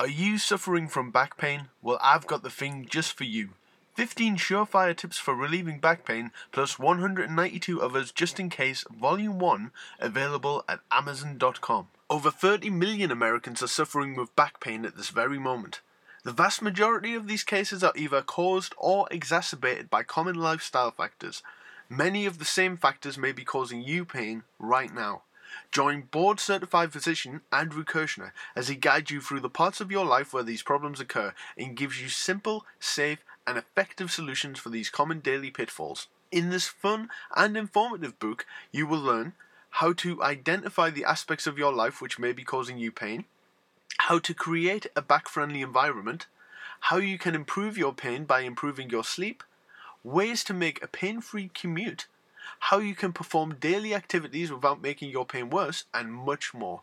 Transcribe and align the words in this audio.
Are 0.00 0.08
you 0.08 0.38
suffering 0.38 0.88
from 0.88 1.10
back 1.10 1.36
pain? 1.36 1.68
Well, 1.82 1.98
I've 2.00 2.26
got 2.26 2.42
the 2.42 2.48
thing 2.48 2.86
just 2.88 3.12
for 3.12 3.24
you. 3.24 3.50
15 3.96 4.38
surefire 4.38 4.96
tips 4.96 5.18
for 5.18 5.34
relieving 5.34 5.78
back 5.78 6.06
pain, 6.06 6.30
plus 6.52 6.78
192 6.78 7.82
others 7.82 8.10
just 8.10 8.40
in 8.40 8.48
case, 8.48 8.82
Volume 8.90 9.38
1, 9.38 9.70
available 9.98 10.64
at 10.66 10.80
Amazon.com. 10.90 11.88
Over 12.08 12.30
30 12.30 12.70
million 12.70 13.10
Americans 13.10 13.62
are 13.62 13.66
suffering 13.66 14.16
with 14.16 14.34
back 14.34 14.58
pain 14.58 14.86
at 14.86 14.96
this 14.96 15.10
very 15.10 15.38
moment. 15.38 15.82
The 16.24 16.32
vast 16.32 16.62
majority 16.62 17.14
of 17.14 17.28
these 17.28 17.44
cases 17.44 17.84
are 17.84 17.92
either 17.94 18.22
caused 18.22 18.74
or 18.78 19.06
exacerbated 19.10 19.90
by 19.90 20.02
common 20.02 20.36
lifestyle 20.36 20.92
factors. 20.92 21.42
Many 21.90 22.24
of 22.24 22.38
the 22.38 22.46
same 22.46 22.78
factors 22.78 23.18
may 23.18 23.32
be 23.32 23.44
causing 23.44 23.82
you 23.82 24.06
pain 24.06 24.44
right 24.58 24.94
now. 24.94 25.24
Join 25.72 26.02
board 26.02 26.40
certified 26.40 26.92
physician 26.92 27.42
Andrew 27.52 27.84
Kirschner 27.84 28.32
as 28.56 28.68
he 28.68 28.74
guides 28.74 29.10
you 29.10 29.20
through 29.20 29.40
the 29.40 29.48
parts 29.48 29.80
of 29.80 29.90
your 29.90 30.04
life 30.04 30.32
where 30.32 30.42
these 30.42 30.62
problems 30.62 31.00
occur 31.00 31.34
and 31.56 31.76
gives 31.76 32.00
you 32.00 32.08
simple, 32.08 32.64
safe, 32.78 33.24
and 33.46 33.56
effective 33.56 34.10
solutions 34.10 34.58
for 34.58 34.68
these 34.68 34.90
common 34.90 35.20
daily 35.20 35.50
pitfalls. 35.50 36.08
In 36.30 36.50
this 36.50 36.68
fun 36.68 37.08
and 37.36 37.56
informative 37.56 38.18
book, 38.18 38.46
you 38.70 38.86
will 38.86 39.00
learn 39.00 39.32
how 39.70 39.92
to 39.94 40.22
identify 40.22 40.90
the 40.90 41.04
aspects 41.04 41.46
of 41.46 41.58
your 41.58 41.72
life 41.72 42.00
which 42.00 42.18
may 42.18 42.32
be 42.32 42.44
causing 42.44 42.78
you 42.78 42.92
pain, 42.92 43.24
how 43.98 44.18
to 44.18 44.34
create 44.34 44.86
a 44.96 45.02
back 45.02 45.28
friendly 45.28 45.62
environment, 45.62 46.26
how 46.80 46.96
you 46.96 47.18
can 47.18 47.34
improve 47.34 47.76
your 47.76 47.92
pain 47.92 48.24
by 48.24 48.40
improving 48.40 48.90
your 48.90 49.04
sleep, 49.04 49.42
ways 50.02 50.42
to 50.44 50.54
make 50.54 50.82
a 50.82 50.88
pain 50.88 51.20
free 51.20 51.50
commute 51.52 52.06
how 52.60 52.78
you 52.78 52.94
can 52.94 53.12
perform 53.12 53.56
daily 53.60 53.94
activities 53.94 54.52
without 54.52 54.80
making 54.82 55.10
your 55.10 55.26
pain 55.26 55.50
worse, 55.50 55.84
and 55.92 56.12
much 56.12 56.54
more. 56.54 56.82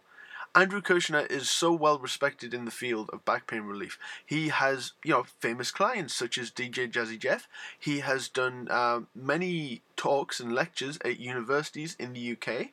Andrew 0.55 0.81
Kirschner 0.81 1.27
is 1.29 1.49
so 1.49 1.71
well 1.71 1.99
respected 1.99 2.51
in 2.51 2.65
the 2.65 2.71
field 2.71 3.11
of 3.13 3.23
back 3.25 3.45
pain 3.45 3.61
relief. 3.61 3.99
He 4.25 4.49
has, 4.49 4.93
you 5.03 5.11
know, 5.11 5.25
famous 5.39 5.69
clients 5.69 6.15
such 6.15 6.37
as 6.39 6.49
DJ 6.49 6.91
Jazzy 6.91 7.19
Jeff. 7.19 7.47
He 7.77 7.99
has 7.99 8.27
done 8.27 8.67
uh, 8.71 9.01
many 9.13 9.81
talks 9.95 10.39
and 10.39 10.53
lectures 10.53 10.97
at 11.05 11.19
universities 11.19 11.95
in 11.99 12.13
the 12.13 12.31
UK. 12.31 12.69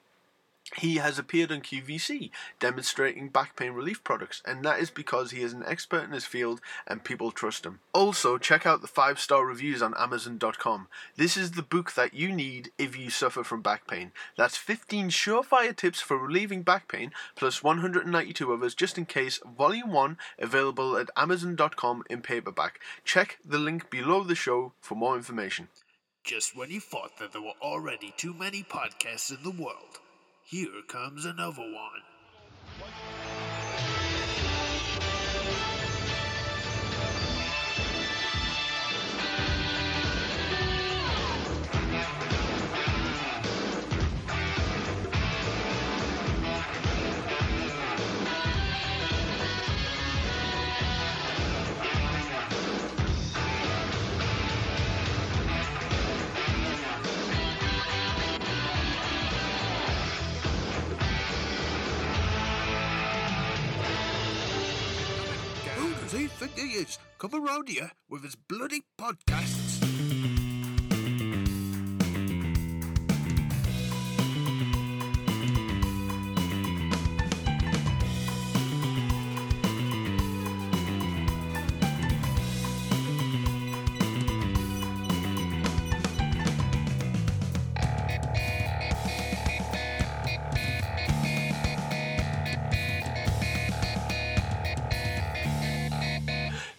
He 0.76 0.96
has 0.96 1.18
appeared 1.18 1.52
on 1.52 1.60
QVC 1.60 2.30
demonstrating 2.58 3.28
back 3.28 3.56
pain 3.56 3.72
relief 3.72 4.02
products, 4.02 4.42
and 4.44 4.64
that 4.64 4.80
is 4.80 4.90
because 4.90 5.30
he 5.30 5.42
is 5.42 5.52
an 5.52 5.64
expert 5.66 6.04
in 6.04 6.10
his 6.10 6.24
field 6.24 6.60
and 6.86 7.04
people 7.04 7.30
trust 7.30 7.64
him. 7.64 7.80
Also, 7.92 8.38
check 8.38 8.66
out 8.66 8.82
the 8.82 8.88
5 8.88 9.20
star 9.20 9.46
reviews 9.46 9.82
on 9.82 9.94
Amazon.com. 9.96 10.88
This 11.16 11.36
is 11.36 11.52
the 11.52 11.62
book 11.62 11.92
that 11.92 12.14
you 12.14 12.32
need 12.32 12.70
if 12.78 12.96
you 12.96 13.10
suffer 13.10 13.44
from 13.44 13.62
back 13.62 13.86
pain. 13.86 14.12
That's 14.36 14.56
15 14.56 15.10
surefire 15.10 15.76
tips 15.76 16.00
for 16.00 16.18
relieving 16.18 16.62
back 16.62 16.88
pain, 16.88 17.12
plus 17.36 17.62
192 17.62 18.52
others 18.52 18.74
just 18.74 18.98
in 18.98 19.06
case, 19.06 19.40
Volume 19.56 19.92
1, 19.92 20.18
available 20.38 20.96
at 20.96 21.10
Amazon.com 21.16 22.02
in 22.10 22.20
paperback. 22.20 22.80
Check 23.04 23.38
the 23.44 23.58
link 23.58 23.90
below 23.90 24.24
the 24.24 24.34
show 24.34 24.72
for 24.80 24.94
more 24.96 25.16
information. 25.16 25.68
Just 26.24 26.56
when 26.56 26.70
you 26.70 26.80
thought 26.80 27.18
that 27.18 27.32
there 27.32 27.42
were 27.42 27.60
already 27.60 28.14
too 28.16 28.32
many 28.32 28.62
podcasts 28.62 29.30
in 29.30 29.42
the 29.42 29.62
world, 29.62 30.00
here 30.46 30.82
comes 30.88 31.24
another 31.24 31.62
one. 31.62 32.02
He 66.56 66.78
is? 66.78 66.98
Come 67.18 67.34
around 67.34 67.68
here 67.68 67.90
with 68.08 68.22
his 68.22 68.36
bloody 68.36 68.82
podcasts. 68.98 69.63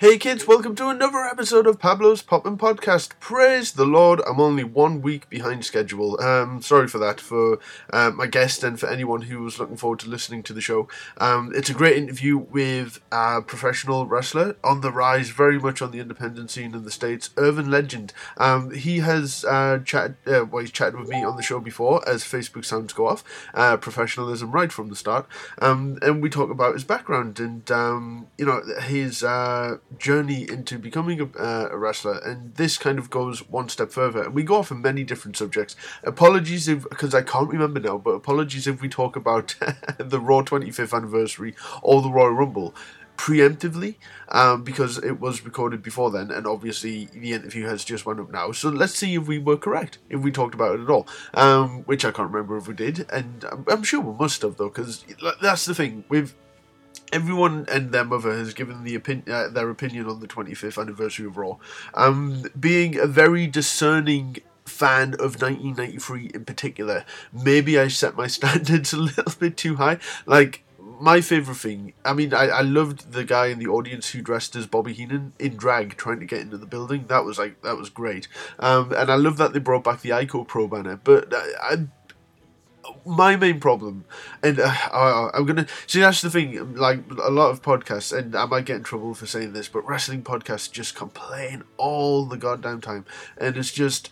Hey 0.06 0.20
kids, 0.20 0.46
welcome 0.46 0.76
to 0.76 0.90
another 0.90 1.26
episode 1.26 1.66
of 1.66 1.80
Pablo's 1.80 2.22
Poppin' 2.22 2.60
Podcast. 2.60 3.20
Praise 3.20 3.72
the 3.72 3.88
Lord, 3.88 4.22
I'm 4.28 4.40
only 4.40 4.64
one 4.64 5.02
week 5.02 5.28
behind 5.32 5.66
schedule. 5.66 6.22
Um, 6.22 6.62
sorry 6.62 6.88
for 6.88 7.00
that, 7.00 7.20
for 7.20 7.58
uh, 7.92 8.12
my 8.12 8.28
guest 8.28 8.64
and 8.64 8.80
for 8.80 8.88
anyone 8.88 9.24
who 9.24 9.42
was 9.42 9.58
looking 9.58 9.78
forward 9.78 9.98
to 10.02 10.08
listening 10.08 10.44
to 10.44 10.54
the 10.54 10.62
show. 10.62 10.88
Um, 11.18 11.52
it's 11.56 11.72
a 11.72 11.74
great 11.74 11.98
interview 11.98 12.38
with 12.38 13.00
a 13.12 13.42
professional 13.42 14.06
wrestler 14.06 14.56
on 14.64 14.82
the 14.82 14.92
rise, 14.92 15.30
very 15.30 15.58
much 15.58 15.82
on 15.82 15.90
the 15.90 16.00
independent 16.00 16.52
scene 16.52 16.76
in 16.76 16.84
the 16.84 16.92
States, 16.92 17.32
Irvin 17.36 17.72
Legend. 17.72 18.14
Um, 18.38 18.76
he 18.76 19.00
has 19.00 19.44
uh, 19.46 19.80
chatted, 19.80 20.18
uh, 20.28 20.46
well, 20.46 20.62
he's 20.62 20.72
chatted 20.72 21.00
with 21.00 21.10
me 21.10 21.24
on 21.24 21.36
the 21.36 21.42
show 21.42 21.60
before 21.60 22.08
as 22.08 22.24
Facebook 22.24 22.64
sounds 22.64 22.94
go 22.94 23.08
off, 23.08 23.24
uh, 23.56 23.76
professionalism 23.78 24.52
right 24.52 24.72
from 24.72 24.90
the 24.90 24.96
start. 24.96 25.26
Um, 25.58 25.98
and 26.04 26.22
we 26.22 26.30
talk 26.30 26.52
about 26.52 26.76
his 26.76 26.84
background 26.84 27.40
and, 27.40 27.72
um, 27.72 28.28
you 28.38 28.46
know, 28.46 28.62
his 28.84 29.24
uh, 29.24 29.78
journey 29.98 30.46
into 30.50 30.78
becoming 30.78 31.22
a, 31.22 31.26
uh, 31.40 31.70
a 31.72 31.78
wrestler, 31.78 32.20
and 32.20 32.56
this 32.56 32.78
kind 32.78 33.00
of 33.00 33.10
goes 33.10 33.48
one 33.50 33.70
step 33.70 33.92
further. 33.92 34.24
And 34.24 34.34
we 34.34 34.44
go 34.44 34.56
off 34.56 34.72
on 34.72 34.82
many 34.82 35.04
different 35.04 35.38
subjects. 35.38 35.76
Apologies 36.04 36.68
if, 36.68 36.84
because 36.84 37.14
I 37.14 37.22
can't 37.22 37.50
remember 37.50 37.80
now, 37.80 37.98
but 37.98 38.12
apologies 38.12 38.68
if 38.68 38.82
we 38.82 38.90
talk 38.90 39.16
about 39.16 39.56
the 39.98 40.20
Raw 40.20 40.42
25th 40.42 40.96
anniversary 40.96 41.56
or 41.82 42.02
the 42.02 42.10
Royal 42.10 42.32
Rumble 42.32 42.74
preemptively 43.18 43.96
um, 44.30 44.64
because 44.64 44.98
it 44.98 45.20
was 45.20 45.46
recorded 45.46 45.82
before 45.82 46.12
then 46.12 46.32
and 46.32 46.46
obviously 46.46 47.06
the 47.14 47.34
interview 47.34 47.66
has 47.66 47.84
just 47.84 48.06
went 48.06 48.20
up 48.20 48.32
now 48.32 48.52
so 48.52 48.70
let's 48.70 48.94
see 48.94 49.16
if 49.16 49.28
we 49.28 49.40
were 49.40 49.58
correct 49.58 50.00
if 50.10 50.20
we 50.20 50.32
talked 50.32 50.54
about 50.54 50.78
it 50.78 50.84
at 50.84 50.90
all 50.90 51.08
um, 51.34 51.84
which 51.84 52.04
i 52.04 52.12
can't 52.12 52.30
remember 52.32 52.58
if 52.58 52.68
we 52.68 52.74
did 52.74 53.10
and 53.12 53.46
i'm, 53.52 53.64
I'm 53.70 53.84
sure 53.84 54.02
we 54.02 54.18
must 54.18 54.42
have 54.42 54.58
though 54.58 54.70
because 54.70 55.06
that's 55.42 55.66
the 55.66 55.76
thing 55.76 56.04
with 56.10 56.36
everyone 57.12 57.66
and 57.70 57.92
their 57.92 58.04
mother 58.04 58.32
has 58.32 58.54
given 58.54 58.84
the 58.84 58.96
opin- 58.96 59.24
uh, 59.30 59.50
their 59.50 59.70
opinion 59.70 60.08
on 60.08 60.20
the 60.20 60.28
25th 60.28 60.82
anniversary 60.82 61.26
of 61.26 61.38
Raw. 61.38 61.58
Um, 61.94 62.44
being 62.60 62.98
a 62.98 63.08
very 63.08 63.48
discerning 63.48 64.38
fan 64.66 65.14
of 65.14 65.42
1993 65.42 66.32
in 66.34 66.46
particular, 66.46 67.06
maybe 67.32 67.80
I 67.80 67.88
set 67.88 68.16
my 68.16 68.28
standards 68.38 68.94
a 68.94 68.98
little 68.98 69.34
bit 69.40 69.58
too 69.58 69.76
high. 69.76 70.00
Like, 70.26 70.64
my 71.00 71.20
favorite 71.22 71.58
thing, 71.58 71.94
I 72.04 72.14
mean, 72.14 72.34
I, 72.34 72.48
I 72.48 72.62
loved 72.62 73.12
the 73.12 73.24
guy 73.24 73.48
in 73.48 73.60
the 73.60 73.68
audience 73.68 74.12
who 74.12 74.22
dressed 74.22 74.56
as 74.56 74.66
Bobby 74.66 74.94
Heenan 74.94 75.34
in 75.40 75.58
drag 75.58 75.98
trying 75.98 76.20
to 76.20 76.26
get 76.26 76.40
into 76.40 76.58
the 76.58 76.66
building. 76.66 77.06
That 77.08 77.26
was 77.26 77.38
like, 77.38 77.62
that 77.64 77.78
was 77.78 77.90
great. 77.90 78.28
Um, 78.60 78.94
and 78.94 79.12
I 79.12 79.16
love 79.16 79.38
that 79.38 79.54
they 79.54 79.60
brought 79.60 79.84
back 79.84 80.02
the 80.02 80.12
ICO 80.12 80.48
Pro 80.48 80.68
banner, 80.68 81.00
but 81.04 81.34
I, 81.34 81.74
I 81.74 81.88
my 83.06 83.35
main 83.35 83.59
problem, 83.59 84.06
and 84.44 84.59
uh, 84.59 84.73
I, 84.91 85.29
I'm 85.34 85.46
gonna 85.46 85.68
see 85.88 86.00
that's 86.00 86.22
the 86.22 86.29
thing. 86.29 86.75
Like 86.75 87.00
a 87.23 87.29
lot 87.29 87.51
of 87.51 87.62
podcasts, 87.62 88.18
and 88.18 88.35
I 88.35 88.46
might 88.46 88.66
get 88.66 88.78
in 88.78 88.84
trouble 88.84 89.13
for 89.13 89.26
saying 89.26 89.53
this, 89.53 89.67
but 89.67 89.87
wrestling 89.87 90.23
podcasts 90.23 90.72
just 90.72 90.96
complain 90.96 91.64
all 91.78 92.26
the 92.26 92.37
goddamn 92.37 92.82
time, 92.82 93.05
and 93.37 93.58
it's 93.58 93.72
just. 93.72 94.11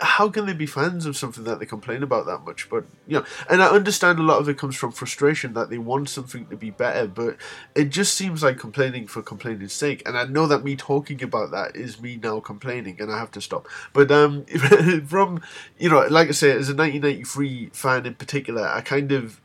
How 0.00 0.28
can 0.28 0.46
they 0.46 0.52
be 0.52 0.66
fans 0.66 1.06
of 1.06 1.16
something 1.16 1.44
that 1.44 1.58
they 1.58 1.66
complain 1.66 2.02
about 2.02 2.26
that 2.26 2.44
much? 2.44 2.68
But 2.68 2.84
you 3.06 3.18
know, 3.18 3.24
and 3.48 3.62
I 3.62 3.68
understand 3.68 4.18
a 4.18 4.22
lot 4.22 4.40
of 4.40 4.48
it 4.48 4.58
comes 4.58 4.76
from 4.76 4.92
frustration 4.92 5.54
that 5.54 5.70
they 5.70 5.78
want 5.78 6.08
something 6.08 6.46
to 6.46 6.56
be 6.56 6.70
better, 6.70 7.06
but 7.06 7.36
it 7.74 7.86
just 7.86 8.14
seems 8.14 8.42
like 8.42 8.58
complaining 8.58 9.06
for 9.06 9.22
complaining's 9.22 9.72
sake. 9.72 10.02
And 10.06 10.18
I 10.18 10.24
know 10.24 10.46
that 10.46 10.64
me 10.64 10.76
talking 10.76 11.22
about 11.22 11.50
that 11.52 11.76
is 11.76 12.00
me 12.00 12.18
now 12.22 12.40
complaining, 12.40 13.00
and 13.00 13.10
I 13.10 13.18
have 13.18 13.30
to 13.32 13.40
stop. 13.40 13.68
But 13.92 14.10
um, 14.10 14.44
from 15.06 15.40
you 15.78 15.88
know, 15.88 16.06
like 16.10 16.28
I 16.28 16.32
say, 16.32 16.50
as 16.50 16.68
a 16.68 16.74
1993 16.74 17.70
fan 17.72 18.06
in 18.06 18.14
particular, 18.14 18.66
I 18.66 18.82
kind 18.82 19.12
of 19.12 19.40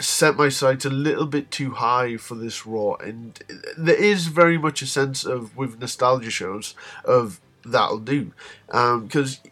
set 0.00 0.36
my 0.36 0.48
sights 0.48 0.84
a 0.84 0.90
little 0.90 1.26
bit 1.26 1.50
too 1.50 1.72
high 1.72 2.16
for 2.16 2.34
this 2.34 2.66
Raw, 2.66 2.94
and 2.94 3.38
there 3.76 3.94
is 3.94 4.26
very 4.26 4.58
much 4.58 4.82
a 4.82 4.86
sense 4.86 5.24
of 5.24 5.56
with 5.56 5.80
nostalgia 5.80 6.30
shows 6.30 6.74
of 7.04 7.40
that'll 7.64 7.98
do, 7.98 8.32
because. 8.66 9.40
Um, 9.44 9.51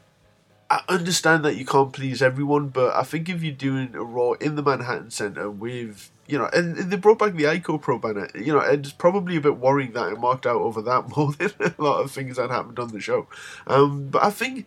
I 0.70 0.82
understand 0.88 1.44
that 1.44 1.56
you 1.56 1.66
can't 1.66 1.92
please 1.92 2.22
everyone, 2.22 2.68
but 2.68 2.94
I 2.94 3.02
think 3.02 3.28
if 3.28 3.42
you're 3.42 3.52
doing 3.52 3.94
a 3.94 4.04
Raw 4.04 4.32
in 4.32 4.54
the 4.54 4.62
Manhattan 4.62 5.10
Center 5.10 5.50
with 5.50 6.12
you 6.30 6.38
know, 6.38 6.48
and 6.52 6.76
they 6.76 6.96
brought 6.96 7.18
back 7.18 7.34
the 7.34 7.42
Ico 7.42 7.80
Pro 7.80 7.98
banner. 7.98 8.30
You 8.36 8.52
know, 8.52 8.60
and 8.60 8.84
it's 8.84 8.94
probably 8.94 9.36
a 9.36 9.40
bit 9.40 9.56
worrying 9.56 9.92
that 9.92 10.12
it 10.12 10.20
marked 10.20 10.46
out 10.46 10.60
over 10.60 10.80
that 10.82 11.08
more 11.16 11.32
than 11.32 11.52
a 11.60 11.82
lot 11.82 12.00
of 12.00 12.12
things 12.12 12.36
that 12.36 12.50
happened 12.50 12.78
on 12.78 12.88
the 12.92 13.00
show. 13.00 13.26
Um, 13.66 14.08
but 14.08 14.22
I 14.22 14.30
think 14.30 14.66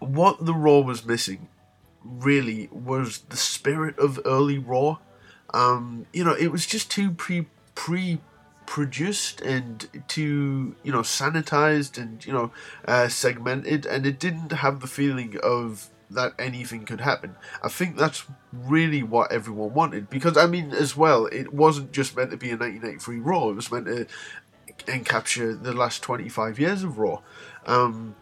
what 0.00 0.44
the 0.44 0.54
Raw 0.54 0.80
was 0.80 1.06
missing 1.06 1.48
really 2.04 2.68
was 2.72 3.18
the 3.28 3.36
spirit 3.36 3.96
of 4.00 4.18
early 4.24 4.58
Raw. 4.58 4.98
Um, 5.54 6.06
you 6.12 6.24
know, 6.24 6.34
it 6.34 6.48
was 6.48 6.66
just 6.66 6.90
too 6.90 7.12
pre 7.12 7.46
pre 7.76 8.18
produced 8.72 9.42
and 9.42 9.86
too 10.08 10.74
you 10.82 10.90
know 10.90 11.02
sanitized 11.02 11.98
and 12.00 12.24
you 12.24 12.32
know 12.32 12.50
uh, 12.88 13.06
segmented, 13.06 13.84
and 13.84 14.06
it 14.06 14.18
didn't 14.18 14.50
have 14.50 14.80
the 14.80 14.86
feeling 14.86 15.36
of 15.42 15.90
that 16.08 16.32
anything 16.38 16.86
could 16.86 17.02
happen. 17.02 17.36
I 17.62 17.68
think 17.68 17.98
that's 17.98 18.24
really 18.50 19.02
what 19.02 19.30
everyone 19.30 19.74
wanted 19.74 20.08
because 20.08 20.38
I 20.38 20.46
mean, 20.46 20.70
as 20.70 20.96
well, 20.96 21.26
it 21.26 21.52
wasn't 21.52 21.92
just 21.92 22.16
meant 22.16 22.30
to 22.30 22.38
be 22.38 22.48
a 22.48 22.56
1983 22.56 23.18
Raw; 23.18 23.50
it 23.50 23.56
was 23.56 23.70
meant 23.70 23.84
to 23.88 24.06
encapture 24.86 25.62
the 25.62 25.74
last 25.74 26.02
25 26.02 26.58
years 26.58 26.82
of 26.82 26.96
Raw. 26.96 27.20
Um, 27.66 28.14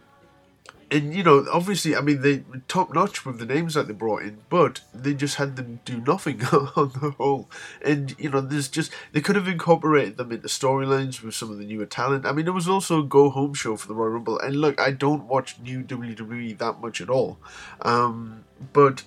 and 0.91 1.15
you 1.15 1.23
know, 1.23 1.47
obviously, 1.53 1.95
I 1.95 2.01
mean, 2.01 2.23
they 2.23 2.43
top 2.67 2.93
notch 2.93 3.25
with 3.25 3.39
the 3.39 3.47
names 3.47 3.75
that 3.75 3.87
they 3.87 3.93
brought 3.93 4.23
in, 4.23 4.39
but 4.49 4.81
they 4.93 5.15
just 5.15 5.37
had 5.37 5.57
them 5.57 5.81
do 5.85 6.01
nothing 6.01 6.43
on 6.53 6.93
the 7.01 7.15
whole. 7.17 7.49
And 7.83 8.15
you 8.19 8.31
know, 8.31 8.41
there's 8.41 8.69
just 8.69 8.93
they 9.13 9.21
could 9.21 9.37
have 9.37 9.47
incorporated 9.49 10.17
them 10.17 10.33
into 10.33 10.49
storylines 10.49 11.23
with 11.23 11.35
some 11.35 11.51
of 11.51 11.59
the 11.59 11.65
newer 11.65 11.87
talent. 11.87 12.27
I 12.27 12.33
mean, 12.33 12.45
there 12.45 12.55
was 12.55 12.69
also 12.69 13.01
a 13.01 13.05
go 13.05 13.31
home 13.31 13.55
show 13.55 13.77
for 13.77 13.87
the 13.87 13.95
Royal 13.95 14.11
Rumble, 14.11 14.39
and 14.41 14.57
look, 14.57 14.81
I 14.81 14.91
don't 14.91 15.25
watch 15.25 15.59
new 15.61 15.83
WWE 15.83 16.59
that 16.59 16.81
much 16.81 17.01
at 17.01 17.09
all, 17.09 17.39
um, 17.83 18.45
but 18.73 19.05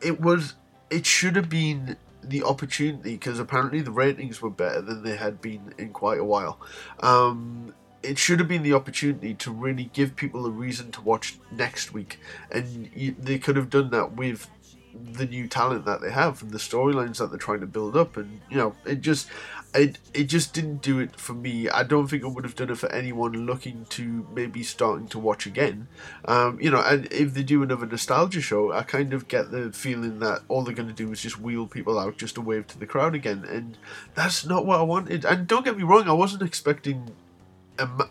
it 0.00 0.20
was 0.20 0.54
it 0.90 1.06
should 1.06 1.34
have 1.34 1.48
been 1.48 1.96
the 2.22 2.42
opportunity 2.42 3.14
because 3.14 3.38
apparently 3.38 3.80
the 3.80 3.90
ratings 3.90 4.40
were 4.40 4.50
better 4.50 4.80
than 4.80 5.02
they 5.02 5.16
had 5.16 5.40
been 5.40 5.74
in 5.78 5.90
quite 5.90 6.18
a 6.18 6.24
while. 6.24 6.58
Um, 7.00 7.74
it 8.04 8.18
should 8.18 8.38
have 8.38 8.48
been 8.48 8.62
the 8.62 8.74
opportunity 8.74 9.34
to 9.34 9.50
really 9.50 9.90
give 9.92 10.16
people 10.16 10.46
a 10.46 10.50
reason 10.50 10.92
to 10.92 11.00
watch 11.00 11.38
next 11.50 11.92
week, 11.92 12.18
and 12.50 12.90
you, 12.94 13.14
they 13.18 13.38
could 13.38 13.56
have 13.56 13.70
done 13.70 13.90
that 13.90 14.12
with 14.16 14.48
the 14.94 15.26
new 15.26 15.48
talent 15.48 15.84
that 15.84 16.00
they 16.00 16.10
have 16.10 16.40
and 16.40 16.52
the 16.52 16.58
storylines 16.58 17.18
that 17.18 17.28
they're 17.30 17.38
trying 17.38 17.60
to 17.60 17.66
build 17.66 17.96
up, 17.96 18.16
and 18.16 18.40
you 18.50 18.56
know, 18.56 18.74
it 18.84 19.00
just. 19.00 19.28
It, 19.76 19.98
it 20.14 20.24
just 20.26 20.54
didn't 20.54 20.82
do 20.82 21.00
it 21.00 21.16
for 21.16 21.32
me. 21.32 21.68
I 21.68 21.82
don't 21.82 22.06
think 22.06 22.22
it 22.22 22.28
would 22.28 22.44
have 22.44 22.54
done 22.54 22.70
it 22.70 22.78
for 22.78 22.92
anyone 22.92 23.44
looking 23.44 23.86
to 23.86 24.24
maybe 24.32 24.62
starting 24.62 25.08
to 25.08 25.18
watch 25.18 25.46
again. 25.46 25.88
Um, 26.26 26.60
you 26.60 26.70
know, 26.70 26.80
and 26.80 27.12
if 27.12 27.34
they 27.34 27.42
do 27.42 27.60
another 27.64 27.84
nostalgia 27.84 28.40
show, 28.40 28.70
I 28.70 28.84
kind 28.84 29.12
of 29.12 29.26
get 29.26 29.50
the 29.50 29.72
feeling 29.72 30.20
that 30.20 30.42
all 30.46 30.62
they're 30.62 30.76
going 30.76 30.94
to 30.94 30.94
do 30.94 31.10
is 31.10 31.22
just 31.22 31.40
wheel 31.40 31.66
people 31.66 31.98
out 31.98 32.18
just 32.18 32.36
to 32.36 32.40
wave 32.40 32.68
to 32.68 32.78
the 32.78 32.86
crowd 32.86 33.16
again, 33.16 33.44
and 33.48 33.76
that's 34.14 34.46
not 34.46 34.64
what 34.64 34.78
I 34.78 34.84
wanted. 34.84 35.24
And 35.24 35.48
don't 35.48 35.64
get 35.64 35.76
me 35.76 35.82
wrong, 35.82 36.08
I 36.08 36.12
wasn't 36.12 36.44
expecting 36.44 37.10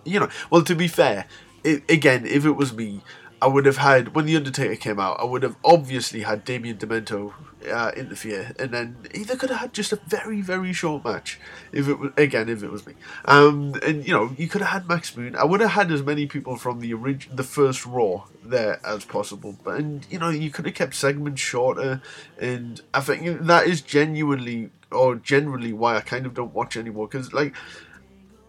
you 0.06 0.19
know, 0.19 0.30
well, 0.50 0.63
to 0.63 0.75
be 0.75 0.88
fair, 0.88 1.25
it, 1.63 1.83
again, 1.89 2.25
if 2.25 2.45
it 2.45 2.51
was 2.51 2.74
me, 2.74 3.01
I 3.44 3.48
would 3.48 3.65
have 3.65 3.77
had 3.77 4.15
when 4.15 4.25
the 4.25 4.38
Undertaker 4.38 4.77
came 4.77 5.01
out. 5.01 5.19
I 5.19 5.25
would 5.25 5.44
have 5.44 5.57
obviously 5.65 6.21
had 6.21 6.45
Damien 6.45 6.77
Demento 6.77 7.33
uh, 7.69 7.92
interfere, 7.94 8.54
and 8.57 8.71
then 8.71 8.95
either 9.13 9.36
could 9.36 9.50
have 9.50 9.60
had 9.60 9.74
just 9.74 9.92
a 9.92 10.00
very 10.07 10.39
very 10.39 10.71
short 10.71 11.04
match. 11.04 11.42
If 11.74 11.89
it 11.89 12.00
was 12.00 12.12
again, 12.15 12.48
if 12.48 12.63
it 12.63 12.71
was 12.71 12.88
me, 12.88 12.94
um, 13.25 13.75
and 13.86 14.07
you 14.07 14.13
know, 14.13 14.33
you 14.38 14.48
could 14.48 14.62
have 14.62 14.69
had 14.69 14.88
Max 14.88 15.18
Moon. 15.18 15.36
I 15.36 15.44
would 15.44 15.60
have 15.60 15.71
had 15.71 15.92
as 15.92 16.01
many 16.01 16.25
people 16.25 16.56
from 16.56 16.80
the 16.80 16.94
orig- 16.94 17.36
the 17.36 17.44
first 17.44 17.86
Raw 17.86 18.24
there 18.45 18.80
as 18.86 19.04
possible, 19.04 19.57
but 19.62 19.77
and 19.77 20.07
you 20.09 20.19
know, 20.19 20.30
you 20.30 20.50
could 20.50 20.66
have 20.66 20.75
kept 20.75 20.95
segments 20.95 21.42
shorter, 21.42 22.01
and 22.39 22.80
I 22.94 23.01
think 23.01 23.42
that 23.42 23.68
is 23.68 23.81
genuinely 23.81 24.69
or 24.89 25.16
generally 25.16 25.74
why 25.74 25.98
I 25.98 26.01
kind 26.01 26.25
of 26.25 26.33
don't 26.33 26.54
watch 26.54 26.77
anymore 26.77 27.07
because 27.07 27.33
like 27.33 27.54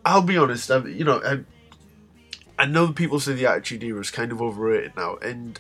I'll 0.05 0.23
be 0.23 0.37
honest. 0.37 0.71
I, 0.71 0.79
you 0.87 1.05
know, 1.05 1.21
I, 1.25 2.63
I 2.63 2.67
know 2.67 2.93
people 2.93 3.21
say 3.21 3.35
the 3.35 3.47
Attitude 3.47 3.83
Era 3.83 4.01
is 4.01 4.11
kind 4.11 4.33
of 4.33 4.41
overrated 4.43 4.97
now, 4.97 5.17
and 5.17 5.59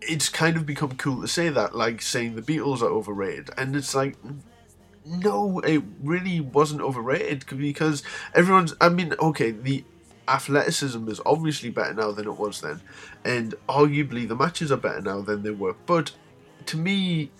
it's 0.00 0.28
kind 0.28 0.56
of 0.56 0.66
become 0.66 0.96
cool 0.96 1.20
to 1.20 1.28
say 1.28 1.48
that, 1.48 1.74
like 1.74 2.02
saying 2.02 2.34
the 2.34 2.42
Beatles 2.42 2.82
are 2.82 2.86
overrated, 2.86 3.50
and 3.56 3.76
it's 3.76 3.94
like. 3.94 4.16
No, 5.02 5.60
it 5.60 5.82
really 6.02 6.40
wasn't 6.40 6.82
overrated 6.82 7.46
because 7.46 8.02
everyone's. 8.34 8.74
I 8.82 8.90
mean, 8.90 9.14
okay, 9.18 9.50
the 9.50 9.82
athleticism 10.28 11.08
is 11.08 11.20
obviously 11.24 11.70
better 11.70 11.94
now 11.94 12.12
than 12.12 12.26
it 12.26 12.38
was 12.38 12.60
then, 12.60 12.82
and 13.24 13.54
arguably 13.66 14.28
the 14.28 14.36
matches 14.36 14.70
are 14.70 14.76
better 14.76 15.00
now 15.00 15.22
than 15.22 15.42
they 15.42 15.50
were. 15.50 15.74
But 15.86 16.12
to 16.66 16.76
me, 16.76 17.30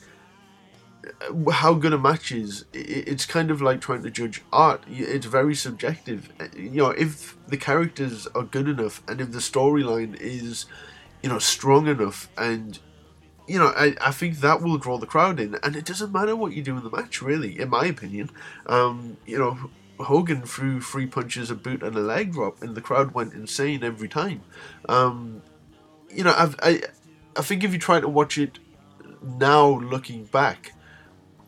how 1.53 1.75
good 1.75 1.93
a 1.93 1.99
match 1.99 2.33
is, 2.33 2.65
it's 2.73 3.27
kind 3.27 3.51
of 3.51 3.61
like 3.61 3.81
trying 3.81 4.03
to 4.03 4.11
judge 4.11 4.43
art. 4.53 4.85
It's 4.89 5.27
very 5.27 5.55
subjective. 5.55 6.33
You 6.57 6.71
know, 6.71 6.91
if 6.91 7.37
the 7.47 7.57
characters 7.57 8.27
are 8.29 8.43
good 8.43 8.69
enough 8.69 9.03
and 9.09 9.21
if 9.21 9.33
the 9.33 9.39
storyline 9.39 10.19
is, 10.21 10.67
you 11.23 11.29
know, 11.29 11.39
strong 11.39 11.87
enough 11.87 12.29
and 12.37 12.79
you 13.51 13.59
know, 13.59 13.73
I, 13.77 13.97
I 14.01 14.13
think 14.13 14.39
that 14.41 14.63
will 14.63 14.79
draw 14.79 14.97
the 14.97 15.07
crowd 15.07 15.41
in, 15.41 15.57
and 15.65 15.75
it 15.75 15.85
doesn't 15.85 16.13
matter 16.13 16.37
what 16.37 16.53
you 16.53 16.63
do 16.63 16.77
in 16.77 16.85
the 16.85 16.91
match, 16.91 17.21
really, 17.21 17.59
in 17.59 17.69
my 17.69 17.85
opinion. 17.85 18.31
Um, 18.67 19.17
you 19.27 19.39
know, 19.39 19.59
Hogan 19.99 20.43
threw 20.43 20.81
three 20.81 21.07
punches, 21.07 21.51
a 21.51 21.57
boot, 21.57 21.83
and 21.83 21.97
a 21.97 22.01
leg 22.01 22.33
drop, 22.33 22.63
and 22.63 22.77
the 22.77 22.81
crowd 22.81 23.13
went 23.13 23.33
insane 23.35 23.83
every 23.83 24.09
time. 24.09 24.43
Um, 24.89 25.43
you 26.09 26.23
know, 26.23 26.33
I've, 26.37 26.55
I, 26.63 26.83
I 27.37 27.43
think 27.43 27.65
if 27.65 27.73
you 27.73 27.81
try 27.81 27.99
to 27.99 28.09
watch 28.09 28.39
it 28.39 28.61
now, 29.21 29.67
looking 29.81 30.27
back, 30.27 30.73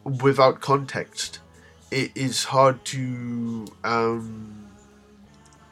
without 0.04 0.60
context, 0.60 1.40
it 1.90 2.10
is 2.14 2.44
hard 2.44 2.84
to, 2.87 3.66
um, 3.84 4.69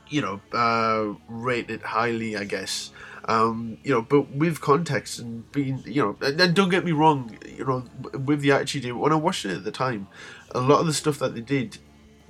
you 0.09 0.21
know, 0.21 0.41
uh, 0.53 1.15
rate 1.29 1.71
it 1.71 1.83
highly, 1.83 2.37
I 2.37 2.45
guess. 2.45 2.91
Um, 3.27 3.79
you 3.85 3.93
know, 3.93 4.03
but 4.03 4.35
with 4.35 4.61
context 4.61 5.19
and 5.19 5.51
being, 5.53 5.83
you 5.87 6.03
know, 6.03 6.17
and, 6.21 6.41
and, 6.41 6.55
don't 6.55 6.71
get 6.71 6.85
me 6.85 6.93
wrong, 6.93 7.39
you 7.47 7.65
know, 7.65 7.85
with 8.19 8.41
the 8.41 8.51
Attitude 8.53 8.93
when 8.95 9.13
I 9.13 9.17
watched 9.17 9.45
it 9.45 9.53
at 9.53 9.65
the 9.65 9.71
time, 9.71 10.09
a 10.53 10.61
lot 10.61 10.81
of 10.81 10.87
the 10.87 10.95
stuff 10.95 11.19
that 11.19 11.35
they 11.35 11.41
did 11.41 11.79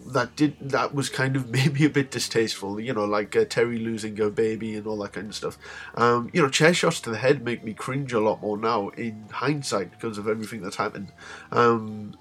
that 0.07 0.37
did 0.37 0.57
that 0.61 0.95
was 0.95 1.09
kind 1.09 1.37
of 1.37 1.51
maybe 1.51 1.85
a 1.85 1.91
bit 1.91 2.11
distasteful, 2.11 2.81
you 2.81 2.93
know, 2.93 3.05
like 3.05 3.35
uh, 3.37 3.45
Terri 3.45 3.83
losing 3.83 4.17
her 4.17 4.31
baby 4.31 4.75
and 4.77 4.87
all 4.87 4.99
that 4.99 5.13
kind 5.13 5.29
of 5.29 5.35
stuff. 5.35 5.59
Um, 5.95 6.31
you 6.33 6.43
know, 6.43 6.49
chair 6.49 6.75
shots 6.75 7.01
to 7.03 7.11
the 7.11 7.19
head 7.19 7.45
make 7.45 7.65
me 7.65 7.75
cringe 7.75 8.13
a 8.13 8.21
lot 8.21 8.41
more 8.41 8.57
now 8.57 8.89
in 8.91 9.27
hindsight 9.31 9.91
because 9.91 10.19
of 10.19 10.29
everything 10.29 10.63
that's 10.63 10.77
happened. 10.77 11.13
Um, 11.53 12.15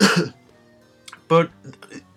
but 1.28 1.50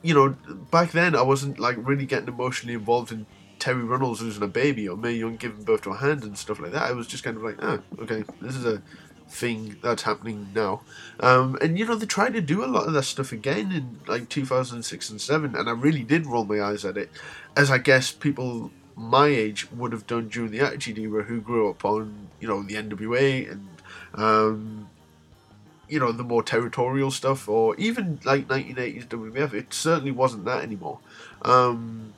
you 0.02 0.14
know, 0.14 0.36
back 0.72 0.92
then 0.92 1.16
I 1.16 1.22
wasn't 1.22 1.60
like 1.60 1.78
really 1.80 2.06
getting 2.06 2.28
emotionally 2.28 2.76
involved 2.76 3.12
in 3.12 3.26
Terri 3.60 3.88
Runnels 3.88 4.22
losing 4.22 4.44
a 4.44 4.48
baby 4.48 4.88
or 4.88 4.96
Mae 4.98 5.12
Young 5.12 5.36
giving 5.36 5.64
birth 5.64 5.82
to 5.82 5.92
a 5.92 5.98
hand 5.98 6.24
and 6.24 6.38
stuff 6.38 6.60
like 6.60 6.72
that. 6.72 6.84
I 6.84 6.94
was 6.94 7.08
just 7.08 7.24
kind 7.24 7.38
of 7.38 7.44
like, 7.44 7.58
ah, 7.62 7.80
okay, 8.00 8.24
this 8.42 8.56
is 8.56 8.66
a 8.66 8.82
thing 9.30 9.78
that's 9.82 10.04
happening 10.04 10.50
now. 10.54 10.82
Um, 11.20 11.58
and 11.62 11.78
you 11.78 11.86
know 11.86 11.96
they 11.96 12.06
tried 12.06 12.34
to 12.34 12.42
do 12.42 12.64
a 12.64 12.68
lot 12.68 12.88
of 12.88 12.94
that 12.94 13.04
stuff 13.04 13.32
again 13.32 13.72
in 13.72 14.00
like 14.08 14.30
2006 14.30 15.10
and 15.10 15.22
7, 15.22 15.56
and 15.56 15.70
I 15.70 15.72
really 15.72 16.04
did 16.04 16.26
roll 16.26 16.46
my 16.46 16.62
eyes 16.62 16.86
at 16.86 16.98
it, 16.98 17.10
as 17.56 17.72
I 17.72 17.78
guess 17.78 18.12
people 18.12 18.72
my 18.96 19.28
age 19.28 19.72
would 19.72 19.94
have 19.94 20.06
done 20.08 20.28
during 20.28 20.52
the 20.52 20.60
Attitude 20.60 20.98
Era 20.98 21.24
who 21.24 21.40
grew 21.40 21.70
up 21.70 21.86
on 21.86 22.28
you 22.40 22.48
know 22.48 22.62
the 22.62 22.76
NWA 22.76 23.50
and 23.50 23.70
um, 24.16 24.90
you 25.88 26.00
know 26.00 26.12
the 26.12 26.24
more 26.24 26.44
territorial 26.44 27.12
stuff, 27.12 27.48
or 27.48 27.76
even 27.78 28.20
like 28.26 28.48
1980s 28.48 29.08
WWF. 29.08 29.54
It 29.54 29.74
certainly 29.74 30.12
wasn't 30.12 30.46
that 30.46 30.64
anymore. 30.64 31.00
Um, 31.44 32.14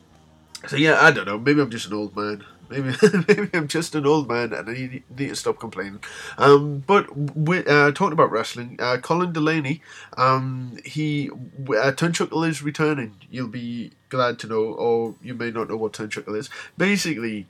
so 0.68 0.76
yeah, 0.76 1.02
I 1.02 1.12
don't 1.12 1.26
know. 1.26 1.38
Maybe 1.38 1.62
I'm 1.62 1.72
just 1.72 1.88
an 1.88 1.94
old 1.94 2.16
man. 2.16 2.44
Maybe 2.72 2.96
maybe 3.28 3.50
I'm 3.54 3.68
just 3.68 3.96
an 3.96 4.06
old 4.06 4.28
man 4.30 4.54
and 4.54 4.70
I 4.70 4.74
need, 4.74 5.04
need 5.18 5.30
to 5.30 5.36
stop 5.36 5.60
complaining. 5.60 6.02
Um, 6.38 6.84
but 6.88 7.16
we, 7.36 7.60
uh, 7.66 7.92
talking 7.92 8.14
about 8.14 8.32
wrestling, 8.32 8.78
uh, 8.80 8.98
Colin 8.98 9.34
Delaney, 9.34 9.82
um, 10.18 10.78
he 10.86 11.30
uh, 11.30 11.92
Turnchuckle 11.92 12.48
is 12.48 12.64
returning. 12.64 13.18
You'll 13.30 13.48
be 13.48 13.92
glad 14.10 14.40
to 14.40 14.48
know, 14.48 14.64
or 14.64 15.16
you 15.22 15.34
may 15.34 15.52
not 15.52 15.70
know 15.70 15.78
what 15.78 15.94
Turnchuckle 15.94 16.38
is. 16.38 16.50
Basically, 16.78 17.48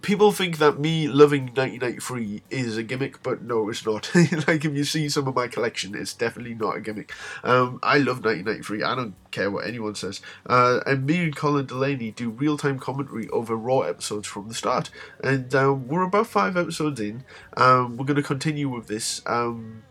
people 0.00 0.32
think 0.32 0.58
that 0.58 0.78
me 0.78 1.06
loving 1.08 1.46
1993 1.46 2.42
is 2.50 2.76
a 2.76 2.82
gimmick, 2.82 3.22
but 3.22 3.42
no, 3.42 3.68
it's 3.68 3.84
not. 3.84 4.10
like 4.14 4.64
if 4.64 4.74
you 4.74 4.84
see 4.84 5.08
some 5.08 5.28
of 5.28 5.34
my 5.34 5.48
collection, 5.48 5.94
it's 5.94 6.14
definitely 6.14 6.54
not 6.54 6.76
a 6.76 6.80
gimmick. 6.80 7.12
Um, 7.44 7.78
I 7.82 7.98
love 7.98 8.24
1993. 8.24 8.82
I 8.82 8.94
don't 8.94 9.14
care 9.30 9.50
what 9.50 9.66
anyone 9.66 9.94
says. 9.94 10.20
Uh, 10.46 10.80
and 10.86 11.04
me 11.04 11.24
and 11.24 11.36
Colin 11.36 11.66
Delaney 11.66 12.12
do 12.12 12.30
real 12.30 12.56
time 12.56 12.78
commentary 12.78 13.28
over 13.28 13.54
Raw 13.54 13.80
episodes 13.80 14.26
from 14.26 14.48
the 14.48 14.54
start, 14.54 14.90
and 15.22 15.54
um, 15.54 15.88
we're 15.88 16.02
about 16.02 16.26
five 16.26 16.56
episodes 16.56 17.00
in. 17.00 17.24
Um, 17.56 17.96
we're 17.96 18.06
going 18.06 18.16
to 18.16 18.22
continue 18.22 18.68
with 18.68 18.86
this. 18.86 19.20
Um, 19.26 19.82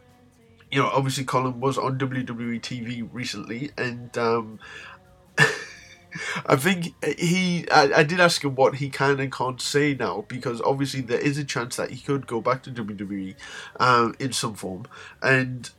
you 0.71 0.81
know, 0.81 0.87
obviously 0.87 1.25
Colin 1.25 1.59
was 1.59 1.77
on 1.77 1.99
WWE 1.99 2.61
TV 2.61 3.07
recently, 3.11 3.71
and 3.77 4.17
um, 4.17 4.59
I 6.45 6.55
think 6.55 6.93
he. 7.17 7.69
I, 7.69 7.91
I 7.97 8.03
did 8.03 8.19
ask 8.19 8.43
him 8.43 8.55
what 8.55 8.75
he 8.75 8.89
can 8.89 9.19
and 9.19 9.31
can't 9.31 9.61
say 9.61 9.93
now 9.93 10.25
because 10.27 10.61
obviously 10.61 11.01
there 11.01 11.19
is 11.19 11.37
a 11.37 11.43
chance 11.43 11.75
that 11.77 11.91
he 11.91 11.99
could 11.99 12.27
go 12.27 12.41
back 12.41 12.63
to 12.63 12.71
WWE 12.71 13.35
um, 13.79 14.15
in 14.19 14.33
some 14.33 14.55
form, 14.55 14.85
and 15.21 15.69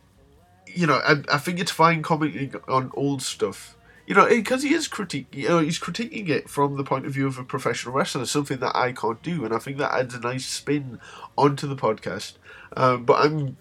you 0.66 0.86
know 0.86 1.00
I, 1.04 1.22
I 1.32 1.38
think 1.38 1.60
it's 1.60 1.70
fine 1.70 2.02
commenting 2.02 2.54
on 2.68 2.90
old 2.94 3.22
stuff. 3.22 3.76
You 4.06 4.16
know, 4.16 4.28
because 4.28 4.64
he 4.64 4.74
is 4.74 4.88
critique. 4.88 5.28
You 5.32 5.48
know, 5.48 5.58
he's 5.60 5.78
critiquing 5.78 6.28
it 6.28 6.50
from 6.50 6.76
the 6.76 6.84
point 6.84 7.06
of 7.06 7.12
view 7.12 7.26
of 7.28 7.38
a 7.38 7.44
professional 7.44 7.94
wrestler, 7.94 8.26
something 8.26 8.58
that 8.58 8.76
I 8.76 8.92
can't 8.92 9.22
do, 9.22 9.44
and 9.44 9.54
I 9.54 9.58
think 9.58 9.78
that 9.78 9.94
adds 9.94 10.14
a 10.14 10.20
nice 10.20 10.44
spin 10.44 10.98
onto 11.38 11.68
the 11.68 11.76
podcast. 11.76 12.34
Um, 12.76 13.04
but 13.04 13.24
I'm 13.24 13.56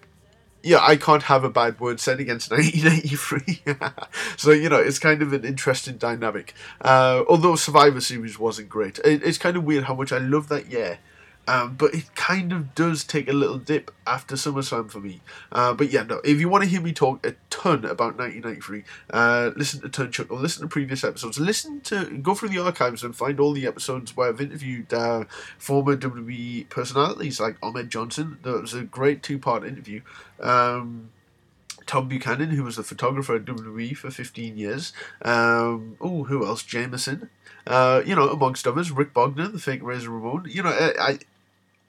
yeah, 0.63 0.79
I 0.81 0.95
can't 0.95 1.23
have 1.23 1.43
a 1.43 1.49
bad 1.49 1.79
word 1.79 1.99
said 1.99 2.19
against 2.19 2.51
1983. 2.51 3.63
so, 4.37 4.51
you 4.51 4.69
know, 4.69 4.77
it's 4.77 4.99
kind 4.99 5.21
of 5.21 5.33
an 5.33 5.45
interesting 5.45 5.97
dynamic. 5.97 6.53
Uh, 6.79 7.23
although 7.27 7.55
Survivor 7.55 8.01
Series 8.01 8.39
wasn't 8.39 8.69
great. 8.69 8.99
It, 8.99 9.23
it's 9.23 9.37
kind 9.37 9.57
of 9.57 9.63
weird 9.63 9.85
how 9.85 9.95
much 9.95 10.11
I 10.11 10.19
love 10.19 10.47
that 10.49 10.67
year. 10.71 10.99
Um, 11.47 11.75
but 11.75 11.93
it 11.93 12.13
kind 12.15 12.53
of 12.53 12.75
does 12.75 13.03
take 13.03 13.27
a 13.27 13.33
little 13.33 13.57
dip 13.57 13.91
after 14.05 14.35
SummerSlam 14.35 14.91
for 14.91 14.99
me. 14.99 15.21
Uh, 15.51 15.73
but 15.73 15.91
yeah, 15.91 16.03
no, 16.03 16.21
if 16.23 16.39
you 16.39 16.47
want 16.47 16.63
to 16.63 16.69
hear 16.69 16.81
me 16.81 16.93
talk 16.93 17.25
a 17.25 17.35
ton 17.49 17.83
about 17.83 18.17
1993, 18.17 18.83
uh, 19.09 19.51
listen 19.55 19.81
to 19.81 19.89
Turnchuck 19.89 20.31
or 20.31 20.39
listen 20.39 20.61
to 20.61 20.67
previous 20.67 21.03
episodes. 21.03 21.39
Listen 21.39 21.81
to, 21.81 22.05
go 22.17 22.35
through 22.35 22.49
the 22.49 22.59
archives 22.59 23.03
and 23.03 23.15
find 23.15 23.39
all 23.39 23.53
the 23.53 23.65
episodes 23.65 24.15
where 24.15 24.29
I've 24.29 24.39
interviewed 24.39 24.93
uh, 24.93 25.25
former 25.57 25.97
WWE 25.97 26.69
personalities 26.69 27.39
like 27.39 27.57
Ahmed 27.63 27.89
Johnson. 27.89 28.37
That 28.43 28.61
was 28.61 28.73
a 28.73 28.83
great 28.83 29.23
two 29.23 29.39
part 29.39 29.65
interview. 29.65 30.01
Um, 30.39 31.09
Tom 31.85 32.07
Buchanan, 32.07 32.51
who 32.51 32.63
was 32.63 32.77
the 32.77 32.83
photographer 32.83 33.35
at 33.35 33.45
WWE 33.45 33.97
for 33.97 34.11
15 34.11 34.57
years. 34.57 34.93
Um, 35.23 35.97
oh, 35.99 36.23
who 36.23 36.45
else? 36.45 36.63
Jameson. 36.63 37.29
Uh, 37.67 38.01
you 38.05 38.15
know, 38.15 38.29
amongst 38.29 38.65
others, 38.65 38.91
Rick 38.91 39.13
Bogner, 39.13 39.51
the 39.51 39.59
fake 39.59 39.81
Razor 39.83 40.09
Ramon. 40.09 40.45
You 40.49 40.63
know, 40.63 40.69
I, 40.69 41.19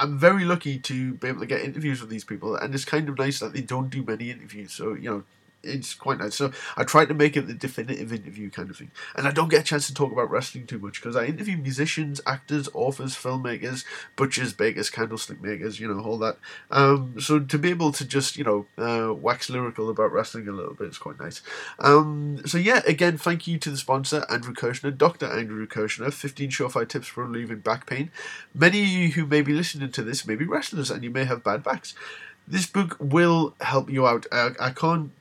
I'm 0.02 0.18
very 0.18 0.44
lucky 0.44 0.80
to 0.80 1.14
be 1.14 1.28
able 1.28 1.40
to 1.40 1.46
get 1.46 1.60
interviews 1.60 2.00
with 2.00 2.10
these 2.10 2.24
people, 2.24 2.56
and 2.56 2.74
it's 2.74 2.84
kind 2.84 3.08
of 3.08 3.16
nice 3.16 3.38
that 3.38 3.52
they 3.52 3.60
don't 3.60 3.88
do 3.88 4.02
many 4.02 4.32
interviews. 4.32 4.72
So 4.72 4.94
you 4.94 5.08
know, 5.08 5.24
it's 5.62 5.94
quite 5.94 6.18
nice. 6.18 6.34
So 6.34 6.52
I 6.76 6.84
tried 6.84 7.06
to 7.06 7.14
make 7.14 7.36
it 7.36 7.46
the 7.46 7.54
definitive 7.54 8.12
interview 8.12 8.50
kind 8.50 8.70
of 8.70 8.76
thing, 8.76 8.90
and 9.16 9.26
I 9.26 9.30
don't 9.30 9.48
get 9.48 9.60
a 9.60 9.64
chance 9.64 9.86
to 9.86 9.94
talk 9.94 10.12
about 10.12 10.30
wrestling 10.30 10.66
too 10.66 10.78
much 10.78 11.00
because 11.00 11.16
I 11.16 11.26
interview 11.26 11.56
musicians, 11.56 12.20
actors, 12.26 12.68
authors, 12.74 13.14
filmmakers, 13.14 13.84
butchers, 14.16 14.52
bakers, 14.52 14.90
candlestick 14.90 15.42
makers, 15.42 15.80
you 15.80 15.92
know, 15.92 16.02
all 16.02 16.18
that. 16.18 16.38
Um, 16.70 17.20
so 17.20 17.38
to 17.40 17.58
be 17.58 17.70
able 17.70 17.92
to 17.92 18.04
just 18.04 18.36
you 18.36 18.44
know 18.44 18.66
uh, 18.78 19.14
wax 19.14 19.50
lyrical 19.50 19.90
about 19.90 20.12
wrestling 20.12 20.48
a 20.48 20.52
little 20.52 20.74
bit 20.74 20.88
is 20.88 20.98
quite 20.98 21.20
nice. 21.20 21.42
Um, 21.78 22.42
so 22.46 22.58
yeah, 22.58 22.82
again, 22.86 23.18
thank 23.18 23.46
you 23.46 23.58
to 23.58 23.70
the 23.70 23.76
sponsor 23.76 24.24
Andrew 24.28 24.54
Kirshner, 24.54 24.96
Doctor 24.96 25.26
Andrew 25.26 25.66
Kirshner, 25.66 26.12
15 26.12 26.50
surefire 26.50 26.88
tips 26.88 27.06
for 27.06 27.24
relieving 27.24 27.58
back 27.58 27.86
pain. 27.86 28.10
Many 28.54 28.82
of 28.82 28.88
you 28.88 29.08
who 29.10 29.26
may 29.26 29.42
be 29.42 29.52
listening 29.52 29.90
to 29.92 30.02
this 30.02 30.26
may 30.26 30.34
be 30.34 30.44
wrestlers 30.44 30.90
and 30.90 31.02
you 31.04 31.10
may 31.10 31.24
have 31.24 31.44
bad 31.44 31.62
backs. 31.62 31.94
This 32.46 32.66
book 32.66 32.96
will 32.98 33.54
help 33.60 33.90
you 33.90 34.06
out. 34.06 34.26
Uh, 34.32 34.50
I 34.58 34.70
can't 34.70 35.12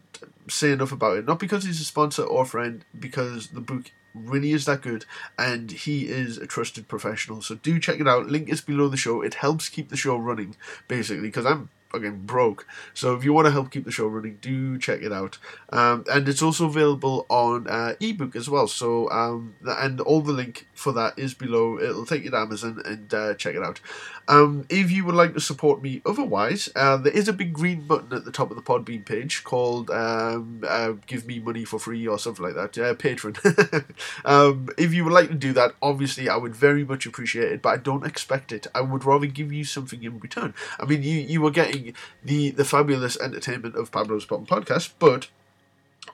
say 0.52 0.72
enough 0.72 0.92
about 0.92 1.18
it. 1.18 1.26
Not 1.26 1.40
because 1.40 1.66
he's 1.66 1.82
a 1.82 1.86
sponsor 1.86 2.24
or 2.24 2.46
friend, 2.46 2.86
because 2.98 3.48
the 3.48 3.62
book 3.62 3.92
really 4.14 4.52
is 4.52 4.66
that 4.66 4.82
good 4.82 5.06
and 5.38 5.72
he 5.72 6.08
is 6.08 6.38
a 6.38 6.46
trusted 6.46 6.88
professional. 6.88 7.42
So 7.42 7.56
do 7.56 7.80
check 7.80 8.00
it 8.00 8.08
out. 8.08 8.28
Link 8.28 8.50
is 8.50 8.62
below 8.62 8.88
the 8.88 8.98
show. 8.98 9.22
It 9.22 9.36
helps 9.36 9.70
keep 9.70 9.90
the 9.90 9.98
show 9.98 10.18
running, 10.18 10.56
basically, 10.88 11.28
because 11.28 11.46
I'm 11.46 11.70
fucking 11.92 12.20
broke. 12.22 12.66
So 12.94 13.16
if 13.16 13.24
you 13.24 13.34
want 13.34 13.46
to 13.48 13.52
help 13.52 13.72
keep 13.72 13.86
the 13.86 13.92
show 13.92 14.08
running, 14.08 14.38
do 14.42 14.78
check 14.78 15.02
it 15.02 15.12
out. 15.12 15.38
Um, 15.72 16.06
and 16.12 16.28
it's 16.28 16.42
also 16.42 16.66
available 16.66 17.26
on 17.30 17.68
uh, 17.68 17.96
ebook 18.00 18.36
as 18.36 18.50
well. 18.50 18.68
So 18.68 19.10
um, 19.12 19.56
and 19.66 20.00
all 20.02 20.22
the 20.22 20.34
link 20.34 20.68
for 20.82 20.92
that 20.94 21.18
is 21.18 21.34
below. 21.34 21.80
It'll 21.80 22.06
take 22.06 22.24
you 22.24 22.32
to 22.32 22.38
Amazon 22.38 22.82
and 22.86 23.14
uh, 23.14 23.34
check 23.36 23.56
it 23.56 23.64
out. 23.64 23.80
Um, 24.28 24.66
if 24.70 24.92
you 24.92 25.06
would 25.06 25.16
like 25.16 25.34
to 25.34 25.40
support 25.40 25.82
me 25.82 26.02
otherwise, 26.06 26.70
uh, 26.76 26.98
there 26.98 27.14
is 27.14 27.28
a 27.28 27.34
big 27.34 27.54
green 27.54 27.82
button 27.82 28.14
at 28.14 28.26
the 28.26 28.32
top 28.32 28.50
of 28.52 28.58
the 28.58 28.64
Podbean 28.64 29.06
page 29.06 29.44
called 29.44 29.90
um, 29.90 30.64
uh, 30.68 30.94
"Give 31.06 31.26
Me 31.26 31.40
Money 31.40 31.66
for 31.66 31.80
Free" 31.80 32.08
or 32.08 32.18
something 32.20 32.44
like 32.44 32.56
that. 32.56 32.78
Uh, 32.78 32.94
Patreon. 32.96 33.86
um, 34.26 34.70
if 34.78 34.94
you 34.94 35.04
would 35.04 35.14
like 35.14 35.30
to 35.30 35.36
do 35.36 35.54
that, 35.54 35.76
obviously 35.82 36.30
I 36.30 36.38
would 36.38 36.56
very 36.56 36.84
much 36.84 37.06
appreciate 37.06 37.52
it, 37.52 37.62
but 37.62 37.70
I 37.70 37.78
don't 37.78 38.06
expect 38.06 38.52
it. 38.52 38.68
I 38.74 38.82
would 38.82 39.06
rather 39.06 39.28
give 39.28 39.52
you 39.52 39.64
something 39.64 40.04
in 40.04 40.20
return. 40.20 40.54
I 40.80 40.86
mean, 40.86 41.04
you 41.04 41.18
you 41.18 41.42
were 41.42 41.52
getting 41.52 41.94
the 42.24 42.52
the 42.52 42.66
fabulous 42.66 43.20
entertainment 43.20 43.76
of 43.76 43.92
Pablo's 43.92 44.26
Pop 44.26 44.48
Podcast, 44.48 44.92
but 45.00 45.28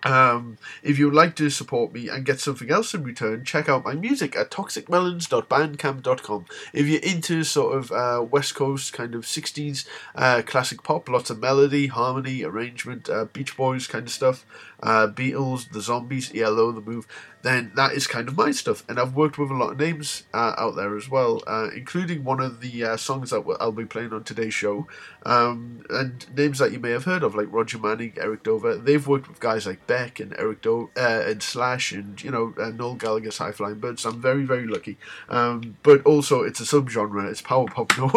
um, 0.04 0.58
if 0.84 1.00
you 1.00 1.06
would 1.06 1.16
like 1.16 1.36
to 1.38 1.50
support 1.50 1.92
me 1.94 2.08
and 2.08 2.26
get 2.26 2.40
something 2.40 2.70
else 2.70 2.94
in 2.94 3.04
return, 3.04 3.44
check 3.44 3.68
out 3.68 3.84
my 3.84 3.96
music 3.96 4.36
at 4.36 4.52
toxicmelons.bandcamp.com. 4.52 6.46
If 6.74 6.88
you're 6.88 7.02
into 7.02 7.44
sort 7.44 7.76
of 7.78 7.92
uh, 7.92 8.24
West 8.24 8.56
Coast 8.56 8.94
kind 8.94 9.16
of 9.16 9.24
60s 9.24 9.88
uh, 10.16 10.44
classic 10.46 10.84
pop, 10.84 11.10
lots 11.10 11.30
of 11.30 11.40
melody, 11.40 11.88
harmony, 11.88 12.44
arrangement, 12.44 13.10
uh, 13.10 13.26
Beach 13.26 13.58
Boys 13.58 13.88
kind 13.88 14.08
of 14.08 14.14
stuff, 14.14 14.46
uh, 14.84 15.08
Beatles, 15.08 15.72
The 15.72 15.82
Zombies, 15.82 16.32
ELO, 16.36 16.72
The 16.72 16.82
Move, 16.82 17.08
then 17.42 17.72
that 17.76 17.94
is 17.94 18.08
kind 18.08 18.28
of 18.28 18.38
my 18.38 18.52
stuff. 18.52 18.84
And 18.88 19.00
I've 19.00 19.16
worked 19.16 19.38
with 19.38 19.50
a 19.50 19.56
lot 19.56 19.72
of 19.72 19.80
names 19.80 20.24
uh, 20.34 20.54
out 20.58 20.76
there 20.76 20.96
as 20.96 21.10
well, 21.10 21.42
uh, 21.48 21.70
including 21.76 22.24
one 22.24 22.40
of 22.40 22.62
the 22.62 22.98
songs 22.98 23.32
that 23.32 23.44
I'll 23.60 23.72
be 23.72 23.86
playing 23.86 24.14
on 24.14 24.24
today's 24.24 24.54
show, 24.54 24.88
um, 25.26 25.84
and 25.90 26.26
names 26.36 26.60
that 26.60 26.72
you 26.72 26.80
may 26.80 26.92
have 26.92 27.06
heard 27.06 27.24
of, 27.24 27.36
like 27.36 27.48
Roger 27.50 27.80
Manning, 27.80 28.14
Eric 28.18 28.44
Dover. 28.44 28.76
They've 28.76 29.08
worked 29.08 29.28
with 29.28 29.40
guys 29.40 29.66
like 29.66 29.77
Beck 29.86 30.20
and 30.20 30.34
Eric 30.38 30.62
Do- 30.62 30.90
uh, 30.98 31.24
and 31.26 31.44
Slash 31.44 31.92
and, 31.92 32.22
you 32.24 32.32
know, 32.32 32.54
uh, 32.60 32.70
Noel 32.70 32.96
Gallagher's 32.96 33.38
High 33.38 33.52
Flying 33.52 33.80
Birds. 33.80 34.06
I'm 34.06 34.22
very, 34.22 34.44
very 34.44 34.66
lucky. 34.66 34.98
Um, 35.30 35.78
but 35.84 36.04
also, 36.06 36.42
it's 36.44 36.60
a 36.60 36.64
subgenre, 36.64 37.30
it's 37.30 37.42
power 37.42 37.66
pop. 37.68 37.94
No, 37.98 38.08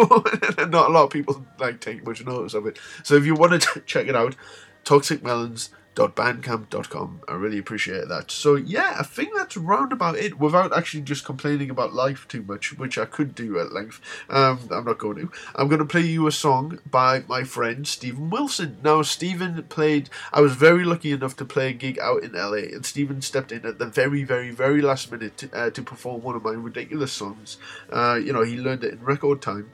not 0.65 0.89
a 0.89 0.93
lot 0.93 1.03
of 1.03 1.09
people 1.11 1.45
like 1.59 1.79
take 1.79 2.05
much 2.05 2.25
notice 2.25 2.53
of 2.53 2.65
it. 2.65 2.79
So 3.03 3.15
if 3.15 3.25
you 3.25 3.35
want 3.35 3.61
to 3.61 3.79
check 3.85 4.07
it 4.07 4.15
out, 4.15 4.35
Toxic 4.83 5.23
Melons 5.23 5.69
bandcamp.com. 5.95 7.21
I 7.27 7.33
really 7.33 7.57
appreciate 7.57 8.07
that. 8.07 8.31
So 8.31 8.55
yeah, 8.55 8.95
I 8.99 9.03
think 9.03 9.35
that's 9.35 9.57
round 9.57 9.91
about 9.91 10.15
it 10.15 10.39
without 10.39 10.75
actually 10.75 11.01
just 11.01 11.25
complaining 11.25 11.69
about 11.69 11.93
life 11.93 12.27
too 12.27 12.43
much, 12.43 12.77
which 12.77 12.97
I 12.97 13.05
could 13.05 13.35
do 13.35 13.59
at 13.59 13.73
length. 13.73 14.01
Um, 14.29 14.59
I'm 14.71 14.85
not 14.85 14.97
going 14.97 15.17
to. 15.17 15.31
I'm 15.55 15.67
going 15.67 15.79
to 15.79 15.85
play 15.85 16.01
you 16.01 16.27
a 16.27 16.31
song 16.31 16.79
by 16.89 17.23
my 17.27 17.43
friend 17.43 17.87
Stephen 17.87 18.29
Wilson. 18.29 18.77
Now, 18.83 19.01
Stephen 19.01 19.61
played, 19.63 20.09
I 20.31 20.41
was 20.41 20.53
very 20.53 20.85
lucky 20.85 21.11
enough 21.11 21.35
to 21.37 21.45
play 21.45 21.69
a 21.69 21.73
gig 21.73 21.99
out 21.99 22.23
in 22.23 22.33
LA, 22.33 22.71
and 22.73 22.85
Stephen 22.85 23.21
stepped 23.21 23.51
in 23.51 23.65
at 23.65 23.79
the 23.79 23.85
very, 23.85 24.23
very, 24.23 24.51
very 24.51 24.81
last 24.81 25.11
minute 25.11 25.37
to, 25.37 25.51
uh, 25.53 25.69
to 25.71 25.81
perform 25.81 26.23
one 26.23 26.35
of 26.35 26.43
my 26.43 26.51
ridiculous 26.51 27.11
songs. 27.11 27.57
Uh, 27.91 28.19
you 28.23 28.31
know, 28.31 28.43
he 28.43 28.57
learned 28.57 28.83
it 28.83 28.93
in 28.93 29.03
record 29.03 29.41
time. 29.41 29.71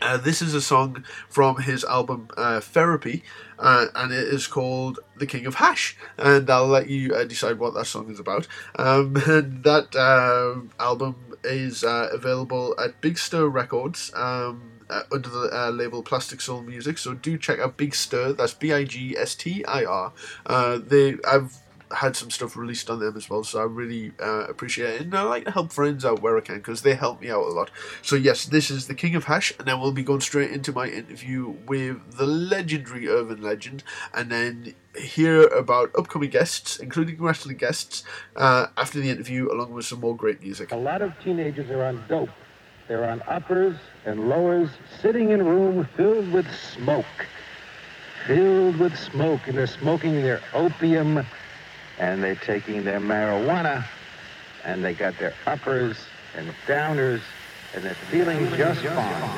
Uh, 0.00 0.16
this 0.16 0.40
is 0.40 0.54
a 0.54 0.60
song 0.62 1.04
from 1.28 1.58
his 1.58 1.84
album 1.84 2.28
uh, 2.36 2.58
Therapy, 2.60 3.22
uh, 3.58 3.86
and 3.94 4.12
it 4.12 4.28
is 4.28 4.46
called 4.46 4.98
The 5.18 5.26
King 5.26 5.44
of 5.44 5.56
Hash. 5.56 5.96
And 6.16 6.48
I'll 6.48 6.66
let 6.66 6.88
you 6.88 7.14
uh, 7.14 7.24
decide 7.24 7.58
what 7.58 7.74
that 7.74 7.84
song 7.84 8.10
is 8.10 8.18
about. 8.18 8.48
Um, 8.76 9.16
and 9.26 9.62
that 9.64 9.94
um, 9.96 10.70
album 10.80 11.16
is 11.44 11.84
uh, 11.84 12.08
available 12.12 12.74
at 12.82 13.00
Big 13.00 13.18
Stir 13.18 13.46
Records. 13.46 14.10
Um, 14.14 14.62
under 15.12 15.28
the 15.28 15.70
label 15.70 16.02
Plastic 16.02 16.40
Soul 16.40 16.62
Music, 16.62 16.98
so 16.98 17.14
do 17.14 17.38
check 17.38 17.60
out 17.60 17.76
Big 17.76 17.94
Stir. 17.94 18.32
That's 18.32 18.54
B 18.54 18.72
I 18.72 18.82
G 18.82 19.16
S 19.16 19.36
T 19.36 19.64
I 19.64 19.84
R. 19.84 20.12
They 20.78 21.14
I've 21.24 21.56
had 21.92 22.16
some 22.16 22.30
stuff 22.30 22.56
released 22.56 22.88
on 22.88 23.00
them 23.00 23.16
as 23.16 23.28
well, 23.28 23.42
so 23.44 23.60
I 23.60 23.64
really 23.64 24.12
uh, 24.20 24.46
appreciate 24.48 24.94
it. 24.94 25.00
And 25.02 25.14
I 25.14 25.22
like 25.22 25.44
to 25.44 25.50
help 25.50 25.72
friends 25.72 26.04
out 26.04 26.22
where 26.22 26.36
I 26.36 26.40
can 26.40 26.56
because 26.56 26.82
they 26.82 26.94
help 26.94 27.20
me 27.20 27.30
out 27.30 27.42
a 27.42 27.52
lot. 27.52 27.70
So, 28.02 28.16
yes, 28.16 28.46
this 28.46 28.70
is 28.70 28.86
the 28.86 28.94
King 28.94 29.14
of 29.14 29.24
Hash, 29.24 29.52
and 29.58 29.66
then 29.66 29.80
we'll 29.80 29.92
be 29.92 30.02
going 30.02 30.20
straight 30.20 30.50
into 30.50 30.72
my 30.72 30.86
interview 30.86 31.54
with 31.66 32.16
the 32.16 32.26
legendary 32.26 33.08
Irvin 33.08 33.42
Legend, 33.42 33.82
and 34.14 34.30
then 34.30 34.74
hear 34.96 35.46
about 35.48 35.90
upcoming 35.96 36.30
guests, 36.30 36.78
including 36.78 37.20
wrestling 37.20 37.56
guests, 37.56 38.04
uh, 38.36 38.66
after 38.76 39.00
the 39.00 39.10
interview, 39.10 39.52
along 39.52 39.72
with 39.72 39.84
some 39.84 40.00
more 40.00 40.16
great 40.16 40.40
music. 40.42 40.72
A 40.72 40.76
lot 40.76 41.02
of 41.02 41.12
teenagers 41.22 41.70
are 41.70 41.84
on 41.84 42.04
dope. 42.08 42.30
They're 42.88 43.08
on 43.08 43.22
uppers 43.28 43.76
and 44.04 44.28
lowers, 44.28 44.70
sitting 45.00 45.30
in 45.30 45.40
a 45.40 45.44
room 45.44 45.88
filled 45.96 46.32
with 46.32 46.46
smoke. 46.74 47.04
Filled 48.26 48.76
with 48.76 48.96
smoke, 48.98 49.40
and 49.46 49.56
they're 49.56 49.66
smoking 49.66 50.14
their 50.14 50.40
opium 50.52 51.24
and 52.00 52.24
they're 52.24 52.34
taking 52.34 52.82
their 52.82 52.98
marijuana 52.98 53.84
and 54.64 54.82
they 54.82 54.94
got 54.94 55.16
their 55.18 55.34
uppers 55.46 55.96
and 56.34 56.48
downers 56.66 57.20
and 57.74 57.84
they're 57.84 57.94
feeling 57.94 58.48
just 58.56 58.80
fine. 58.80 59.30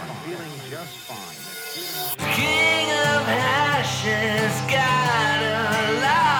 King 2.34 2.88
of 2.90 3.28
Ashes 3.28 4.60
got 4.70 5.42
a 5.42 6.00
lock 6.00 6.31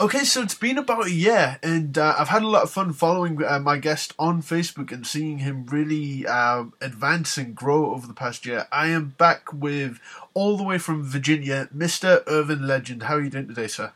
okay, 0.00 0.24
so 0.24 0.42
it's 0.42 0.54
been 0.54 0.78
about 0.78 1.06
a 1.06 1.10
year, 1.10 1.58
and 1.62 1.96
uh, 1.96 2.14
I've 2.18 2.28
had 2.28 2.42
a 2.42 2.48
lot 2.48 2.62
of 2.62 2.70
fun 2.70 2.92
following 2.92 3.42
uh, 3.44 3.58
my 3.58 3.78
guest 3.78 4.12
on 4.18 4.42
Facebook 4.42 4.92
and 4.92 5.06
seeing 5.06 5.38
him 5.38 5.66
really 5.66 6.26
um, 6.26 6.72
advance 6.80 7.36
and 7.36 7.54
grow 7.54 7.92
over 7.92 8.06
the 8.06 8.14
past 8.14 8.46
year. 8.46 8.66
I 8.72 8.88
am 8.88 9.14
back 9.18 9.52
with 9.52 10.00
all 10.34 10.56
the 10.56 10.62
way 10.62 10.78
from 10.78 11.02
Virginia, 11.02 11.68
Mr. 11.74 12.22
Irvin 12.26 12.66
Legend. 12.66 13.04
How 13.04 13.16
are 13.16 13.20
you 13.20 13.30
doing 13.30 13.48
today, 13.48 13.68
sir? 13.68 13.92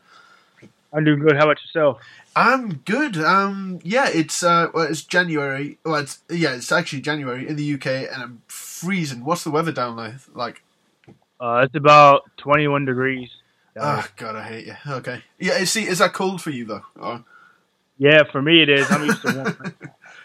I'm 0.91 1.03
doing 1.03 1.19
good. 1.19 1.35
How 1.35 1.43
about 1.43 1.61
yourself? 1.61 1.99
I'm 2.35 2.75
good. 2.85 3.17
Um, 3.17 3.79
yeah, 3.83 4.09
it's 4.09 4.43
uh, 4.43 4.67
well, 4.73 4.85
it's 4.85 5.03
January. 5.03 5.77
Well, 5.83 5.95
it's 5.95 6.19
yeah, 6.29 6.55
it's 6.55 6.71
actually 6.71 7.01
January 7.01 7.47
in 7.47 7.55
the 7.55 7.73
UK, 7.73 7.87
and 8.11 8.23
I'm 8.23 8.41
freezing. 8.47 9.25
What's 9.25 9.43
the 9.43 9.51
weather 9.51 9.71
down 9.71 9.97
there 9.97 10.19
like? 10.33 10.61
Uh, 11.39 11.61
it's 11.65 11.75
about 11.75 12.23
21 12.37 12.85
degrees. 12.85 13.29
Oh 13.77 14.05
God, 14.15 14.35
I 14.35 14.43
hate 14.43 14.67
you. 14.67 14.75
Okay, 14.87 15.21
yeah. 15.39 15.63
See, 15.63 15.85
is 15.85 15.99
that 15.99 16.13
cold 16.13 16.41
for 16.41 16.49
you 16.49 16.65
though? 16.65 16.83
Oh. 16.99 17.23
Yeah, 17.97 18.23
for 18.31 18.41
me 18.41 18.61
it 18.63 18.69
is. 18.69 18.89
I'm 18.89 19.05
used 19.05 19.21
to 19.23 19.35
warm. 19.35 19.73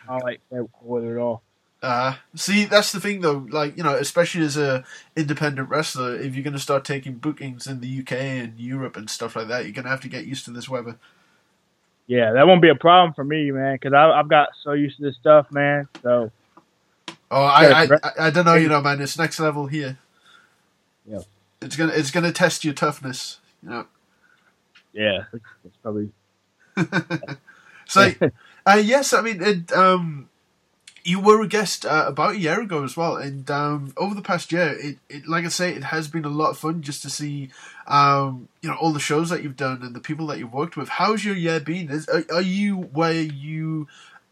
I 0.08 0.18
like 0.18 0.40
that 0.50 0.68
weather 0.82 1.18
at 1.18 1.22
all. 1.22 1.42
Uh, 1.82 2.14
see, 2.34 2.64
that's 2.64 2.92
the 2.92 3.00
thing 3.00 3.20
though. 3.20 3.46
Like 3.50 3.76
you 3.76 3.82
know, 3.82 3.94
especially 3.94 4.44
as 4.44 4.56
a 4.56 4.84
independent 5.16 5.68
wrestler, 5.68 6.16
if 6.16 6.34
you're 6.34 6.44
going 6.44 6.54
to 6.54 6.58
start 6.58 6.84
taking 6.84 7.14
bookings 7.14 7.66
in 7.66 7.80
the 7.80 8.00
UK 8.00 8.12
and 8.12 8.58
Europe 8.58 8.96
and 8.96 9.10
stuff 9.10 9.36
like 9.36 9.48
that, 9.48 9.64
you're 9.64 9.74
going 9.74 9.84
to 9.84 9.90
have 9.90 10.00
to 10.00 10.08
get 10.08 10.24
used 10.24 10.46
to 10.46 10.50
this 10.50 10.68
weather. 10.68 10.96
Yeah, 12.06 12.32
that 12.32 12.46
won't 12.46 12.62
be 12.62 12.68
a 12.68 12.74
problem 12.74 13.12
for 13.14 13.24
me, 13.24 13.50
man, 13.50 13.74
because 13.74 13.92
I've 13.92 14.28
got 14.28 14.50
so 14.62 14.72
used 14.72 14.96
to 14.96 15.02
this 15.02 15.16
stuff, 15.16 15.50
man. 15.50 15.88
So. 16.02 16.30
Oh, 17.30 17.42
I, 17.42 17.64
I, 17.64 17.82
I, 17.84 18.10
I 18.18 18.30
don't 18.30 18.44
know, 18.44 18.54
you 18.54 18.68
know, 18.68 18.80
man. 18.80 19.00
It's 19.00 19.18
next 19.18 19.40
level 19.40 19.66
here. 19.66 19.98
It's 21.64 21.76
gonna 21.76 21.92
it's 21.92 22.10
gonna 22.10 22.32
test 22.32 22.64
your 22.64 22.74
toughness. 22.74 23.40
You 23.62 23.70
know. 23.70 23.86
Yeah, 24.92 25.24
it's 25.64 25.76
probably. 25.82 26.10
so, 27.86 28.12
uh, 28.66 28.82
yes, 28.82 29.12
I 29.12 29.20
mean, 29.22 29.42
it, 29.42 29.72
um, 29.72 30.28
you 31.04 31.20
were 31.20 31.42
a 31.42 31.48
guest 31.48 31.84
uh, 31.84 32.04
about 32.06 32.34
a 32.34 32.38
year 32.38 32.60
ago 32.60 32.84
as 32.84 32.96
well, 32.96 33.16
and 33.16 33.50
um, 33.50 33.92
over 33.96 34.14
the 34.14 34.22
past 34.22 34.52
year, 34.52 34.76
it, 34.80 34.98
it, 35.08 35.26
like 35.28 35.44
I 35.44 35.48
say, 35.48 35.70
it 35.74 35.84
has 35.84 36.08
been 36.08 36.24
a 36.24 36.30
lot 36.30 36.50
of 36.50 36.58
fun 36.58 36.82
just 36.82 37.02
to 37.02 37.10
see, 37.10 37.50
um, 37.86 38.48
you 38.62 38.68
know, 38.68 38.76
all 38.76 38.92
the 38.92 39.00
shows 39.00 39.30
that 39.30 39.42
you've 39.42 39.56
done 39.56 39.82
and 39.82 39.94
the 39.94 40.00
people 40.00 40.26
that 40.28 40.38
you've 40.38 40.52
worked 40.52 40.76
with. 40.76 40.88
How's 40.88 41.24
your 41.24 41.36
year 41.36 41.60
been? 41.60 41.90
Is, 41.90 42.08
are, 42.08 42.24
are 42.32 42.42
you 42.42 42.76
where 42.76 43.12
you 43.12 43.88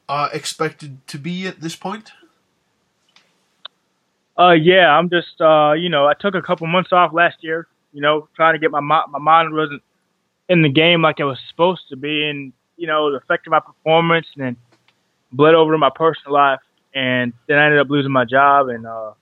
are 0.09 0.31
expected 0.33 1.07
to 1.09 1.19
be 1.19 1.47
at 1.47 1.61
this 1.61 1.77
point? 1.77 2.13
Uh, 4.39 4.53
yeah, 4.53 4.91
I'm 4.91 5.11
just, 5.11 5.41
uh, 5.41 5.73
you 5.73 5.89
know, 5.89 6.07
I 6.07 6.15
took 6.15 6.35
a 6.35 6.43
couple 6.43 6.67
months 6.67 6.93
off 6.93 7.13
last 7.13 7.37
year, 7.41 7.67
you 7.93 8.01
know, 8.01 8.29
trying 8.35 8.55
to 8.55 8.59
get 8.59 8.71
my 8.71 8.81
my 8.81 9.19
mind 9.19 9.53
wasn't 9.53 9.83
in 10.49 10.63
the 10.63 10.69
game 10.69 11.03
like 11.03 11.21
it 11.21 11.25
was 11.25 11.39
supposed 11.51 11.83
to 11.91 11.97
be, 11.97 12.29
and 12.29 12.53
you 12.77 12.87
know, 12.87 13.09
it 13.09 13.15
affected 13.15 13.51
my 13.51 13.61
performance, 13.61 14.27
and 14.35 14.45
then 14.45 14.57
bled 15.33 15.55
over 15.55 15.73
to 15.73 15.79
my 15.79 15.91
personal 15.95 16.33
life, 16.35 16.61
and 16.95 17.33
then 17.47 17.59
I 17.59 17.67
ended 17.67 17.81
up 17.81 17.91
losing 17.91 18.13
my 18.13 18.25
job, 18.25 18.69
and 18.69 18.87
uh, 18.87 19.13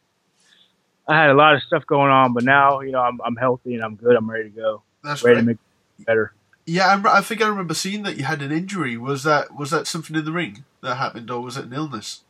I 1.09 1.21
had 1.21 1.31
a 1.31 1.35
lot 1.35 1.55
of 1.55 1.63
stuff 1.63 1.85
going 1.87 2.11
on, 2.11 2.33
but 2.33 2.45
now, 2.45 2.81
you 2.81 2.93
know, 2.93 3.01
I'm 3.01 3.21
I'm 3.25 3.37
healthy 3.37 3.75
and 3.75 3.83
I'm 3.83 3.97
good. 3.97 4.15
I'm 4.15 4.31
ready 4.31 4.45
to 4.45 4.57
go. 4.57 4.83
That's 5.03 5.25
ready 5.25 5.37
right. 5.37 5.41
to 5.41 5.47
make 5.47 5.59
better. 6.07 6.33
Yeah, 6.67 6.87
I, 6.87 7.19
I 7.19 7.21
think 7.21 7.43
I 7.43 7.49
remember 7.49 7.75
seeing 7.75 8.05
that 8.05 8.17
you 8.17 8.25
had 8.25 8.43
an 8.43 8.53
injury. 8.53 8.97
Was 8.97 9.25
that 9.25 9.57
was 9.57 9.71
that 9.71 9.89
something 9.89 10.15
in 10.15 10.25
the 10.25 10.33
ring 10.33 10.65
that 10.83 10.97
happened, 10.97 11.31
or 11.31 11.41
was 11.41 11.57
it 11.57 11.65
an 11.65 11.73
illness? 11.73 12.21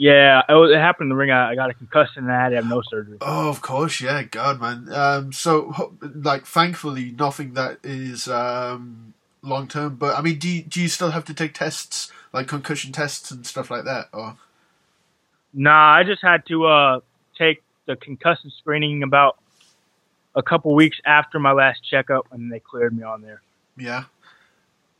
Yeah, 0.00 0.42
it, 0.48 0.52
was, 0.52 0.70
it 0.70 0.78
happened 0.78 1.06
in 1.06 1.08
the 1.08 1.16
ring. 1.16 1.32
I, 1.32 1.50
I 1.50 1.54
got 1.56 1.70
a 1.70 1.74
concussion 1.74 2.22
and 2.22 2.32
I 2.32 2.40
had 2.40 2.48
to 2.50 2.54
have 2.56 2.68
no 2.68 2.82
surgery. 2.82 3.18
Oh, 3.20 3.48
of 3.48 3.60
course, 3.60 4.00
yeah, 4.00 4.22
God, 4.22 4.60
man. 4.60 4.88
Um, 4.92 5.32
so, 5.32 5.96
like, 6.00 6.46
thankfully, 6.46 7.16
nothing 7.18 7.54
that 7.54 7.78
is 7.82 8.28
um, 8.28 9.14
long 9.42 9.66
term. 9.66 9.96
But 9.96 10.16
I 10.16 10.20
mean, 10.20 10.38
do 10.38 10.48
you, 10.48 10.62
do 10.62 10.80
you 10.80 10.86
still 10.86 11.10
have 11.10 11.24
to 11.24 11.34
take 11.34 11.52
tests, 11.52 12.12
like 12.32 12.46
concussion 12.46 12.92
tests 12.92 13.32
and 13.32 13.44
stuff 13.44 13.72
like 13.72 13.82
that, 13.86 14.08
or? 14.12 14.36
Nah, 15.52 15.96
I 15.96 16.04
just 16.04 16.22
had 16.22 16.46
to 16.46 16.66
uh, 16.66 17.00
take 17.36 17.64
the 17.86 17.96
concussion 17.96 18.52
screening 18.56 19.02
about 19.02 19.36
a 20.36 20.44
couple 20.44 20.76
weeks 20.76 21.00
after 21.06 21.40
my 21.40 21.50
last 21.50 21.82
checkup, 21.82 22.28
and 22.30 22.52
they 22.52 22.60
cleared 22.60 22.96
me 22.96 23.02
on 23.02 23.20
there. 23.22 23.42
Yeah. 23.76 24.04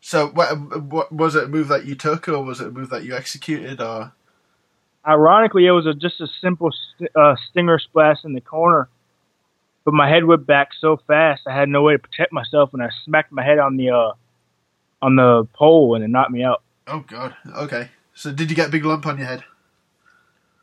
So, 0.00 0.26
what, 0.26 0.56
what 0.82 1.12
was 1.12 1.36
it? 1.36 1.44
A 1.44 1.46
move 1.48 1.68
that 1.68 1.84
you 1.84 1.94
took, 1.94 2.28
or 2.28 2.42
was 2.42 2.60
it 2.60 2.66
a 2.66 2.72
move 2.72 2.90
that 2.90 3.04
you 3.04 3.14
executed, 3.14 3.80
or? 3.80 4.10
Ironically, 5.08 5.66
it 5.66 5.70
was 5.70 5.86
a, 5.86 5.94
just 5.94 6.20
a 6.20 6.26
simple 6.42 6.70
st- 6.70 7.10
uh, 7.16 7.34
stinger 7.48 7.78
splash 7.78 8.18
in 8.24 8.34
the 8.34 8.42
corner, 8.42 8.88
but 9.84 9.94
my 9.94 10.08
head 10.08 10.24
whipped 10.24 10.46
back 10.46 10.68
so 10.78 10.98
fast 11.06 11.42
I 11.46 11.56
had 11.56 11.70
no 11.70 11.82
way 11.82 11.94
to 11.94 11.98
protect 11.98 12.30
myself, 12.30 12.74
and 12.74 12.82
I 12.82 12.90
smacked 13.04 13.32
my 13.32 13.42
head 13.42 13.58
on 13.58 13.78
the 13.78 13.90
uh, 13.90 14.12
on 15.00 15.16
the 15.16 15.48
pole, 15.54 15.94
and 15.94 16.04
it 16.04 16.08
knocked 16.08 16.30
me 16.30 16.44
out. 16.44 16.62
Oh 16.86 17.00
God. 17.00 17.34
Okay. 17.56 17.88
So, 18.12 18.32
did 18.32 18.50
you 18.50 18.56
get 18.56 18.68
a 18.68 18.70
big 18.72 18.84
lump 18.84 19.06
on 19.06 19.16
your 19.16 19.26
head? 19.28 19.44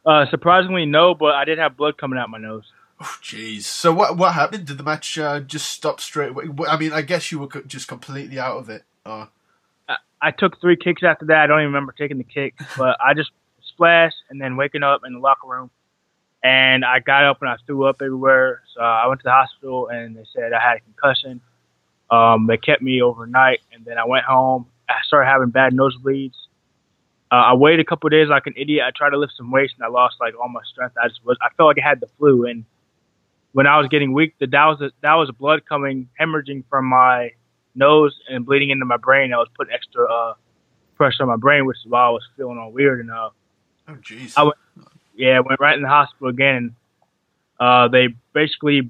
Uh, 0.06 0.26
surprisingly, 0.30 0.86
no, 0.86 1.16
but 1.16 1.34
I 1.34 1.46
did 1.46 1.58
have 1.58 1.76
blood 1.76 1.98
coming 1.98 2.20
out 2.20 2.30
my 2.30 2.38
nose. 2.38 2.66
Oh, 3.02 3.18
jeez. 3.24 3.64
So, 3.64 3.94
what 3.94 4.18
what 4.18 4.34
happened? 4.34 4.68
Did 4.68 4.78
the 4.78 4.84
match 4.84 5.18
uh, 5.18 5.40
just 5.40 5.70
stop 5.70 6.00
straight 6.00 6.30
away? 6.30 6.46
I 6.68 6.78
mean, 6.78 6.94
I 6.94 7.02
guess 7.02 7.32
you 7.32 7.40
were 7.40 7.48
co- 7.48 7.64
just 7.64 7.88
completely 7.88 8.38
out 8.38 8.58
of 8.58 8.70
it. 8.70 8.84
Or... 9.06 9.30
I, 9.90 9.96
I 10.22 10.32
took 10.32 10.62
three 10.62 10.78
kicks 10.78 11.02
after 11.02 11.26
that. 11.28 11.38
I 11.38 11.48
don't 11.48 11.62
even 11.62 11.74
remember 11.74 11.96
taking 11.98 12.18
the 12.18 12.24
kick, 12.24 12.54
but 12.78 12.98
I 13.04 13.14
just 13.16 13.32
splash 13.76 14.14
and 14.30 14.40
then 14.40 14.58
waking 14.58 14.84
up 14.84 15.02
in 15.06 15.14
the 15.14 15.20
locker 15.20 15.48
room. 15.48 15.70
And 16.44 16.86
I 16.86 17.00
got 17.00 17.24
up 17.24 17.42
and 17.42 17.50
I 17.50 17.56
threw 17.66 17.86
up 17.86 18.02
everywhere. 18.02 18.62
So 18.76 18.82
I 18.82 19.08
went 19.08 19.20
to 19.22 19.24
the 19.24 19.32
hospital 19.32 19.88
and 19.88 20.16
they 20.16 20.26
said 20.34 20.54
I 20.54 20.62
had 20.62 20.78
a 20.78 20.82
concussion. 20.82 21.42
Um, 22.10 22.46
they 22.48 22.58
kept 22.58 22.82
me 22.82 23.02
overnight 23.02 23.62
and 23.74 23.84
then 23.84 23.98
I 23.98 24.06
went 24.06 24.26
home. 24.26 24.68
I 24.88 24.96
started 25.06 25.28
having 25.28 25.50
bad 25.50 25.74
nosebleeds. 25.74 26.36
Uh, 27.32 27.36
I 27.36 27.54
waited 27.56 27.80
a 27.80 27.84
couple 27.84 28.08
days 28.10 28.28
like 28.28 28.46
an 28.46 28.54
idiot. 28.56 28.84
I 28.86 28.92
tried 28.96 29.10
to 29.10 29.18
lift 29.18 29.34
some 29.36 29.50
weights 29.50 29.74
and 29.76 29.84
I 29.84 29.90
lost 29.90 30.18
like 30.20 30.36
all 30.40 30.48
my 30.48 30.62
strength. 30.72 30.96
I 31.04 31.08
just 31.08 31.26
was, 31.26 31.38
I 31.42 31.50
felt 31.58 31.68
like 31.68 31.78
I 31.84 31.88
had 31.90 32.00
the 32.00 32.08
flu. 32.20 32.46
And 32.46 32.64
when 33.54 33.66
I 33.66 33.80
was 33.80 33.88
getting 33.88 34.14
weak, 34.14 34.36
the, 34.40 34.46
that 34.48 34.66
was, 34.66 34.82
a, 34.82 34.92
that 35.02 35.16
was 35.16 35.32
blood 35.32 35.66
coming, 35.68 36.08
hemorrhaging 36.22 36.64
from 36.70 36.86
my 36.86 37.32
nose 37.74 38.16
and 38.30 38.46
bleeding 38.46 38.70
into 38.70 38.86
my 38.86 38.98
brain. 38.98 39.34
I 39.34 39.38
was 39.38 39.48
putting 39.58 39.74
extra, 39.74 40.06
uh, 40.06 40.34
pressure 40.96 41.24
on 41.24 41.30
my 41.30 41.36
brain, 41.38 41.66
which 41.66 41.78
is 41.84 41.90
why 41.90 42.06
I 42.06 42.10
was 42.10 42.24
feeling 42.38 42.60
all 42.60 42.72
weird. 42.72 43.00
And, 43.00 43.10
uh, 43.10 43.32
Oh, 43.88 43.94
jeez. 43.94 44.34
I 44.38 44.44
went, 44.44 44.56
yeah, 45.16 45.38
I 45.38 45.40
went 45.42 45.60
right 45.60 45.76
in 45.76 45.82
the 45.82 45.90
hospital 45.90 46.28
again. 46.28 46.76
Uh, 47.60 47.88
they 47.88 48.10
basically 48.34 48.90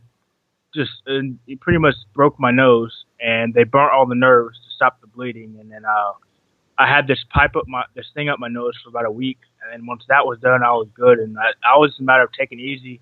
just 0.73 0.91
uh, 1.07 1.19
pretty 1.61 1.79
much 1.79 1.95
broke 2.13 2.39
my 2.39 2.51
nose, 2.51 3.05
and 3.19 3.53
they 3.53 3.63
burnt 3.63 3.93
all 3.93 4.05
the 4.05 4.15
nerves 4.15 4.57
to 4.57 4.75
stop 4.75 4.99
the 5.01 5.07
bleeding. 5.07 5.57
And 5.59 5.71
then 5.71 5.85
uh, 5.85 6.13
I 6.77 6.87
had 6.87 7.07
this 7.07 7.23
pipe 7.33 7.55
up 7.55 7.67
my 7.67 7.83
this 7.93 8.07
thing 8.13 8.29
up 8.29 8.39
my 8.39 8.47
nose 8.47 8.73
for 8.83 8.89
about 8.89 9.05
a 9.05 9.11
week, 9.11 9.39
and 9.63 9.73
then 9.73 9.85
once 9.85 10.03
that 10.09 10.25
was 10.25 10.39
done, 10.39 10.63
I 10.63 10.71
was 10.71 10.87
good. 10.93 11.19
And 11.19 11.37
I, 11.37 11.51
I 11.63 11.77
was 11.77 11.95
a 11.99 12.03
matter 12.03 12.23
of 12.23 12.31
taking 12.37 12.59
it 12.59 12.63
easy 12.63 13.01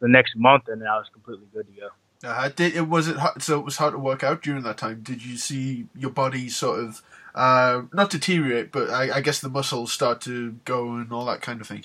the 0.00 0.08
next 0.08 0.36
month, 0.36 0.68
and 0.68 0.80
then 0.80 0.88
I 0.88 0.98
was 0.98 1.06
completely 1.12 1.46
good 1.52 1.66
to 1.66 1.80
go. 1.80 1.88
Uh, 2.28 2.48
did 2.48 2.74
it 2.74 2.88
was 2.88 3.08
it 3.08 3.16
so 3.38 3.58
it 3.58 3.64
was 3.64 3.76
hard 3.76 3.92
to 3.92 3.98
work 3.98 4.22
out 4.22 4.42
during 4.42 4.62
that 4.62 4.78
time? 4.78 5.00
Did 5.02 5.24
you 5.24 5.36
see 5.36 5.86
your 5.94 6.10
body 6.10 6.48
sort 6.48 6.80
of 6.80 7.02
uh, 7.34 7.82
not 7.92 8.10
deteriorate, 8.10 8.70
but 8.70 8.90
I, 8.90 9.16
I, 9.16 9.20
guess 9.20 9.40
the 9.40 9.48
muscles 9.48 9.92
start 9.92 10.20
to 10.22 10.52
go 10.64 10.92
and 10.94 11.12
all 11.12 11.24
that 11.24 11.40
kind 11.40 11.60
of 11.60 11.66
thing? 11.66 11.84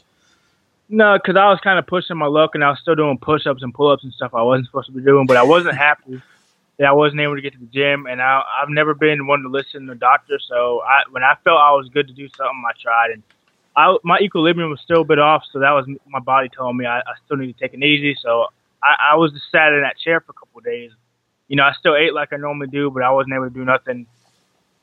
No, 0.89 1.17
because 1.17 1.35
I 1.35 1.49
was 1.49 1.59
kind 1.63 1.79
of 1.79 1.87
pushing 1.87 2.17
my 2.17 2.27
luck, 2.27 2.51
and 2.53 2.63
I 2.63 2.69
was 2.69 2.79
still 2.79 2.95
doing 2.95 3.17
push-ups 3.17 3.63
and 3.63 3.73
pull-ups 3.73 4.03
and 4.03 4.13
stuff 4.13 4.33
I 4.33 4.43
wasn't 4.43 4.67
supposed 4.67 4.87
to 4.87 4.93
be 4.93 5.01
doing. 5.01 5.25
But 5.25 5.37
I 5.37 5.43
wasn't 5.43 5.75
happy 5.87 6.21
that 6.77 6.87
I 6.87 6.91
wasn't 6.93 7.21
able 7.21 7.35
to 7.35 7.41
get 7.41 7.53
to 7.53 7.59
the 7.59 7.65
gym, 7.65 8.05
and 8.05 8.21
I, 8.21 8.41
I've 8.61 8.69
never 8.69 8.93
been 8.93 9.27
one 9.27 9.41
to 9.41 9.49
listen 9.49 9.87
to 9.87 9.93
the 9.93 9.99
doctor. 9.99 10.39
So 10.39 10.81
I, 10.81 11.03
when 11.11 11.23
I 11.23 11.35
felt 11.43 11.59
I 11.59 11.71
was 11.71 11.89
good 11.89 12.07
to 12.07 12.13
do 12.13 12.27
something, 12.29 12.63
I 12.67 12.73
tried, 12.81 13.11
and 13.11 13.23
I, 13.75 13.97
my 14.03 14.19
equilibrium 14.19 14.69
was 14.69 14.81
still 14.81 15.01
a 15.01 15.05
bit 15.05 15.19
off. 15.19 15.43
So 15.51 15.59
that 15.59 15.71
was 15.71 15.87
my 16.07 16.19
body 16.19 16.49
telling 16.49 16.77
me 16.77 16.85
I, 16.85 16.99
I 16.99 17.13
still 17.25 17.37
need 17.37 17.55
to 17.55 17.59
take 17.59 17.73
it 17.73 17.83
easy. 17.83 18.17
So 18.21 18.47
I, 18.83 19.13
I 19.13 19.15
was 19.15 19.31
just 19.31 19.45
sat 19.51 19.73
in 19.73 19.81
that 19.81 19.97
chair 19.97 20.21
for 20.21 20.31
a 20.31 20.33
couple 20.33 20.59
of 20.59 20.65
days. 20.65 20.91
You 21.47 21.55
know, 21.55 21.63
I 21.63 21.73
still 21.73 21.95
ate 21.95 22.13
like 22.13 22.33
I 22.33 22.37
normally 22.37 22.67
do, 22.67 22.91
but 22.91 23.03
I 23.03 23.11
wasn't 23.11 23.33
able 23.33 23.45
to 23.45 23.53
do 23.53 23.65
nothing, 23.65 24.05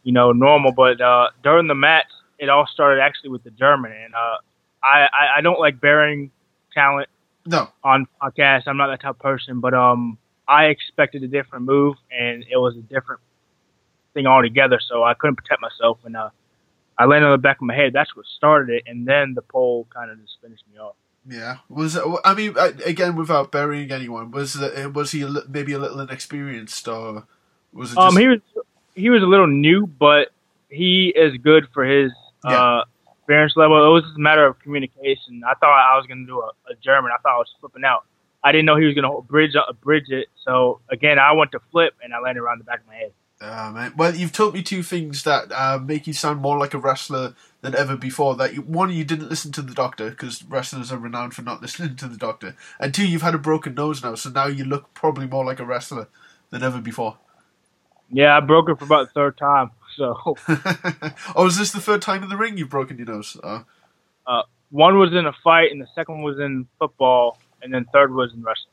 you 0.06 0.12
know, 0.12 0.30
normal. 0.30 0.70
But 0.70 1.00
uh, 1.00 1.30
during 1.42 1.66
the 1.66 1.74
match, 1.74 2.06
it 2.38 2.48
all 2.48 2.66
started 2.72 3.02
actually 3.02 3.30
with 3.30 3.42
the 3.42 3.50
German, 3.50 3.90
and 3.90 4.14
uh, 4.14 4.36
I, 4.82 5.08
I 5.12 5.38
I 5.38 5.40
don't 5.40 5.58
like 5.58 5.80
burying 5.80 6.30
talent 6.72 7.08
no 7.44 7.68
on 7.82 8.06
podcast. 8.22 8.62
I'm 8.68 8.76
not 8.76 8.86
that 8.86 9.00
type 9.00 9.10
of 9.10 9.18
person, 9.18 9.58
but 9.58 9.74
um, 9.74 10.16
I 10.46 10.66
expected 10.66 11.24
a 11.24 11.28
different 11.28 11.64
move, 11.64 11.96
and 12.16 12.44
it 12.48 12.56
was 12.56 12.76
a 12.76 12.82
different 12.82 13.20
thing 14.14 14.28
altogether. 14.28 14.78
So 14.88 15.02
I 15.02 15.14
couldn't 15.14 15.36
protect 15.36 15.60
myself, 15.60 15.98
and 16.04 16.16
uh, 16.16 16.30
I 16.96 17.06
landed 17.06 17.26
on 17.26 17.32
the 17.32 17.38
back 17.38 17.56
of 17.56 17.62
my 17.62 17.74
head. 17.74 17.92
That's 17.92 18.14
what 18.14 18.26
started 18.26 18.76
it, 18.76 18.84
and 18.86 19.08
then 19.08 19.34
the 19.34 19.42
pole 19.42 19.88
kind 19.92 20.12
of 20.12 20.22
just 20.22 20.36
finished 20.40 20.62
me 20.72 20.78
off. 20.78 20.94
Yeah, 21.28 21.56
was 21.68 21.98
I 22.24 22.34
mean 22.34 22.54
again 22.84 23.16
without 23.16 23.50
burying 23.50 23.90
anyone 23.90 24.30
was 24.30 24.56
was 24.94 25.10
he 25.10 25.26
maybe 25.48 25.72
a 25.72 25.80
little 25.80 25.98
inexperienced 25.98 26.86
or 26.86 27.26
was 27.72 27.90
it? 27.90 27.96
Just... 27.96 27.98
Um, 27.98 28.16
he 28.16 28.28
was 28.28 28.38
he 28.96 29.10
was 29.10 29.22
a 29.22 29.26
little 29.26 29.46
new, 29.46 29.86
but 29.86 30.28
he 30.68 31.12
is 31.14 31.36
good 31.42 31.68
for 31.72 31.84
his 31.84 32.10
yeah. 32.44 32.80
uh, 32.80 32.84
experience 33.18 33.52
level. 33.56 33.84
It 33.86 33.92
was 33.92 34.02
just 34.02 34.16
a 34.16 34.20
matter 34.20 34.46
of 34.46 34.58
communication. 34.60 35.42
I 35.46 35.54
thought 35.54 35.70
I 35.70 35.96
was 35.96 36.06
going 36.06 36.20
to 36.20 36.26
do 36.26 36.40
a, 36.40 36.72
a, 36.72 36.74
German. 36.82 37.12
I 37.12 37.20
thought 37.22 37.34
I 37.34 37.38
was 37.38 37.54
flipping 37.60 37.84
out. 37.84 38.04
I 38.42 38.52
didn't 38.52 38.66
know 38.66 38.76
he 38.76 38.86
was 38.86 38.94
going 38.94 39.10
to 39.10 39.22
bridge 39.22 39.54
uh, 39.54 39.72
bridge 39.74 40.08
it. 40.08 40.28
So 40.44 40.80
again, 40.88 41.18
I 41.18 41.32
went 41.32 41.52
to 41.52 41.60
flip 41.70 41.94
and 42.02 42.14
I 42.14 42.20
landed 42.20 42.40
around 42.40 42.58
the 42.58 42.64
back 42.64 42.80
of 42.80 42.86
my 42.86 42.94
head. 42.94 43.12
Uh, 43.38 43.70
man. 43.70 43.92
Well, 43.96 44.14
you've 44.14 44.32
told 44.32 44.54
me 44.54 44.62
two 44.62 44.82
things 44.82 45.24
that 45.24 45.52
uh, 45.52 45.78
make 45.78 46.06
you 46.06 46.14
sound 46.14 46.40
more 46.40 46.56
like 46.56 46.72
a 46.72 46.78
wrestler 46.78 47.34
than 47.60 47.74
ever 47.74 47.94
before. 47.94 48.34
That 48.34 48.54
you, 48.54 48.62
one, 48.62 48.90
you 48.90 49.04
didn't 49.04 49.28
listen 49.28 49.52
to 49.52 49.62
the 49.62 49.74
doctor 49.74 50.08
because 50.08 50.42
wrestlers 50.44 50.90
are 50.90 50.98
renowned 50.98 51.34
for 51.34 51.42
not 51.42 51.60
listening 51.60 51.96
to 51.96 52.08
the 52.08 52.16
doctor, 52.16 52.56
and 52.80 52.94
two, 52.94 53.06
you've 53.06 53.22
had 53.22 53.34
a 53.34 53.38
broken 53.38 53.74
nose 53.74 54.02
now, 54.02 54.14
so 54.14 54.30
now 54.30 54.46
you 54.46 54.64
look 54.64 54.94
probably 54.94 55.26
more 55.26 55.44
like 55.44 55.60
a 55.60 55.66
wrestler 55.66 56.08
than 56.50 56.62
ever 56.62 56.80
before. 56.80 57.18
Yeah, 58.10 58.36
I 58.36 58.40
broke 58.40 58.68
it 58.68 58.78
for 58.78 58.84
about 58.84 59.08
the 59.08 59.12
third 59.12 59.36
time. 59.36 59.70
So 59.96 60.14
oh, 61.36 61.46
is 61.46 61.56
this 61.58 61.72
the 61.72 61.80
third 61.80 62.02
time 62.02 62.22
in 62.22 62.28
the 62.28 62.36
ring 62.36 62.58
you've 62.58 62.68
broken 62.70 62.98
your 62.98 63.06
nose? 63.06 63.36
Uh, 63.42 63.62
one 64.70 64.98
was 64.98 65.12
in 65.14 65.26
a 65.26 65.32
fight, 65.44 65.70
and 65.72 65.80
the 65.80 65.86
second 65.94 66.22
was 66.22 66.38
in 66.38 66.66
football, 66.78 67.38
and 67.62 67.72
then 67.72 67.86
third 67.92 68.12
was 68.12 68.32
in 68.34 68.42
wrestling. 68.42 68.72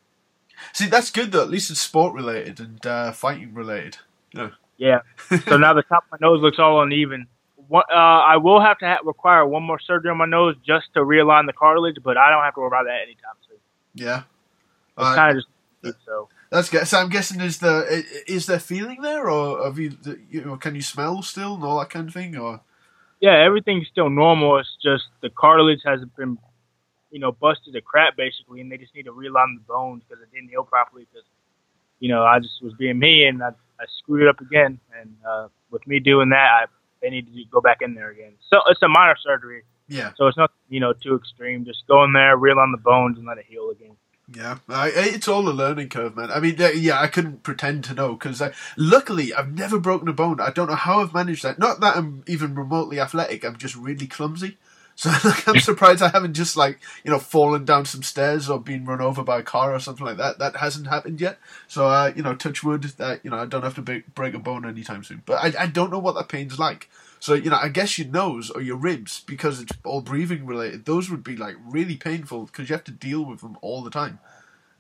see, 0.74 0.88
that's 0.88 1.12
good 1.12 1.32
though. 1.32 1.42
At 1.44 1.50
least 1.50 1.72
it's 1.72 1.80
sport 1.80 2.14
related 2.14 2.60
and 2.60 2.86
uh, 2.86 3.12
fighting 3.12 3.54
related. 3.54 3.98
Know. 4.34 4.52
Yeah. 4.78 5.02
so 5.46 5.58
now 5.58 5.74
the 5.74 5.84
top 5.84 6.06
of 6.12 6.20
my 6.20 6.28
nose 6.28 6.42
looks 6.42 6.58
all 6.60 6.82
uneven. 6.82 7.28
One, 7.68 7.84
uh, 7.92 7.96
I 7.96 8.38
will 8.38 8.60
have 8.60 8.78
to 8.80 8.86
ha- 8.86 9.00
require 9.06 9.46
one 9.46 9.64
more 9.64 9.80
surgery 9.80 10.10
on 10.12 10.18
my 10.18 10.26
nose 10.26 10.56
just 10.66 10.88
to 10.96 11.00
realign 11.02 11.46
the 11.46 11.54
cartilage, 11.54 11.98
but 12.04 12.18
I 12.18 12.30
don't 12.32 12.44
have 12.44 12.56
to 12.56 12.60
worry 12.60 12.68
about 12.68 12.86
that 12.86 13.02
anytime 13.04 13.36
soon. 13.48 13.58
Yeah. 13.94 14.24
It's 14.98 15.08
Uh, 15.08 15.16
kind 15.16 15.38
of 15.38 15.44
just 15.84 15.98
so. 16.06 16.28
That's 16.54 16.70
good. 16.70 16.88
So 16.88 17.00
I'm 17.00 17.10
guessing 17.10 17.42
is 17.42 17.58
the 17.58 18.06
is 18.28 18.46
there 18.46 18.60
feeling 18.60 19.02
there, 19.02 19.28
or 19.28 19.66
have 19.66 19.80
you 19.80 19.98
you 20.30 20.46
know 20.46 20.56
can 20.56 20.76
you 20.76 20.84
smell 20.84 21.24
still 21.24 21.56
and 21.56 21.64
all 21.64 21.80
that 21.80 21.90
kind 21.90 22.08
of 22.08 22.14
thing, 22.14 22.38
or 22.38 22.62
Yeah, 23.20 23.44
everything's 23.44 23.88
still 23.88 24.12
normal. 24.12 24.60
It's 24.60 24.78
just 24.84 25.06
the 25.22 25.32
cartilage 25.32 25.80
hasn't 25.84 26.16
been, 26.16 26.38
you 27.10 27.20
know, 27.20 27.32
busted 27.32 27.74
to 27.74 27.82
crap 27.82 28.16
basically, 28.16 28.62
and 28.62 28.72
they 28.72 28.78
just 28.78 28.94
need 28.94 29.06
to 29.06 29.14
realign 29.14 29.56
the 29.58 29.64
bones 29.68 30.04
because 30.08 30.22
it 30.22 30.32
didn't 30.32 30.50
heal 30.50 30.64
properly. 30.64 31.08
Because, 31.12 31.26
you 32.00 32.10
know, 32.10 32.24
I 32.24 32.40
just 32.40 32.62
was 32.62 32.74
being 32.78 33.00
me 33.00 33.26
and 33.26 33.42
I, 33.42 33.50
I 33.80 33.86
screwed 33.98 34.22
it 34.22 34.28
up 34.28 34.40
again. 34.40 34.80
And 35.00 35.16
uh, 35.28 35.48
with 35.72 35.88
me 35.88 36.00
doing 36.00 36.30
that, 36.30 36.50
I, 36.54 36.66
they 37.02 37.10
need 37.10 37.34
to 37.34 37.44
go 37.52 37.62
back 37.62 37.80
in 37.82 37.96
there 37.96 38.12
again. 38.12 38.34
So 38.52 38.60
it's 38.68 38.84
a 38.84 38.88
minor 38.88 39.16
surgery, 39.24 39.64
yeah, 39.88 40.12
so 40.18 40.28
it's 40.28 40.38
not, 40.38 40.52
you 40.70 40.80
know, 40.80 40.94
too 40.94 41.16
extreme. 41.16 41.66
Just 41.66 41.88
go 41.88 42.04
in 42.04 42.14
there, 42.14 42.38
realign 42.38 42.72
the 42.72 42.82
bones, 42.84 43.18
and 43.18 43.26
let 43.26 43.40
it 43.40 43.46
heal 43.48 43.72
again. 43.72 43.96
Yeah. 44.36 44.58
I, 44.70 44.92
it's 44.94 45.28
all 45.28 45.48
a 45.48 45.52
learning 45.52 45.90
curve, 45.90 46.16
man. 46.16 46.32
I 46.32 46.40
mean, 46.40 46.56
yeah, 46.76 47.00
I 47.00 47.08
couldn't 47.08 47.44
pretend 47.44 47.84
to 47.86 47.94
know 47.94 48.14
because 48.14 48.42
luckily 48.78 49.34
I've 49.34 49.54
never 49.54 49.80
broken 49.80 50.08
a 50.08 50.14
bone. 50.14 50.40
I 50.40 50.52
don't 50.52 50.70
know 50.70 50.76
how 50.76 51.02
I've 51.02 51.14
managed 51.14 51.44
that. 51.44 51.60
Not 51.60 51.80
that 51.82 51.96
I'm 51.96 52.24
even 52.28 52.56
remotely 52.56 53.00
athletic. 53.00 53.44
I'm 53.44 53.58
just 53.58 53.76
really 53.76 54.08
clumsy. 54.08 54.58
So 54.96 55.10
like, 55.10 55.48
I'm 55.48 55.60
surprised 55.60 56.04
I 56.04 56.10
haven't 56.10 56.36
just 56.36 56.56
like 56.56 56.80
you 57.04 57.10
know 57.10 57.18
fallen 57.18 57.66
down 57.66 57.86
some 57.86 58.04
stairs 58.04 58.48
or 58.48 58.60
been 58.60 58.86
run 58.86 59.02
over 59.02 59.24
by 59.24 59.40
a 59.40 59.44
car 59.44 59.74
or 59.74 59.80
something 59.80 60.06
like 60.06 60.18
that. 60.18 60.38
That 60.38 60.58
hasn't 60.58 60.86
happened 60.86 61.20
yet. 61.20 61.40
So 61.68 61.88
uh, 61.88 62.14
you 62.16 62.22
know, 62.22 62.36
touch 62.36 62.64
wood 62.64 62.84
that 62.84 63.22
you 63.24 63.32
know 63.32 63.38
I 63.38 63.48
don't 63.48 63.64
have 63.64 63.74
to 63.74 63.82
break, 63.82 64.14
break 64.14 64.36
a 64.36 64.40
bone 64.40 64.68
anytime 64.68 65.04
soon. 65.04 65.24
But 65.26 65.44
I, 65.44 65.64
I 65.64 65.66
don't 65.66 65.90
know 65.90 65.98
what 65.98 66.14
that 66.14 66.30
pain's 66.30 66.60
like. 66.60 66.92
So 67.24 67.36
you 67.36 67.50
know, 67.50 67.56
I 67.56 67.70
guess 67.70 67.98
your 67.98 68.10
nose 68.10 68.50
or 68.50 68.60
your 68.60 68.76
ribs, 68.76 69.22
because 69.26 69.62
it's 69.62 69.72
all 69.86 70.02
breathing 70.02 70.46
related, 70.46 70.84
those 70.84 71.10
would 71.10 71.24
be 71.24 71.38
like 71.38 71.56
really 71.66 71.96
painful 71.96 72.48
because 72.48 72.68
you 72.68 72.76
have 72.76 72.84
to 72.84 72.92
deal 72.92 73.24
with 73.24 73.40
them 73.40 73.58
all 73.62 73.82
the 73.82 73.90
time. 73.90 74.20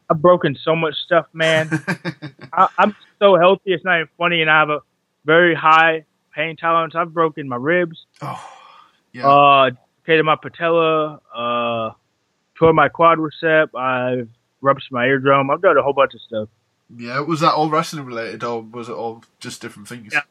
I've 0.09 0.21
broken 0.21 0.57
so 0.61 0.75
much 0.75 0.95
stuff, 1.05 1.25
man. 1.31 1.69
I, 2.51 2.67
I'm 2.77 2.97
so 3.17 3.37
healthy. 3.37 3.71
It's 3.71 3.85
not 3.85 3.95
even 3.95 4.09
funny, 4.17 4.41
and 4.41 4.51
I 4.51 4.59
have 4.59 4.69
a 4.69 4.79
very 5.23 5.55
high 5.55 6.03
pain 6.35 6.57
tolerance. 6.57 6.95
I've 6.97 7.13
broken 7.13 7.47
my 7.47 7.55
ribs, 7.55 8.05
oh, 8.21 8.45
yeah, 9.13 9.25
uh, 9.25 9.69
dislocated 9.69 10.25
my 10.25 10.35
patella, 10.35 11.21
uh, 11.33 11.91
tore 12.59 12.73
my 12.73 12.89
quadricep. 12.89 13.73
I've 13.73 14.27
ruptured 14.59 14.91
my 14.91 15.05
eardrum. 15.05 15.49
I've 15.49 15.61
done 15.61 15.77
a 15.77 15.81
whole 15.81 15.93
bunch 15.93 16.13
of 16.13 16.19
stuff. 16.19 16.49
yeah. 16.93 17.21
Was 17.21 17.39
that 17.39 17.53
all 17.53 17.69
wrestling 17.69 18.03
related, 18.03 18.43
or 18.43 18.61
was 18.61 18.89
it 18.89 18.95
all 18.95 19.23
just 19.39 19.61
different 19.61 19.87
things? 19.87 20.11
Yeah. 20.11 20.23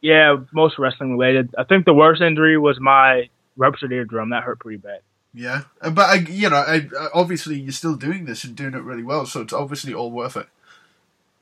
Yeah, 0.00 0.36
most 0.52 0.78
wrestling 0.78 1.12
related. 1.12 1.54
I 1.58 1.64
think 1.64 1.84
the 1.84 1.94
worst 1.94 2.20
injury 2.22 2.58
was 2.58 2.78
my 2.80 3.28
ruptured 3.56 3.92
eardrum. 3.92 4.30
That 4.30 4.42
hurt 4.44 4.60
pretty 4.60 4.78
bad. 4.78 5.00
Yeah, 5.34 5.62
Uh, 5.82 5.90
but 5.90 6.06
I, 6.08 6.14
you 6.30 6.48
know, 6.48 6.56
I, 6.56 6.88
I- 6.98 7.08
obviously 7.12 7.58
you're 7.60 7.72
still 7.72 7.94
doing 7.96 8.24
this 8.24 8.44
and 8.44 8.56
doing 8.56 8.72
it 8.74 8.82
really 8.82 9.02
well, 9.02 9.26
so 9.26 9.42
it's 9.42 9.52
obviously 9.52 9.92
all 9.92 10.10
worth 10.10 10.36
it. 10.36 10.46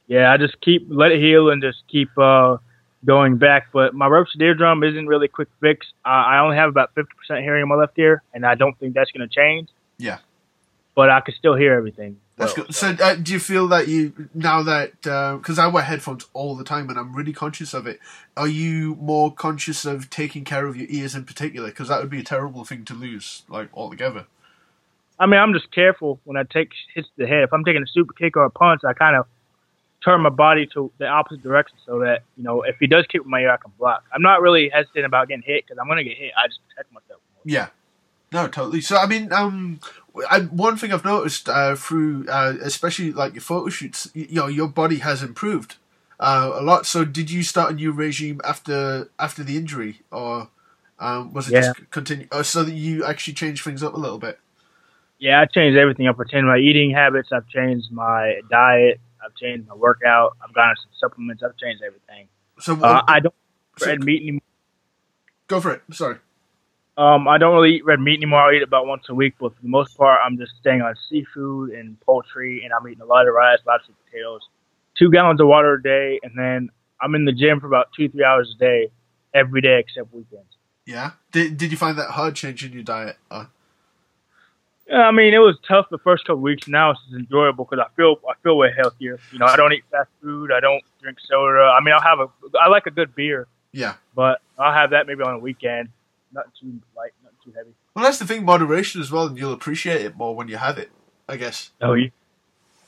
Yeah, 0.08 0.32
I 0.32 0.36
just 0.36 0.60
keep 0.60 0.86
let 0.90 1.12
it 1.12 1.20
heal 1.20 1.48
and 1.50 1.62
just 1.62 1.82
keep 1.88 2.10
uh, 2.18 2.56
going 3.04 3.36
back. 3.38 3.68
But 3.72 3.94
my 3.94 4.06
ruptured 4.06 4.42
eardrum 4.42 4.82
isn't 4.82 5.06
really 5.06 5.26
a 5.26 5.28
quick 5.28 5.48
fix. 5.60 5.86
Uh, 6.04 6.08
I 6.08 6.40
only 6.40 6.56
have 6.56 6.68
about 6.68 6.94
fifty 6.94 7.12
percent 7.16 7.42
hearing 7.44 7.62
in 7.62 7.68
my 7.68 7.76
left 7.76 7.98
ear, 7.98 8.22
and 8.34 8.44
I 8.44 8.54
don't 8.54 8.76
think 8.78 8.94
that's 8.94 9.10
going 9.12 9.28
to 9.28 9.32
change. 9.34 9.68
Yeah. 9.98 10.18
but 10.96 11.08
I 11.10 11.20
can 11.20 11.34
still 11.36 11.54
hear 11.54 11.74
everything. 11.74 12.18
That's 12.36 12.56
well, 12.56 12.66
good. 12.66 12.74
So, 12.74 12.96
uh, 13.00 13.14
do 13.14 13.32
you 13.32 13.38
feel 13.38 13.68
that 13.68 13.86
you 13.86 14.28
now 14.34 14.62
that 14.64 15.02
because 15.02 15.58
I 15.58 15.68
wear 15.68 15.84
headphones 15.84 16.26
all 16.32 16.56
the 16.56 16.64
time 16.64 16.90
and 16.90 16.98
I'm 16.98 17.14
really 17.14 17.32
conscious 17.32 17.72
of 17.72 17.86
it? 17.86 18.00
Are 18.36 18.48
you 18.48 18.96
more 18.96 19.32
conscious 19.32 19.84
of 19.84 20.10
taking 20.10 20.44
care 20.44 20.66
of 20.66 20.76
your 20.76 20.88
ears 20.90 21.14
in 21.14 21.24
particular? 21.24 21.68
Because 21.68 21.88
that 21.88 22.00
would 22.00 22.10
be 22.10 22.20
a 22.20 22.24
terrible 22.24 22.64
thing 22.64 22.84
to 22.86 22.94
lose, 22.94 23.42
like 23.48 23.68
altogether. 23.72 24.26
I 25.18 25.26
mean, 25.26 25.38
I'm 25.38 25.52
just 25.52 25.70
careful 25.70 26.18
when 26.24 26.36
I 26.36 26.42
take 26.42 26.70
hits 26.92 27.06
to 27.06 27.14
the 27.18 27.26
head. 27.28 27.44
If 27.44 27.52
I'm 27.52 27.64
taking 27.64 27.82
a 27.82 27.86
super 27.86 28.12
kick 28.12 28.36
or 28.36 28.44
a 28.44 28.50
punch, 28.50 28.80
I 28.84 28.94
kind 28.94 29.16
of 29.16 29.26
turn 30.04 30.20
my 30.20 30.30
body 30.30 30.66
to 30.74 30.90
the 30.98 31.06
opposite 31.06 31.42
direction 31.42 31.78
so 31.86 32.00
that 32.00 32.22
you 32.36 32.42
know 32.42 32.62
if 32.62 32.76
he 32.80 32.88
does 32.88 33.06
kick 33.06 33.20
with 33.20 33.30
my 33.30 33.40
ear, 33.40 33.52
I 33.52 33.58
can 33.58 33.70
block. 33.78 34.02
I'm 34.12 34.22
not 34.22 34.42
really 34.42 34.70
hesitant 34.70 35.06
about 35.06 35.28
getting 35.28 35.44
hit 35.46 35.64
because 35.64 35.78
I'm 35.80 35.86
going 35.86 35.98
to 35.98 36.04
get 36.04 36.18
hit. 36.18 36.32
I 36.36 36.48
just 36.48 36.58
protect 36.68 36.92
myself. 36.92 37.20
More. 37.34 37.42
Yeah. 37.44 37.68
No, 38.32 38.48
totally. 38.48 38.80
So, 38.80 38.96
I 38.96 39.06
mean, 39.06 39.32
um, 39.32 39.78
I, 40.30 40.40
one 40.42 40.76
thing 40.76 40.92
I've 40.92 41.04
noticed 41.04 41.48
uh, 41.48 41.74
through, 41.74 42.26
uh, 42.28 42.54
especially 42.62 43.12
like 43.12 43.34
your 43.34 43.40
photo 43.42 43.68
shoots, 43.68 44.10
you, 44.14 44.26
you 44.30 44.34
know, 44.36 44.46
your 44.46 44.68
body 44.68 44.98
has 44.98 45.22
improved 45.22 45.76
uh, 46.20 46.52
a 46.54 46.62
lot. 46.62 46.86
So, 46.86 47.04
did 47.04 47.30
you 47.30 47.42
start 47.42 47.72
a 47.72 47.74
new 47.74 47.90
regime 47.92 48.40
after 48.44 49.10
after 49.18 49.42
the 49.42 49.56
injury, 49.56 50.00
or 50.12 50.48
um, 51.00 51.32
was 51.32 51.48
it 51.48 51.54
Yeah. 51.54 51.60
just 51.72 51.90
continue? 51.90 52.28
Oh, 52.30 52.42
so 52.42 52.62
that 52.62 52.72
you 52.74 53.04
actually 53.04 53.34
changed 53.34 53.64
things 53.64 53.82
up 53.82 53.94
a 53.94 53.98
little 53.98 54.18
bit. 54.18 54.38
Yeah, 55.18 55.40
I 55.40 55.46
changed 55.46 55.76
everything. 55.78 56.06
up. 56.06 56.16
I've 56.20 56.28
changed 56.28 56.46
my 56.46 56.58
eating 56.58 56.90
habits. 56.92 57.30
I've 57.32 57.48
changed 57.48 57.90
my 57.90 58.40
diet. 58.50 59.00
I've 59.24 59.34
changed 59.36 59.66
my 59.68 59.74
workout. 59.74 60.36
I've 60.42 60.52
gotten 60.54 60.76
some 60.76 60.90
supplements. 61.00 61.42
I've 61.42 61.56
changed 61.56 61.82
everything. 61.82 62.28
So, 62.60 62.74
Uh, 62.80 63.02
I 63.08 63.20
don't 63.20 63.34
so- 63.78 63.86
red 63.86 64.04
meat 64.04 64.22
anymore. 64.22 64.40
go 65.48 65.60
for 65.60 65.72
it. 65.72 65.82
Sorry. 65.92 66.18
Um, 66.96 67.26
I 67.26 67.38
don't 67.38 67.54
really 67.54 67.76
eat 67.76 67.84
red 67.84 68.00
meat 68.00 68.18
anymore. 68.18 68.40
I 68.40 68.56
eat 68.56 68.62
about 68.62 68.86
once 68.86 69.04
a 69.08 69.14
week, 69.14 69.34
but 69.40 69.54
for 69.54 69.62
the 69.62 69.68
most 69.68 69.96
part, 69.96 70.20
I'm 70.24 70.38
just 70.38 70.52
staying 70.60 70.80
on 70.80 70.94
seafood 71.08 71.70
and 71.70 71.98
poultry, 72.00 72.62
and 72.62 72.72
I'm 72.72 72.86
eating 72.88 73.02
a 73.02 73.06
lot 73.06 73.26
of 73.26 73.34
rice, 73.34 73.58
lots 73.66 73.88
of 73.88 73.94
potatoes, 74.04 74.42
two 74.96 75.10
gallons 75.10 75.40
of 75.40 75.48
water 75.48 75.74
a 75.74 75.82
day, 75.82 76.20
and 76.22 76.32
then 76.36 76.70
I'm 77.02 77.14
in 77.16 77.24
the 77.24 77.32
gym 77.32 77.58
for 77.60 77.66
about 77.66 77.88
two, 77.96 78.08
three 78.08 78.24
hours 78.24 78.54
a 78.56 78.58
day, 78.58 78.90
every 79.34 79.60
day 79.60 79.80
except 79.80 80.14
weekends. 80.14 80.46
Yeah. 80.86 81.12
Did 81.32 81.56
Did 81.56 81.72
you 81.72 81.76
find 81.76 81.98
that 81.98 82.10
hard 82.10 82.36
changing 82.36 82.72
your 82.72 82.82
diet? 82.84 83.16
Uh, 83.30 83.46
Yeah, 84.86 85.08
I 85.08 85.10
mean, 85.10 85.34
it 85.34 85.38
was 85.38 85.56
tough 85.66 85.86
the 85.90 85.98
first 85.98 86.26
couple 86.26 86.42
weeks. 86.42 86.68
Now 86.68 86.90
it's 86.90 87.00
just 87.04 87.14
enjoyable 87.14 87.64
because 87.64 87.84
I 87.84 87.92
feel 87.96 88.20
I 88.28 88.34
feel 88.42 88.56
way 88.56 88.70
healthier. 88.76 89.18
You 89.32 89.38
know, 89.38 89.46
I 89.46 89.56
don't 89.56 89.72
eat 89.72 89.84
fast 89.90 90.10
food. 90.22 90.52
I 90.52 90.60
don't 90.60 90.84
drink 91.02 91.18
soda. 91.26 91.72
I 91.76 91.82
mean, 91.82 91.94
I'll 91.94 92.02
have 92.02 92.20
a 92.20 92.28
I 92.60 92.68
like 92.68 92.86
a 92.86 92.90
good 92.90 93.14
beer, 93.14 93.48
yeah. 93.72 93.94
but 94.14 94.40
I'll 94.58 94.74
have 94.74 94.90
that 94.90 95.06
maybe 95.06 95.22
on 95.22 95.34
a 95.34 95.38
weekend. 95.38 95.88
Not 96.34 96.46
too 96.60 96.80
light, 96.96 97.12
not 97.22 97.32
too 97.44 97.52
heavy. 97.56 97.70
Well, 97.94 98.04
that's 98.04 98.18
the 98.18 98.26
thing, 98.26 98.44
moderation 98.44 99.00
as 99.00 99.10
well, 99.12 99.26
and 99.26 99.38
you'll 99.38 99.52
appreciate 99.52 100.02
it 100.02 100.16
more 100.16 100.34
when 100.34 100.48
you 100.48 100.56
have 100.56 100.78
it. 100.78 100.90
I 101.28 101.36
guess. 101.36 101.70
Oh, 101.80 101.94
yeah. 101.94 102.08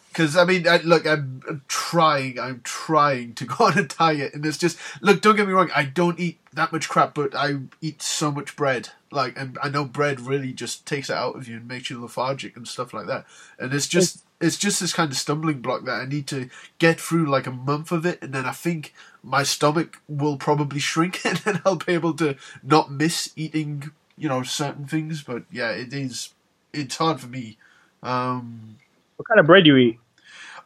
Because 0.09 0.37
I 0.37 0.45
mean, 0.45 0.67
I, 0.67 0.79
look, 0.79 1.07
I'm, 1.07 1.43
I'm 1.49 1.63
trying, 1.69 2.41
I'm 2.41 2.63
trying 2.65 3.35
to 3.35 3.45
go 3.47 3.67
on 3.67 3.79
a 3.79 3.85
diet, 3.85 4.35
and 4.35 4.45
it's 4.45 4.59
just 4.59 4.79
look. 5.01 5.21
Don't 5.21 5.37
get 5.37 5.47
me 5.47 5.53
wrong, 5.53 5.71
I 5.75 5.85
don't 5.85 6.19
eat 6.19 6.39
that 6.55 6.73
much 6.73 6.89
crap, 6.89 7.15
but 7.15 7.35
I 7.35 7.57
eat 7.81 8.03
so 8.03 8.33
much 8.33 8.57
bread. 8.57 8.91
Like, 9.11 9.39
and 9.39 9.59
I 9.63 9.69
know 9.69 9.85
bread 9.85 10.21
really 10.21 10.53
just 10.53 10.87
takes 10.87 11.11
it 11.11 11.17
out 11.17 11.37
of 11.37 11.49
you 11.49 11.59
and 11.59 11.69
makes 11.69 11.91
you 11.91 12.01
lethargic 12.01 12.57
and 12.57 12.67
stuff 12.67 12.93
like 12.93 13.07
that. 13.07 13.27
And 13.59 13.73
it's 13.73 13.87
just, 13.87 14.25
it's 14.41 14.57
just 14.59 14.81
this 14.81 14.93
kind 14.93 15.11
of 15.11 15.17
stumbling 15.17 15.61
block 15.61 15.85
that 15.85 16.01
I 16.01 16.05
need 16.07 16.27
to 16.29 16.49
get 16.79 17.01
through 17.01 17.27
like 17.27 17.47
a 17.47 17.51
month 17.53 17.91
of 17.93 18.05
it, 18.05 18.21
and 18.23 18.33
then 18.33 18.45
I 18.45 18.53
think 18.53 18.93
my 19.23 19.43
stomach 19.43 20.01
will 20.09 20.37
probably 20.37 20.79
shrink, 20.81 21.21
and 21.25 21.39
then 21.39 21.63
I'll 21.65 21.77
be 21.77 21.93
able 21.95 22.15
to 22.15 22.37
not 22.63 22.91
miss 22.91 23.33
eating, 23.37 23.93
you 24.17 24.29
know, 24.29 24.43
certain 24.43 24.87
things. 24.87 25.23
But 25.23 25.45
yeah, 25.51 25.71
it 25.71 25.93
is, 25.93 26.35
it's 26.73 26.97
hard 26.97 27.21
for 27.21 27.29
me. 27.29 27.57
Um, 28.03 28.77
What 29.17 29.27
kind 29.29 29.41
of 29.41 29.47
bread 29.47 29.65
do 29.65 29.71
you 29.71 29.77
eat? 29.77 29.99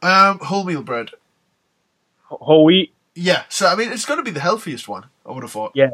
um, 0.03 0.39
wholemeal 0.41 0.85
bread. 0.85 1.11
Whole 2.25 2.65
wheat? 2.65 2.93
Yeah, 3.15 3.43
so 3.49 3.67
I 3.67 3.75
mean, 3.75 3.93
it's 3.93 4.05
got 4.07 4.17
to 4.17 4.23
be 4.23 4.31
the 4.31 4.41
healthiest 4.41 4.89
one. 4.89 5.07
I 5.27 5.33
would 5.33 5.43
have 5.43 5.51
thought. 5.53 5.73
Yeah. 5.75 5.91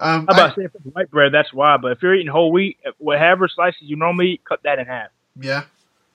Um, 0.00 0.26
How 0.26 0.34
about 0.34 0.52
I- 0.52 0.54
say 0.54 0.64
if 0.64 0.74
it's 0.74 0.84
white 0.94 1.10
bread? 1.10 1.32
That's 1.32 1.52
why. 1.52 1.76
But 1.76 1.92
if 1.92 2.02
you're 2.02 2.14
eating 2.14 2.28
whole 2.30 2.50
wheat, 2.52 2.78
whatever 2.98 3.48
slices 3.48 3.82
you 3.82 3.96
normally 3.96 4.32
eat, 4.32 4.44
cut 4.44 4.62
that 4.64 4.78
in 4.78 4.86
half, 4.86 5.08
yeah. 5.38 5.64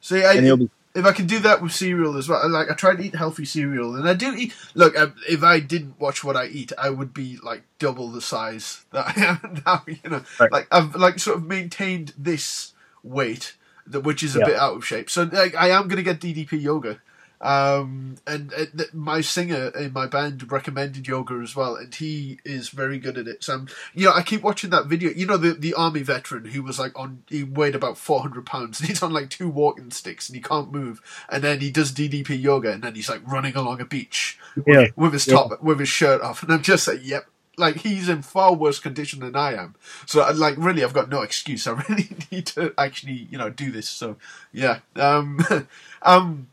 See, 0.02 0.24
I, 0.24 0.34
and 0.34 0.46
you'll 0.46 0.58
be. 0.58 0.70
If 0.96 1.06
I 1.06 1.12
can 1.12 1.28
do 1.28 1.40
that 1.40 1.62
with 1.62 1.72
cereal 1.72 2.18
as 2.18 2.28
well, 2.28 2.48
like 2.50 2.70
I 2.72 2.74
try 2.74 2.96
to 2.96 3.02
eat 3.02 3.16
healthy 3.16 3.46
cereal, 3.46 3.96
and 3.96 4.10
I 4.10 4.14
do 4.14 4.34
eat. 4.36 4.54
Look, 4.74 4.98
um, 4.98 5.14
if 5.28 5.44
I 5.44 5.60
didn't 5.60 6.00
watch 6.00 6.24
what 6.24 6.36
I 6.36 6.46
eat, 6.48 6.72
I 6.78 6.90
would 6.90 7.14
be 7.14 7.38
like 7.44 7.64
double 7.78 8.10
the 8.10 8.22
size 8.22 8.86
that 8.92 9.14
I 9.16 9.26
am 9.26 9.62
now. 9.66 9.84
You 9.88 10.10
know, 10.10 10.24
Right. 10.40 10.52
like 10.52 10.68
I've 10.72 10.96
like 10.96 11.20
sort 11.20 11.38
of 11.38 11.46
maintained 11.46 12.14
this 12.18 12.74
weight, 13.04 13.54
that 13.88 14.02
which 14.02 14.24
is 14.24 14.36
a 14.36 14.40
Yeah. 14.40 14.46
bit 14.46 14.56
out 14.56 14.76
of 14.78 14.86
shape. 14.86 15.10
So 15.10 15.24
like, 15.24 15.56
I 15.56 15.70
am 15.70 15.88
gonna 15.88 16.02
get 16.04 16.20
DDP 16.20 16.62
yoga. 16.62 17.00
Um, 17.42 18.16
and, 18.28 18.52
and 18.52 18.86
my 18.94 19.22
singer 19.22 19.70
in 19.70 19.94
my 19.94 20.08
band 20.08 20.52
recommended 20.52 21.08
yoga 21.08 21.36
as 21.36 21.56
well, 21.56 21.76
and 21.76 21.94
he 21.96 22.40
is 22.44 22.70
very 22.70 23.00
good 23.00 23.18
at 23.18 23.28
it. 23.28 23.44
So, 23.44 23.54
I'm, 23.54 23.70
you 23.94 24.06
know, 24.06 24.14
I 24.14 24.24
keep 24.24 24.42
watching 24.44 24.72
that 24.72 24.88
video. 24.88 25.12
You 25.12 25.26
know, 25.26 25.38
the 25.38 25.54
the 25.54 25.74
army 25.74 26.02
veteran 26.02 26.46
who 26.46 26.62
was 26.64 26.80
like 26.80 26.98
on, 27.00 27.24
he 27.30 27.44
weighed 27.46 27.76
about 27.76 27.98
four 27.98 28.22
hundred 28.22 28.46
pounds, 28.46 28.80
and 28.80 28.90
he's 28.90 29.02
on 29.02 29.14
like 29.14 29.30
two 29.30 29.48
walking 29.50 29.92
sticks, 29.92 30.28
and 30.28 30.36
he 30.36 30.42
can't 30.42 30.72
move, 30.72 31.02
and 31.30 31.44
then 31.44 31.62
he 31.62 31.72
does 31.72 31.94
DDP 31.94 32.42
yoga, 32.42 32.72
and 32.72 32.84
then 32.84 32.96
he's 32.96 33.10
like 33.10 33.26
running 33.26 33.56
along 33.56 33.80
a 33.80 33.86
beach 33.86 34.38
Yeah. 34.68 34.88
with 34.98 35.14
his 35.14 35.26
top, 35.26 35.62
with 35.64 35.80
his 35.80 35.90
shirt 35.90 36.22
off, 36.22 36.44
and 36.44 36.52
I'm 36.52 36.62
just 36.62 36.88
like, 36.88 37.00
yep. 37.04 37.26
Like 37.58 37.76
he's 37.78 38.08
in 38.08 38.22
far 38.22 38.54
worse 38.54 38.80
condition 38.80 39.20
than 39.20 39.36
I 39.36 39.54
am, 39.54 39.76
so 40.06 40.26
like 40.32 40.56
really, 40.58 40.82
I've 40.82 40.94
got 40.94 41.10
no 41.10 41.24
excuse. 41.24 41.68
I 41.68 41.72
really 41.90 42.10
need 42.32 42.46
to 42.48 42.74
actually, 42.78 43.28
you 43.30 43.38
know, 43.38 43.50
do 43.50 43.70
this. 43.70 43.90
So 43.90 44.16
yeah, 44.54 44.80
um, 44.96 45.40
um, 46.02 46.48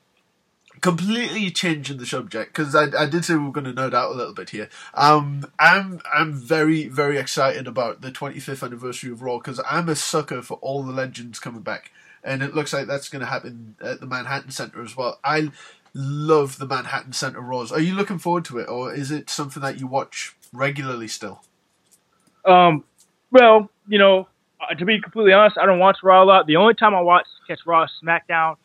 completely 0.81 1.51
changing 1.51 1.99
the 1.99 2.07
subject 2.07 2.53
because 2.53 2.75
I, 2.75 2.87
I 2.97 3.07
did 3.07 3.25
say 3.25 3.35
we 3.35 3.45
were 3.45 3.53
going 3.53 3.67
to 3.67 3.73
nerd 3.73 3.95
out 3.95 4.13
a 4.13 4.15
little 4.15 4.35
bit 4.35 4.51
here. 4.51 4.69
Um, 4.95 5.51
I'm 5.59 6.01
I'm 6.13 6.33
very 6.33 6.89
very 6.89 7.19
excited 7.19 7.67
about 7.67 8.01
the 8.01 8.11
25th 8.11 8.65
anniversary 8.65 9.11
of 9.11 9.23
Raw 9.23 9.39
because 9.39 9.61
I'm 9.69 9.89
a 9.89 9.97
sucker 9.97 10.43
for 10.43 10.55
all 10.59 10.83
the 10.83 10.93
legends 10.93 11.39
coming 11.39 11.63
back, 11.63 11.91
and 12.23 12.43
it 12.43 12.55
looks 12.55 12.73
like 12.73 12.87
that's 12.87 13.09
going 13.09 13.21
to 13.21 13.27
happen 13.27 13.77
at 13.81 14.01
the 14.01 14.07
Manhattan 14.07 14.51
Center 14.51 14.83
as 14.83 14.97
well. 14.97 15.19
I 15.25 15.51
love 15.95 16.59
the 16.59 16.67
Manhattan 16.67 17.13
Center 17.13 17.41
Raws. 17.41 17.73
Are 17.73 17.81
you 17.81 17.95
looking 17.95 18.19
forward 18.19 18.45
to 18.47 18.59
it, 18.59 18.69
or 18.69 18.95
is 18.95 19.11
it 19.11 19.31
something 19.31 19.63
that 19.63 19.81
you 19.81 19.87
watch 19.87 20.37
regularly 20.53 21.09
still? 21.09 21.43
Um, 22.45 22.85
well, 23.31 23.71
you 23.89 23.99
know, 23.99 24.29
uh, 24.61 24.75
to 24.75 24.85
be 24.85 25.01
completely 25.01 25.33
honest, 25.33 25.59
I 25.59 25.67
don't 25.67 25.79
watch 25.79 25.99
Raw 26.03 26.23
a 26.23 26.25
lot. 26.25 26.47
The 26.47 26.57
only 26.57 26.75
time 26.75 26.95
I 26.95 27.01
watch 27.01 27.27
catch 27.49 27.61
Raw 27.67 27.87
SmackDown 28.03 28.57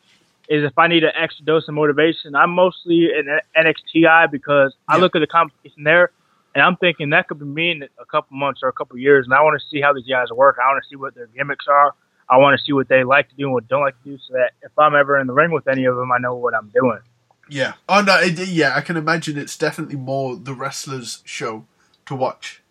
is 0.52 0.64
if 0.64 0.76
I 0.76 0.86
need 0.88 1.02
an 1.04 1.12
extra 1.18 1.44
dose 1.44 1.66
of 1.68 1.74
motivation. 1.74 2.34
I'm 2.34 2.50
mostly 2.50 3.08
an 3.16 3.40
NXT 3.56 4.02
guy 4.02 4.26
because 4.26 4.74
I 4.88 4.98
look 4.98 5.16
at 5.16 5.20
the 5.20 5.26
competition 5.26 5.84
there, 5.84 6.10
and 6.54 6.62
I'm 6.62 6.76
thinking 6.76 7.10
that 7.10 7.28
could 7.28 7.38
be 7.38 7.46
me 7.46 7.70
in 7.70 7.82
a 7.84 8.04
couple 8.04 8.36
months 8.36 8.60
or 8.62 8.68
a 8.68 8.72
couple 8.72 8.98
years, 8.98 9.24
and 9.26 9.34
I 9.34 9.40
want 9.42 9.60
to 9.60 9.66
see 9.68 9.80
how 9.80 9.92
these 9.92 10.06
guys 10.06 10.28
work. 10.30 10.58
I 10.62 10.70
want 10.72 10.82
to 10.84 10.88
see 10.88 10.96
what 10.96 11.14
their 11.14 11.26
gimmicks 11.28 11.66
are. 11.68 11.94
I 12.28 12.36
want 12.38 12.58
to 12.58 12.64
see 12.64 12.72
what 12.72 12.88
they 12.88 13.02
like 13.04 13.28
to 13.30 13.34
do 13.34 13.44
and 13.44 13.52
what 13.54 13.64
they 13.64 13.68
don't 13.68 13.82
like 13.82 14.00
to 14.04 14.10
do, 14.10 14.18
so 14.26 14.34
that 14.34 14.52
if 14.62 14.76
I'm 14.78 14.94
ever 14.94 15.18
in 15.18 15.26
the 15.26 15.32
ring 15.32 15.50
with 15.52 15.66
any 15.68 15.84
of 15.86 15.96
them, 15.96 16.12
I 16.12 16.18
know 16.18 16.34
what 16.34 16.54
I'm 16.54 16.68
doing. 16.68 17.00
Yeah. 17.48 17.74
Oh 17.88 18.00
no. 18.02 18.16
It, 18.20 18.38
yeah, 18.48 18.74
I 18.76 18.80
can 18.82 18.96
imagine 18.96 19.36
it's 19.38 19.56
definitely 19.56 19.96
more 19.96 20.36
the 20.36 20.54
wrestlers' 20.54 21.22
show 21.24 21.64
to 22.06 22.14
watch, 22.14 22.62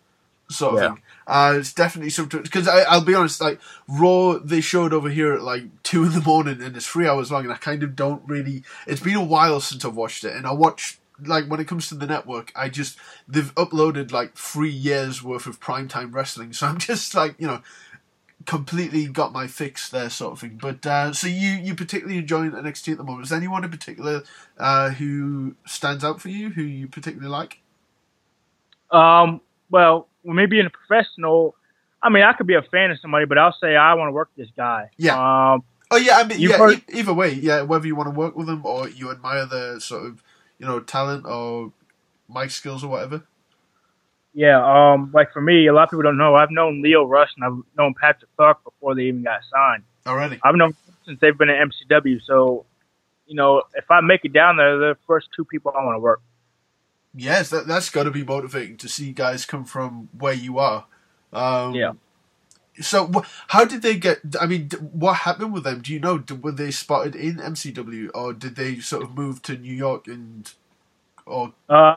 sort 0.49 0.75
of 0.75 0.79
Yeah. 0.81 0.87
thing. 0.93 1.01
Uh, 1.27 1.53
it's 1.57 1.73
definitely 1.73 2.09
something 2.09 2.41
because 2.41 2.67
I'll 2.67 3.03
be 3.05 3.13
honest. 3.13 3.39
Like 3.41 3.59
Raw, 3.87 4.39
they 4.39 4.59
showed 4.61 4.91
over 4.93 5.09
here 5.09 5.33
at 5.33 5.43
like 5.43 5.80
two 5.91 6.05
in 6.05 6.13
the 6.13 6.21
morning, 6.21 6.61
and 6.61 6.77
it's 6.77 6.87
three 6.87 7.05
hours 7.05 7.31
long, 7.31 7.43
and 7.43 7.51
I 7.51 7.57
kind 7.57 7.83
of 7.83 7.97
don't 7.97 8.23
really. 8.25 8.63
It's 8.87 9.01
been 9.01 9.15
a 9.15 9.23
while 9.23 9.59
since 9.59 9.83
I've 9.83 9.95
watched 9.95 10.23
it, 10.23 10.33
and 10.33 10.47
I 10.47 10.53
watch 10.53 10.99
like 11.25 11.47
when 11.47 11.59
it 11.59 11.67
comes 11.67 11.89
to 11.89 11.95
the 11.95 12.07
network, 12.07 12.51
I 12.55 12.69
just 12.69 12.97
they've 13.27 13.53
uploaded 13.55 14.11
like 14.11 14.35
three 14.35 14.71
years 14.71 15.21
worth 15.21 15.47
of 15.47 15.59
primetime 15.59 16.13
wrestling, 16.13 16.53
so 16.53 16.67
I'm 16.67 16.77
just 16.91 17.13
like 17.13 17.35
you 17.37 17.47
know 17.47 17.61
completely 18.45 19.05
got 19.07 19.33
my 19.33 19.47
fix 19.47 19.89
there, 19.89 20.09
sort 20.09 20.31
of 20.31 20.39
thing. 20.39 20.57
But 20.61 20.85
uh, 20.85 21.11
so 21.11 21.27
you 21.27 21.49
you 21.49 21.75
particularly 21.75 22.19
enjoying 22.19 22.51
NXT 22.51 22.93
at 22.93 22.97
the 22.97 23.03
moment? 23.03 23.25
Is 23.25 23.33
anyone 23.33 23.65
in 23.65 23.69
particular 23.69 24.23
uh, 24.57 24.91
who 24.91 25.55
stands 25.65 26.05
out 26.05 26.21
for 26.21 26.29
you, 26.29 26.51
who 26.51 26.61
you 26.61 26.87
particularly 26.87 27.29
like? 27.29 27.59
Um, 28.91 29.41
well, 29.69 30.07
maybe 30.23 30.57
in 30.57 30.67
a 30.67 30.69
professional, 30.69 31.55
I 32.01 32.09
mean, 32.09 32.23
I 32.23 32.31
could 32.31 32.47
be 32.47 32.55
a 32.55 32.61
fan 32.61 32.91
of 32.91 32.99
somebody, 33.01 33.25
but 33.25 33.37
I'll 33.37 33.55
say 33.61 33.75
I 33.75 33.93
want 33.95 34.07
to 34.07 34.13
work 34.13 34.29
this 34.37 34.49
guy. 34.55 34.89
Yeah. 34.97 35.53
Um, 35.53 35.63
Oh 35.91 35.97
yeah, 35.97 36.17
I 36.17 36.23
mean 36.23 36.39
You've 36.39 36.51
yeah. 36.51 36.57
heard- 36.57 36.77
e- 36.89 36.99
either 36.99 37.13
way, 37.13 37.33
yeah. 37.33 37.61
Whether 37.63 37.85
you 37.87 37.95
want 37.95 38.07
to 38.07 38.17
work 38.17 38.35
with 38.35 38.47
them 38.47 38.65
or 38.65 38.87
you 38.89 39.11
admire 39.11 39.45
their 39.45 39.79
sort 39.79 40.05
of 40.05 40.23
you 40.57 40.65
know 40.65 40.79
talent 40.79 41.25
or 41.25 41.71
mic 42.33 42.49
skills 42.51 42.83
or 42.83 42.87
whatever. 42.87 43.23
yeah. 44.33 44.59
Um, 44.93 45.11
like 45.13 45.33
for 45.33 45.41
me, 45.41 45.67
a 45.67 45.73
lot 45.73 45.83
of 45.83 45.89
people 45.89 46.03
don't 46.03 46.17
know. 46.17 46.35
I've 46.35 46.51
known 46.51 46.81
Lio 46.81 47.05
Rush 47.05 47.29
and 47.35 47.43
I've 47.45 47.63
known 47.77 47.93
Patrick 47.99 48.29
Clark 48.37 48.63
before 48.63 48.95
they 48.95 49.03
even 49.03 49.23
got 49.23 49.41
signed. 49.53 49.83
Already, 50.07 50.39
I've 50.43 50.55
known 50.55 50.73
since 51.05 51.19
they've 51.19 51.37
been 51.37 51.49
at 51.49 51.67
MCW. 51.67 52.21
So, 52.25 52.65
you 53.27 53.35
know, 53.35 53.63
if 53.75 53.89
I 53.91 54.01
make 54.01 54.21
it 54.23 54.33
down 54.33 54.57
there, 54.57 54.79
they're 54.79 54.93
the 54.93 54.99
first 55.05 55.27
two 55.35 55.45
people 55.45 55.73
I 55.77 55.83
want 55.83 55.95
to 55.95 55.99
work. 55.99 56.21
yes, 57.13 57.49
that 57.49 57.67
that's 57.67 57.89
got 57.89 58.03
to 58.03 58.11
be 58.11 58.23
motivating 58.23 58.77
to 58.77 58.87
see 58.89 59.11
guys 59.11 59.45
come 59.45 59.65
from 59.65 60.09
where 60.17 60.33
you 60.33 60.57
are. 60.57 60.85
Um, 61.33 61.75
Yeah. 61.75 61.91
So, 62.81 63.23
how 63.49 63.65
did 63.65 63.81
they 63.81 63.95
get? 63.95 64.19
I 64.39 64.45
mean, 64.45 64.67
d- 64.67 64.77
what 64.77 65.17
happened 65.17 65.53
with 65.53 65.63
them? 65.63 65.81
Do 65.81 65.93
you 65.93 65.99
know? 65.99 66.17
D- 66.17 66.33
Were 66.35 66.51
they 66.51 66.71
spotted 66.71 67.15
in 67.15 67.37
MCW, 67.37 68.09
or 68.13 68.33
did 68.33 68.55
they 68.55 68.79
sort 68.79 69.03
of 69.03 69.15
move 69.15 69.41
to 69.43 69.57
New 69.57 69.73
York 69.73 70.07
and? 70.07 70.51
Or 71.25 71.53
Uh, 71.69 71.95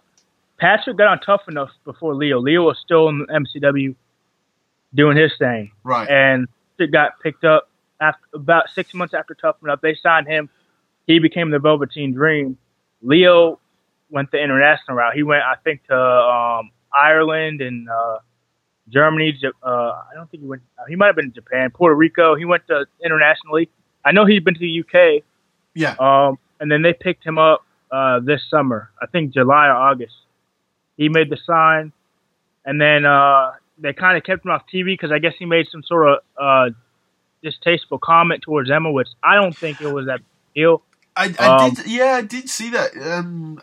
Patrick 0.59 0.97
got 0.97 1.09
on 1.09 1.21
tough 1.21 1.43
enough 1.49 1.71
before 1.85 2.15
Lio. 2.15 2.39
Lio 2.41 2.63
was 2.63 2.79
still 2.79 3.09
in 3.09 3.27
MCW 3.27 3.95
doing 4.95 5.17
his 5.17 5.33
thing. 5.39 5.73
right? 5.83 6.09
and 6.09 6.47
it 6.79 6.91
got 6.93 7.21
picked 7.23 7.45
up 7.45 7.69
after 8.01 8.21
about 8.35 8.69
six 8.71 8.93
months 8.95 9.15
after 9.15 9.35
Tough 9.35 9.57
Enough. 9.63 9.81
They 9.81 9.95
signed 9.95 10.27
him. 10.29 10.51
He 11.07 11.19
became 11.19 11.51
the 11.51 11.59
Velveteen 11.59 12.13
Dream. 12.13 12.59
Lio 13.03 13.59
went 14.11 14.31
the 14.31 14.43
international 14.43 14.97
route. 14.97 15.15
He 15.15 15.23
went, 15.23 15.43
I 15.43 15.55
think, 15.63 15.85
to 15.89 15.97
um, 15.97 16.71
Ireland 16.93 17.61
and 17.61 17.89
uh, 17.89 18.19
Germany. 18.89 19.39
Uh, 19.63 19.69
I 19.69 20.11
don't 20.15 20.31
think 20.31 20.43
he 20.43 20.49
went. 20.49 20.63
Uh, 20.79 20.85
he 20.89 20.97
might 20.97 21.07
have 21.07 21.17
been 21.17 21.31
to 21.31 21.35
Japan, 21.35 21.71
Puerto 21.71 21.95
Rico. 21.95 22.35
He 22.37 22.45
went 22.45 22.67
to 22.69 22.87
internationally. 23.05 23.69
I 24.05 24.13
know 24.13 24.27
he'd 24.27 24.45
been 24.45 24.55
to 24.55 24.61
the 24.61 24.81
UK. 24.81 25.23
yeah. 25.75 25.97
Um, 25.99 26.39
and 26.61 26.71
then 26.71 26.83
they 26.83 26.93
picked 26.93 27.25
him 27.25 27.39
up 27.39 27.65
uh, 27.91 28.21
this 28.21 28.41
summer. 28.51 28.91
I 29.03 29.07
think 29.07 29.33
July 29.35 29.67
or 29.67 29.73
August. 29.77 30.15
He 30.97 31.09
made 31.09 31.29
the 31.31 31.37
sign, 31.45 31.93
and 32.65 32.81
then 32.81 33.05
uh, 33.05 33.53
they 33.79 33.93
kind 33.93 34.17
of 34.17 34.23
kept 34.25 34.45
him 34.45 34.53
off 34.53 34.63
TV 34.73 34.87
because 34.87 35.11
I 35.11 35.19
guess 35.19 35.35
he 35.39 35.45
made 35.45 35.67
some 35.73 35.83
sort 35.83 36.09
of 36.09 36.19
uh, 36.41 36.71
distasteful 37.43 37.99
comment 37.99 38.43
towards 38.43 38.71
Emma, 38.71 38.93
which 38.93 39.09
I 39.23 39.35
don't 39.35 39.57
think 39.57 39.81
it 39.81 39.89
was 39.93 40.07
that 40.07 40.19
big 40.19 40.63
deal. 40.63 40.83
I, 41.17 41.35
I 41.39 41.47
Um, 41.67 41.75
did, 41.75 41.87
yeah, 41.87 42.13
I 42.17 42.23
did 42.23 42.49
see 42.49 42.71
that. 42.71 42.91
Um, 42.97 43.61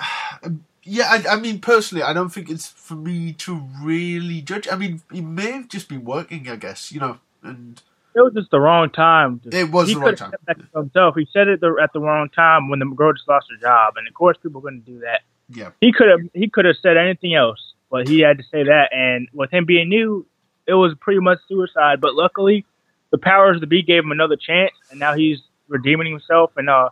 yeah, 0.83 1.05
I, 1.09 1.35
I 1.35 1.39
mean, 1.39 1.59
personally, 1.59 2.03
I 2.03 2.13
don't 2.13 2.29
think 2.29 2.49
it's 2.49 2.67
for 2.67 2.95
me 2.95 3.33
to 3.33 3.61
really 3.81 4.41
judge. 4.41 4.67
I 4.71 4.75
mean, 4.75 5.01
he 5.11 5.21
may 5.21 5.51
have 5.51 5.67
just 5.67 5.87
been 5.87 6.03
working, 6.03 6.49
I 6.49 6.55
guess, 6.55 6.91
you 6.91 6.99
know, 6.99 7.19
and 7.43 7.81
It 8.15 8.21
was 8.21 8.33
just 8.33 8.51
the 8.51 8.59
wrong 8.59 8.89
time. 8.89 9.41
it 9.51 9.69
was 9.69 9.87
he 9.89 9.93
the 9.93 9.99
wrong 9.99 10.15
time. 10.15 10.33
that 10.47 10.57
himself. 10.73 11.15
He 11.15 11.27
said 11.31 11.47
it 11.47 11.61
the, 11.61 11.79
at 11.81 11.93
the 11.93 11.99
wrong 11.99 12.29
time 12.29 12.69
when 12.69 12.79
the 12.79 12.85
girl 12.85 13.13
just 13.13 13.27
lost 13.27 13.47
her 13.51 13.57
job, 13.57 13.93
and 13.97 14.07
of 14.07 14.13
course, 14.13 14.37
people 14.41 14.61
couldn't 14.61 14.85
do 14.85 14.99
that. 14.99 15.21
Yeah, 15.49 15.71
he 15.81 15.91
could 15.91 16.07
have 16.07 16.21
he 16.33 16.49
could 16.49 16.65
have 16.65 16.77
said 16.81 16.97
anything 16.97 17.35
else, 17.35 17.73
but 17.89 18.07
he 18.07 18.19
had 18.21 18.37
to 18.37 18.43
say 18.43 18.63
that. 18.63 18.89
And 18.91 19.27
with 19.33 19.51
him 19.51 19.65
being 19.65 19.89
new, 19.89 20.25
it 20.65 20.73
was 20.73 20.95
pretty 20.99 21.19
much 21.19 21.39
suicide. 21.47 22.01
But 22.01 22.15
luckily, 22.15 22.65
the 23.11 23.17
powers 23.17 23.57
of 23.57 23.61
the 23.61 23.67
be 23.67 23.83
gave 23.83 24.03
him 24.03 24.11
another 24.11 24.37
chance, 24.37 24.71
and 24.89 24.99
now 24.99 25.13
he's 25.13 25.39
redeeming 25.67 26.09
himself. 26.11 26.51
And 26.57 26.69
uh, 26.69 26.89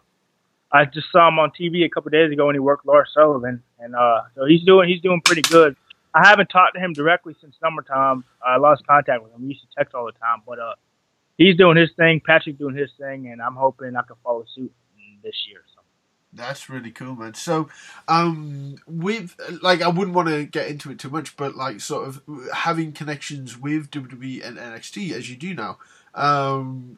I 0.71 0.86
just 0.86 1.12
saw 1.12 1.27
him 1.27 1.39
on 1.39 1.51
TV 1.51 1.84
a 1.84 1.89
couple 1.89 2.12
days 2.12 2.32
ago 2.32 2.45
when 2.45 2.55
he 2.55 2.60
worked 2.60 2.86
Lars 2.86 3.10
Sullivan, 3.13 3.63
and 3.79 3.95
uh, 3.95 4.21
so 4.36 4.45
he's 4.45 4.63
doing 4.63 4.88
he's 4.88 5.01
doing 5.01 5.21
pretty 5.23 5.41
good. 5.41 5.75
I 6.13 6.27
haven't 6.27 6.47
talked 6.47 6.75
to 6.75 6.79
him 6.79 6.93
directly 6.93 7.36
since 7.39 7.55
summertime. 7.60 8.23
I 8.45 8.58
lost 8.58 8.86
contact 8.88 9.23
with 9.23 9.32
him. 9.34 9.41
We 9.41 9.49
used 9.49 9.62
to 9.62 9.67
text 9.77 9.93
all 9.93 10.05
the 10.05 10.12
time, 10.13 10.41
but 10.45 10.60
uh, 10.60 10.73
he's 11.38 11.55
doing 11.55 11.77
his 11.77 11.89
thing. 11.97 12.21
Patrick 12.25 12.58
doing 12.58 12.75
his 12.75 12.89
thing, 12.99 13.27
and 13.27 13.41
I'm 13.41 13.55
hoping 13.55 13.95
I 13.95 14.01
can 14.01 14.15
follow 14.23 14.45
suit 14.55 14.71
this 15.23 15.36
year. 15.49 15.62
So. 15.75 15.82
that's 16.34 16.69
really 16.69 16.91
cool, 16.91 17.15
man. 17.15 17.34
So, 17.34 17.69
um, 18.08 18.77
with 18.88 19.36
like, 19.62 19.82
I 19.82 19.88
wouldn't 19.88 20.15
want 20.15 20.29
to 20.29 20.45
get 20.45 20.67
into 20.67 20.91
it 20.91 20.99
too 20.99 21.10
much, 21.10 21.36
but 21.38 21.55
like, 21.55 21.82
sort 21.82 22.08
of 22.08 22.21
having 22.53 22.91
connections 22.91 23.58
with 23.58 23.91
WWE 23.91 24.45
and 24.45 24.58
NXT 24.58 25.12
as 25.12 25.29
you 25.29 25.36
do 25.36 25.53
now. 25.53 25.77
Um, 26.15 26.97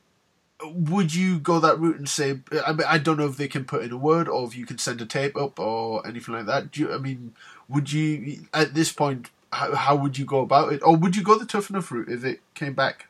would 0.64 1.14
you 1.16 1.40
go 1.40 1.60
that 1.60 1.80
route 1.80 1.98
and 1.98 2.08
say, 2.10 2.40
I 2.66 2.74
mean, 2.74 2.88
I 2.88 2.98
don't 2.98 3.18
know 3.18 3.28
if 3.28 3.38
they 3.38 3.48
can 3.48 3.66
put 3.66 3.84
in 3.84 3.92
a 3.92 3.98
word 3.98 4.28
or 4.28 4.46
if 4.48 4.56
you 4.56 4.66
can 4.66 4.78
send 4.78 5.02
a 5.02 5.06
tape 5.06 5.36
up 5.38 5.60
or 5.60 6.06
anything 6.08 6.36
like 6.36 6.46
that. 6.46 6.72
Do 6.72 6.82
you, 6.82 6.94
I 6.94 6.98
mean, 6.98 7.34
would 7.68 7.92
you, 7.92 8.46
at 8.54 8.74
this 8.74 8.92
point, 8.92 9.30
how, 9.52 9.76
how 9.76 9.96
would 9.96 10.18
you 10.18 10.26
go 10.26 10.40
about 10.42 10.74
it? 10.74 10.82
Or 10.84 10.96
would 10.96 11.16
you 11.16 11.24
go 11.24 11.38
the 11.38 11.46
tough 11.46 11.70
enough 11.70 11.92
route 11.92 12.10
if 12.10 12.24
it 12.24 12.42
came 12.54 12.74
back? 12.74 13.08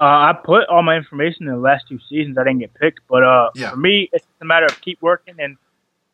Uh, 0.00 0.04
I 0.32 0.32
put 0.44 0.66
all 0.68 0.82
my 0.82 0.96
information 0.96 1.46
in 1.46 1.52
the 1.54 1.60
last 1.60 1.84
two 1.88 1.98
seasons. 2.08 2.38
I 2.38 2.44
didn't 2.44 2.60
get 2.60 2.74
picked, 2.74 3.00
but 3.08 3.22
uh, 3.22 3.50
Yeah. 3.54 3.70
for 3.70 3.76
me, 3.76 4.08
it's 4.12 4.24
a 4.40 4.44
matter 4.46 4.66
of 4.66 4.80
keep 4.80 4.98
working 5.02 5.34
and 5.38 5.56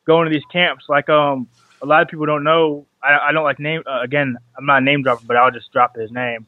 going 0.07 0.29
to 0.29 0.35
these 0.35 0.45
camps. 0.53 0.87
Like 0.89 1.09
um, 1.09 1.49
a 1.83 1.87
lot 1.87 2.03
of 2.03 2.09
people 2.09 2.27
don't 2.27 2.45
know. 2.45 2.87
I, 3.03 3.29
I 3.29 3.33
don't 3.33 3.45
like 3.45 3.61
name. 3.61 3.83
Uh, 3.87 4.01
again, 4.03 4.37
I'm 4.59 4.67
not 4.67 4.83
a 4.83 4.85
name 4.85 5.03
dropper, 5.05 5.23
but 5.25 5.37
I'll 5.37 5.53
just 5.53 5.73
drop 5.73 5.97
his 5.97 6.11
name. 6.11 6.47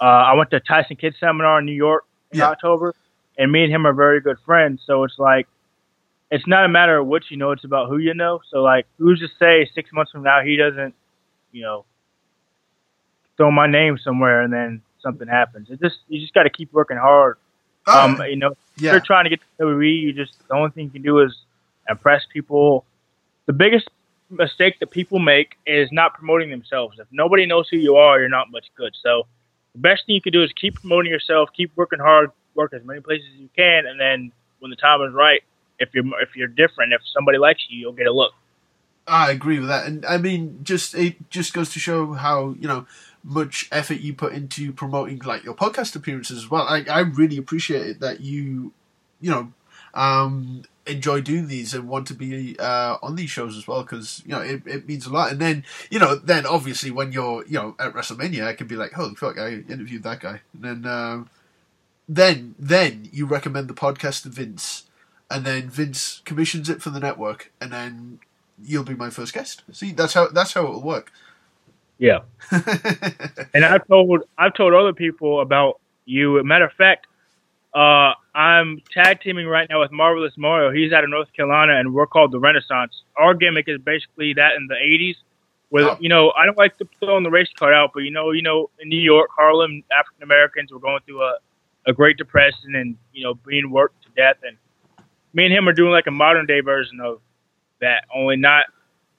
Uh, 0.00 0.04
I 0.04 0.34
went 0.34 0.50
to 0.50 0.60
Tyson 0.60 0.96
Kidd 0.96 1.16
seminar 1.18 1.58
in 1.58 1.66
New 1.66 1.72
York 1.72 2.04
in 2.30 2.38
Yeah. 2.38 2.50
October, 2.50 2.94
and 3.38 3.50
me 3.52 3.64
and 3.64 3.72
him 3.72 3.86
are 3.86 3.92
very 3.92 4.20
good 4.20 4.38
friends. 4.44 4.82
So 4.86 5.04
it's 5.04 5.18
like, 5.18 5.46
it's 6.30 6.46
not 6.46 6.64
a 6.64 6.68
matter 6.68 6.98
of 6.98 7.06
what 7.06 7.30
you 7.30 7.36
know; 7.36 7.52
it's 7.52 7.64
about 7.64 7.88
who 7.88 7.98
you 7.98 8.14
know. 8.14 8.40
So 8.50 8.62
like, 8.62 8.86
who's 8.98 9.20
to 9.20 9.28
say 9.38 9.70
six 9.74 9.92
months 9.92 10.12
from 10.12 10.22
now 10.22 10.42
he 10.42 10.56
doesn't, 10.56 10.94
you 11.52 11.62
know, 11.62 11.84
throw 13.36 13.50
my 13.50 13.66
name 13.66 13.98
somewhere 13.98 14.42
and 14.42 14.52
then 14.52 14.82
something 15.00 15.28
happens. 15.28 15.70
It 15.70 15.80
just 15.80 15.96
you 16.08 16.20
just 16.20 16.34
got 16.34 16.44
to 16.44 16.50
keep 16.50 16.72
working 16.72 16.96
hard. 16.96 17.36
Um, 17.86 18.16
Oh, 18.20 18.24
you 18.24 18.36
know, 18.36 18.48
if 18.76 18.82
yeah. 18.82 18.90
you're 18.92 19.00
trying 19.00 19.24
to 19.24 19.30
get 19.30 19.40
to 19.58 19.64
WWE, 19.64 20.00
you 20.00 20.12
just 20.12 20.36
the 20.48 20.54
only 20.54 20.70
thing 20.70 20.84
you 20.86 20.90
can 20.90 21.02
do 21.02 21.20
is 21.20 21.36
impress 21.88 22.22
people 22.32 22.84
the 23.46 23.52
biggest 23.52 23.88
mistake 24.28 24.80
that 24.80 24.90
people 24.90 25.20
make 25.20 25.56
is 25.66 25.92
not 25.92 26.14
promoting 26.14 26.50
themselves. 26.50 26.98
If 26.98 27.06
nobody 27.12 27.46
knows 27.46 27.68
who 27.68 27.76
you 27.76 27.94
are, 27.94 28.18
you're 28.18 28.28
not 28.28 28.50
much 28.50 28.66
good. 28.76 28.92
So 29.00 29.28
the 29.76 29.82
best 29.82 30.06
thing 30.06 30.14
you 30.14 30.22
can 30.22 30.32
do 30.32 30.42
is 30.42 30.50
keep 30.58 30.76
promoting 30.76 31.12
yourself, 31.12 31.50
keep 31.54 31.70
working 31.76 31.98
hard, 31.98 32.30
work 32.54 32.72
as 32.72 32.82
many 32.84 33.00
places 33.00 33.26
as 33.34 33.40
you 33.40 33.50
can, 33.54 33.86
and 33.86 34.00
then 34.00 34.32
when 34.58 34.70
the 34.70 34.76
time 34.76 35.02
is 35.02 35.12
right, 35.12 35.42
if 35.78 35.90
you're 35.92 36.04
if 36.22 36.34
you're 36.34 36.48
different, 36.48 36.94
if 36.94 37.02
somebody 37.12 37.36
likes 37.36 37.64
you, 37.68 37.78
you'll 37.78 37.92
get 37.92 38.06
a 38.06 38.12
look. 38.12 38.32
I 39.06 39.30
agree 39.30 39.58
with 39.58 39.68
that, 39.68 39.86
and 39.86 40.04
I 40.06 40.16
mean, 40.16 40.60
just 40.62 40.94
it 40.94 41.30
just 41.30 41.52
goes 41.52 41.70
to 41.74 41.78
show 41.78 42.14
how 42.14 42.56
you 42.58 42.66
know 42.66 42.86
much 43.22 43.68
effort 43.70 44.00
you 44.00 44.14
put 44.14 44.32
into 44.32 44.72
promoting 44.72 45.18
like 45.18 45.44
your 45.44 45.54
podcast 45.54 45.94
appearances 45.94 46.38
as 46.38 46.50
well. 46.50 46.66
I 46.66 46.84
I 46.90 47.00
really 47.00 47.36
appreciate 47.36 47.86
it 47.86 48.00
that 48.00 48.20
you, 48.20 48.72
you 49.20 49.30
know, 49.30 49.52
um, 49.92 50.62
enjoy 50.86 51.20
doing 51.20 51.48
these 51.48 51.74
and 51.74 51.88
want 51.88 52.06
to 52.08 52.14
be 52.14 52.56
uh, 52.58 52.96
on 53.02 53.16
these 53.16 53.30
shows 53.30 53.56
as 53.56 53.66
well 53.66 53.82
because 53.82 54.22
you 54.24 54.32
know 54.32 54.40
it, 54.40 54.62
it 54.66 54.88
means 54.88 55.06
a 55.06 55.12
lot. 55.12 55.30
And 55.30 55.40
then 55.40 55.64
you 55.90 55.98
know, 55.98 56.14
then 56.14 56.46
obviously 56.46 56.90
when 56.90 57.12
you're 57.12 57.44
you 57.46 57.54
know 57.54 57.74
at 57.78 57.92
WrestleMania, 57.92 58.46
I 58.46 58.54
can 58.54 58.66
be 58.66 58.76
like, 58.76 58.92
holy 58.92 59.14
fuck, 59.14 59.38
I 59.38 59.64
interviewed 59.68 60.02
that 60.04 60.20
guy, 60.20 60.40
and 60.52 60.84
then 60.84 60.90
um, 60.90 61.30
then 62.08 62.54
then 62.58 63.08
you 63.12 63.26
recommend 63.26 63.68
the 63.68 63.74
podcast 63.74 64.22
to 64.22 64.28
Vince, 64.28 64.84
and 65.30 65.44
then 65.44 65.68
Vince 65.68 66.22
commissions 66.24 66.68
it 66.68 66.82
for 66.82 66.90
the 66.90 67.00
network, 67.00 67.52
and 67.60 67.72
then 67.72 68.20
you'll 68.62 68.84
be 68.84 68.94
my 68.94 69.10
first 69.10 69.34
guest. 69.34 69.62
See, 69.72 69.92
that's 69.92 70.14
how 70.14 70.28
that's 70.28 70.52
how 70.52 70.64
it'll 70.64 70.82
work. 70.82 71.12
Yeah. 71.98 72.20
and 72.50 73.64
I've 73.64 73.86
told 73.86 74.22
I've 74.38 74.54
told 74.54 74.74
other 74.74 74.92
people 74.92 75.40
about 75.40 75.80
you. 76.04 76.42
Matter 76.44 76.66
of 76.66 76.72
fact, 76.72 77.06
uh, 77.76 78.14
I'm 78.34 78.80
tag 78.92 79.20
teaming 79.20 79.46
right 79.46 79.68
now 79.68 79.80
with 79.80 79.92
Marvelous 79.92 80.32
Mario. 80.36 80.72
He's 80.72 80.92
out 80.92 81.04
of 81.04 81.10
North 81.10 81.32
Carolina, 81.34 81.74
and 81.78 81.92
we're 81.92 82.06
called 82.06 82.32
the 82.32 82.38
Renaissance. 82.40 83.02
Our 83.16 83.34
gimmick 83.34 83.68
is 83.68 83.78
basically 83.80 84.32
that 84.34 84.54
in 84.56 84.66
the 84.66 84.74
'80s, 84.74 85.16
where 85.68 85.90
Oh. 85.90 85.96
you 86.00 86.08
know 86.08 86.32
I 86.32 86.46
don't 86.46 86.56
like 86.56 86.76
to 86.78 86.88
throw 87.00 87.22
the 87.22 87.30
race 87.30 87.50
card 87.58 87.74
out, 87.74 87.90
but 87.92 88.00
you 88.00 88.10
know, 88.10 88.30
you 88.32 88.42
know, 88.42 88.70
in 88.80 88.88
New 88.88 88.98
York, 89.00 89.30
Harlem, 89.36 89.82
African 89.96 90.22
Americans 90.22 90.72
were 90.72 90.80
going 90.80 91.00
through 91.06 91.22
a 91.22 91.36
a 91.86 91.92
Great 91.92 92.16
Depression 92.16 92.74
and 92.74 92.96
you 93.12 93.22
know 93.24 93.34
being 93.34 93.70
worked 93.70 94.02
to 94.04 94.08
death, 94.16 94.36
and 94.42 94.56
me 95.34 95.44
and 95.44 95.52
him 95.54 95.68
are 95.68 95.72
doing 95.74 95.92
like 95.92 96.06
a 96.06 96.10
modern 96.10 96.46
day 96.46 96.60
version 96.60 96.98
of 97.00 97.20
that, 97.80 98.04
only 98.14 98.36
not 98.36 98.64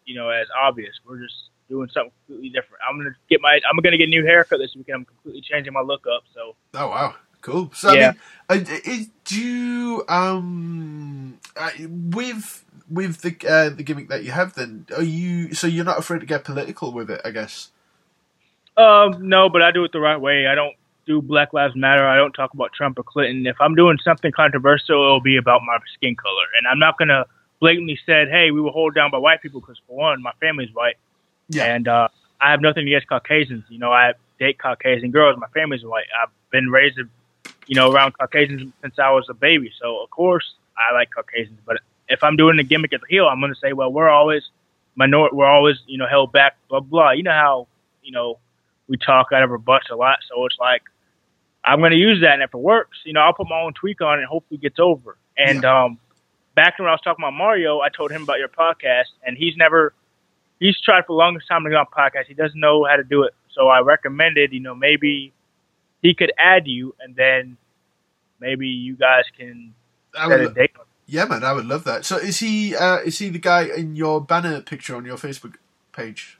you 0.05 0.15
know 0.15 0.29
as 0.29 0.47
obvious. 0.59 0.99
We're 1.05 1.21
just 1.21 1.35
doing 1.69 1.89
something 1.93 2.11
completely 2.25 2.49
different. 2.49 2.81
I'm 2.89 2.97
gonna 2.97 3.15
get 3.29 3.39
my 3.41 3.59
I'm 3.69 3.77
gonna 3.83 3.97
get 3.97 4.05
a 4.07 4.09
new 4.09 4.25
haircut 4.25 4.57
this 4.59 4.73
weekend. 4.75 4.95
I'm 4.95 5.05
completely 5.05 5.41
changing 5.41 5.73
my 5.73 5.81
look 5.81 6.05
up. 6.07 6.23
So 6.33 6.55
Oh 6.73 6.87
wow, 6.87 7.15
cool. 7.41 7.71
So 7.73 7.91
Yeah. 7.93 8.13
I 8.49 8.55
mean, 8.59 8.67
is, 8.85 9.09
do 9.25 9.39
you, 9.41 10.03
um 10.07 11.37
uh, 11.55 11.69
with 11.79 12.63
with 12.89 13.21
the 13.21 13.35
uh, 13.47 13.69
the 13.69 13.83
gimmick 13.83 14.07
that 14.09 14.23
you 14.23 14.31
have? 14.31 14.53
Then 14.53 14.85
are 14.95 15.03
you 15.03 15.53
so 15.53 15.67
you're 15.67 15.85
not 15.85 15.99
afraid 15.99 16.19
to 16.21 16.25
get 16.25 16.43
political 16.45 16.91
with 16.93 17.09
it? 17.09 17.21
I 17.25 17.31
guess. 17.31 17.71
um 18.77 19.27
no, 19.27 19.49
but 19.49 19.61
I 19.61 19.71
do 19.71 19.83
it 19.83 19.91
the 19.91 19.99
right 19.99 20.19
way. 20.19 20.47
I 20.47 20.55
don't 20.55 20.75
do 21.05 21.21
Black 21.21 21.53
Lives 21.53 21.75
Matter. 21.75 22.05
I 22.07 22.15
don't 22.17 22.33
talk 22.33 22.53
about 22.53 22.73
Trump 22.73 22.99
or 22.99 23.03
Clinton. 23.03 23.45
If 23.47 23.55
I'm 23.61 23.75
doing 23.75 23.97
something 24.03 24.31
controversial, 24.31 24.95
it'll 25.03 25.21
be 25.21 25.37
about 25.37 25.61
my 25.65 25.77
skin 25.95 26.15
color, 26.15 26.45
and 26.57 26.67
I'm 26.67 26.79
not 26.79 26.97
gonna 26.97 27.25
blatantly 27.59 27.99
said, 28.05 28.29
"Hey, 28.29 28.51
we 28.51 28.61
were 28.61 28.71
hold 28.71 28.93
down 28.95 29.09
by 29.11 29.17
white 29.17 29.41
people," 29.41 29.61
because 29.61 29.79
for 29.87 29.95
one, 29.97 30.21
my 30.21 30.31
family's 30.39 30.73
white, 30.73 30.95
Yeah. 31.49 31.73
and 31.73 31.87
uh, 31.87 32.07
I 32.39 32.51
have 32.51 32.61
nothing 32.61 32.85
against 32.87 33.07
Caucasians. 33.07 33.63
You 33.69 33.79
know, 33.79 33.91
I 33.91 34.13
date 34.39 34.59
Caucasian 34.59 35.11
girls. 35.11 35.37
My 35.39 35.47
family's 35.53 35.83
white. 35.83 36.05
I've 36.21 36.29
been 36.51 36.69
raised, 36.69 36.99
you 37.67 37.75
know, 37.75 37.91
around 37.91 38.17
Caucasians 38.17 38.71
since 38.81 38.97
I 38.99 39.11
was 39.11 39.27
a 39.29 39.33
baby. 39.33 39.71
So 39.79 40.01
of 40.03 40.09
course 40.09 40.55
I 40.77 40.93
like 40.93 41.09
Caucasians. 41.13 41.59
But 41.65 41.77
if 42.09 42.23
I'm 42.23 42.35
doing 42.35 42.57
the 42.57 42.63
gimmick 42.63 42.93
at 42.93 43.01
the 43.01 43.07
heel, 43.09 43.27
I'm 43.27 43.39
going 43.39 43.53
to 43.53 43.59
say, 43.59 43.73
well, 43.73 43.91
we're 43.91 44.09
always 44.09 44.43
minor. 44.95 45.27
We're 45.31 45.45
always, 45.45 45.77
you 45.85 45.97
know, 45.97 46.07
held 46.07 46.31
back. 46.31 46.57
Blah 46.69 46.81
blah. 46.81 47.11
You 47.11 47.23
know 47.23 47.31
how, 47.31 47.67
you 48.01 48.11
know, 48.11 48.39
we 48.87 48.97
talk 48.97 49.27
out 49.33 49.43
of 49.43 49.51
our 49.51 49.57
butts 49.57 49.89
a 49.91 49.95
lot. 49.95 50.19
So 50.27 50.45
it's 50.45 50.57
like 50.59 50.83
I'm 51.63 51.79
going 51.79 51.91
to 51.91 51.97
use 51.97 52.21
that, 52.21 52.33
and 52.33 52.43
if 52.43 52.53
it 52.53 52.57
works, 52.57 52.97
you 53.03 53.13
know, 53.13 53.19
I'll 53.19 53.33
put 53.33 53.49
my 53.49 53.59
own 53.59 53.73
tweak 53.73 54.01
on 54.01 54.19
it. 54.19 54.21
and 54.21 54.29
Hopefully, 54.29 54.57
it 54.57 54.61
gets 54.61 54.79
over. 54.79 55.17
And 55.37 55.65
um, 55.65 55.99
back 56.55 56.79
when 56.79 56.87
I 56.87 56.91
was 56.91 57.01
talking 57.01 57.23
about 57.23 57.33
Mario, 57.33 57.81
I 57.81 57.89
told 57.89 58.11
him 58.11 58.23
about 58.23 58.39
your 58.39 58.47
podcast, 58.47 59.11
and 59.25 59.37
he's 59.37 59.57
never 59.57 59.93
he's 60.59 60.79
tried 60.79 61.01
for 61.01 61.13
the 61.13 61.17
longest 61.17 61.47
time 61.47 61.63
to 61.63 61.69
get 61.69 61.77
on 61.77 61.85
podcast. 61.85 62.25
He 62.27 62.33
doesn't 62.33 62.59
know 62.59 62.85
how 62.85 62.95
to 62.95 63.03
do 63.03 63.23
it. 63.23 63.33
So 63.51 63.67
I 63.67 63.81
recommended, 63.81 64.53
you 64.53 64.59
know, 64.59 64.75
maybe 64.75 65.33
he 66.01 66.13
could 66.13 66.31
add 66.37 66.67
you 66.67 66.95
and 66.99 67.15
then 67.15 67.57
maybe 68.39 68.67
you 68.67 68.95
guys 68.95 69.23
can 69.37 69.73
I 70.17 70.27
set 70.27 70.39
a 70.39 70.43
would, 70.43 70.55
date. 70.55 70.71
yeah, 71.05 71.25
man, 71.25 71.43
I 71.43 71.53
would 71.53 71.65
love 71.65 71.83
that. 71.85 72.05
So 72.05 72.17
is 72.17 72.39
he 72.39 72.75
uh, 72.75 72.97
is 72.99 73.19
he 73.19 73.29
the 73.29 73.39
guy 73.39 73.63
in 73.63 73.95
your 73.95 74.21
banner 74.21 74.61
picture 74.61 74.95
on 74.95 75.05
your 75.05 75.17
Facebook 75.17 75.55
page? 75.91 76.39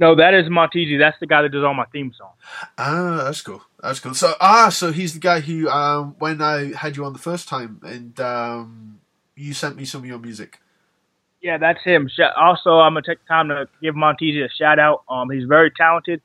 No, 0.00 0.14
that 0.14 0.32
is 0.32 0.46
Montezi. 0.46 0.96
That's 0.96 1.18
the 1.18 1.26
guy 1.26 1.42
that 1.42 1.50
does 1.50 1.64
all 1.64 1.74
my 1.74 1.86
theme 1.86 2.12
songs. 2.16 2.36
Ah, 2.78 3.22
that's 3.24 3.42
cool. 3.42 3.62
That's 3.82 3.98
cool. 3.98 4.14
So 4.14 4.34
ah, 4.40 4.68
so 4.68 4.92
he's 4.92 5.14
the 5.14 5.20
guy 5.20 5.40
who 5.40 5.68
um 5.68 6.14
when 6.18 6.40
I 6.40 6.72
had 6.74 6.96
you 6.96 7.04
on 7.04 7.12
the 7.12 7.18
first 7.18 7.48
time 7.48 7.80
and 7.84 8.18
um 8.20 9.00
you 9.34 9.54
sent 9.54 9.76
me 9.76 9.84
some 9.84 10.02
of 10.02 10.06
your 10.06 10.18
music. 10.18 10.60
Yeah, 11.40 11.58
that's 11.58 11.82
him. 11.84 12.08
Also, 12.36 12.78
I'm 12.78 12.94
gonna 12.94 13.02
take 13.06 13.24
time 13.26 13.48
to 13.48 13.68
give 13.82 13.94
Montezi 13.94 14.44
a 14.44 14.48
shout 14.48 14.78
out. 14.78 15.02
Um, 15.08 15.30
he's 15.30 15.44
very 15.46 15.70
talented. 15.70 16.20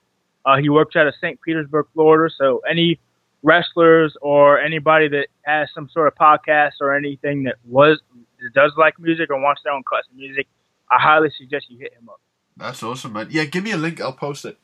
Uh, 0.45 0.57
he 0.57 0.69
works 0.69 0.95
out 0.95 1.07
of 1.07 1.15
St. 1.15 1.39
Petersburg, 1.41 1.87
Florida. 1.93 2.33
So 2.37 2.61
any 2.69 2.99
wrestlers 3.41 4.15
or 4.21 4.59
anybody 4.59 5.07
that 5.09 5.27
has 5.43 5.69
some 5.73 5.89
sort 5.89 6.07
of 6.07 6.15
podcast 6.15 6.73
or 6.81 6.95
anything 6.95 7.43
that 7.43 7.55
was 7.65 7.99
that 8.41 8.53
does 8.53 8.73
like 8.77 8.99
music 8.99 9.29
or 9.29 9.39
wants 9.39 9.61
their 9.63 9.73
own 9.73 9.83
custom 9.83 10.17
music, 10.17 10.47
I 10.91 11.01
highly 11.01 11.29
suggest 11.37 11.67
you 11.69 11.77
hit 11.77 11.93
him 11.93 12.09
up. 12.09 12.19
That's 12.57 12.83
awesome, 12.83 13.13
man. 13.13 13.27
Yeah, 13.31 13.45
give 13.45 13.63
me 13.63 13.71
a 13.71 13.77
link. 13.77 14.01
I'll 14.01 14.13
post 14.13 14.45
it. 14.45 14.57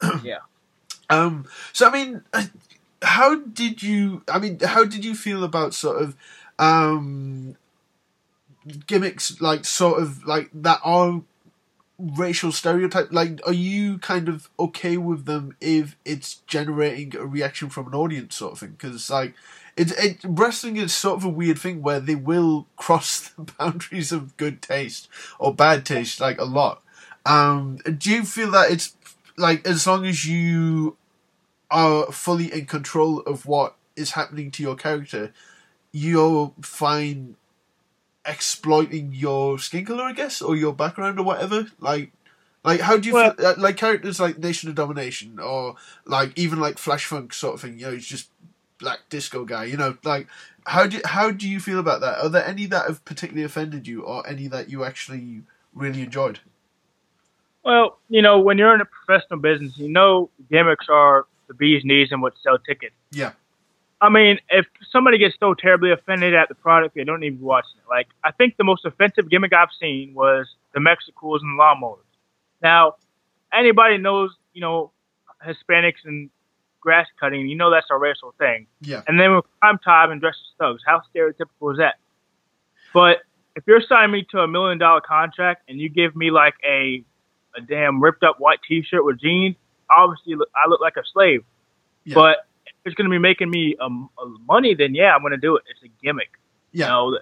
Yeah. 0.24 0.38
Um. 1.10 1.46
So 1.72 1.88
I 1.88 1.92
mean, 1.92 2.22
uh, 2.32 2.44
how 3.02 3.36
did 3.36 3.82
you? 3.82 4.22
I 4.28 4.38
mean, 4.38 4.58
how 4.60 4.84
did 4.84 5.04
you 5.04 5.14
feel 5.14 5.44
about 5.44 5.74
sort 5.74 6.02
of 6.02 6.16
um 6.58 7.56
gimmicks 8.86 9.40
like 9.40 9.64
sort 9.64 10.00
of 10.00 10.24
like 10.24 10.48
that 10.54 10.80
are 10.84 11.22
racial 12.16 12.52
stereotype? 12.52 13.12
Like, 13.12 13.40
are 13.46 13.52
you 13.52 13.98
kind 13.98 14.28
of 14.28 14.48
okay 14.58 14.96
with 14.96 15.24
them 15.24 15.56
if 15.60 15.96
it's 16.04 16.36
generating 16.46 17.16
a 17.16 17.26
reaction 17.26 17.68
from 17.68 17.88
an 17.88 17.94
audience, 17.94 18.36
sort 18.36 18.52
of 18.52 18.58
thing? 18.58 18.76
Because 18.78 19.10
like. 19.10 19.34
It, 19.74 19.90
it 19.92 20.18
wrestling 20.22 20.76
is 20.76 20.92
sort 20.92 21.16
of 21.16 21.24
a 21.24 21.30
weird 21.30 21.58
thing 21.58 21.80
where 21.80 21.98
they 21.98 22.14
will 22.14 22.66
cross 22.76 23.28
the 23.38 23.50
boundaries 23.58 24.12
of 24.12 24.36
good 24.36 24.60
taste 24.60 25.08
or 25.38 25.54
bad 25.54 25.86
taste 25.86 26.20
like 26.20 26.38
a 26.38 26.44
lot. 26.44 26.82
Um, 27.24 27.76
do 27.76 28.10
you 28.10 28.24
feel 28.24 28.50
that 28.50 28.70
it's 28.70 28.94
like 29.38 29.66
as 29.66 29.86
long 29.86 30.04
as 30.04 30.26
you 30.26 30.98
are 31.70 32.12
fully 32.12 32.52
in 32.52 32.66
control 32.66 33.20
of 33.20 33.46
what 33.46 33.76
is 33.96 34.12
happening 34.12 34.50
to 34.52 34.62
your 34.62 34.76
character, 34.76 35.32
you're 35.90 36.52
fine 36.60 37.36
exploiting 38.24 39.12
your 39.12 39.58
skin 39.58 39.84
color, 39.84 40.04
I 40.04 40.12
guess, 40.12 40.40
or 40.42 40.56
your 40.56 40.72
background 40.72 41.18
or 41.18 41.24
whatever. 41.24 41.66
Like, 41.80 42.12
like 42.64 42.80
how 42.80 42.96
do 42.96 43.08
you 43.08 43.14
Well- 43.14 43.34
feel? 43.34 43.46
uh, 43.46 43.54
Like 43.58 43.76
characters 43.76 44.20
like 44.20 44.38
Nation 44.38 44.68
of 44.68 44.74
Domination 44.76 45.38
or 45.40 45.76
like 46.04 46.32
even 46.38 46.60
like 46.60 46.78
Flash 46.78 47.06
Funk 47.06 47.32
sort 47.34 47.54
of 47.54 47.60
thing. 47.60 47.78
You 47.78 47.86
know, 47.86 47.92
he's 47.92 48.06
just 48.06 48.30
black 48.78 49.00
disco 49.08 49.44
guy. 49.44 49.64
You 49.64 49.76
know, 49.76 49.96
like 50.04 50.28
how 50.66 50.86
do 50.86 51.00
how 51.04 51.30
do 51.30 51.48
you 51.48 51.58
feel 51.60 51.78
about 51.80 52.00
that? 52.02 52.18
Are 52.18 52.28
there 52.28 52.44
any 52.46 52.66
that 52.66 52.86
have 52.86 53.04
particularly 53.04 53.44
offended 53.44 53.88
you, 53.88 54.02
or 54.02 54.26
any 54.28 54.46
that 54.48 54.70
you 54.70 54.84
actually 54.84 55.42
really 55.74 56.02
enjoyed? 56.02 56.38
Well, 57.64 57.98
you 58.08 58.22
know, 58.22 58.40
when 58.40 58.58
you're 58.58 58.74
in 58.74 58.80
a 58.80 58.84
professional 58.84 59.38
business, 59.40 59.76
you 59.78 59.88
know 59.88 60.30
gimmicks 60.50 60.86
are 60.88 61.26
the 61.48 61.54
bee's 61.54 61.84
knees 61.84 62.08
and 62.10 62.20
what 62.22 62.34
sell 62.42 62.58
tickets. 62.58 62.94
Yeah. 63.12 63.32
I 64.02 64.08
mean, 64.08 64.38
if 64.50 64.66
somebody 64.90 65.16
gets 65.16 65.36
so 65.38 65.54
terribly 65.54 65.92
offended 65.92 66.34
at 66.34 66.48
the 66.48 66.56
product, 66.56 66.96
they 66.96 67.04
don't 67.04 67.22
even 67.22 67.38
be 67.38 67.44
watching 67.44 67.78
it. 67.78 67.88
Like, 67.88 68.08
I 68.24 68.32
think 68.32 68.56
the 68.56 68.64
most 68.64 68.84
offensive 68.84 69.30
gimmick 69.30 69.52
I've 69.52 69.68
seen 69.80 70.12
was 70.12 70.48
the 70.74 70.80
Mexicools 70.80 71.40
and 71.40 71.56
the 71.56 71.62
lawnmowers. 71.62 71.98
Now, 72.60 72.96
anybody 73.52 73.98
knows, 73.98 74.32
you 74.54 74.60
know, 74.60 74.90
Hispanics 75.46 76.04
and 76.04 76.30
grass 76.80 77.06
cutting, 77.20 77.48
you 77.48 77.54
know 77.54 77.70
that's 77.70 77.86
a 77.92 77.96
racial 77.96 78.34
thing. 78.38 78.66
Yeah. 78.80 79.02
And 79.06 79.20
then 79.20 79.36
with 79.36 79.44
Cryme 79.62 79.78
Tyme 79.78 80.10
and 80.10 80.20
dress 80.20 80.34
as 80.34 80.56
thugs, 80.58 80.82
how 80.84 81.00
stereotypical 81.14 81.70
is 81.70 81.78
that? 81.78 81.94
But 82.92 83.18
if 83.54 83.62
you're 83.68 83.80
signing 83.80 84.10
me 84.10 84.26
to 84.32 84.40
a 84.40 84.48
million 84.48 84.78
dollar 84.78 85.00
contract 85.00 85.62
and 85.68 85.78
you 85.80 85.88
give 85.88 86.16
me 86.16 86.32
like 86.32 86.54
a 86.66 87.04
a 87.56 87.60
damn 87.60 88.02
ripped 88.02 88.24
up 88.24 88.40
white 88.40 88.58
T-shirt 88.66 89.04
with 89.04 89.20
jeans, 89.20 89.56
obviously 89.90 90.34
I 90.34 90.68
look 90.68 90.80
like 90.80 90.96
a 90.96 91.02
slave. 91.12 91.44
Yeah. 92.04 92.14
But 92.14 92.46
it's 92.84 92.94
going 92.94 93.08
to 93.08 93.10
be 93.10 93.18
making 93.18 93.50
me 93.50 93.76
um, 93.80 94.10
uh, 94.18 94.26
money, 94.48 94.74
then 94.74 94.94
yeah, 94.94 95.14
I'm 95.14 95.20
going 95.20 95.32
to 95.32 95.36
do 95.36 95.56
it. 95.56 95.64
It's 95.70 95.82
a 95.82 96.04
gimmick. 96.04 96.30
Yeah. 96.72 96.86
You 96.86 96.90
know, 96.90 97.18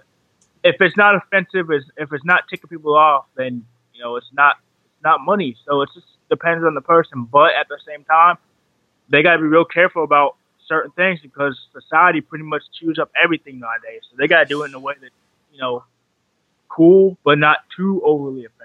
if 0.63 0.75
it's 0.79 0.97
not 0.97 1.15
offensive, 1.15 1.71
is 1.71 1.83
if 1.97 2.11
it's 2.13 2.25
not 2.25 2.43
ticking 2.49 2.67
people 2.67 2.95
off, 2.95 3.25
then 3.35 3.65
you 3.93 4.01
know 4.01 4.15
it's 4.15 4.29
not 4.33 4.57
it's 4.85 5.03
not 5.03 5.21
money. 5.21 5.55
So 5.65 5.81
it 5.81 5.89
just 5.93 6.07
depends 6.29 6.63
on 6.63 6.75
the 6.75 6.81
person. 6.81 7.23
But 7.23 7.51
at 7.59 7.67
the 7.67 7.77
same 7.85 8.03
time, 8.03 8.37
they 9.09 9.23
got 9.23 9.33
to 9.33 9.39
be 9.39 9.47
real 9.47 9.65
careful 9.65 10.03
about 10.03 10.35
certain 10.67 10.91
things 10.91 11.19
because 11.21 11.59
society 11.73 12.21
pretty 12.21 12.45
much 12.45 12.63
chews 12.79 12.99
up 12.99 13.11
everything 13.21 13.59
nowadays. 13.59 14.01
So 14.09 14.17
they 14.17 14.27
got 14.27 14.39
to 14.39 14.45
do 14.45 14.63
it 14.63 14.67
in 14.67 14.73
a 14.73 14.79
way 14.79 14.93
that 15.01 15.09
you 15.51 15.59
know 15.59 15.83
cool, 16.69 17.17
but 17.23 17.37
not 17.37 17.57
too 17.75 18.01
overly 18.03 18.45
offensive. 18.45 18.60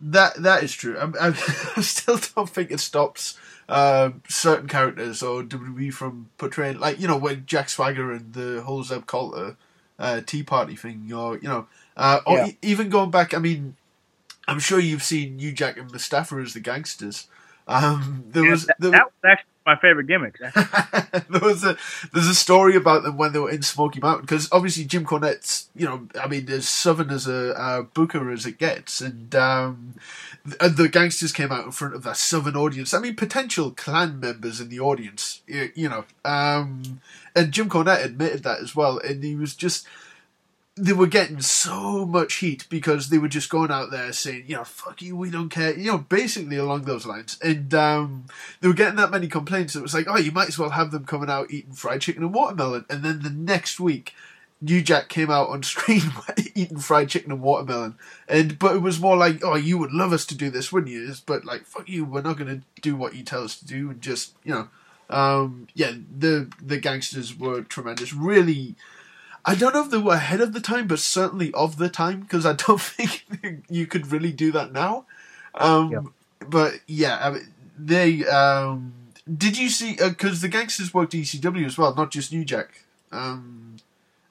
That 0.00 0.36
that 0.42 0.62
is 0.62 0.72
true. 0.74 0.98
I, 0.98 1.06
I, 1.20 1.28
I 1.76 1.80
still 1.82 2.18
don't 2.36 2.50
think 2.50 2.70
it 2.70 2.80
stops 2.80 3.38
um, 3.68 4.22
certain 4.28 4.68
characters 4.68 5.22
or 5.22 5.42
WWE 5.42 5.92
from 5.92 6.30
portraying, 6.38 6.78
like 6.80 7.00
you 7.00 7.08
know, 7.08 7.16
when 7.16 7.44
Jack 7.46 7.68
Swagger 7.68 8.12
and 8.12 8.32
the 8.34 8.62
whole 8.62 8.84
Zeb 8.84 9.06
Colter 9.06 9.56
uh, 9.98 10.20
Tea 10.24 10.42
Party 10.44 10.76
thing, 10.76 11.12
or 11.12 11.36
you 11.38 11.48
know, 11.48 11.66
uh, 11.96 12.20
or 12.26 12.38
Yeah. 12.38 12.44
e- 12.44 12.58
even 12.62 12.90
going 12.90 13.10
back. 13.10 13.34
I 13.34 13.38
mean, 13.38 13.76
I'm 14.48 14.60
sure 14.60 14.80
you've 14.80 15.02
seen 15.02 15.36
New 15.36 15.52
Jack 15.52 15.78
and 15.78 15.90
Mustafa 15.92 16.36
as 16.36 16.54
the 16.54 16.60
gangsters. 16.60 17.28
Um, 17.68 18.24
there 18.28 18.44
Yeah, 18.44 18.50
was 18.50 18.66
that, 18.66 18.78
there, 18.78 18.92
that 18.92 19.04
was 19.06 19.12
actually 19.24 19.46
my 19.68 19.76
favorite 19.76 20.06
gimmick. 20.06 20.38
there 21.28 21.40
was 21.42 21.62
a 21.62 21.76
there's 22.14 22.26
a 22.26 22.34
story 22.34 22.74
about 22.74 23.02
them 23.02 23.18
when 23.18 23.32
they 23.32 23.38
were 23.38 23.50
in 23.50 23.60
Smoky 23.60 24.00
Mountain 24.00 24.22
because 24.22 24.48
obviously 24.50 24.86
Jim 24.86 25.04
Cornette's 25.04 25.68
you 25.76 25.84
know 25.84 26.08
I 26.20 26.26
mean 26.26 26.48
as 26.50 26.66
southern 26.66 27.10
as 27.10 27.28
a 27.28 27.54
uh, 27.54 27.82
booker 27.82 28.30
as 28.30 28.46
it 28.46 28.56
gets 28.56 29.02
and 29.02 29.34
um, 29.34 29.94
and 30.58 30.76
the 30.78 30.88
gangsters 30.88 31.32
came 31.32 31.52
out 31.52 31.66
in 31.66 31.72
front 31.72 31.94
of 31.94 32.02
that 32.04 32.16
southern 32.16 32.56
audience 32.56 32.94
I 32.94 33.00
mean 33.00 33.14
potential 33.14 33.70
Klan 33.72 34.18
members 34.18 34.58
in 34.58 34.70
the 34.70 34.80
audience 34.80 35.42
you, 35.46 35.70
you 35.74 35.88
know 35.90 36.06
um, 36.24 37.00
and 37.36 37.52
Jim 37.52 37.68
Cornette 37.68 38.04
admitted 38.04 38.42
that 38.44 38.60
as 38.60 38.74
well 38.74 38.98
and 38.98 39.22
he 39.22 39.36
was 39.36 39.54
just 39.54 39.86
they 40.78 40.92
were 40.92 41.06
getting 41.06 41.40
so 41.40 42.06
much 42.06 42.36
heat 42.36 42.66
because 42.68 43.08
they 43.08 43.18
were 43.18 43.28
just 43.28 43.50
going 43.50 43.70
out 43.70 43.90
there 43.90 44.12
saying, 44.12 44.44
you 44.46 44.56
know, 44.56 44.64
fuck 44.64 45.02
you, 45.02 45.16
we 45.16 45.30
don't 45.30 45.48
care, 45.48 45.76
you 45.76 45.90
know, 45.90 45.98
basically 45.98 46.56
along 46.56 46.82
those 46.82 47.06
lines. 47.06 47.38
And 47.42 47.72
um, 47.74 48.26
they 48.60 48.68
were 48.68 48.74
getting 48.74 48.96
that 48.96 49.10
many 49.10 49.28
complaints. 49.28 49.74
It 49.74 49.82
was 49.82 49.94
like, 49.94 50.06
oh, 50.08 50.18
you 50.18 50.32
might 50.32 50.48
as 50.48 50.58
well 50.58 50.70
have 50.70 50.90
them 50.90 51.04
coming 51.04 51.30
out 51.30 51.50
eating 51.50 51.72
fried 51.72 52.00
chicken 52.00 52.22
and 52.22 52.34
watermelon. 52.34 52.84
And 52.88 53.02
then 53.02 53.22
the 53.22 53.30
next 53.30 53.80
week, 53.80 54.14
New 54.60 54.82
Jack 54.82 55.08
came 55.08 55.30
out 55.30 55.48
on 55.48 55.62
screen 55.64 56.02
eating 56.54 56.78
fried 56.78 57.08
chicken 57.08 57.32
and 57.32 57.42
watermelon. 57.42 57.96
And 58.28 58.58
but 58.58 58.76
it 58.76 58.82
was 58.82 59.00
more 59.00 59.16
like, 59.16 59.44
oh, 59.44 59.56
you 59.56 59.78
would 59.78 59.92
love 59.92 60.12
us 60.12 60.24
to 60.26 60.36
do 60.36 60.50
this, 60.50 60.72
wouldn't 60.72 60.92
you? 60.92 61.12
But 61.26 61.44
like, 61.44 61.64
fuck 61.64 61.88
you, 61.88 62.04
we're 62.04 62.22
not 62.22 62.38
going 62.38 62.60
to 62.60 62.80
do 62.80 62.96
what 62.96 63.14
you 63.14 63.24
tell 63.24 63.44
us 63.44 63.58
to 63.58 63.66
do, 63.66 63.90
and 63.90 64.00
just 64.00 64.34
you 64.44 64.54
know, 64.54 64.68
um, 65.10 65.68
yeah, 65.74 65.92
the 66.16 66.50
the 66.62 66.78
gangsters 66.78 67.36
were 67.36 67.62
tremendous. 67.62 68.12
Really. 68.12 68.76
I 69.50 69.54
don't 69.54 69.72
know 69.74 69.82
if 69.84 69.90
they 69.90 69.98
were 69.98 70.14
ahead 70.14 70.40
of 70.40 70.52
the 70.52 70.60
time, 70.60 70.86
but 70.86 70.98
certainly 70.98 71.52
of 71.54 71.76
the 71.78 71.88
time, 71.88 72.20
because 72.20 72.44
I 72.46 72.52
don't 72.52 72.80
think 72.96 73.24
you 73.68 73.86
could 73.86 74.10
really 74.12 74.32
do 74.32 74.52
that 74.52 74.72
now. 74.72 75.06
Um, 75.54 75.90
Yeah. 75.92 76.00
But 76.48 76.80
yeah, 76.86 77.18
I 77.20 77.30
mean, 77.30 77.48
they. 77.78 78.24
Um, 78.26 78.92
did 79.44 79.58
you 79.58 79.68
see? 79.68 79.96
Because 79.96 80.40
the 80.40 80.48
gangsters 80.48 80.94
worked 80.94 81.12
ECW 81.12 81.66
as 81.66 81.76
well, 81.76 81.94
not 81.94 82.10
just 82.10 82.32
New 82.32 82.44
Jack. 82.44 82.84
Um, 83.12 83.76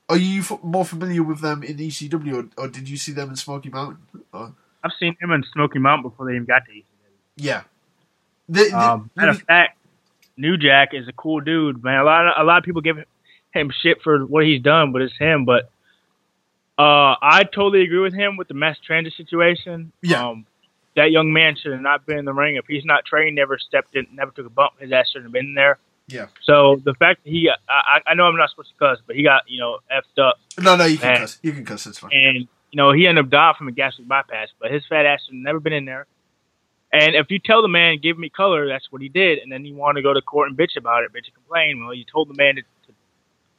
are 0.09 0.18
you 0.18 0.39
f- 0.41 0.63
more 0.63 0.86
familiar 0.86 1.22
with 1.24 1.41
them 1.41 1.63
in 1.63 1.78
ECW, 1.78 2.34
or, 2.57 2.63
or 2.63 2.68
did 2.70 2.88
you 2.89 2.97
see 2.97 3.11
them 3.11 3.30
in 3.30 3.36
Smoky 3.36 3.70
Mountain? 3.70 3.97
Or, 4.34 4.53
I've 4.84 4.91
seen 4.99 5.15
him 5.20 5.32
in 5.32 5.43
Smoky 5.53 5.80
Mountain 5.80 6.09
before 6.09 6.26
they 6.28 6.34
even 6.34 6.45
got 6.45 6.63
to 6.65 6.72
ECW. 6.72 6.84
yeah. 7.36 7.63
They, 8.49 8.70
they- 8.70 8.74
Um, 8.74 9.09
matter 9.15 9.32
of 9.32 9.41
fact, 9.41 9.78
New 10.38 10.55
Jack 10.57 10.93
is 10.93 11.07
a 11.07 11.13
cool 11.13 11.41
dude, 11.41 11.84
man. 11.84 11.99
A 11.99 12.03
lot 12.03 12.26
of 12.28 12.34
a 12.38 12.43
lot 12.45 12.57
of 12.59 12.63
people 12.63 12.82
give 12.82 12.97
him 13.54 13.72
shit 13.82 14.02
for 14.02 14.26
what 14.26 14.45
he's 14.45 14.62
done, 14.62 14.91
but 14.91 15.02
it's 15.02 15.18
him. 15.18 15.45
But 15.45 15.70
uh, 16.78 17.16
I 17.22 17.43
totally 17.43 17.84
agree 17.84 18.00
with 18.00 18.14
him 18.14 18.38
with 18.38 18.48
the 18.48 18.54
mass 18.54 18.78
transit 18.86 19.14
situation. 19.18 19.91
Yeah. 20.02 20.30
Um, 20.30 20.45
that 20.95 21.12
young 21.12 21.32
man 21.32 21.56
should 21.56 21.72
have 21.74 21.82
not 21.82 22.06
been 22.06 22.18
in 22.18 22.26
the 22.26 22.34
ring. 22.34 22.56
If 22.56 22.66
he's 22.68 22.86
not 22.86 23.06
trained, 23.06 23.36
never 23.36 23.58
stepped 23.58 23.95
in, 23.95 24.08
never 24.14 24.32
took 24.32 24.48
a 24.48 24.50
bump, 24.50 24.74
his 24.80 24.91
ass 24.91 25.10
shouldn't 25.10 25.26
have 25.26 25.34
been 25.34 25.54
there. 25.54 25.78
Yeah. 26.08 26.28
So 26.43 26.82
the 26.84 26.93
fact 26.93 27.24
that 27.24 27.30
he, 27.30 27.50
I, 27.70 28.00
I 28.06 28.14
know 28.14 28.26
I'm 28.26 28.38
not 28.38 28.50
supposed 28.50 28.70
to 28.70 28.76
cuss, 28.80 29.00
but 29.06 29.16
he 29.16 29.24
got 29.24 29.43
you 29.48 29.60
know 29.60 29.80
effed 29.91 30.22
up, 30.22 30.39
no, 30.60 30.76
no, 30.76 30.86
you 30.86 30.98
can 30.98 31.08
Man. 31.14 31.18
cuss. 31.22 31.39
You 31.43 31.52
can 31.52 31.66
cuss. 31.66 31.86
It's 31.86 32.00
fine. 32.00 32.12
and 32.14 32.38
you 32.72 32.78
know 32.78 32.93
he 32.93 33.08
ended 33.08 33.26
up 33.26 33.32
dying 33.32 33.56
from 33.58 33.68
a 33.68 33.72
gastric 33.72 34.08
bypass. 34.08 34.50
But 34.60 34.72
his 34.72 34.84
fat 34.88 35.06
ass 35.06 35.22
should 35.26 35.36
have 35.36 35.43
never 35.43 35.60
been 35.60 35.74
in 35.74 35.86
there. 35.86 36.08
And 36.93 37.16
if 37.16 37.30
you 37.30 37.39
tell 37.39 37.62
the 37.62 37.68
man, 37.68 38.00
give 38.02 38.18
me 38.18 38.30
color, 38.30 38.68
that's 38.68 38.89
what 38.89 39.02
he 39.02 39.10
did. 39.10 39.39
And 39.39 39.52
then 39.52 39.66
you 39.66 39.76
want 39.76 39.98
to 39.98 40.02
go 40.02 40.14
to 40.14 40.22
court 40.22 40.48
and 40.50 40.58
bitch 40.58 40.78
about 40.78 41.04
it, 41.04 41.12
bitch 41.12 41.26
and 41.26 41.34
complain. 41.34 41.84
Well, 41.84 41.93
you 41.93 42.06
told 42.06 42.30
the 42.30 42.34
man 42.34 42.56
to 42.56 42.62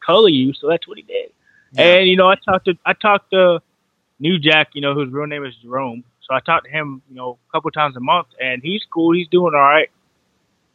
color 0.09 0.29
you, 0.31 0.53
so 0.55 0.69
that's 0.69 0.87
what 0.89 0.97
he 0.97 1.03
did. 1.03 1.31
Yeah. 1.73 1.83
And 1.99 2.09
you 2.09 2.17
know, 2.17 2.29
I 2.29 2.37
talked 2.37 2.65
to 2.65 2.75
I 2.87 2.95
talked 2.95 3.31
to 3.33 3.61
New 4.19 4.39
Jack, 4.39 4.69
you 4.75 4.81
know, 4.81 4.95
whose 4.95 5.13
real 5.13 5.27
name 5.27 5.45
is 5.45 5.55
Jerome. 5.63 6.03
So 6.23 6.35
I 6.35 6.41
talked 6.41 6.65
to 6.67 6.71
him, 6.71 7.03
you 7.09 7.17
know, 7.17 7.39
a 7.49 7.53
couple 7.53 7.71
times 7.71 7.97
a 7.97 8.01
month, 8.01 8.29
and 8.41 8.63
he's 8.63 8.83
cool. 8.93 9.13
He's 9.15 9.29
doing 9.29 9.55
all 9.55 9.61
right. 9.61 9.91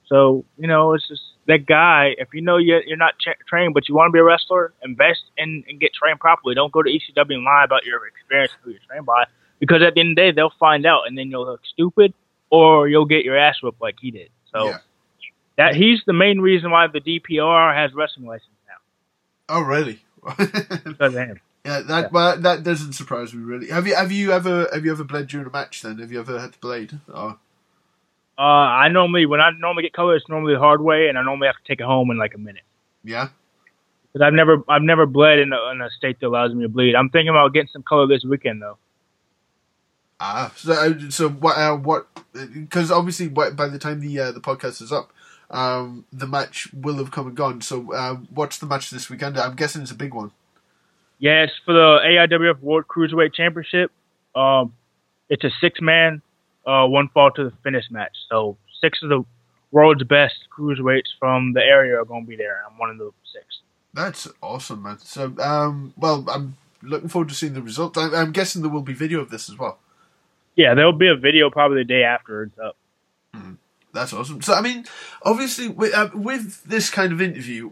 So 0.08 0.46
you 0.58 0.68
know, 0.68 0.94
it's 0.94 1.08
just 1.08 1.22
that 1.48 1.66
guy. 1.66 2.16
If 2.18 2.30
you 2.34 2.42
know 2.42 2.58
you're, 2.58 2.84
you're 2.84 2.98
not 2.98 3.14
tra- 3.20 3.36
trained, 3.48 3.74
but 3.74 3.88
you 3.90 3.96
want 3.96 4.10
to 4.10 4.12
be 4.14 4.20
a 4.20 4.24
wrestler, 4.24 4.74
invest 4.84 5.22
in 5.38 5.64
and 5.68 5.80
get 5.80 5.92
trained 5.94 6.20
properly. 6.20 6.54
Don't 6.56 6.72
go 6.72 6.84
to 6.84 6.90
ECW 6.90 7.34
and 7.36 7.44
lie 7.44 7.64
about 7.66 7.86
your 7.86 8.06
experience 8.08 8.52
who 8.62 8.72
you're 8.72 8.80
trained 8.88 9.06
by, 9.06 9.26
because 9.60 9.82
at 9.82 9.94
the 9.96 10.00
end 10.02 10.12
of 10.12 10.16
the 10.16 10.22
day, 10.22 10.32
they'll 10.32 10.54
find 10.60 10.86
out, 10.86 11.08
and 11.08 11.18
then 11.18 11.32
you'll 11.32 11.46
look 11.46 11.62
stupid, 11.66 12.14
or 12.50 12.88
you'll 12.88 13.06
get 13.06 13.24
your 13.26 13.38
ass 13.38 13.56
whipped 13.64 13.82
like 13.82 13.96
he 14.00 14.12
did. 14.12 14.30
So 14.52 14.68
Yeah. 14.70 14.78
that 15.58 15.76
he's 15.76 16.00
the 16.06 16.14
main 16.14 16.40
reason 16.40 16.70
why 16.70 16.88
the 16.88 17.00
DPR 17.02 17.74
has 17.76 17.94
wrestling 17.94 18.28
license 18.28 18.50
Oh, 19.50 19.62
really? 19.62 20.00
because 20.26 20.86
of 21.00 21.14
him. 21.16 21.40
Yeah, 21.66 21.80
that 21.82 22.12
well, 22.12 22.38
that 22.38 22.64
doesn't 22.64 22.94
surprise 22.94 23.34
me 23.34 23.44
really. 23.44 23.70
Have 23.70 23.88
you 23.88 23.96
have 23.96 24.12
you 24.12 24.32
ever 24.32 24.68
have 24.74 24.84
you 24.86 24.92
ever 24.92 25.04
bled 25.04 25.28
during 25.28 25.48
a 25.48 25.50
match? 25.50 25.82
Then 25.82 25.98
have 26.00 26.12
you 26.12 26.20
ever 26.20 26.40
had 26.40 26.54
to 26.54 26.60
blade? 26.60 27.00
Uh, 27.14 27.36
I 28.38 28.90
normally 28.90 29.26
when 29.26 29.40
I 29.40 29.52
normally 29.58 29.84
get 29.84 29.94
color, 29.94 30.16
it's 30.16 30.28
normally 30.28 30.54
the 30.56 30.60
hard 30.60 30.82
way, 30.82 31.08
and 31.08 31.18
I 31.18 31.24
normally 31.24 31.48
have 31.48 31.56
to 31.56 31.64
take 31.68 31.80
it 31.80 31.86
home 31.86 32.10
in 32.12 32.18
like 32.18 32.34
a 32.36 32.38
minute. 32.38 32.64
yeah, 33.04 33.30
Because 34.12 34.26
I've 34.26 34.34
never 34.34 34.64
I've 34.68 34.82
never 34.82 35.06
bled 35.06 35.40
in 35.40 35.54
a, 35.54 35.72
in 35.72 35.82
a 35.82 35.90
state 35.92 36.20
that 36.20 36.28
allows 36.28 36.54
me 36.54 36.64
to 36.64 36.70
bleed. 36.70 36.96
I'm 36.96 37.10
thinking 37.10 37.30
about 37.30 37.54
getting 37.54 37.70
some 37.72 37.84
color 37.84 38.08
this 38.08 38.24
weekend 38.26 38.62
though. 38.62 38.78
ah. 40.20 40.52
So 40.58 40.74
uh, 40.74 41.10
so 41.10 41.30
what 41.30 41.58
uh, 41.58 41.78
what? 41.78 42.08
Because 42.34 42.92
obviously, 42.92 43.28
by 43.30 43.50
the 43.52 43.80
time 43.80 44.00
the 44.02 44.20
uh, 44.20 44.32
the 44.32 44.42
podcast 44.42 44.82
is 44.82 44.92
up, 44.92 45.14
um, 45.50 46.06
the 46.12 46.28
match 46.28 46.70
will 46.74 46.96
have 46.96 47.12
come 47.12 47.28
and 47.28 47.36
gone. 47.36 47.62
So 47.62 47.94
uh, 47.94 48.16
what's 48.34 48.58
the 48.58 48.66
match 48.66 48.90
this 48.90 49.10
weekend? 49.10 49.38
I'm 49.38 49.56
guessing 49.56 49.82
it's 49.82 49.92
a 49.92 49.96
big 49.96 50.14
one. 50.14 50.32
Yes, 51.20 51.52
for 51.66 51.74
the 51.74 52.00
AIWF 52.06 52.60
World 52.60 52.86
Cruiserweight 52.88 53.34
Championship. 53.34 53.92
Um, 54.36 54.74
it's 55.30 55.44
a 55.44 55.52
six 55.62 55.80
man, 55.80 56.22
uh, 56.66 56.86
one 56.88 57.08
fall 57.10 57.32
to 57.32 57.46
the 57.46 57.54
finish 57.64 57.86
match. 57.92 58.12
So 58.30 58.58
six 58.82 59.00
of 59.04 59.10
the 59.10 59.24
world's 59.72 60.04
best 60.04 60.36
cruiserweights 60.56 61.16
from 61.20 61.54
the 61.54 61.62
area 61.62 62.00
are 62.00 62.06
going 62.06 62.26
to 62.26 62.30
be 62.30 62.36
there. 62.36 62.62
I'm 62.70 62.78
one 62.78 62.90
of 62.90 62.98
the 62.98 63.12
six. 63.32 63.46
That's 63.94 64.28
awesome, 64.42 64.84
man. 64.84 64.98
So 65.00 65.34
um, 65.40 65.94
well, 65.98 66.26
I'm 66.30 66.58
looking 66.82 67.10
forward 67.10 67.30
to 67.30 67.36
seeing 67.36 67.54
the 67.54 67.62
result. 67.62 67.98
I, 67.98 68.10
I'm 68.16 68.32
guessing 68.32 68.62
there 68.62 68.72
will 68.72 68.82
be 68.82 68.94
video 68.94 69.20
of 69.20 69.30
this 69.30 69.50
as 69.50 69.58
well. 69.58 69.80
Yeah, 70.56 70.74
there'll 70.76 70.94
be 70.94 71.08
a 71.08 71.16
video 71.16 71.50
probably 71.50 71.80
the 71.80 71.86
day 71.86 72.04
after 72.04 72.44
it's 72.44 72.60
up. 72.60 72.76
That's 73.94 74.12
awesome. 74.12 74.42
So, 74.42 74.54
I 74.54 74.62
mean, 74.62 74.86
obviously, 75.22 75.68
with, 75.68 75.94
uh, 75.94 76.10
with 76.16 76.64
this 76.64 76.90
kind 76.90 77.14
of 77.14 77.22
interview, 77.22 77.70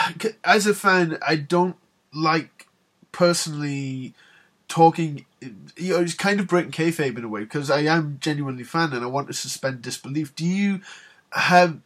as 0.44 0.66
a 0.66 0.74
fan, 0.74 1.18
I 1.26 1.36
don't 1.36 1.76
like 2.14 2.66
personally 3.12 4.14
talking. 4.68 5.24
You 5.76 5.94
know, 5.94 6.00
it's 6.00 6.14
kind 6.14 6.38
of 6.38 6.48
breaking 6.48 6.72
kayfabe 6.72 7.16
in 7.16 7.24
a 7.24 7.28
way 7.28 7.40
because 7.40 7.70
I 7.70 7.80
am 7.80 8.18
genuinely 8.20 8.62
a 8.62 8.66
fan 8.66 8.92
and 8.92 9.02
I 9.02 9.08
want 9.08 9.28
to 9.28 9.32
suspend 9.32 9.80
disbelief. 9.80 10.36
Do 10.36 10.44
you 10.44 10.80
have 11.32 11.80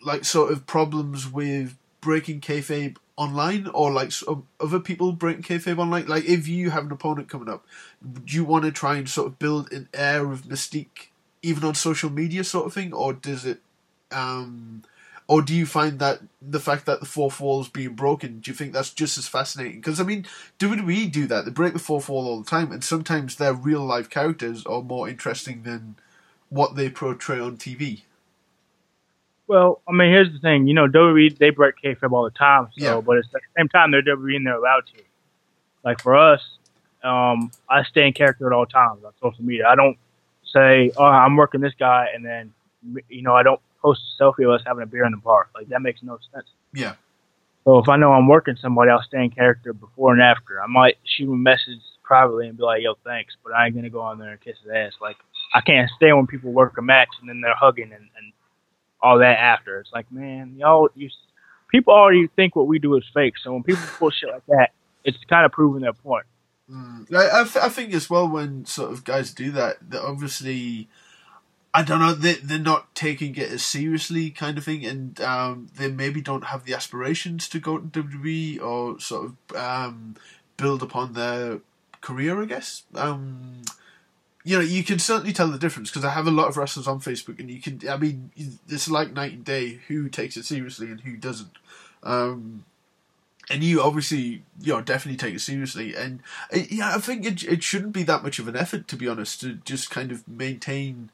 like 0.00 0.24
sort 0.24 0.52
of 0.52 0.66
problems 0.66 1.30
with 1.30 1.76
breaking 2.00 2.42
kayfabe 2.42 2.96
online, 3.16 3.66
or 3.68 3.90
like 3.90 4.12
other 4.60 4.78
people 4.78 5.10
breaking 5.12 5.42
kayfabe 5.42 5.78
online? 5.78 6.06
Like, 6.06 6.26
if 6.26 6.46
you 6.46 6.70
have 6.70 6.84
an 6.84 6.92
opponent 6.92 7.28
coming 7.28 7.48
up, 7.48 7.66
do 8.24 8.36
you 8.36 8.44
want 8.44 8.64
to 8.66 8.70
try 8.70 8.96
and 8.96 9.08
sort 9.08 9.26
of 9.26 9.38
build 9.40 9.72
an 9.72 9.88
air 9.92 10.30
of 10.30 10.42
mystique? 10.42 11.08
Even 11.44 11.64
on 11.64 11.74
social 11.74 12.10
media 12.10 12.42
sort 12.44 12.66
of 12.66 12.74
thing, 12.74 12.92
or 12.92 13.12
does 13.12 13.44
it, 13.44 13.60
um, 14.10 14.82
or 15.28 15.42
do 15.42 15.54
you 15.54 15.66
find 15.66 15.98
that 16.00 16.20
the 16.42 16.60
fact 16.60 16.86
that 16.86 17.00
the 17.00 17.06
fourth 17.06 17.40
wall 17.40 17.60
is 17.60 17.68
being 17.68 17.94
broken, 17.94 18.40
do 18.40 18.50
you 18.50 18.54
think 18.54 18.72
that's 18.72 18.92
just 18.92 19.18
as 19.18 19.28
fascinating? 19.28 19.76
Because 19.80 20.00
I 20.00 20.04
mean, 20.04 20.26
WWE 20.58 21.10
do 21.12 21.26
that; 21.26 21.44
they 21.44 21.50
break 21.50 21.72
the 21.74 21.78
fourth 21.78 22.08
wall 22.08 22.26
all 22.26 22.40
the 22.42 22.50
time, 22.50 22.72
and 22.72 22.82
sometimes 22.82 23.36
their 23.36 23.54
real 23.54 23.84
life 23.84 24.10
characters 24.10 24.64
are 24.66 24.82
more 24.82 25.08
interesting 25.08 25.62
than 25.62 25.96
what 26.48 26.76
they 26.76 26.90
portray 26.90 27.38
on 27.40 27.56
TV. 27.56 28.02
Well, 29.46 29.82
I 29.88 29.92
mean, 29.92 30.10
here's 30.10 30.32
the 30.32 30.38
thing. 30.38 30.66
You 30.66 30.74
know, 30.74 30.88
WWE 30.88 31.36
they 31.38 31.50
break 31.50 31.74
kayfabe 31.82 32.12
all 32.12 32.24
the 32.24 32.30
time. 32.30 32.68
So, 32.78 32.84
Yeah. 32.84 33.00
but 33.00 33.18
at 33.18 33.24
the 33.32 33.40
same 33.56 33.68
time, 33.68 33.90
they're 33.90 34.02
WWE 34.02 34.36
and 34.36 34.46
they're 34.46 34.56
allowed 34.56 34.86
to. 34.96 35.02
Like 35.84 36.00
for 36.00 36.16
us, 36.16 36.40
um, 37.02 37.50
I 37.68 37.82
stay 37.84 38.06
in 38.06 38.14
character 38.14 38.46
at 38.46 38.52
all 38.54 38.66
times 38.66 39.04
on 39.04 39.12
social 39.20 39.44
media. 39.44 39.66
I 39.68 39.74
don't 39.74 39.98
say, 40.54 40.90
"Oh, 40.96 41.04
I'm 41.04 41.36
working 41.36 41.60
this 41.60 41.74
guy," 41.78 42.08
and 42.14 42.24
then 42.24 42.52
you 43.08 43.22
know, 43.22 43.34
I 43.34 43.42
don't 43.42 43.60
post 43.80 44.00
a 44.18 44.22
selfie 44.22 44.44
of 44.44 44.50
us 44.50 44.62
having 44.66 44.82
a 44.82 44.86
beer 44.86 45.04
in 45.04 45.12
the 45.12 45.18
park. 45.18 45.50
Like 45.54 45.68
that 45.68 45.82
makes 45.82 46.02
no 46.02 46.18
sense. 46.32 46.46
Yeah, 46.72 46.94
So 47.64 47.78
if 47.78 47.88
I 47.88 47.96
know 47.96 48.12
I'm 48.12 48.28
working 48.28 48.56
somebody, 48.56 48.90
I'll 48.90 49.02
stay 49.02 49.22
in 49.22 49.30
character 49.30 49.72
before 49.72 50.12
and 50.12 50.22
after. 50.22 50.62
I 50.62 50.66
might 50.66 50.96
shoot 51.04 51.32
a 51.32 51.36
message 51.36 51.80
privately 52.02 52.48
and 52.48 52.56
be 52.56 52.62
like, 52.62 52.82
"Yo, 52.82 52.94
thanks," 53.04 53.34
but 53.42 53.52
I 53.52 53.66
ain't 53.66 53.74
gonna 53.74 53.90
go 53.90 54.00
on 54.00 54.18
there 54.18 54.30
and 54.30 54.40
kiss 54.40 54.56
his 54.62 54.72
ass. 54.72 54.92
Like 55.00 55.16
I 55.52 55.60
can't 55.60 55.90
stand 55.96 56.16
when 56.16 56.26
people 56.26 56.52
work 56.52 56.78
a 56.78 56.82
match 56.82 57.10
and 57.20 57.28
then 57.28 57.40
they're 57.40 57.54
hugging 57.54 57.92
and, 57.92 58.08
and 58.16 58.32
all 59.00 59.18
that 59.18 59.38
after. 59.38 59.80
It's 59.80 59.92
like, 59.92 60.10
man, 60.10 60.56
y'all, 60.58 60.88
you 60.94 61.10
people 61.68 61.92
already 61.94 62.28
think 62.28 62.56
what 62.56 62.66
we 62.66 62.78
do 62.78 62.96
is 62.96 63.04
fake. 63.12 63.34
So 63.42 63.52
when 63.52 63.62
people 63.62 63.82
pull 63.98 64.10
shit 64.10 64.30
like 64.30 64.46
that, 64.48 64.70
it's 65.04 65.18
kind 65.28 65.44
of 65.44 65.52
proving 65.52 65.82
their 65.82 65.92
point. 65.92 66.26
Mm. 66.70 67.12
I, 67.14 67.40
I, 67.40 67.44
th- 67.44 67.64
I 67.64 67.68
think 67.68 67.92
as 67.92 68.08
well 68.08 68.28
when 68.28 68.64
sort 68.64 68.92
of 68.92 69.04
guys 69.04 69.32
do 69.32 69.50
that, 69.52 69.90
that 69.90 70.02
obviously, 70.02 70.88
I 71.72 71.82
don't 71.82 72.00
know, 72.00 72.14
they, 72.14 72.34
they're 72.34 72.58
not 72.58 72.94
taking 72.94 73.34
it 73.36 73.50
as 73.50 73.62
seriously 73.62 74.30
kind 74.30 74.56
of 74.56 74.64
thing, 74.64 74.84
and 74.84 75.20
um, 75.20 75.68
they 75.76 75.90
maybe 75.90 76.20
don't 76.20 76.44
have 76.44 76.64
the 76.64 76.74
aspirations 76.74 77.48
to 77.50 77.58
go 77.58 77.78
to 77.78 78.02
WWE 78.02 78.62
or 78.62 78.98
sort 78.98 79.26
of 79.26 79.56
um, 79.56 80.16
build 80.56 80.82
upon 80.82 81.12
their 81.12 81.60
career, 82.00 82.40
I 82.40 82.46
guess. 82.46 82.84
Um, 82.94 83.62
you 84.44 84.56
know, 84.56 84.62
you 84.62 84.84
can 84.84 84.98
certainly 84.98 85.32
tell 85.32 85.48
the 85.48 85.58
difference 85.58 85.90
because 85.90 86.04
I 86.04 86.10
have 86.10 86.26
a 86.26 86.30
lot 86.30 86.48
of 86.48 86.56
wrestlers 86.56 86.86
on 86.86 87.00
Facebook, 87.00 87.40
and 87.40 87.50
you 87.50 87.60
can, 87.60 87.80
I 87.88 87.96
mean, 87.96 88.30
it's 88.68 88.90
like 88.90 89.12
night 89.12 89.32
and 89.32 89.44
day 89.44 89.80
who 89.88 90.08
takes 90.08 90.36
it 90.36 90.44
seriously 90.44 90.90
and 90.90 91.00
who 91.00 91.16
doesn't. 91.16 91.52
Um, 92.02 92.64
and 93.50 93.62
you 93.62 93.82
obviously, 93.82 94.42
you 94.60 94.72
know, 94.72 94.80
definitely 94.80 95.16
take 95.16 95.34
it 95.34 95.40
seriously. 95.40 95.94
And 95.94 96.20
uh, 96.52 96.60
yeah, 96.70 96.94
I 96.94 96.98
think 96.98 97.26
it 97.26 97.42
it 97.44 97.62
shouldn't 97.62 97.92
be 97.92 98.02
that 98.04 98.22
much 98.22 98.38
of 98.38 98.48
an 98.48 98.56
effort, 98.56 98.88
to 98.88 98.96
be 98.96 99.08
honest, 99.08 99.40
to 99.40 99.54
just 99.54 99.90
kind 99.90 100.10
of 100.10 100.26
maintain 100.26 101.10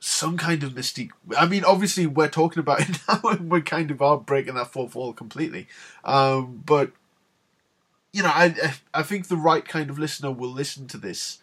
some 0.00 0.36
kind 0.36 0.62
of 0.62 0.72
mystique. 0.72 1.10
I 1.36 1.46
mean, 1.46 1.64
obviously, 1.64 2.06
we're 2.06 2.28
talking 2.28 2.60
about 2.60 2.80
it 2.88 2.98
now, 3.08 3.20
and 3.30 3.50
we 3.50 3.62
kind 3.62 3.90
of 3.90 4.02
are 4.02 4.18
breaking 4.18 4.54
that 4.54 4.72
fourth 4.72 4.94
wall 4.94 5.12
completely. 5.12 5.66
Um, 6.04 6.62
but 6.66 6.92
you 8.12 8.22
know, 8.22 8.30
I 8.32 8.74
I 8.92 9.02
think 9.02 9.28
the 9.28 9.36
right 9.36 9.66
kind 9.66 9.90
of 9.90 9.98
listener 9.98 10.30
will 10.30 10.50
listen 10.50 10.86
to 10.88 10.98
this, 10.98 11.38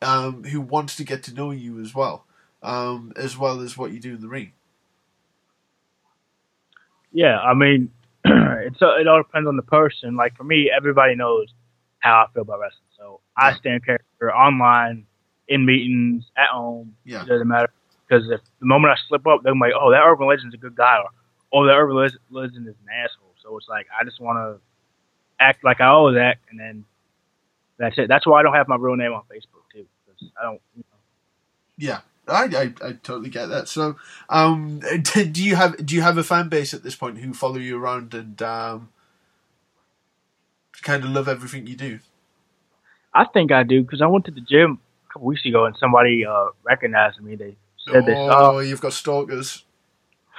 um, 0.00 0.44
who 0.44 0.60
wants 0.60 0.96
to 0.96 1.04
get 1.04 1.22
to 1.24 1.34
know 1.34 1.50
you 1.50 1.80
as 1.80 1.94
well, 1.94 2.24
um, 2.62 3.12
as 3.16 3.36
well 3.38 3.60
as 3.60 3.76
what 3.76 3.92
you 3.92 4.00
do 4.00 4.14
in 4.14 4.20
the 4.20 4.28
ring. 4.28 4.52
Yeah, 7.12 7.38
I 7.40 7.54
mean, 7.54 7.90
it's 8.24 8.80
uh, 8.80 8.96
it 8.96 9.08
all 9.08 9.22
depends 9.22 9.48
on 9.48 9.56
the 9.56 9.62
person. 9.62 10.16
Like 10.16 10.36
for 10.36 10.44
me, 10.44 10.70
everybody 10.74 11.14
knows 11.14 11.52
how 11.98 12.26
I 12.26 12.32
feel 12.32 12.42
about 12.42 12.60
wrestling. 12.60 12.80
So 12.98 13.20
I 13.36 13.54
stand 13.54 13.84
character 13.84 14.32
online, 14.32 15.06
in 15.48 15.66
meetings, 15.66 16.24
at 16.36 16.48
home. 16.48 16.94
Yeah. 17.04 17.22
It 17.22 17.28
doesn't 17.28 17.48
matter 17.48 17.72
because 18.08 18.30
if 18.30 18.40
the 18.60 18.66
moment 18.66 18.92
I 18.92 18.96
slip 19.08 19.26
up, 19.26 19.42
they're 19.42 19.54
like, 19.54 19.72
"Oh, 19.78 19.90
that 19.90 20.02
Irvin 20.02 20.28
Legend's 20.28 20.54
a 20.54 20.58
good 20.58 20.76
guy," 20.76 20.98
or 20.98 21.08
"Oh, 21.52 21.66
that 21.66 21.72
Irvin 21.72 21.96
Legend 22.30 22.68
is 22.68 22.74
an 22.82 22.88
asshole." 22.92 23.34
So 23.42 23.56
it's 23.56 23.68
like 23.68 23.86
I 23.98 24.04
just 24.04 24.20
want 24.20 24.38
to 24.38 24.60
act 25.40 25.64
like 25.64 25.80
I 25.80 25.86
always 25.86 26.16
act, 26.16 26.44
and 26.50 26.60
then 26.60 26.84
that's 27.78 27.98
it. 27.98 28.08
That's 28.08 28.26
why 28.26 28.40
I 28.40 28.42
don't 28.42 28.54
have 28.54 28.68
my 28.68 28.76
real 28.76 28.96
name 28.96 29.12
on 29.12 29.22
Facebook 29.22 29.64
too, 29.72 29.86
because 30.04 30.30
I 30.40 30.44
don't. 30.44 30.60
You 30.76 30.84
know, 30.90 30.98
Yeah, 31.76 32.00
I, 32.28 32.44
I, 32.44 32.62
I 32.86 32.92
totally 32.92 33.30
get 33.30 33.46
that. 33.46 33.68
So, 33.68 33.96
um, 34.28 34.80
do 35.12 35.44
you 35.44 35.56
have 35.56 35.84
do 35.84 35.94
you 35.94 36.02
have 36.02 36.18
a 36.18 36.24
fan 36.24 36.48
base 36.48 36.72
at 36.72 36.82
this 36.82 36.94
point 36.94 37.18
who 37.18 37.34
follow 37.34 37.56
you 37.56 37.78
around 37.78 38.14
and 38.14 38.40
um, 38.42 38.90
kind 40.82 41.04
of 41.04 41.10
love 41.10 41.28
everything 41.28 41.66
you 41.66 41.76
do? 41.76 41.98
I 43.14 43.24
think 43.26 43.52
I 43.52 43.62
do 43.62 43.82
because 43.82 44.00
I 44.00 44.06
went 44.06 44.24
to 44.26 44.30
the 44.30 44.40
gym 44.40 44.78
a 45.08 45.12
couple 45.12 45.28
weeks 45.28 45.44
ago 45.44 45.66
and 45.66 45.76
somebody 45.78 46.24
uh, 46.24 46.46
recognized 46.64 47.20
me. 47.20 47.36
They 47.36 47.56
said 47.90 48.06
they 48.06 48.14
saw 48.14 48.52
Oh, 48.52 48.58
you've 48.60 48.80
got 48.80 48.92
stalkers. 48.92 49.64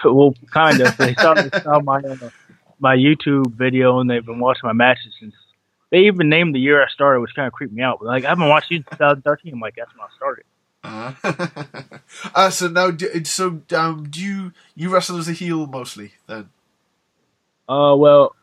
Well, 0.05 0.35
kind 0.51 0.81
of. 0.81 0.97
They 0.97 1.13
saw, 1.13 1.33
they 1.33 1.49
saw 1.61 1.79
my 1.79 1.99
uh, 1.99 2.29
my 2.77 2.97
YouTube 2.97 3.53
video 3.53 3.99
and 4.01 4.09
they've 4.09 4.25
been 4.25 4.39
watching 4.39 4.63
my 4.65 4.73
matches 4.73 5.13
since. 5.17 5.33
They 5.91 5.99
even 6.07 6.27
named 6.27 6.55
the 6.55 6.59
year 6.59 6.83
I 6.83 6.89
started, 6.89 7.21
which 7.21 7.33
kind 7.35 7.47
of 7.47 7.53
creeped 7.53 7.71
me 7.71 7.83
out. 7.83 7.99
But 7.99 8.07
like, 8.07 8.25
I've 8.25 8.37
been 8.37 8.49
watching 8.49 8.77
you 8.77 8.83
since 8.83 8.97
2013. 8.97 9.53
I'm 9.53 9.59
like, 9.61 9.75
that's 9.77 9.91
when 9.95 10.01
I 10.01 10.13
started. 10.17 10.43
Uh, 10.83 11.13
uh, 12.35 12.49
so 12.49 12.67
now, 12.67 12.91
do, 12.91 13.23
so 13.25 13.61
um, 13.75 14.07
do 14.09 14.19
you 14.21 14.51
you 14.75 14.89
wrestle 14.89 15.17
as 15.17 15.27
a 15.29 15.33
heel 15.33 15.65
mostly 15.65 16.11
then? 16.27 16.49
Uh, 17.69 17.95
well, 17.97 18.35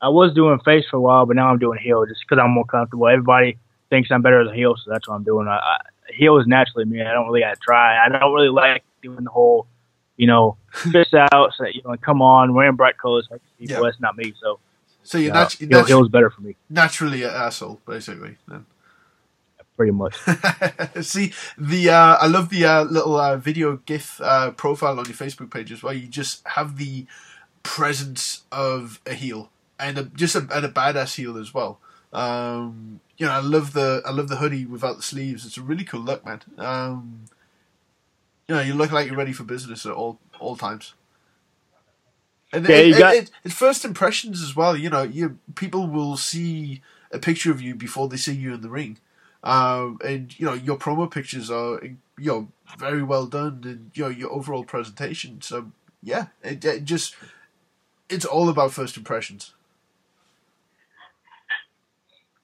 I 0.00 0.08
was 0.08 0.32
doing 0.34 0.60
face 0.60 0.84
for 0.90 0.96
a 0.96 1.00
while, 1.00 1.26
but 1.26 1.34
now 1.36 1.48
I'm 1.48 1.58
doing 1.58 1.78
heel 1.78 2.06
just 2.06 2.20
because 2.28 2.40
I'm 2.42 2.52
more 2.52 2.64
comfortable. 2.64 3.08
Everybody 3.08 3.58
thinks 3.90 4.10
I'm 4.10 4.22
better 4.22 4.40
as 4.42 4.48
a 4.50 4.54
heel, 4.54 4.76
so 4.76 4.90
that's 4.90 5.08
what 5.08 5.16
I'm 5.16 5.24
doing. 5.24 5.48
I, 5.48 5.56
I, 5.56 5.78
heel 6.14 6.38
is 6.38 6.46
naturally 6.46 6.84
me. 6.84 7.02
I 7.02 7.12
don't 7.12 7.26
really 7.26 7.40
got 7.40 7.54
to 7.54 7.60
try. 7.60 8.04
I 8.04 8.08
don't 8.08 8.32
really 8.32 8.48
like 8.50 8.84
doing 9.02 9.24
the 9.24 9.30
whole, 9.30 9.66
you 10.16 10.26
know, 10.28 10.56
fist 10.72 11.14
out, 11.14 11.52
so, 11.56 11.66
you 11.66 11.82
know, 11.84 11.96
come 11.96 12.22
on, 12.22 12.54
wearing 12.54 12.76
bright 12.76 12.96
colors. 12.98 13.26
Like 13.30 13.40
people, 13.58 13.76
Yeah. 13.76 13.82
that's 13.82 14.00
not 14.00 14.16
me. 14.16 14.32
So 14.40 14.60
So 15.02 15.18
you're 15.18 15.34
uh, 15.34 15.40
nat- 15.42 15.52
heel, 15.54 15.68
natu- 15.68 15.86
heel 15.88 16.02
is 16.04 16.08
better 16.08 16.30
for 16.30 16.42
me, 16.42 16.54
naturally 16.70 17.24
an 17.24 17.30
asshole, 17.30 17.80
basically. 17.86 18.36
Then. 18.46 18.66
Pretty 19.78 19.92
much. 19.92 20.16
See 21.02 21.32
the 21.56 21.90
uh, 21.90 22.16
I 22.20 22.26
love 22.26 22.50
the 22.50 22.66
uh, 22.66 22.84
little 22.84 23.16
uh, 23.16 23.38
video 23.38 23.76
GIF 23.86 24.20
uh, 24.20 24.50
profile 24.50 24.98
on 25.00 25.06
your 25.06 25.14
Facebook 25.14 25.50
page 25.50 25.72
as 25.72 25.82
well. 25.82 25.94
You 25.94 26.08
just 26.08 26.46
have 26.48 26.76
the 26.76 27.06
presence 27.62 28.42
of 28.52 29.00
a 29.06 29.14
heel 29.14 29.50
and 29.78 29.98
a, 29.98 30.02
just 30.04 30.34
a, 30.34 30.46
and 30.52 30.66
a 30.66 30.68
badass 30.68 31.16
heel 31.16 31.38
as 31.38 31.54
well. 31.54 31.78
Um, 32.12 33.00
you 33.16 33.26
know, 33.26 33.32
I 33.32 33.40
love 33.40 33.72
the 33.72 34.02
I 34.04 34.10
love 34.10 34.28
the 34.28 34.36
hoodie 34.36 34.66
without 34.66 34.96
the 34.96 35.02
sleeves. 35.02 35.46
It's 35.46 35.56
a 35.58 35.62
really 35.62 35.84
cool 35.84 36.00
look, 36.00 36.24
man. 36.26 36.40
Um, 36.58 37.24
you 38.48 38.54
know, 38.56 38.60
you 38.62 38.74
look 38.74 38.92
like 38.92 39.06
you're 39.06 39.16
ready 39.16 39.32
for 39.32 39.44
business 39.44 39.86
at 39.86 39.92
all 39.92 40.18
all 40.40 40.56
times. 40.56 40.94
And 42.52 42.66
Yeah, 42.66 42.76
it, 42.76 42.86
you 42.88 42.94
it- 42.94 43.00
it- 43.24 43.30
it's 43.44 43.54
first 43.54 43.84
impressions 43.84 44.42
as 44.42 44.56
well. 44.56 44.76
You 44.76 44.90
know, 44.90 45.02
you 45.02 45.38
people 45.54 45.86
will 45.86 46.16
see 46.16 46.82
a 47.12 47.18
picture 47.18 47.50
of 47.50 47.60
you 47.62 47.74
before 47.74 48.08
they 48.08 48.16
see 48.16 48.34
you 48.34 48.54
in 48.54 48.60
the 48.62 48.70
ring. 48.70 48.98
Um, 49.42 49.98
and 50.04 50.38
you 50.38 50.46
know 50.46 50.54
your 50.54 50.76
promo 50.76 51.10
pictures 51.10 51.50
are 51.50 51.80
you 51.82 51.98
know 52.18 52.48
very 52.76 53.02
well 53.02 53.26
done, 53.26 53.62
and 53.64 53.90
you 53.94 54.04
know 54.04 54.10
your 54.10 54.32
overall 54.32 54.64
presentation. 54.64 55.40
So 55.42 55.72
yeah, 56.02 56.26
it, 56.42 56.64
it 56.64 56.84
just 56.84 57.14
it's 58.08 58.24
all 58.24 58.48
about 58.48 58.72
first 58.72 58.96
impressions. 58.96 59.54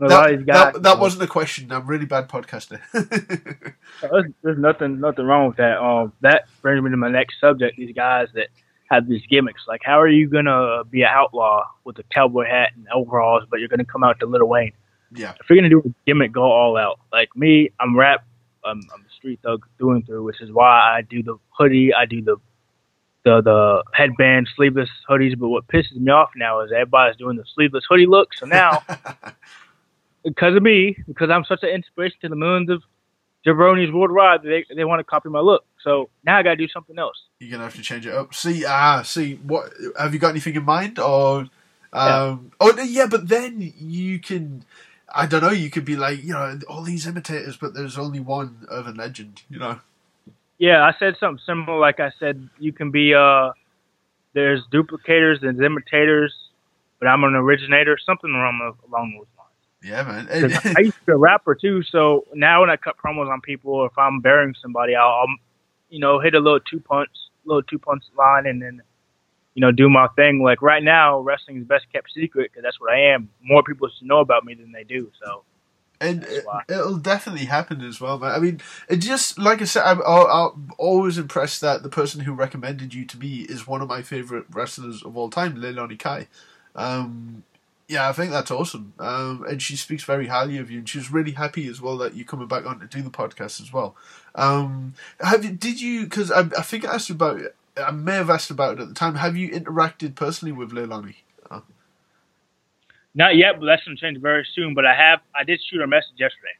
Lot 0.01 0.31
That, 0.31 0.47
guys, 0.47 0.73
that, 0.75 0.83
that 0.83 0.99
wasn't 0.99 1.23
a 1.23 1.27
question. 1.27 1.71
I'm 1.73 1.87
really 1.87 2.07
bad 2.07 2.29
podcaster. 2.29 2.81
There's, 4.01 4.25
there's 4.43 4.59
nothing 4.59 5.01
nothing 5.01 5.25
wrong 5.25 5.49
with 5.49 5.57
that. 5.59 5.81
Um, 5.81 6.13
that 6.21 6.47
brings 6.63 6.83
me 6.83 6.91
to 6.91 6.97
my 6.97 7.09
next 7.09 7.41
subject. 7.41 7.77
These 7.79 7.95
guys 7.95 8.29
that 8.35 8.49
have 8.91 9.09
these 9.09 9.23
gimmicks, 9.31 9.63
like 9.69 9.83
how 9.85 10.01
are 10.01 10.09
you 10.09 10.29
gonna 10.29 10.83
be 10.85 11.03
an 11.03 11.09
outlaw 11.11 11.65
with 11.85 11.99
a 11.99 12.03
cowboy 12.05 12.45
hat 12.47 12.71
and 12.75 12.87
overalls, 12.93 13.45
but 13.49 13.61
you're 13.61 13.69
gonna 13.69 13.85
come 13.85 14.03
out 14.03 14.19
to 14.21 14.27
Lil 14.27 14.47
Wayne? 14.47 14.73
Yeah, 15.15 15.35
If 15.41 15.49
you're 15.49 15.57
gonna 15.59 15.69
do 15.69 15.81
a 15.81 15.95
gimmick, 16.07 16.33
go 16.33 16.43
all 16.43 16.77
out. 16.77 17.01
Like 17.13 17.35
me, 17.37 17.71
I'm 17.81 17.97
rap. 17.97 18.25
I'm, 18.65 18.81
I'm 18.95 19.01
a 19.01 19.15
street 19.17 19.41
thug 19.43 19.67
through 19.79 19.93
and 19.93 20.07
through, 20.07 20.25
which 20.25 20.41
is 20.41 20.51
why 20.51 20.97
I 20.97 21.03
do 21.03 21.23
the 21.23 21.37
hoodie. 21.57 21.93
I 21.95 22.07
do 22.07 22.23
the 22.23 22.37
the 23.25 23.43
the 23.43 23.85
headband, 23.93 24.49
sleeveless 24.57 24.89
hoodies. 25.09 25.39
But 25.39 25.49
what 25.49 25.67
pisses 25.69 25.97
me 25.97 26.11
off 26.11 26.31
now 26.37 26.61
is 26.61 26.73
everybody's 26.73 27.17
doing 27.17 27.37
the 27.37 27.45
sleeveless 27.55 27.85
hoodie 27.89 28.07
look. 28.07 28.31
So 28.35 28.47
now 28.47 28.83
because 30.25 30.57
of 30.57 30.63
me, 30.63 30.97
because 31.07 31.31
I'm 31.31 31.45
such 31.45 31.63
an 31.63 31.71
inspiration 31.71 32.17
to 32.23 32.29
the 32.29 32.37
millions 32.37 32.71
of 32.71 32.83
jabronis 33.47 33.93
worldwide, 33.93 34.43
they 34.43 34.65
they 34.75 34.85
want 34.85 35.01
to 35.01 35.05
copy 35.05 35.29
my 35.29 35.41
look. 35.41 35.65
So 35.83 36.09
now 36.25 36.39
I 36.39 36.43
got 36.43 36.51
to 36.51 36.57
do 36.57 36.69
something 36.69 36.99
else. 36.99 37.17
you're 37.39 37.51
gonna 37.51 37.65
have 37.65 37.77
to 37.77 37.83
change 37.83 38.07
it 38.07 38.15
up. 38.15 38.35
See, 38.35 38.65
ah, 38.67 39.03
see, 39.03 39.35
what 39.37 39.73
have 39.99 40.15
you 40.15 40.21
got 40.21 40.31
anything 40.31 40.55
in 40.55 40.65
mind 40.65 40.99
or? 40.99 41.49
Um, 41.93 42.51
Oh 42.61 42.75
yeah, 42.83 43.07
but 43.07 43.29
then 43.29 43.73
you 43.79 44.19
can. 44.19 44.65
I 45.15 45.27
don't 45.27 45.43
know. 45.43 45.51
You 45.51 45.71
could 45.71 45.85
be 45.85 45.97
like, 45.97 46.23
you 46.25 46.33
know, 46.33 46.59
all 46.69 46.83
these 46.83 47.07
imitators, 47.07 47.57
but 47.57 47.73
there's 47.75 47.97
only 47.99 48.21
one 48.21 48.67
Irvin 48.71 48.97
Legend. 48.97 49.43
You 49.49 49.59
know. 49.59 49.81
Yeah, 50.59 50.83
I 50.83 50.93
said 50.99 51.17
something 51.19 51.43
similar. 51.47 51.79
Like 51.79 52.01
I 52.01 52.11
said, 52.19 52.49
you 52.59 52.73
can 52.73 52.91
be 52.91 53.15
uh, 53.15 53.53
there's 54.33 54.63
duplicators 54.73 55.43
and 55.47 55.63
imitators, 55.63 56.35
but 56.99 57.07
I'm 57.07 57.23
an 57.25 57.35
originator. 57.35 57.97
Something 58.05 58.31
along 58.31 58.59
those- 58.59 58.91
along 58.91 59.13
those 59.19 59.27
lines. 59.39 59.51
Yeah, 59.83 60.03
man. 60.03 60.29
I 60.77 60.81
used 60.81 60.95
to 61.01 61.05
be 61.07 61.13
a 61.13 61.17
rapper 61.17 61.55
too, 61.55 61.83
so 61.83 62.27
now 62.35 62.61
when 62.63 62.71
I 62.71 62.77
cut 62.77 62.97
promos 62.97 63.31
on 63.31 63.41
people, 63.41 63.73
or 63.75 63.87
if 63.87 63.99
I'm 63.99 64.21
burying 64.21 64.55
somebody, 64.61 64.95
I'll, 64.97 65.09
I'll 65.09 65.35
you 65.91 66.01
know 66.01 66.19
hit 66.21 66.35
a 66.35 66.41
little 66.41 66.61
two 66.61 66.81
punch, 66.81 67.11
little 67.45 67.63
two 67.63 67.79
punch 67.79 68.03
line, 68.17 68.47
and 68.47 68.63
then 68.63 68.83
you 69.55 69.61
know 69.61 69.73
do 69.73 69.89
my 69.89 70.09
thing. 70.17 70.43
Like 70.43 70.63
right 70.63 70.83
now, 70.83 71.21
wrestling 71.21 71.59
is 71.59 71.65
best 71.65 71.87
kept 71.93 72.13
secret 72.13 72.51
because 72.51 72.63
that's 72.63 72.81
what 72.81 72.93
I 72.93 73.13
am. 73.15 73.29
More 73.43 73.63
people 73.63 73.89
should 73.89 74.07
know 74.07 74.21
about 74.21 74.45
me 74.45 74.55
than 74.55 74.73
they 74.73 74.85
do. 74.85 75.11
So 75.23 75.45
and 76.01 76.25
it, 76.25 76.45
it'll 76.69 76.99
definitely 76.99 77.47
happen 77.47 77.81
as 77.81 78.01
well, 78.01 78.19
man. 78.19 78.33
I 78.33 78.39
mean, 78.39 78.61
it 78.89 78.97
just 78.97 79.39
like 79.39 79.63
I 79.63 79.65
said, 79.65 79.85
I'm, 79.85 80.03
I'm, 80.05 80.71
always 80.77 81.19
impressed 81.19 81.61
that 81.61 81.83
the 81.83 81.89
person 81.89 82.21
who 82.21 82.33
recommended 82.33 82.95
you 82.95 83.05
to 83.07 83.19
me 83.19 83.41
is 83.43 83.67
one 83.67 83.81
of 83.81 83.89
my 83.89 84.03
favorite 84.03 84.47
wrestlers 84.51 85.03
of 85.03 85.17
all 85.17 85.31
time, 85.31 85.57
Leilani 85.57 85.99
Kai. 85.99 86.29
Um, 86.75 87.45
yeah, 87.89 88.09
I 88.09 88.13
think 88.13 88.33
that's 88.33 88.51
awesome. 88.51 88.95
Um, 88.99 89.45
and 89.49 89.63
she 89.63 89.77
speaks 89.77 90.05
very 90.05 90.27
highly 90.27 90.59
of 90.59 90.71
you, 90.71 90.79
and 90.79 90.89
she 90.89 90.99
was 90.99 91.13
really 91.13 91.33
happy 91.33 91.69
as 91.69 91.81
well 91.81 91.97
that 91.99 92.15
you're 92.17 92.27
coming 92.27 92.49
back 92.49 92.67
on 92.67 92.81
to 92.81 92.87
do 92.87 93.03
the 93.03 93.11
podcast 93.11 93.61
as 93.61 93.73
well. 93.73 93.95
Um, 94.35 94.95
have 95.21 95.45
you? 95.45 95.53
Did 95.53 95.81
you? 95.81 96.05
Because 96.05 96.31
I, 96.31 96.41
I 96.41 96.63
think 96.63 96.87
I 96.87 96.95
asked 96.95 97.09
you 97.09 97.15
about 97.15 97.41
it. 97.41 97.55
I 97.77 97.91
may 97.91 98.15
have 98.15 98.31
asked 98.31 98.51
about 98.51 98.79
it 98.79 98.83
at 98.83 98.89
the 98.89 98.95
time. 98.95 99.17
Have 99.17 99.37
you 99.37 99.51
interacted 99.51 100.15
personally 100.15 100.53
with 100.53 100.73
Leilani? 100.73 101.17
not 103.17 103.37
yet, 103.37 103.61
but 103.61 103.67
that's 103.67 103.85
gonna 103.85 103.97
change 103.97 104.21
very 104.21 104.47
soon. 104.55 104.75
But 104.75 104.87
I 104.87 104.95
have, 104.95 105.21
I 105.35 105.45
did 105.45 105.61
shoot 105.63 105.79
her 105.79 105.85
a 105.85 105.89
message 105.89 106.19
yesterday. 106.19 106.57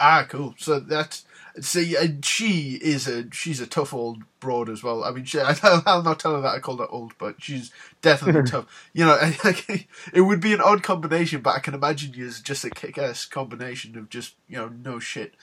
Ah, 0.00 0.26
cool. 0.28 0.54
So 0.58 0.80
that's 0.80 1.24
See, 1.60 1.94
and 1.94 2.24
she 2.24 2.80
is 2.82 3.06
a 3.06 3.30
she's 3.30 3.60
a 3.60 3.66
tough 3.66 3.94
old 3.94 4.24
broad 4.40 4.68
as 4.68 4.82
well. 4.82 5.04
I 5.04 5.12
mean, 5.12 5.24
she, 5.24 5.38
I'll 5.62 6.02
not 6.02 6.18
tell 6.18 6.34
her 6.34 6.40
that 6.40 6.54
I 6.56 6.58
called 6.58 6.80
her 6.80 6.88
old, 6.88 7.16
but 7.16 7.40
she's 7.40 7.70
definitely 8.02 8.42
tough. 8.50 8.90
You 8.92 9.04
know, 9.04 9.16
it 10.12 10.20
would 10.22 10.40
be 10.40 10.52
an 10.52 10.60
odd 10.60 10.82
combination, 10.82 11.42
but 11.42 11.54
I 11.54 11.60
can 11.60 11.74
imagine 11.74 12.12
you 12.12 12.26
as 12.26 12.40
just 12.40 12.64
a 12.64 12.70
kick-ass 12.70 13.26
combination 13.26 13.96
of 13.96 14.10
just 14.10 14.34
you 14.48 14.56
know 14.56 14.66
no 14.68 14.98
shit, 14.98 15.34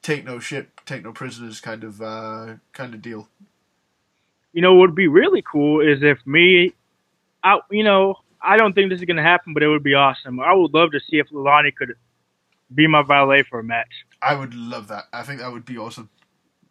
take 0.00 0.24
no 0.24 0.38
shit, 0.38 0.68
take 0.86 1.02
no 1.02 1.12
prisoners 1.12 1.60
kind 1.60 1.82
of 1.82 2.00
uh, 2.00 2.54
kind 2.72 2.94
of 2.94 3.02
deal. 3.02 3.28
You 4.56 4.62
know, 4.62 4.72
what 4.72 4.88
would 4.88 4.94
be 4.94 5.06
really 5.06 5.42
cool 5.42 5.82
is 5.82 6.02
if 6.02 6.26
me, 6.26 6.72
I 7.44 7.58
you 7.70 7.84
know, 7.84 8.14
I 8.40 8.56
don't 8.56 8.72
think 8.72 8.88
this 8.88 9.00
is 9.00 9.04
gonna 9.04 9.22
happen, 9.22 9.52
but 9.52 9.62
it 9.62 9.68
would 9.68 9.82
be 9.82 9.92
awesome. 9.92 10.40
I 10.40 10.54
would 10.54 10.72
love 10.72 10.92
to 10.92 11.00
see 11.00 11.18
if 11.18 11.28
Leilani 11.28 11.74
could 11.74 11.92
be 12.74 12.86
my 12.86 13.02
valet 13.02 13.42
for 13.42 13.58
a 13.58 13.62
match. 13.62 13.92
I 14.22 14.34
would 14.34 14.54
love 14.54 14.88
that. 14.88 15.04
I 15.12 15.24
think 15.24 15.40
that 15.40 15.52
would 15.52 15.66
be 15.66 15.76
awesome. 15.76 16.08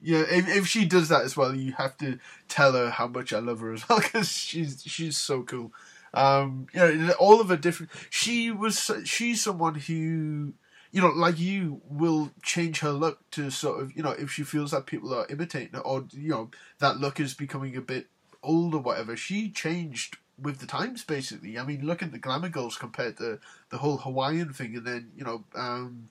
Yeah, 0.01 0.23
if, 0.27 0.47
if 0.47 0.67
she 0.67 0.85
does 0.85 1.09
that 1.09 1.25
as 1.25 1.37
well, 1.37 1.55
you 1.55 1.73
have 1.73 1.95
to 1.97 2.17
tell 2.47 2.73
her 2.73 2.89
how 2.89 3.05
much 3.05 3.31
I 3.33 3.39
love 3.39 3.59
her 3.59 3.71
as 3.71 3.87
well 3.87 3.99
because 4.01 4.31
she's 4.31 4.81
she's 4.83 5.15
so 5.15 5.43
cool. 5.43 5.71
Um, 6.11 6.65
you 6.73 6.79
know, 6.79 7.11
all 7.19 7.39
of 7.39 7.49
her 7.49 7.57
different. 7.57 7.91
She 8.09 8.49
was 8.49 8.89
she's 9.03 9.43
someone 9.43 9.75
who 9.75 10.53
you 10.95 11.01
know, 11.01 11.09
like 11.09 11.37
you, 11.37 11.81
will 11.89 12.31
change 12.41 12.79
her 12.79 12.91
look 12.91 13.19
to 13.31 13.49
sort 13.49 13.81
of, 13.81 13.93
you 13.97 14.01
know, 14.01 14.11
if 14.11 14.31
she 14.31 14.43
feels 14.43 14.71
that 14.71 14.85
people 14.85 15.13
are 15.13 15.27
imitating 15.29 15.73
her 15.73 15.81
or, 15.81 16.05
you 16.11 16.29
know, 16.29 16.49
that 16.79 17.01
look 17.01 17.19
is 17.19 17.33
becoming 17.33 17.75
a 17.75 17.81
bit 17.81 18.07
old 18.41 18.73
or 18.73 18.79
whatever. 18.79 19.17
She 19.17 19.49
changed 19.49 20.15
with 20.41 20.59
the 20.59 20.65
times, 20.65 21.03
basically. 21.03 21.59
I 21.59 21.65
mean, 21.65 21.85
look 21.85 22.01
at 22.01 22.13
the 22.13 22.17
Glamour 22.17 22.47
Girls 22.47 22.77
compared 22.77 23.17
to 23.17 23.39
the 23.71 23.79
whole 23.79 23.97
Hawaiian 23.97 24.53
thing, 24.53 24.77
and 24.77 24.87
then, 24.87 25.11
you 25.17 25.25
know, 25.25 25.43
um, 25.53 26.07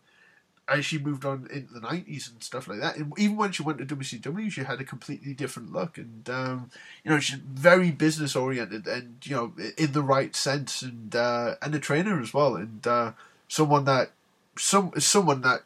as 0.69 0.85
she 0.85 0.99
moved 0.99 1.25
on 1.25 1.49
into 1.51 1.73
the 1.73 1.81
90s 1.81 2.31
and 2.31 2.43
stuff 2.43 2.69
like 2.69 2.81
that. 2.81 2.99
And 2.99 3.11
even 3.17 3.37
when 3.37 3.53
she 3.53 3.63
went 3.63 3.79
to 3.79 3.87
WCW, 3.87 4.53
she 4.53 4.65
had 4.65 4.83
a 4.83 4.85
completely 4.85 5.33
different 5.33 5.73
look. 5.73 5.97
And, 5.97 6.29
um, 6.29 6.71
you 7.03 7.11
know, 7.11 7.21
she's 7.21 7.39
very 7.39 7.91
business 7.91 8.37
oriented 8.37 8.87
and, 8.87 9.17
you 9.25 9.35
know, 9.35 9.53
in 9.79 9.93
the 9.93 10.03
right 10.03 10.37
sense 10.37 10.83
and, 10.83 11.17
uh, 11.17 11.55
and 11.63 11.75
a 11.75 11.79
trainer 11.79 12.21
as 12.21 12.35
well. 12.35 12.55
And, 12.55 12.87
uh, 12.87 13.13
someone 13.49 13.85
that 13.85 14.11
some 14.57 14.93
someone 14.99 15.43
that 15.43 15.63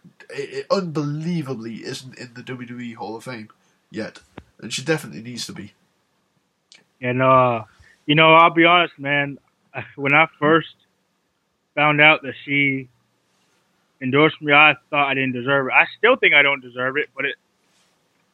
unbelievably 0.70 1.84
isn't 1.84 2.18
in 2.18 2.34
the 2.34 2.43
WWE 2.43 2.95
Hall 2.95 3.16
of 3.16 3.24
Fame 3.24 3.49
yet, 3.91 4.20
and 4.61 4.72
she 4.72 4.82
definitely 4.82 5.22
needs 5.22 5.47
to 5.47 5.53
be. 5.53 5.72
And 7.01 7.22
uh, 7.22 7.64
you 8.07 8.14
know, 8.14 8.34
I'll 8.34 8.51
be 8.51 8.64
honest, 8.64 8.99
man. 8.99 9.39
When 9.95 10.12
I 10.12 10.26
first 10.41 10.74
found 11.76 12.01
out 12.01 12.22
that 12.22 12.34
she 12.45 12.89
endorsed 14.01 14.41
me, 14.43 14.53
I 14.53 14.74
thought 14.91 15.09
I 15.09 15.14
didn't 15.14 15.34
deserve 15.34 15.68
it. 15.68 15.72
I 15.72 15.84
still 15.97 16.16
think 16.16 16.34
I 16.34 16.43
don't 16.43 16.61
deserve 16.61 16.97
it, 16.97 17.11
but 17.14 17.26
it 17.26 17.36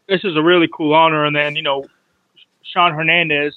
this 0.08 0.24
is 0.24 0.36
a 0.36 0.42
really 0.42 0.68
cool 0.72 0.94
honor. 0.94 1.24
And 1.24 1.34
then 1.36 1.56
you 1.56 1.62
know, 1.62 1.84
Sean 2.62 2.94
Hernandez 2.94 3.54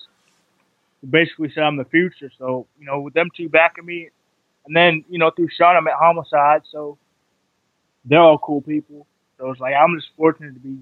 basically 1.08 1.52
said 1.54 1.64
I'm 1.64 1.78
the 1.78 1.86
future. 1.86 2.32
So 2.38 2.68
you 2.80 2.86
know, 2.86 3.00
with 3.02 3.14
them 3.14 3.30
two 3.36 3.48
backing 3.48 3.86
me, 3.86 4.10
and 4.68 4.76
then, 4.76 5.06
you 5.10 5.18
know, 5.18 5.32
through 5.32 5.50
Sean, 5.50 5.78
I 5.78 5.80
met 5.80 5.94
Homicide, 5.98 6.64
so 6.70 6.98
they're 8.06 8.20
all 8.20 8.38
cool 8.38 8.62
people. 8.62 9.08
So 9.38 9.50
it's 9.50 9.60
like 9.62 9.74
I'm 9.76 9.96
just 9.96 10.10
fortunate 10.18 10.54
to 10.54 10.60
be, 10.60 10.78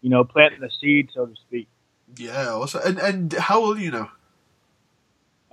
you 0.00 0.10
know, 0.10 0.24
planting 0.24 0.60
the 0.60 0.70
seed, 0.80 1.10
so 1.14 1.26
to 1.26 1.34
speak. 1.36 1.68
Yeah, 2.16 2.48
also, 2.48 2.80
and 2.80 2.98
and 2.98 3.32
how 3.34 3.60
old 3.60 3.78
are 3.78 3.80
you 3.80 3.90
now? 3.90 4.10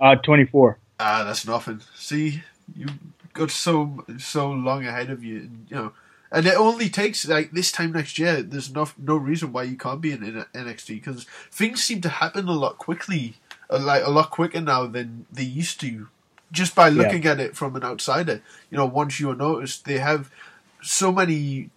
Uh, 0.00 0.16
24. 0.16 0.78
Ah, 0.98 1.24
that's 1.24 1.46
nothing. 1.46 1.80
See, 1.94 2.42
you've 2.74 2.98
got 3.32 3.50
so 3.50 4.04
so 4.18 4.50
long 4.50 4.84
ahead 4.84 5.10
of 5.10 5.22
you, 5.22 5.36
and 5.36 5.66
you 5.68 5.76
know, 5.76 5.92
and 6.32 6.46
it 6.46 6.56
only 6.56 6.88
takes 6.88 7.28
like 7.28 7.52
this 7.52 7.70
time 7.70 7.92
next 7.92 8.18
year. 8.18 8.42
There's 8.42 8.72
no 8.72 8.88
no 8.98 9.16
reason 9.16 9.52
why 9.52 9.64
you 9.64 9.76
can't 9.76 10.00
be 10.00 10.12
in, 10.12 10.24
in 10.24 10.44
NXT 10.54 10.88
because 10.88 11.24
things 11.50 11.84
seem 11.84 12.00
to 12.00 12.08
happen 12.08 12.48
a 12.48 12.52
lot 12.52 12.78
quickly, 12.78 13.34
like 13.70 14.04
a 14.04 14.10
lot 14.10 14.30
quicker 14.30 14.60
now 14.60 14.86
than 14.86 15.26
they 15.30 15.44
used 15.44 15.78
to 15.80 16.08
just 16.52 16.74
by 16.74 16.88
looking 16.88 17.24
yeah. 17.24 17.32
at 17.32 17.40
it 17.40 17.56
from 17.56 17.76
an 17.76 17.84
outsider. 17.84 18.42
You 18.70 18.78
know, 18.78 18.86
once 18.86 19.20
you 19.20 19.30
are 19.30 19.36
noticed, 19.36 19.84
they 19.84 19.98
have 19.98 20.30
so 20.82 21.10
many 21.10 21.70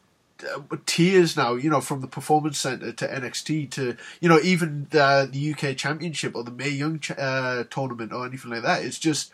uh, 0.43 0.61
tiers 0.85 1.35
now. 1.35 1.55
You 1.55 1.69
know, 1.69 1.81
from 1.81 2.01
the 2.01 2.07
Performance 2.07 2.59
Center 2.59 2.91
to 2.91 3.07
NXT 3.07 3.69
to 3.71 3.97
you 4.19 4.29
know 4.29 4.39
even 4.41 4.87
the 4.91 5.27
the 5.31 5.53
UK 5.53 5.75
Championship 5.75 6.35
or 6.35 6.43
the 6.43 6.51
Mae 6.51 6.69
Young 6.69 7.01
uh, 7.17 7.63
tournament 7.69 8.13
or 8.13 8.25
anything 8.25 8.51
like 8.51 8.63
that. 8.63 8.83
It's 8.83 8.99
just 8.99 9.31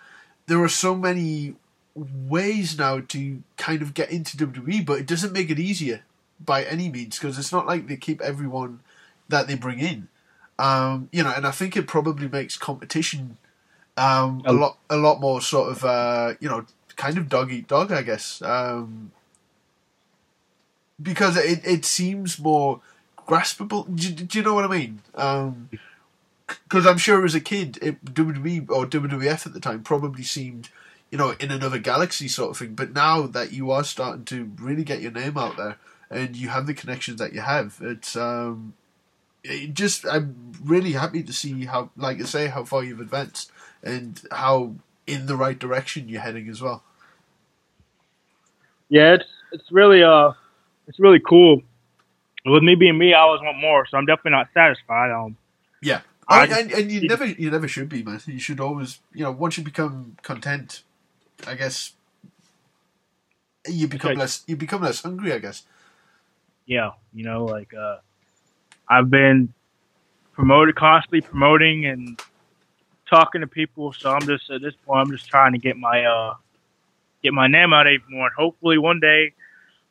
there 0.48 0.62
are 0.62 0.70
so 0.70 0.96
many 0.96 1.56
ways 1.96 2.78
now 2.78 3.00
to 3.00 3.42
kind 3.58 3.82
of 3.82 3.94
get 3.94 4.12
into 4.12 4.38
WWE, 4.38 4.86
but 4.86 5.00
it 5.00 5.08
doesn't 5.08 5.34
make 5.34 5.50
it 5.50 5.60
easier 5.60 6.04
by 6.44 6.64
any 6.64 6.90
means 6.90 7.18
because 7.18 7.40
it's 7.40 7.52
not 7.52 7.66
like 7.66 7.88
they 7.88 7.96
keep 7.96 8.22
everyone 8.22 8.82
that 9.30 9.48
they 9.48 9.56
bring 9.56 9.80
in. 9.80 10.10
Um, 10.60 11.10
you 11.12 11.24
know, 11.24 11.34
and 11.36 11.46
I 11.48 11.52
think 11.52 11.76
it 11.76 11.88
probably 11.88 12.28
makes 12.28 12.58
competition 12.58 13.38
um, 13.98 14.42
a 14.46 14.54
lot, 14.54 14.78
a 14.90 14.98
lot 14.98 15.20
more 15.20 15.42
sort 15.42 15.72
of, 15.72 15.86
uh, 15.86 16.34
you 16.40 16.50
know, 16.50 16.66
kind 16.96 17.18
of 17.18 17.30
dog 17.30 17.52
eat 17.52 17.68
dog, 17.68 17.92
I 17.92 18.02
guess. 18.02 18.42
Um, 18.42 19.12
because 21.02 21.38
it, 21.38 21.66
it 21.66 21.86
seems 21.86 22.40
more 22.40 22.82
graspable. 23.28 23.86
Do, 23.96 24.12
do 24.12 24.38
you 24.38 24.44
know 24.44 24.54
what 24.54 24.66
I 24.66 24.68
mean? 24.68 25.02
Because 25.12 26.86
um, 26.86 26.88
I'm 26.88 26.98
sure 26.98 27.24
as 27.26 27.36
a 27.36 27.42
kid, 27.42 27.80
it, 27.82 28.04
WWE 28.06 28.70
or 28.70 28.86
WWF 28.86 29.46
at 29.46 29.54
the 29.54 29.60
time 29.60 29.84
probably 29.84 30.24
seemed, 30.24 30.70
you 31.10 31.18
know, 31.18 31.36
in 31.40 31.52
another 31.52 31.80
galaxy 31.80 32.28
sort 32.28 32.52
of 32.52 32.58
thing. 32.58 32.76
But 32.76 32.94
now 32.94 33.24
that 33.24 33.52
you 33.52 33.72
are 33.72 33.84
starting 33.84 34.26
to 34.26 34.52
really 34.60 34.84
get 34.84 35.02
your 35.02 35.12
name 35.12 35.38
out 35.38 35.58
there 35.58 35.78
and 36.10 36.36
you 36.36 36.50
have 36.50 36.68
the 36.68 36.74
connections 36.74 37.20
that 37.20 37.34
you 37.34 37.42
have, 37.42 37.78
it's 37.82 38.16
um, 38.16 38.74
it 39.44 39.74
just 39.74 40.06
I'm 40.06 40.54
really 40.64 40.94
happy 40.94 41.24
to 41.24 41.34
see 41.34 41.66
how, 41.66 41.90
like 41.98 42.22
I 42.22 42.26
say, 42.26 42.48
how 42.48 42.64
far 42.64 42.84
you've 42.84 43.00
advanced 43.00 43.52
and 43.86 44.22
how 44.32 44.74
in 45.08 45.28
the 45.28 45.36
right 45.36 45.58
direction 45.58 46.10
you're 46.10 46.22
heading 46.22 46.50
as 46.50 46.62
well. 46.62 46.84
Yeah, 48.90 49.14
it's 49.14 49.30
it's 49.52 49.72
really 49.72 50.04
uh 50.04 50.32
it's 50.88 51.00
really 51.00 51.20
cool. 51.20 51.62
With 52.46 52.64
me 52.64 52.76
being 52.76 52.98
me, 52.98 53.14
I 53.14 53.22
always 53.22 53.42
want 53.42 53.58
more, 53.58 53.88
so 53.88 53.98
I'm 53.98 54.06
definitely 54.06 54.32
not 54.32 54.50
satisfied. 54.54 55.12
Um, 55.12 55.38
yeah, 55.82 56.02
I, 56.28 56.46
and, 56.46 56.72
and 56.72 56.92
you 56.92 57.08
never 57.08 57.26
you 57.26 57.50
never 57.50 57.68
should 57.68 57.90
be, 57.90 58.04
man. 58.04 58.20
You 58.26 58.40
should 58.40 58.60
always, 58.60 59.00
you 59.14 59.24
know, 59.24 59.32
once 59.32 59.58
you 59.58 59.64
become 59.64 60.18
content, 60.22 60.84
I 61.48 61.56
guess 61.56 61.94
you 63.68 63.88
become 63.88 64.12
okay. 64.12 64.20
less 64.20 64.44
you 64.48 64.56
become 64.56 64.84
less 64.84 65.02
hungry. 65.02 65.34
I 65.34 65.40
guess. 65.40 65.64
Yeah, 66.68 66.92
you 67.14 67.24
know, 67.24 67.46
like 67.46 67.74
uh, 67.74 67.98
I've 68.88 69.10
been 69.10 69.54
promoted, 70.34 70.76
constantly 70.76 71.22
promoting 71.22 71.86
and 71.86 72.20
talking 73.10 73.42
to 73.42 73.48
people. 73.48 73.94
So 73.94 74.12
I'm 74.12 74.26
just 74.26 74.50
at 74.50 74.62
this 74.62 74.74
point, 74.86 75.08
I'm 75.08 75.12
just 75.12 75.28
trying 75.28 75.54
to 75.54 75.58
get 75.58 75.78
my 75.78 76.06
uh 76.06 76.36
get 77.24 77.34
my 77.34 77.48
name 77.48 77.74
out 77.74 77.88
even 77.88 78.06
more. 78.10 78.28
And 78.28 78.36
hopefully 78.36 78.78
one 78.78 79.00
day 79.00 79.34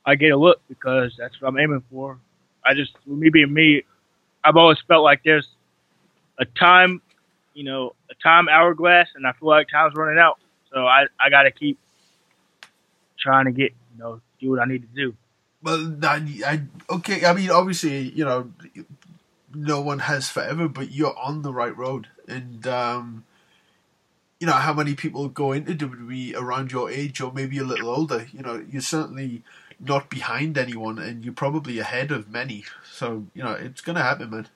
I 0.04 0.14
get 0.14 0.30
a 0.30 0.36
look 0.36 0.60
because 0.68 1.14
that's 1.18 1.40
what 1.40 1.48
I'm 1.48 1.58
aiming 1.58 1.82
for. 1.90 2.18
I 2.64 2.74
just 2.74 2.92
me 3.06 3.30
being 3.30 3.52
me, 3.52 3.82
I've 4.42 4.56
always 4.56 4.78
felt 4.86 5.02
like 5.02 5.22
there's 5.24 5.48
a 6.38 6.44
time, 6.44 7.02
you 7.54 7.64
know, 7.64 7.94
a 8.10 8.14
time 8.22 8.48
hourglass, 8.48 9.08
and 9.14 9.26
I 9.26 9.32
feel 9.32 9.48
like 9.48 9.68
time's 9.68 9.94
running 9.94 10.18
out. 10.18 10.38
So 10.72 10.86
I 10.86 11.06
I 11.20 11.30
got 11.30 11.42
to 11.42 11.50
keep 11.50 11.78
trying 13.18 13.46
to 13.46 13.52
get 13.52 13.72
you 13.92 13.98
know 13.98 14.20
do 14.40 14.50
what 14.50 14.60
I 14.60 14.64
need 14.66 14.82
to 14.82 14.94
do. 14.94 15.16
Well, 15.62 15.96
I, 16.02 16.22
I 16.46 16.60
okay. 16.90 17.24
I 17.24 17.32
mean, 17.32 17.50
obviously, 17.50 18.10
you 18.10 18.24
know, 18.24 18.50
no 19.54 19.80
one 19.80 20.00
has 20.00 20.28
forever, 20.28 20.68
but 20.68 20.92
you're 20.92 21.16
on 21.18 21.42
the 21.42 21.52
right 21.52 21.76
road. 21.76 22.08
And 22.28 22.66
um, 22.66 23.24
you 24.40 24.46
know 24.46 24.54
how 24.54 24.72
many 24.72 24.94
people 24.94 25.28
go 25.28 25.52
into 25.52 25.74
WWE 25.74 26.34
around 26.36 26.72
your 26.72 26.90
age 26.90 27.20
or 27.20 27.32
maybe 27.32 27.58
a 27.58 27.64
little 27.64 27.88
older. 27.90 28.26
You 28.32 28.42
know, 28.42 28.64
you're 28.70 28.82
certainly 28.82 29.42
not 29.80 30.08
behind 30.10 30.56
anyone, 30.56 30.98
and 30.98 31.24
you're 31.24 31.34
probably 31.34 31.78
ahead 31.78 32.10
of 32.10 32.30
many. 32.30 32.64
So 32.90 33.26
you 33.34 33.42
know, 33.42 33.52
it's 33.52 33.80
gonna 33.80 34.02
happen, 34.02 34.30
man. 34.30 34.48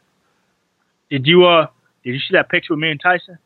Did 1.10 1.26
you 1.26 1.46
uh? 1.46 1.68
Did 2.04 2.14
you 2.14 2.20
see 2.20 2.32
that 2.34 2.48
picture 2.48 2.74
with 2.74 2.80
me 2.80 2.90
and 2.90 3.00
Tyson? 3.00 3.38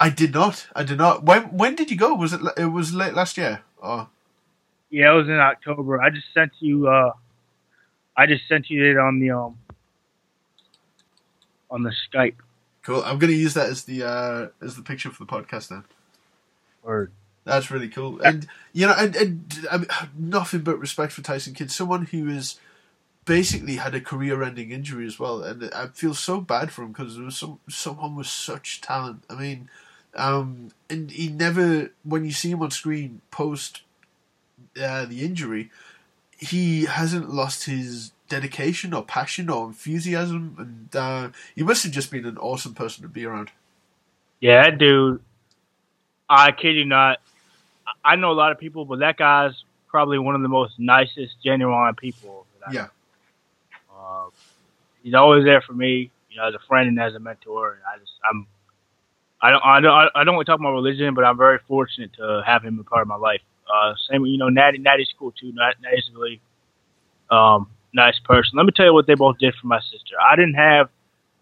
I 0.00 0.10
did 0.10 0.32
not. 0.32 0.66
I 0.74 0.82
did 0.84 0.98
not. 0.98 1.24
When 1.24 1.44
when 1.56 1.74
did 1.74 1.90
you 1.90 1.96
go? 1.96 2.14
Was 2.14 2.32
it? 2.32 2.40
It 2.56 2.66
was 2.66 2.94
late 2.94 3.14
last 3.14 3.36
year. 3.36 3.62
Oh. 3.82 4.08
Yeah, 4.90 5.12
it 5.12 5.16
was 5.16 5.28
in 5.28 5.34
October. 5.34 6.00
I 6.00 6.10
just 6.10 6.26
sent 6.32 6.52
you. 6.60 6.88
uh 6.88 7.12
I 8.16 8.26
just 8.26 8.46
sent 8.48 8.70
you 8.70 8.84
it 8.84 8.96
on 8.96 9.18
the 9.20 9.30
um 9.30 9.58
on 11.70 11.82
the 11.82 11.92
Skype. 12.08 12.36
Cool. 12.84 13.02
I'm 13.04 13.18
gonna 13.18 13.32
use 13.32 13.54
that 13.54 13.70
as 13.70 13.84
the 13.84 14.04
uh, 14.04 14.48
as 14.62 14.76
the 14.76 14.82
picture 14.82 15.10
for 15.10 15.24
the 15.24 15.30
podcast 15.30 15.70
now. 15.70 15.84
Word. 16.82 17.12
That's 17.44 17.70
really 17.70 17.88
cool, 17.88 18.20
and 18.22 18.46
you 18.72 18.86
know, 18.86 18.94
and, 18.96 19.14
and 19.16 19.66
I 19.70 19.76
mean, 19.78 19.88
nothing 20.18 20.60
but 20.60 20.78
respect 20.78 21.12
for 21.12 21.22
Tyson 21.22 21.54
Kidd, 21.54 21.70
someone 21.70 22.06
who 22.06 22.26
has 22.28 22.58
basically 23.26 23.76
had 23.76 23.94
a 23.94 24.00
career-ending 24.00 24.70
injury 24.70 25.06
as 25.06 25.18
well, 25.18 25.42
and 25.42 25.70
I 25.74 25.88
feel 25.88 26.14
so 26.14 26.40
bad 26.40 26.70
for 26.70 26.82
him 26.82 26.92
because 26.92 27.16
there 27.16 27.24
was 27.24 27.36
some 27.36 27.60
someone 27.68 28.16
with 28.16 28.26
such 28.26 28.80
talent. 28.80 29.24
I 29.28 29.34
mean, 29.34 29.68
um, 30.14 30.70
and 30.88 31.10
he 31.10 31.28
never, 31.28 31.90
when 32.02 32.24
you 32.24 32.32
see 32.32 32.50
him 32.50 32.62
on 32.62 32.70
screen 32.70 33.20
post 33.30 33.82
uh, 34.80 35.04
the 35.04 35.22
injury, 35.22 35.70
he 36.38 36.84
hasn't 36.84 37.30
lost 37.30 37.64
his 37.64 38.12
dedication 38.28 38.94
or 38.94 39.04
passion 39.04 39.50
or 39.50 39.66
enthusiasm, 39.66 40.56
and 40.58 40.96
uh, 40.96 41.28
he 41.54 41.62
must 41.62 41.82
have 41.84 41.92
just 41.92 42.10
been 42.10 42.24
an 42.24 42.38
awesome 42.38 42.74
person 42.74 43.02
to 43.02 43.08
be 43.08 43.24
around. 43.24 43.50
Yeah, 44.40 44.64
that 44.64 44.78
dude. 44.78 45.20
I 46.28 46.52
kid 46.52 46.76
you 46.76 46.84
not. 46.84 47.20
I- 48.04 48.16
know 48.16 48.30
a 48.30 48.32
lot 48.32 48.52
of 48.52 48.58
people, 48.58 48.84
but 48.84 49.00
that 49.00 49.16
guy's 49.16 49.52
probably 49.88 50.18
one 50.18 50.34
of 50.34 50.42
the 50.42 50.48
most 50.48 50.78
nicest, 50.78 51.36
genuine 51.44 51.94
people. 51.94 52.46
Yeah. 52.72 52.88
Uh, 53.94 54.26
he's 55.02 55.14
always 55.14 55.44
there 55.44 55.60
for 55.60 55.72
me, 55.72 56.10
you 56.30 56.36
know, 56.36 56.48
as 56.48 56.54
a 56.54 56.58
friend 56.66 56.88
and 56.88 56.98
as 56.98 57.14
a 57.14 57.18
mentor. 57.18 57.78
I 57.86 57.98
just, 57.98 58.12
I'm, 58.28 58.46
I 59.40 59.50
don't, 59.50 59.62
I 59.64 59.80
don't, 59.80 60.10
I 60.14 60.24
don't 60.24 60.34
want 60.34 60.46
to 60.46 60.52
talk 60.52 60.60
about 60.60 60.72
religion, 60.72 61.14
but 61.14 61.24
I'm 61.24 61.36
very 61.36 61.58
fortunate 61.68 62.12
to 62.14 62.42
have 62.44 62.64
him 62.64 62.78
a 62.78 62.84
part 62.84 63.02
of 63.02 63.08
my 63.08 63.16
life. 63.16 63.42
Uh, 63.72 63.94
same, 64.10 64.24
you 64.26 64.38
know, 64.38 64.48
Natty, 64.48 64.78
Natty's 64.78 65.12
cool 65.18 65.32
too. 65.32 65.52
Nat, 65.52 65.74
Natty's 65.82 66.10
really, 66.14 66.40
um, 67.30 67.68
nice 67.94 68.18
person. 68.24 68.56
Let 68.56 68.66
me 68.66 68.72
tell 68.74 68.86
you 68.86 68.92
what 68.92 69.06
they 69.06 69.14
both 69.14 69.38
did 69.38 69.54
for 69.60 69.66
my 69.66 69.80
sister. 69.80 70.16
I 70.20 70.36
didn't 70.36 70.54
have 70.54 70.90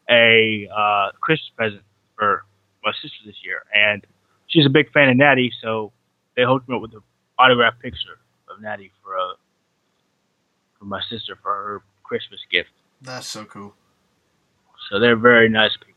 a 0.09 0.69
uh, 0.75 1.11
Christmas 1.21 1.51
present 1.57 1.83
for 2.17 2.45
my 2.85 2.93
sister 3.01 3.19
this 3.25 3.37
year, 3.45 3.63
and 3.75 4.05
she's 4.49 4.67
a 4.67 4.71
big 4.71 4.93
fan 4.93 5.09
of 5.09 5.17
Natty, 5.17 5.53
so 5.63 5.93
they 6.37 6.43
hooked 6.45 6.69
me 6.69 6.77
up 6.77 6.83
with 6.83 6.93
an 6.93 7.01
autographed 7.39 7.81
picture 7.81 8.19
of 8.49 8.61
Natty 8.61 8.93
for 9.03 9.19
uh, 9.19 9.35
for 10.79 10.85
my 10.85 11.01
sister 11.11 11.37
for 11.43 11.51
her 11.51 11.83
Christmas 12.05 12.41
gift. 12.51 12.71
That's 13.01 13.27
so 13.27 13.45
cool. 13.45 13.75
So 14.91 14.99
they're 15.01 15.17
very 15.17 15.49
nice 15.49 15.77
people. 15.77 15.93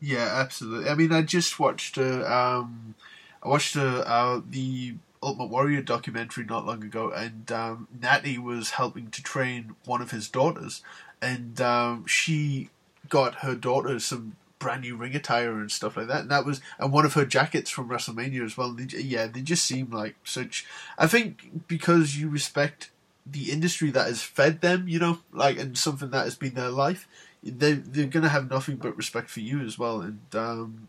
Yeah, 0.00 0.28
absolutely. 0.32 0.90
I 0.90 0.94
mean, 0.94 1.12
I 1.12 1.22
just 1.22 1.60
watched 1.60 1.96
uh, 1.96 2.24
um, 2.26 2.94
I 3.42 3.48
watched 3.48 3.76
uh, 3.76 4.02
uh, 4.06 4.40
the 4.48 4.94
Ultimate 5.22 5.50
Warrior 5.50 5.82
documentary 5.82 6.44
not 6.44 6.66
long 6.66 6.82
ago, 6.82 7.10
and 7.10 7.50
um, 7.52 7.88
Natty 8.00 8.38
was 8.38 8.70
helping 8.70 9.08
to 9.10 9.22
train 9.22 9.76
one 9.84 10.02
of 10.02 10.10
his 10.10 10.28
daughters, 10.28 10.82
and 11.20 11.60
um, 11.60 12.06
she 12.06 12.70
got 13.08 13.36
her 13.36 13.54
daughter 13.54 13.98
some 13.98 14.36
brand 14.58 14.82
new 14.82 14.96
ring 14.96 15.14
attire 15.14 15.58
and 15.58 15.70
stuff 15.70 15.96
like 15.96 16.06
that, 16.08 16.22
and 16.22 16.30
that 16.30 16.46
was 16.46 16.60
and 16.78 16.92
one 16.92 17.04
of 17.04 17.14
her 17.14 17.24
jackets 17.24 17.70
from 17.70 17.88
WrestleMania 17.88 18.44
as 18.44 18.56
well. 18.56 18.72
They, 18.72 18.84
yeah, 18.98 19.26
they 19.26 19.42
just 19.42 19.64
seem 19.64 19.90
like 19.90 20.16
such. 20.24 20.66
I 20.98 21.06
think 21.06 21.66
because 21.68 22.16
you 22.16 22.28
respect 22.28 22.90
the 23.24 23.52
industry 23.52 23.90
that 23.90 24.06
has 24.06 24.22
fed 24.22 24.60
them, 24.60 24.88
you 24.88 24.98
know, 24.98 25.20
like 25.32 25.58
and 25.58 25.78
something 25.78 26.10
that 26.10 26.24
has 26.24 26.34
been 26.34 26.54
their 26.54 26.70
life 26.70 27.06
they 27.42 27.72
they're 27.72 28.06
gonna 28.06 28.28
have 28.28 28.50
nothing 28.50 28.76
but 28.76 28.96
respect 28.96 29.28
for 29.28 29.40
you 29.40 29.60
as 29.60 29.78
well, 29.78 30.00
and 30.00 30.20
um, 30.34 30.88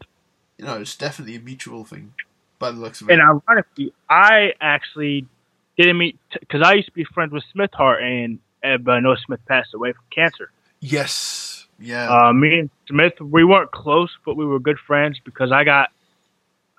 you 0.57 0.65
know 0.65 0.79
it's 0.79 0.95
definitely 0.95 1.35
a 1.35 1.39
mutual 1.39 1.83
thing 1.83 2.13
by 2.63 2.71
the 2.71 2.77
looks 2.79 3.01
of 3.01 3.09
it. 3.09 3.13
And 3.13 3.21
ironically, 3.21 3.93
I 4.09 4.53
actually 4.61 5.27
didn't 5.77 5.97
meet 5.97 6.17
because 6.39 6.61
I 6.61 6.73
used 6.73 6.87
to 6.87 6.93
be 6.93 7.03
friends 7.03 7.31
with 7.31 7.43
Smith 7.51 7.71
Hart, 7.73 8.01
and 8.01 8.39
uh, 8.63 8.77
but 8.77 8.91
I 8.93 8.99
know 9.01 9.15
Smith 9.15 9.41
passed 9.47 9.73
away 9.73 9.91
from 9.93 10.03
cancer. 10.09 10.49
yes, 10.79 11.67
yeah, 11.79 12.09
Uh, 12.09 12.31
me 12.33 12.59
and 12.59 12.69
Smith, 12.87 13.19
we 13.19 13.43
weren't 13.43 13.71
close, 13.71 14.09
but 14.25 14.35
we 14.35 14.45
were 14.45 14.59
good 14.59 14.79
friends 14.79 15.19
because 15.23 15.51
I 15.51 15.63
got 15.63 15.89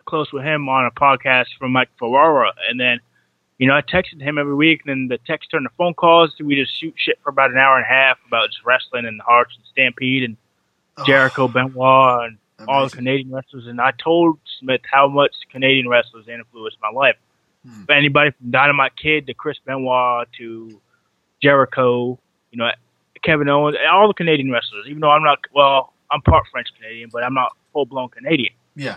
close 0.06 0.32
with 0.32 0.44
him 0.44 0.68
on 0.68 0.86
a 0.86 0.90
podcast 0.90 1.46
from 1.58 1.72
Mike 1.72 1.90
Ferrara, 1.98 2.52
and 2.68 2.78
then. 2.80 3.00
You 3.56 3.68
know, 3.68 3.76
I 3.76 3.82
texted 3.82 4.20
him 4.20 4.36
every 4.36 4.56
week, 4.56 4.82
and 4.84 4.90
then 4.90 5.06
the 5.06 5.18
text 5.24 5.48
turned 5.52 5.64
to 5.64 5.74
phone 5.76 5.94
calls. 5.94 6.34
We 6.42 6.56
just 6.56 6.76
shoot 6.76 6.92
shit 6.96 7.20
for 7.22 7.30
about 7.30 7.52
an 7.52 7.56
hour 7.56 7.76
and 7.76 7.84
a 7.84 7.88
half 7.88 8.18
about 8.26 8.50
just 8.50 8.64
wrestling 8.66 9.06
and 9.06 9.20
the 9.20 9.22
Harts 9.22 9.54
and 9.54 9.64
Stampede 9.70 10.24
and 10.24 10.36
Oh, 10.96 11.04
Jericho, 11.04 11.46
Benoit, 11.46 12.24
and 12.24 12.38
all 12.68 12.88
the. 12.88 12.96
Canadian 12.96 13.32
wrestlers, 13.32 13.66
and 13.66 13.80
I 13.80 13.92
told 13.92 14.38
Smith 14.60 14.80
how 14.90 15.08
much 15.08 15.32
Canadian 15.50 15.88
wrestlers 15.88 16.26
influenced 16.28 16.78
my 16.82 16.90
life. 16.90 17.16
Hmm. 17.66 17.90
Anybody 17.90 18.30
from 18.32 18.50
Dynamite 18.50 18.92
Kid 18.96 19.26
to 19.26 19.34
Chris 19.34 19.56
Benoit 19.64 20.28
to 20.38 20.80
Jericho, 21.42 22.18
you 22.50 22.58
know, 22.58 22.70
Kevin 23.22 23.48
Owens, 23.48 23.76
all 23.90 24.08
the 24.08 24.14
Canadian 24.14 24.50
wrestlers. 24.50 24.86
Even 24.88 25.00
though 25.00 25.10
I'm 25.10 25.22
not, 25.22 25.38
well, 25.54 25.92
I'm 26.10 26.22
part 26.22 26.44
French 26.52 26.68
Canadian, 26.78 27.10
but 27.12 27.24
I'm 27.24 27.34
not 27.34 27.52
full 27.72 27.86
blown 27.86 28.08
Canadian. 28.10 28.52
Yeah, 28.76 28.96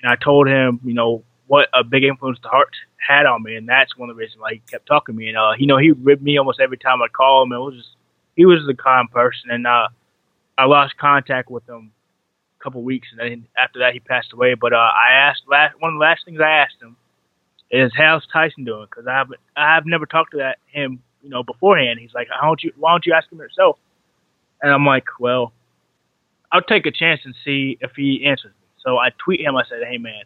And 0.00 0.10
I 0.10 0.16
told 0.16 0.46
him, 0.46 0.80
you 0.84 0.94
know, 0.94 1.22
what 1.48 1.68
a 1.74 1.84
big 1.84 2.04
influence 2.04 2.38
the 2.42 2.48
Hart 2.48 2.70
had 2.96 3.26
on 3.26 3.42
me, 3.42 3.56
and 3.56 3.68
that's 3.68 3.96
one 3.96 4.08
of 4.08 4.16
the 4.16 4.20
reasons 4.20 4.40
why 4.40 4.54
he 4.54 4.62
kept 4.70 4.86
talking 4.86 5.14
to 5.14 5.18
me. 5.18 5.28
And 5.28 5.36
uh, 5.36 5.52
you 5.58 5.66
know, 5.66 5.76
he 5.76 5.90
ripped 5.90 6.22
me 6.22 6.38
almost 6.38 6.60
every 6.60 6.78
time 6.78 7.02
I 7.02 7.08
called 7.08 7.48
him. 7.48 7.52
And 7.52 7.60
It 7.60 7.64
was 7.64 7.74
just, 7.74 7.96
he 8.36 8.46
was 8.46 8.66
a 8.68 8.74
kind 8.74 9.10
person, 9.10 9.50
and 9.50 9.66
uh, 9.66 9.88
I 10.56 10.66
lost 10.66 10.96
contact 10.96 11.50
with 11.50 11.68
him 11.68 11.90
couple 12.62 12.82
weeks, 12.82 13.08
and 13.10 13.20
then 13.20 13.46
after 13.56 13.80
that, 13.80 13.92
he 13.92 14.00
passed 14.00 14.32
away. 14.32 14.54
But 14.54 14.72
uh, 14.72 14.76
I 14.76 15.12
asked 15.14 15.42
last 15.48 15.74
one 15.80 15.92
of 15.92 15.98
the 15.98 16.00
last 16.00 16.24
things 16.24 16.40
I 16.40 16.50
asked 16.50 16.80
him 16.80 16.96
is 17.70 17.92
how's 17.96 18.26
Tyson 18.32 18.64
doing? 18.64 18.86
Because 18.88 19.06
I 19.06 19.14
haven't 19.14 19.40
I 19.56 19.74
have 19.74 19.86
never 19.86 20.06
talked 20.06 20.32
to 20.32 20.38
that 20.38 20.58
him 20.66 21.02
you 21.22 21.30
know 21.30 21.42
beforehand. 21.42 21.98
He's 22.00 22.14
like, 22.14 22.28
why 22.30 22.46
don't 22.46 22.62
you 22.62 22.72
why 22.78 22.92
don't 22.92 23.06
you 23.06 23.14
ask 23.14 23.30
him 23.30 23.38
yourself? 23.38 23.78
And 24.62 24.72
I'm 24.72 24.86
like, 24.86 25.06
well, 25.18 25.52
I'll 26.52 26.62
take 26.62 26.86
a 26.86 26.92
chance 26.92 27.20
and 27.24 27.34
see 27.44 27.78
if 27.80 27.92
he 27.96 28.24
answers 28.26 28.52
me. 28.52 28.66
So 28.84 28.98
I 28.98 29.10
tweet 29.18 29.40
him. 29.40 29.56
I 29.56 29.64
said, 29.68 29.80
hey 29.88 29.98
man, 29.98 30.22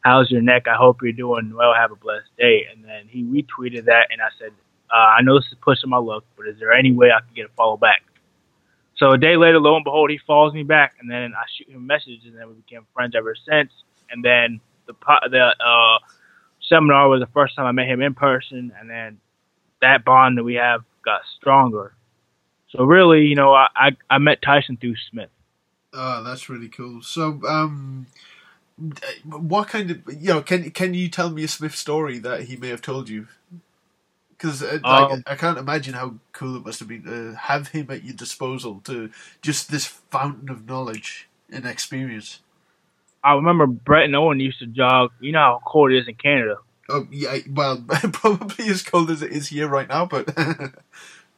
how's 0.00 0.30
your 0.30 0.42
neck? 0.42 0.68
I 0.68 0.76
hope 0.76 1.02
you're 1.02 1.12
doing 1.12 1.52
well. 1.54 1.74
Have 1.74 1.92
a 1.92 1.96
blessed 1.96 2.30
day. 2.38 2.66
And 2.72 2.84
then 2.84 3.08
he 3.08 3.22
retweeted 3.24 3.86
that, 3.86 4.08
and 4.10 4.22
I 4.22 4.28
said, 4.38 4.52
uh, 4.90 4.96
I 4.96 5.22
know 5.22 5.38
this 5.38 5.46
is 5.46 5.58
pushing 5.60 5.90
my 5.90 5.98
luck, 5.98 6.24
but 6.36 6.46
is 6.48 6.58
there 6.58 6.72
any 6.72 6.92
way 6.92 7.10
I 7.10 7.20
can 7.20 7.34
get 7.34 7.46
a 7.46 7.54
follow 7.56 7.76
back? 7.76 8.02
So 8.98 9.12
a 9.12 9.18
day 9.18 9.36
later, 9.36 9.60
lo 9.60 9.76
and 9.76 9.84
behold, 9.84 10.10
he 10.10 10.18
follows 10.26 10.52
me 10.52 10.64
back, 10.64 10.94
and 11.00 11.10
then 11.10 11.32
I 11.34 11.44
shoot 11.56 11.68
him 11.68 11.76
a 11.76 11.80
message, 11.80 12.20
and 12.26 12.36
then 12.36 12.48
we 12.48 12.54
became 12.54 12.86
friends 12.94 13.14
ever 13.16 13.34
since. 13.48 13.70
And 14.10 14.24
then 14.24 14.60
the 14.86 14.94
the 15.30 15.54
uh, 15.64 15.98
seminar 16.68 17.08
was 17.08 17.20
the 17.20 17.28
first 17.32 17.54
time 17.54 17.66
I 17.66 17.72
met 17.72 17.86
him 17.88 18.02
in 18.02 18.14
person, 18.14 18.72
and 18.78 18.90
then 18.90 19.18
that 19.80 20.04
bond 20.04 20.38
that 20.38 20.44
we 20.44 20.54
have 20.54 20.82
got 21.04 21.20
stronger. 21.36 21.94
So 22.70 22.84
really, 22.84 23.26
you 23.26 23.36
know, 23.36 23.52
I 23.54 23.68
I, 23.74 23.90
I 24.10 24.18
met 24.18 24.42
Tyson 24.42 24.76
through 24.76 24.96
Smith. 25.10 25.30
oh, 25.94 26.24
that's 26.24 26.48
really 26.48 26.68
cool. 26.68 27.00
So, 27.02 27.40
um, 27.46 28.06
what 29.24 29.68
kind 29.68 29.90
of 29.90 30.02
you 30.08 30.28
know 30.28 30.42
can 30.42 30.70
can 30.72 30.94
you 30.94 31.08
tell 31.08 31.30
me 31.30 31.44
a 31.44 31.48
Smith 31.48 31.74
story 31.76 32.18
that 32.18 32.42
he 32.44 32.56
may 32.56 32.68
have 32.68 32.82
told 32.82 33.08
you? 33.08 33.28
Because 34.38 34.62
uh, 34.62 34.78
Um, 34.84 35.24
I 35.26 35.34
can't 35.34 35.58
imagine 35.58 35.94
how 35.94 36.14
cool 36.32 36.56
it 36.56 36.64
must 36.64 36.78
have 36.78 36.88
been 36.88 37.02
to 37.04 37.34
have 37.34 37.68
him 37.68 37.90
at 37.90 38.04
your 38.04 38.14
disposal 38.14 38.80
to 38.84 39.10
just 39.42 39.70
this 39.70 39.86
fountain 39.86 40.48
of 40.48 40.66
knowledge 40.66 41.28
and 41.50 41.66
experience. 41.66 42.40
I 43.24 43.34
remember 43.34 43.66
Brett 43.66 44.04
and 44.04 44.14
Owen 44.14 44.38
used 44.38 44.60
to 44.60 44.66
jog. 44.66 45.10
You 45.20 45.32
know 45.32 45.40
how 45.40 45.62
cold 45.66 45.90
it 45.90 45.98
is 45.98 46.08
in 46.08 46.14
Canada. 46.14 46.58
Oh 46.88 47.06
yeah, 47.10 47.38
well, 47.50 47.82
probably 48.12 48.68
as 48.68 48.82
cold 48.82 49.10
as 49.10 49.22
it 49.22 49.32
is 49.32 49.48
here 49.48 49.68
right 49.68 49.88
now, 49.88 50.06
but 50.06 50.28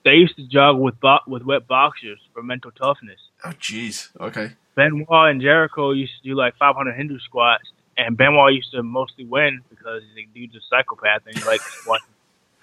They 0.05 0.12
used 0.12 0.36
to 0.36 0.46
jog 0.46 0.78
with 0.78 0.98
bo- 1.01 1.20
with 1.26 1.42
wet 1.42 1.66
boxers 1.66 2.18
for 2.32 2.42
mental 2.42 2.70
toughness. 2.70 3.20
Oh 3.44 3.51
jeez, 3.51 4.09
okay, 4.18 4.53
Benoit 4.74 5.30
and 5.30 5.40
Jericho 5.42 5.90
used 5.90 6.12
to 6.22 6.28
do 6.28 6.34
like 6.34 6.57
500 6.57 6.94
Hindu 6.94 7.18
squats, 7.18 7.70
and 7.98 8.16
Benoit 8.16 8.55
used 8.55 8.70
to 8.72 8.82
mostly 8.82 9.24
win 9.26 9.61
because 9.68 10.03
the 10.14 10.26
dude's 10.34 10.55
a 10.55 10.61
psychopath 10.70 11.22
and 11.26 11.36
he 11.36 11.44
likes 11.44 11.64
squatting 11.80 12.07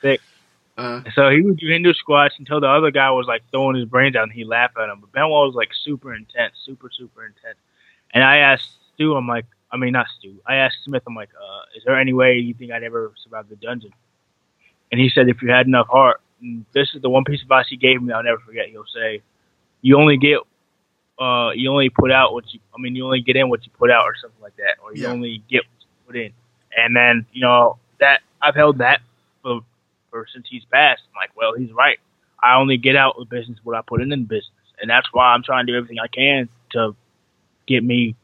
thick. 0.01 0.21
uh, 0.77 1.01
So 1.15 1.29
he 1.29 1.41
would 1.41 1.57
do 1.57 1.67
Hindu 1.67 1.93
squats 1.93 2.35
until 2.39 2.59
the 2.59 2.67
other 2.69 2.91
guy 2.91 3.09
was 3.11 3.27
like 3.27 3.43
throwing 3.51 3.75
his 3.75 3.85
brains 3.85 4.15
out 4.15 4.23
and 4.23 4.31
he 4.31 4.43
laughed 4.43 4.77
at 4.77 4.89
him. 4.89 4.99
But 5.01 5.11
Benoit 5.11 5.29
was 5.29 5.55
like 5.55 5.69
super 5.83 6.13
intense, 6.13 6.53
super 6.65 6.89
super 6.91 7.25
intense. 7.25 7.57
And 8.13 8.23
I 8.23 8.37
asked 8.37 8.69
Stu, 8.93 9.15
I'm 9.15 9.27
like, 9.27 9.45
I 9.71 9.77
mean 9.77 9.93
not 9.93 10.07
Stu, 10.17 10.35
I 10.45 10.55
asked 10.55 10.77
Smith, 10.83 11.03
I'm 11.07 11.15
like, 11.15 11.29
uh, 11.35 11.61
is 11.77 11.83
there 11.85 11.99
any 11.99 12.13
way 12.13 12.35
you 12.35 12.53
think 12.53 12.71
I'd 12.71 12.83
ever 12.83 13.13
survive 13.23 13.49
the 13.49 13.55
dungeon? 13.55 13.91
And 14.91 15.01
he 15.01 15.09
said, 15.09 15.27
if 15.27 15.41
you 15.41 15.49
had 15.49 15.67
enough 15.67 15.87
heart. 15.87 16.21
And 16.41 16.65
this 16.73 16.93
is 16.93 17.01
the 17.01 17.09
one 17.09 17.23
piece 17.23 17.41
of 17.41 17.45
advice 17.45 17.65
he 17.69 17.77
gave 17.77 18.01
me. 18.01 18.13
I'll 18.13 18.23
never 18.23 18.37
forget. 18.39 18.67
He'll 18.69 18.85
say, 18.93 19.21
you 19.81 19.97
only 19.97 20.17
get, 20.17 20.39
uh, 21.19 21.49
you 21.55 21.69
only 21.71 21.89
put 21.89 22.11
out 22.11 22.31
what 22.33 22.53
you. 22.53 22.59
I 22.75 22.79
mean, 22.79 22.95
you 22.95 23.05
only 23.05 23.21
get 23.21 23.35
in 23.35 23.49
what 23.49 23.65
you 23.65 23.71
put 23.77 23.89
out, 23.89 24.03
or 24.05 24.13
something 24.21 24.41
like 24.41 24.55
that, 24.57 24.77
or 24.83 24.93
you 24.93 25.03
Yeah. 25.03 25.11
only 25.11 25.43
get 25.49 25.63
what 25.63 25.81
you 25.81 25.87
put 26.05 26.15
in. 26.15 26.31
And 26.77 26.95
then 26.95 27.25
you 27.33 27.41
know 27.41 27.79
that 27.99 28.21
I've 28.41 28.55
held 28.55 28.77
that 28.77 29.01
for, 29.41 29.61
since 30.33 30.47
he's 30.49 30.65
passed. 30.65 31.01
I'm 31.09 31.21
like, 31.21 31.35
well, 31.35 31.53
he's 31.53 31.71
right. 31.71 31.99
I 32.41 32.55
only 32.55 32.77
get 32.77 32.95
out 32.95 33.15
of 33.17 33.29
business 33.29 33.57
what 33.63 33.75
I 33.75 33.81
put 33.81 34.01
in 34.01 34.11
in 34.11 34.25
business, 34.25 34.51
and 34.81 34.89
that's 34.89 35.07
why 35.11 35.33
I'm 35.33 35.43
trying 35.43 35.65
to 35.65 35.71
do 35.71 35.77
everything 35.77 35.97
I 35.99 36.07
can 36.07 36.49
to 36.71 36.95
get 37.67 37.83
me, 37.83 38.15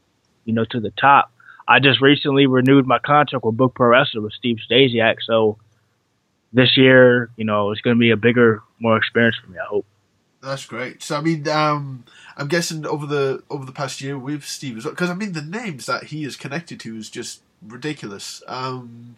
you 0.44 0.54
know, 0.54 0.64
to 0.64 0.80
the 0.80 0.90
top. 0.90 1.30
I 1.66 1.80
just 1.80 2.00
recently 2.00 2.46
renewed 2.46 2.86
my 2.86 2.98
contract 2.98 3.44
with 3.44 3.56
Book 3.56 3.74
Pro 3.74 3.88
Wrestler 3.88 4.20
with 4.20 4.32
Steve 4.34 4.58
Stasiak, 4.70 5.16
so 5.26 5.58
this 6.54 6.76
year, 6.76 7.30
you 7.36 7.44
know, 7.44 7.72
it's 7.72 7.80
going 7.80 7.96
to 7.96 8.00
be 8.00 8.12
a 8.12 8.16
bigger, 8.16 8.62
more 8.78 8.96
experience 8.96 9.36
for 9.44 9.50
me. 9.50 9.58
I 9.58 9.66
hope. 9.66 9.84
that's 10.40 10.64
great. 10.64 11.02
So 11.02 11.16
I 11.16 11.20
mean, 11.20 11.46
um, 11.48 12.04
I'm 12.36 12.48
guessing 12.48 12.86
over 12.86 13.06
the 13.06 13.42
over 13.50 13.64
the 13.64 13.72
past 13.72 14.00
year 14.00 14.16
with 14.16 14.44
Steve 14.44 14.82
because 14.82 15.10
I 15.10 15.14
mean 15.14 15.32
the 15.32 15.42
names 15.42 15.86
that 15.86 16.04
he 16.04 16.24
is 16.24 16.36
connected 16.36 16.80
to 16.80 16.96
is 16.96 17.10
just 17.10 17.42
ridiculous. 17.66 18.42
Um, 18.46 19.16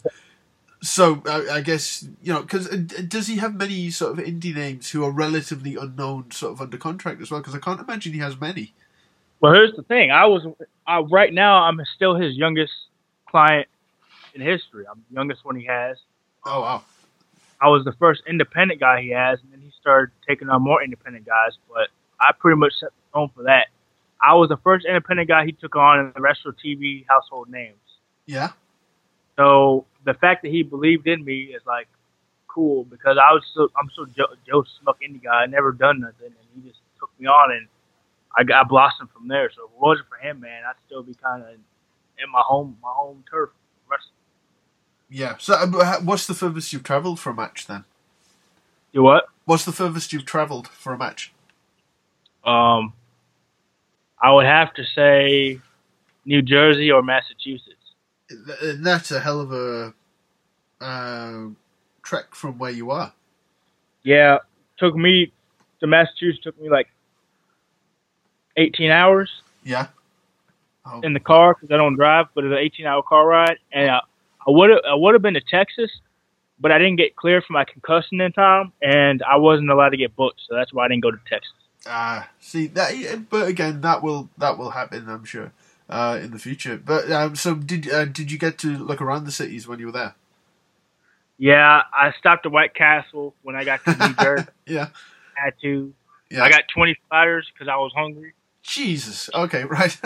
so 0.87 1.23
I, 1.27 1.57
I 1.57 1.61
guess 1.61 2.07
you 2.23 2.33
know, 2.33 2.43
because 2.43 2.69
uh, 2.69 2.77
does 3.09 3.27
he 3.27 3.37
have 3.37 3.55
many 3.55 3.91
sort 3.91 4.19
of 4.19 4.25
indie 4.25 4.55
names 4.55 4.91
who 4.91 5.05
are 5.05 5.11
relatively 5.11 5.77
unknown, 5.77 6.31
sort 6.31 6.53
of 6.53 6.61
under 6.61 6.79
contract 6.79 7.21
as 7.21 7.31
well? 7.31 7.41
Because 7.41 7.55
I 7.55 7.59
can't 7.59 7.81
imagine 7.81 8.13
he 8.13 8.21
has 8.21 8.41
many. 8.41 8.73
Well, 9.41 9.53
here's 9.53 9.75
the 9.75 9.83
thing. 9.83 10.11
I 10.11 10.27
was 10.27 10.47
I, 10.87 11.01
right 11.01 11.33
now. 11.33 11.63
I'm 11.63 11.81
still 11.95 12.15
his 12.15 12.37
youngest 12.37 12.73
client 13.29 13.69
in 14.35 14.41
history. 14.41 14.85
I'm 14.91 15.03
the 15.11 15.15
youngest 15.15 15.45
one 15.45 15.57
he 15.57 15.67
has. 15.67 15.99
Oh 16.45 16.61
wow, 16.61 16.83
I 17.61 17.69
was 17.69 17.85
the 17.85 17.93
first 17.93 18.23
independent 18.29 18.81
guy 18.81 19.03
he 19.03 19.11
has, 19.11 19.41
and 19.43 19.53
then 19.53 19.61
he 19.61 19.73
started 19.81 20.13
taking 20.27 20.49
on 20.49 20.63
more 20.63 20.83
independent 20.83 21.27
guys. 21.27 21.59
But 21.69 21.89
I 22.21 22.33
pretty 22.39 22.59
much 22.59 22.75
set 22.79 22.91
the 22.91 23.19
tone 23.19 23.31
for 23.35 23.43
that. 23.45 23.69
I 24.23 24.35
was 24.35 24.49
the 24.49 24.57
first 24.59 24.87
independent 24.87 25.29
guy 25.29 25.45
he 25.45 25.53
took 25.53 25.77
on, 25.77 25.99
and 25.99 26.15
the 26.15 26.21
rest 26.21 26.45
were 26.45 26.53
TV 26.53 27.05
household 27.09 27.51
names. 27.51 27.77
Yeah. 28.25 28.51
So 29.37 29.85
the 30.07 30.15
fact 30.15 30.43
that 30.43 30.51
he 30.51 30.63
believed 30.63 31.07
in 31.07 31.25
me 31.25 31.53
is 31.55 31.63
like 31.67 31.89
cool 32.49 32.85
because 32.85 33.19
I 33.19 33.33
was 33.33 33.43
so 33.53 33.69
I'm 33.79 33.91
so 33.95 34.07
Joe, 34.07 34.35
Joe 34.49 34.65
Smuck 34.81 34.99
indie 35.07 35.23
guy. 35.23 35.43
I 35.43 35.47
never 35.47 35.73
done 35.73 36.01
nothing, 36.01 36.29
and 36.29 36.49
he 36.55 36.69
just 36.69 36.81
took 36.99 37.11
me 37.21 37.27
on, 37.27 37.53
and 37.53 37.67
I 38.39 38.45
got 38.45 38.69
blossomed 38.69 39.11
from 39.11 39.29
there. 39.29 39.51
So 39.55 39.65
if 39.67 39.73
it 39.73 39.81
wasn't 39.81 40.09
for 40.09 40.17
him, 40.17 40.41
man, 40.41 40.63
I'd 40.67 40.77
still 40.87 41.03
be 41.03 41.15
kind 41.15 41.43
of 41.43 41.49
in 41.51 42.31
my 42.33 42.41
home 42.41 42.79
my 42.83 42.93
home 42.93 43.25
turf. 43.31 43.51
wrestling. 43.91 44.13
Yeah. 45.11 45.37
So, 45.39 45.55
uh, 45.55 46.01
what's 46.01 46.27
the 46.27 46.35
furthest 46.35 46.73
you've 46.73 46.85
travelled 46.85 47.21
for 47.21 47.31
a 47.31 47.35
match 47.35 47.67
then? 47.67 47.85
Do 48.95 49.03
what? 49.03 49.27
What's 49.45 49.65
the 49.65 49.73
furthest 49.73 50.13
you've 50.13 50.25
travelled 50.25 50.69
for 50.69 50.93
a 50.93 50.99
match? 50.99 51.33
Um, 52.45 52.93
I 54.23 54.33
would 54.33 54.47
have 54.47 54.73
to 54.75 54.85
say 54.95 55.61
New 56.25 56.43
Jersey 56.43 56.91
or 56.93 57.03
Massachusetts. 57.03 57.75
And 58.29 58.85
that's 58.85 59.11
a 59.11 59.21
hell 59.21 59.41
of 59.41 59.53
a 59.53 59.95
uh, 60.81 61.49
trek 62.03 62.35
from 62.35 62.59
where 62.59 62.71
you 62.71 62.91
are. 62.91 63.13
Yeah, 64.03 64.39
took 64.79 64.95
me 64.97 65.33
to 65.81 65.87
Massachusetts 65.87 66.43
took 66.43 66.61
me 66.61 66.71
like 66.71 66.89
18 68.57 68.91
hours 68.91 69.31
Yeah. 69.65 69.89
Oh, 70.87 71.01
in 71.03 71.13
the 71.13 71.21
car 71.21 71.55
because 71.55 71.73
I 71.73 71.77
don't 71.77 71.97
drive, 71.97 72.27
but 72.35 72.45
it's 72.45 72.53
an 72.53 72.59
18 72.59 72.87
hour 72.87 73.03
car 73.03 73.27
ride, 73.27 73.59
and 73.73 73.91
I 73.91 74.01
would 74.47 74.71
have 74.71 74.79
I 74.89 74.95
would 74.95 75.15
have 75.15 75.23
been 75.23 75.35
to 75.35 75.41
Texas, 75.41 75.91
but 76.61 76.71
I 76.71 76.79
didn't 76.79 76.97
get 76.97 77.17
cleared 77.17 77.45
for 77.45 77.55
my 77.55 77.65
concussion 77.65 78.21
in 78.21 78.31
time, 78.33 78.73
and 78.81 79.21
I 79.25 79.37
wasn't 79.37 79.71
allowed 79.71 79.91
to 79.91 79.97
get 79.97 80.15
booked, 80.15 80.43
so 80.49 80.55
that's 80.55 80.73
why 80.73 80.85
I 80.85 80.89
didn't 80.89 81.03
go 81.03 81.11
to 81.11 81.19
Texas. 81.29 81.53
Ah, 81.89 82.29
see 82.39 82.69
that, 82.69 83.27
but 83.29 83.49
again, 83.49 83.81
that 83.81 84.01
will 84.03 84.29
that 84.39 84.57
will 84.59 84.71
happen, 84.71 85.09
I'm 85.09 85.25
sure, 85.25 85.53
uh, 85.89 86.19
in 86.23 86.31
the 86.33 86.39
future. 86.39 86.77
But 86.77 87.11
um, 87.11 87.37
so 87.37 87.55
did 87.55 87.91
uh, 87.91 88.05
did 88.07 88.31
you 88.33 88.39
get 88.39 88.59
to 88.59 88.77
look 88.77 89.01
around 89.01 89.25
the 89.25 89.33
cities 89.33 89.67
when 89.69 89.79
you 89.79 89.87
were 89.87 89.93
there? 89.93 90.15
Yeah, 91.39 91.83
I 91.93 92.13
stopped 92.19 92.47
at 92.47 92.53
White 92.53 92.75
Castle 92.75 93.35
when 93.43 93.57
I 93.57 93.65
got 93.65 93.85
to 93.85 93.95
New 93.95 94.15
Jersey. 94.21 94.49
Yeah, 94.67 94.89
had 95.35 95.55
to. 95.63 95.93
yeah. 96.31 96.43
I 96.45 96.51
got 96.51 96.63
20 96.75 96.97
sliders 97.09 97.47
because 97.53 97.69
I 97.69 97.77
was 97.77 97.93
hungry. 97.95 98.33
Jesus. 98.63 99.29
Okay, 99.35 99.65
right. 99.71 99.97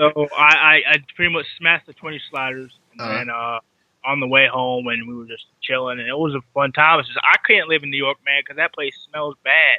So 0.00 0.10
I, 0.36 0.54
I, 0.54 0.82
I 0.92 0.96
pretty 1.14 1.32
much 1.32 1.46
smashed 1.58 1.86
the 1.86 1.92
20 1.92 2.20
sliders. 2.30 2.72
And 2.92 3.00
Uh-huh. 3.00 3.18
then 3.18 3.30
uh, 3.30 3.58
on 4.04 4.20
the 4.20 4.26
way 4.26 4.46
home, 4.50 4.86
and 4.88 5.06
we 5.08 5.14
were 5.14 5.26
just 5.26 5.44
chilling, 5.62 5.98
and 6.00 6.08
it 6.08 6.16
was 6.18 6.34
a 6.34 6.40
fun 6.54 6.72
time. 6.72 7.00
It's 7.00 7.08
just, 7.08 7.20
I 7.22 7.36
can't 7.46 7.68
live 7.68 7.82
in 7.82 7.90
New 7.90 7.96
York, 8.02 8.18
man, 8.24 8.40
because 8.42 8.56
that 8.56 8.72
place 8.72 8.94
smells 9.10 9.36
bad. 9.44 9.78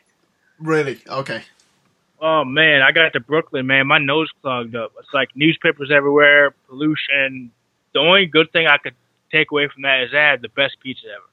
really? 0.60 1.00
Okay. 1.08 1.44
Oh, 2.28 2.44
man, 2.44 2.82
I 2.82 2.92
got 2.92 3.14
to 3.14 3.20
Brooklyn, 3.20 3.68
man. 3.68 3.86
My 3.86 4.00
nose 4.00 4.32
clogged 4.42 4.76
up. 4.76 4.94
It's 5.00 5.14
like 5.14 5.30
newspapers 5.36 5.92
everywhere, 5.96 6.56
pollution. 6.68 7.52
The 7.94 8.00
only 8.00 8.26
good 8.26 8.52
thing 8.52 8.66
I 8.66 8.80
could 8.80 8.96
take 9.32 9.52
away 9.52 9.68
from 9.72 9.84
that 9.84 10.02
is 10.02 10.10
I 10.12 10.32
had 10.32 10.42
the 10.42 10.50
best 10.50 10.78
pizza 10.82 11.06
ever. 11.06 11.24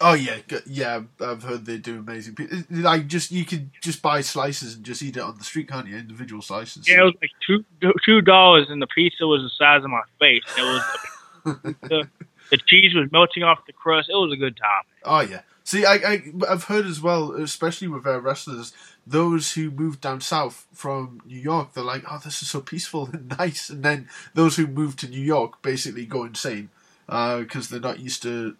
Oh 0.00 0.14
yeah, 0.14 0.38
yeah. 0.66 1.02
I've 1.20 1.42
heard 1.42 1.66
they 1.66 1.76
do 1.76 1.98
amazing. 1.98 2.36
Pizza. 2.36 2.64
Like 2.70 3.06
just 3.06 3.32
you 3.32 3.44
could 3.44 3.70
just 3.82 4.00
buy 4.00 4.22
slices 4.22 4.76
and 4.76 4.84
just 4.84 5.02
eat 5.02 5.18
it 5.18 5.20
on 5.20 5.36
the 5.36 5.44
street, 5.44 5.68
can't 5.68 5.86
you? 5.86 5.96
Individual 5.96 6.40
slices. 6.40 6.88
Yeah, 6.88 7.02
it 7.02 7.04
was 7.04 7.14
like 7.20 7.30
two 7.46 7.62
two 8.04 8.22
dollars, 8.22 8.68
and 8.70 8.80
the 8.80 8.86
pizza 8.86 9.26
was 9.26 9.42
the 9.42 9.50
size 9.50 9.84
of 9.84 9.90
my 9.90 10.02
face. 10.18 10.42
It 10.56 10.62
was 10.62 11.74
the, 11.82 12.08
the 12.50 12.56
cheese 12.66 12.94
was 12.94 13.12
melting 13.12 13.42
off 13.42 13.58
the 13.66 13.74
crust. 13.74 14.08
It 14.08 14.14
was 14.14 14.32
a 14.32 14.36
good 14.36 14.56
time. 14.56 14.84
Oh 15.04 15.20
yeah. 15.20 15.42
See, 15.66 15.86
I, 15.86 15.94
I 15.94 16.22
I've 16.48 16.64
heard 16.64 16.84
as 16.86 17.00
well, 17.00 17.32
especially 17.32 17.88
with 17.88 18.06
uh, 18.06 18.20
wrestlers, 18.20 18.74
those 19.06 19.52
who 19.54 19.70
moved 19.70 20.00
down 20.02 20.20
south 20.20 20.66
from 20.72 21.20
New 21.26 21.38
York, 21.38 21.74
they're 21.74 21.84
like, 21.84 22.04
"Oh, 22.10 22.20
this 22.24 22.42
is 22.42 22.50
so 22.50 22.60
peaceful 22.60 23.10
and 23.12 23.36
nice," 23.38 23.70
and 23.70 23.82
then 23.84 24.08
those 24.34 24.56
who 24.56 24.66
moved 24.66 25.00
to 25.00 25.08
New 25.08 25.20
York 25.20 25.62
basically 25.62 26.06
go 26.06 26.24
insane 26.24 26.70
uh, 27.08 27.40
because 27.40 27.68
they're 27.68 27.80
not 27.80 28.00
used 28.00 28.22
to 28.24 28.56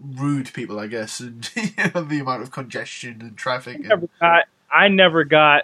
rude 0.00 0.52
people, 0.54 0.80
I 0.80 0.88
guess, 0.88 1.20
and 1.20 1.48
you 1.56 1.70
know, 1.94 2.04
the 2.04 2.20
amount 2.20 2.42
of 2.42 2.50
congestion 2.52 3.18
and 3.22 3.36
traffic. 3.36 3.80
I 3.84 3.84
And, 3.84 3.94
never 3.94 4.08
got 4.20 4.44
I 4.72 4.88
never 4.88 5.24
got 5.24 5.62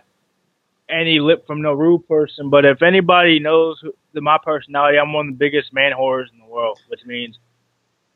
any 0.90 1.20
lip 1.20 1.46
from 1.46 1.62
no 1.62 1.72
rude 1.74 2.08
person. 2.08 2.50
But 2.50 2.64
if 2.66 2.82
anybody 2.82 3.40
knows 3.40 3.78
who, 3.82 3.92
the, 4.14 4.20
my 4.22 4.38
personality, 4.44 4.98
I'm 4.98 5.12
one 5.12 5.28
of 5.28 5.34
the 5.34 5.38
biggest 5.38 5.72
man 5.74 5.92
whores 5.92 6.32
in 6.32 6.38
the 6.40 6.46
world. 6.46 6.78
Which 6.88 7.00
means 7.06 7.38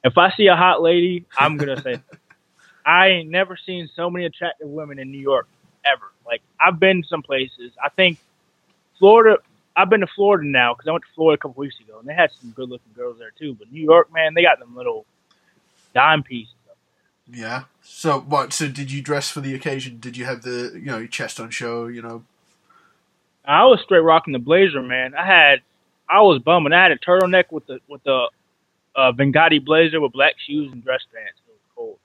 if 0.04 0.18
I 0.18 0.32
see 0.36 0.48
a 0.48 0.56
hot 0.56 0.82
lady, 0.82 1.26
I'm 1.36 1.58
gonna 1.58 1.78
say. 1.78 1.98
I 2.86 3.08
ain't 3.08 3.30
never 3.30 3.58
seen 3.66 3.90
so 3.96 4.10
many 4.10 4.26
attractive 4.26 4.68
women 4.68 4.98
in 4.98 5.10
New 5.12 5.20
York 5.20 5.48
ever. 5.84 6.10
Like 6.26 6.42
I've 6.60 6.78
been 6.80 7.04
some 7.04 7.22
places. 7.22 7.72
I 7.82 7.88
think 7.88 8.18
Florida. 8.98 9.38
I've 9.76 9.90
been 9.90 10.00
to 10.02 10.06
Florida 10.06 10.46
now 10.46 10.72
because 10.74 10.86
I 10.86 10.92
went 10.92 11.04
to 11.04 11.10
Florida 11.16 11.34
a 11.34 11.38
couple 11.42 11.60
weeks 11.60 11.80
ago, 11.80 11.98
and 11.98 12.08
they 12.08 12.14
had 12.14 12.30
some 12.40 12.50
good-looking 12.50 12.92
girls 12.94 13.18
there 13.18 13.32
too. 13.36 13.54
But 13.54 13.72
New 13.72 13.82
York, 13.82 14.12
man, 14.12 14.34
they 14.34 14.42
got 14.42 14.60
them 14.60 14.76
little 14.76 15.04
dime 15.94 16.22
pieces. 16.22 16.54
yeah. 17.28 17.64
So 17.82 18.20
what? 18.20 18.52
So 18.52 18.68
did 18.68 18.92
you 18.92 19.02
dress 19.02 19.30
for 19.30 19.40
the 19.40 19.54
occasion? 19.54 19.98
Did 19.98 20.16
you 20.16 20.24
have 20.26 20.42
the 20.42 20.72
you 20.74 20.86
know 20.86 20.98
your 20.98 21.08
chest 21.08 21.40
on 21.40 21.50
show? 21.50 21.86
You 21.86 22.02
know. 22.02 22.24
I 23.44 23.64
was 23.66 23.80
straight 23.82 24.00
rocking 24.00 24.32
the 24.32 24.38
blazer, 24.38 24.80
man. 24.80 25.14
I 25.14 25.26
had, 25.26 25.60
I 26.08 26.22
was 26.22 26.40
bumming. 26.40 26.72
I 26.72 26.82
had 26.82 26.92
a 26.92 26.96
turtleneck 26.98 27.50
with 27.50 27.66
the 27.66 27.80
with 27.88 28.02
the 28.04 28.28
uh, 28.96 29.12
Benghazi 29.12 29.62
blazer 29.62 30.00
with 30.00 30.12
black 30.12 30.34
shoes 30.46 30.72
and 30.72 30.82
dress 30.82 31.02
pants. 31.12 31.38
It 31.46 31.52
was 31.52 31.60
cold. 31.76 31.98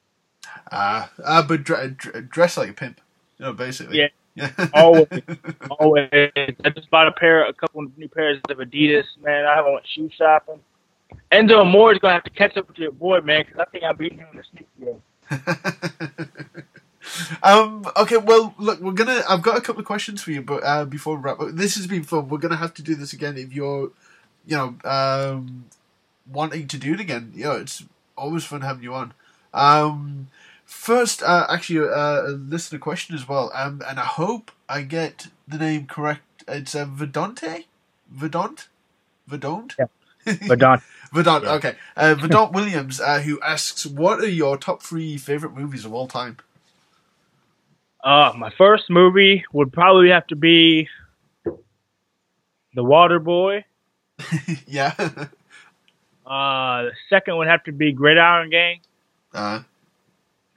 Ah, 0.72 1.12
uh, 1.24 1.44
but 1.44 1.64
dre- 1.64 1.90
dre- 1.90 2.22
dress 2.22 2.58
like 2.58 2.70
a 2.70 2.74
pimp. 2.74 3.00
You 3.40 3.46
know, 3.46 3.54
basically. 3.54 3.98
Yeah. 3.98 4.08
Yeah. 4.36 4.52
Always. 4.74 5.08
Always. 5.80 6.10
I 6.14 6.70
just 6.76 6.90
bought 6.90 7.08
a 7.08 7.12
pair, 7.12 7.46
a 7.46 7.54
couple 7.54 7.84
of 7.84 7.98
new 7.98 8.08
pairs 8.08 8.40
of 8.50 8.58
Adidas, 8.58 9.06
man. 9.24 9.46
I 9.46 9.56
haven't 9.56 9.74
went 9.74 9.88
shoe 9.88 10.10
shopping. 10.16 10.60
Enzo 11.32 11.94
is 11.94 12.00
gonna 12.00 12.14
have 12.14 12.24
to 12.24 12.30
catch 12.30 12.56
up 12.58 12.68
with 12.68 12.78
your 12.78 12.92
boy, 12.92 13.22
man, 13.22 13.46
because 13.46 13.60
I 13.60 13.66
think 13.66 13.84
I 13.84 13.94
beat 13.94 14.14
him 14.14 14.28
in 14.32 14.38
the 14.38 14.44
sneak 14.44 14.68
game. 14.80 15.02
um. 17.44 17.86
Okay. 17.98 18.18
Well, 18.18 18.54
look, 18.58 18.80
we're 18.80 18.94
gonna. 18.94 19.24
I've 19.28 19.42
got 19.42 19.58
a 19.58 19.62
couple 19.62 19.80
of 19.80 19.88
questions 19.88 20.22
for 20.22 20.32
you, 20.32 20.42
but 20.42 20.64
uh, 20.64 20.86
before 20.86 21.16
we 21.16 21.24
wrap 21.24 21.40
up, 21.40 21.50
this 21.54 21.76
has 21.76 21.88
been 21.88 22.04
fun. 22.04 22.30
We're 22.30 22.38
gonna 22.38 22.58
have 22.58 22.74
to 22.76 22.84
do 22.84 22.96
this 22.96 23.14
again 23.14 23.38
if 23.38 23.54
you're, 23.54 23.92
you 24.46 24.58
know, 24.58 24.76
um, 24.84 25.66
wanting 26.32 26.68
to 26.68 26.78
do 26.78 26.94
it 26.94 27.00
again. 27.00 27.32
You 27.36 27.46
know, 27.46 27.54
it's 27.54 27.84
always 28.16 28.44
fun 28.44 28.62
having 28.62 28.84
you 28.84 28.94
on. 28.94 29.14
Um, 29.54 30.28
first, 30.70 31.24
uh, 31.24 31.46
actually, 31.50 31.88
uh, 31.90 32.22
listen 32.22 32.36
a 32.36 32.50
listener 32.52 32.80
question 32.80 33.16
as 33.16 33.28
well. 33.28 33.52
Um, 33.54 33.82
and 33.88 34.00
I 34.00 34.06
hope 34.06 34.52
I 34.70 34.84
get 34.84 35.28
the 35.48 35.58
name 35.58 35.88
correct. 35.88 36.22
It's 36.48 36.76
uh, 36.76 36.86
Vedonte, 36.86 37.66
Vedont, 38.14 38.68
Vedont. 39.30 39.76
Yeah. 39.78 39.86
But 40.48 40.60
Don, 40.60 40.82
Vedant, 41.14 41.44
Yeah. 41.44 41.54
okay. 41.54 41.76
Uh, 41.96 42.14
Vedant 42.16 42.52
Williams, 42.52 43.00
uh, 43.02 43.20
who 43.22 43.40
asks, 43.42 43.86
"What 43.86 44.20
are 44.20 44.28
your 44.28 44.58
top 44.58 44.84
three 44.84 45.18
favorite 45.18 45.54
movies 45.56 45.86
of 45.86 45.94
all 45.94 46.08
time?" 46.08 46.38
uh, 48.04 48.34
my 48.38 48.52
first 48.58 48.90
movie 48.90 49.44
would 49.52 49.74
probably 49.74 50.10
have 50.10 50.28
to 50.28 50.36
be 50.36 50.88
The 52.76 52.84
Water 52.84 53.20
Boy. 53.20 53.66
yeah. 54.68 54.94
Uh, 56.26 56.84
the 56.84 56.92
second 57.10 57.38
would 57.38 57.48
have 57.48 57.64
to 57.64 57.72
be 57.72 57.92
Gridiron 57.92 58.52
Gang. 58.52 58.82
Uh, 59.34 59.62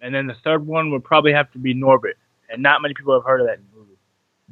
And 0.03 0.15
then 0.15 0.27
the 0.27 0.35
third 0.35 0.67
one 0.67 0.91
would 0.91 1.05
probably 1.05 1.33
have 1.33 1.51
to 1.53 1.59
be 1.59 1.75
Norbit. 1.75 2.15
And 2.51 2.63
not 2.63 2.83
many 2.83 2.93
people 2.93 3.15
have 3.15 3.25
heard 3.25 3.41
of 3.41 3.47
that 3.47 3.61
movie. 3.75 3.97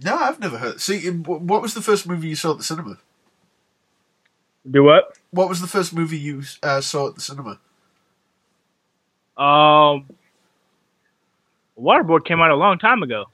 no, 0.03 0.17
I've 0.17 0.41
never 0.41 0.57
heard. 0.57 0.81
See, 0.81 1.07
what 1.11 1.61
was 1.61 1.75
the 1.75 1.83
first 1.83 2.07
movie 2.07 2.29
you 2.29 2.37
saw 2.37 2.53
at 2.53 2.59
the 2.59 2.65
cinema? 2.65 2.97
Do 4.71 4.85
what? 4.85 5.19
What 5.31 5.49
was 5.49 5.61
the 5.61 5.67
first 5.67 5.93
movie 5.93 6.19
you 6.19 6.45
uh, 6.63 6.81
saw 6.81 7.09
at 7.09 7.17
the 7.17 7.21
cinema? 7.21 7.59
Um, 9.37 10.07
Waterboard 11.79 12.25
came 12.25 12.41
out 12.41 12.51
a 12.51 12.57
long 12.57 12.79
time 12.79 13.03
ago. 13.03 13.27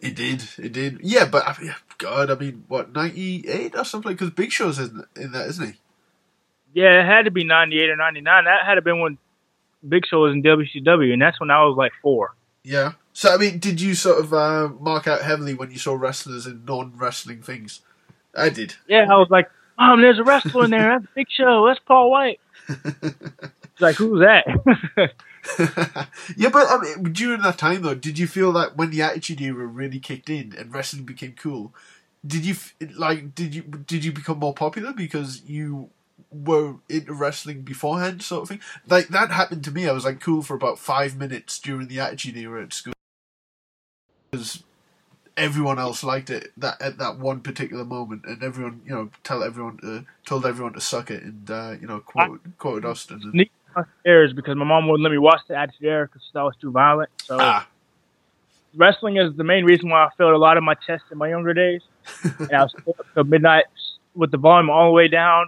It 0.00 0.14
did. 0.14 0.44
It 0.58 0.72
did. 0.72 1.00
Yeah, 1.02 1.24
but 1.24 1.46
I 1.46 1.60
mean, 1.60 1.74
God, 1.98 2.30
I 2.30 2.34
mean, 2.34 2.64
what 2.68 2.92
ninety 2.92 3.48
eight 3.48 3.74
or 3.74 3.84
something? 3.84 4.12
Because 4.12 4.30
Big 4.30 4.52
Show's 4.52 4.78
in 4.78 5.04
in 5.16 5.32
that, 5.32 5.48
isn't 5.48 5.66
he? 5.66 5.74
Yeah, 6.74 7.00
it 7.00 7.06
had 7.06 7.26
to 7.26 7.30
be 7.30 7.44
98 7.44 7.90
or 7.90 7.96
99. 7.96 8.44
That 8.44 8.66
had 8.66 8.74
to 8.74 8.82
been 8.82 8.98
when 8.98 9.16
Big 9.88 10.06
Show 10.06 10.22
was 10.22 10.32
in 10.32 10.42
WCW, 10.42 11.12
and 11.12 11.20
that's 11.20 11.40
when 11.40 11.50
I 11.50 11.64
was 11.64 11.76
like 11.76 11.92
four. 12.02 12.34
Yeah. 12.62 12.92
So 13.12 13.32
I 13.32 13.36
mean, 13.36 13.58
did 13.58 13.80
you 13.80 13.94
sort 13.94 14.18
of 14.18 14.32
uh, 14.32 14.68
mark 14.80 15.06
out 15.06 15.22
heavily 15.22 15.54
when 15.54 15.70
you 15.70 15.78
saw 15.78 15.94
wrestlers 15.94 16.46
in 16.46 16.64
non 16.64 16.92
wrestling 16.96 17.42
things? 17.42 17.80
I 18.36 18.48
did. 18.48 18.74
Yeah, 18.88 19.06
I 19.10 19.16
was 19.16 19.28
like, 19.30 19.48
Mom, 19.78 20.00
there's 20.00 20.18
a 20.18 20.24
wrestler 20.24 20.64
in 20.64 20.70
there. 20.70 20.98
That's 20.98 21.12
Big 21.14 21.26
Show. 21.30 21.66
That's 21.66 21.80
Paul 21.86 22.10
White. 22.10 22.40
It's 22.68 23.14
like, 23.80 23.96
who's 23.96 24.20
that? 24.20 24.46
yeah, 26.36 26.48
but 26.48 26.66
I 26.68 26.78
mean, 26.80 27.12
during 27.12 27.42
that 27.42 27.58
time 27.58 27.82
though, 27.82 27.94
did 27.94 28.18
you 28.18 28.26
feel 28.26 28.52
that 28.52 28.76
when 28.76 28.90
the 28.90 29.02
Attitude 29.02 29.40
Era 29.40 29.66
really 29.66 30.00
kicked 30.00 30.30
in 30.30 30.54
and 30.58 30.72
wrestling 30.72 31.04
became 31.04 31.34
cool, 31.38 31.74
did 32.26 32.44
you 32.44 32.54
like 32.96 33.34
did 33.34 33.54
you 33.54 33.62
did 33.62 34.04
you 34.04 34.12
become 34.12 34.38
more 34.38 34.54
popular 34.54 34.92
because 34.92 35.42
you 35.42 35.90
were 36.30 36.76
into 36.88 37.12
wrestling 37.12 37.62
beforehand, 37.62 38.22
sort 38.22 38.42
of 38.42 38.48
thing. 38.48 38.60
Like 38.88 39.08
that 39.08 39.30
happened 39.30 39.64
to 39.64 39.70
me. 39.70 39.88
I 39.88 39.92
was 39.92 40.04
like 40.04 40.20
cool 40.20 40.42
for 40.42 40.54
about 40.54 40.78
five 40.78 41.16
minutes 41.16 41.58
during 41.58 41.88
the 41.88 42.00
Attitude 42.00 42.36
Era 42.36 42.62
at 42.62 42.72
school 42.72 42.94
because 44.30 44.62
everyone 45.36 45.78
else 45.78 46.04
liked 46.04 46.30
it 46.30 46.52
that 46.56 46.80
at 46.80 46.98
that 46.98 47.18
one 47.18 47.40
particular 47.40 47.84
moment, 47.84 48.24
and 48.26 48.42
everyone 48.42 48.82
you 48.84 48.94
know 48.94 49.10
tell 49.22 49.42
everyone 49.42 49.78
to, 49.78 50.04
told 50.24 50.46
everyone 50.46 50.72
to 50.74 50.80
suck 50.80 51.10
it, 51.10 51.22
and 51.22 51.50
uh, 51.50 51.74
you 51.80 51.86
know 51.86 52.00
quote, 52.00 52.40
quoted 52.58 52.84
Austin. 52.84 53.20
And, 53.22 53.48
upstairs 53.76 54.32
because 54.32 54.54
my 54.56 54.64
mom 54.64 54.86
wouldn't 54.86 55.02
let 55.02 55.10
me 55.10 55.18
watch 55.18 55.40
the 55.48 55.56
Attitude 55.56 55.84
Era 55.84 56.06
because 56.06 56.22
that 56.32 56.42
was 56.42 56.54
too 56.60 56.70
violent. 56.70 57.10
So 57.24 57.38
ah, 57.40 57.66
wrestling 58.76 59.16
is 59.16 59.36
the 59.36 59.44
main 59.44 59.64
reason 59.64 59.88
why 59.88 60.04
I 60.04 60.10
failed 60.16 60.32
a 60.32 60.38
lot 60.38 60.56
of 60.56 60.62
my 60.62 60.74
tests 60.86 61.06
in 61.10 61.18
my 61.18 61.28
younger 61.28 61.54
days. 61.54 61.82
and 62.22 62.52
I 62.52 62.62
was 62.62 62.74
up 62.86 63.06
till 63.14 63.24
midnight 63.24 63.64
with 64.14 64.30
the 64.30 64.36
volume 64.36 64.70
all 64.70 64.86
the 64.86 64.92
way 64.92 65.08
down, 65.08 65.46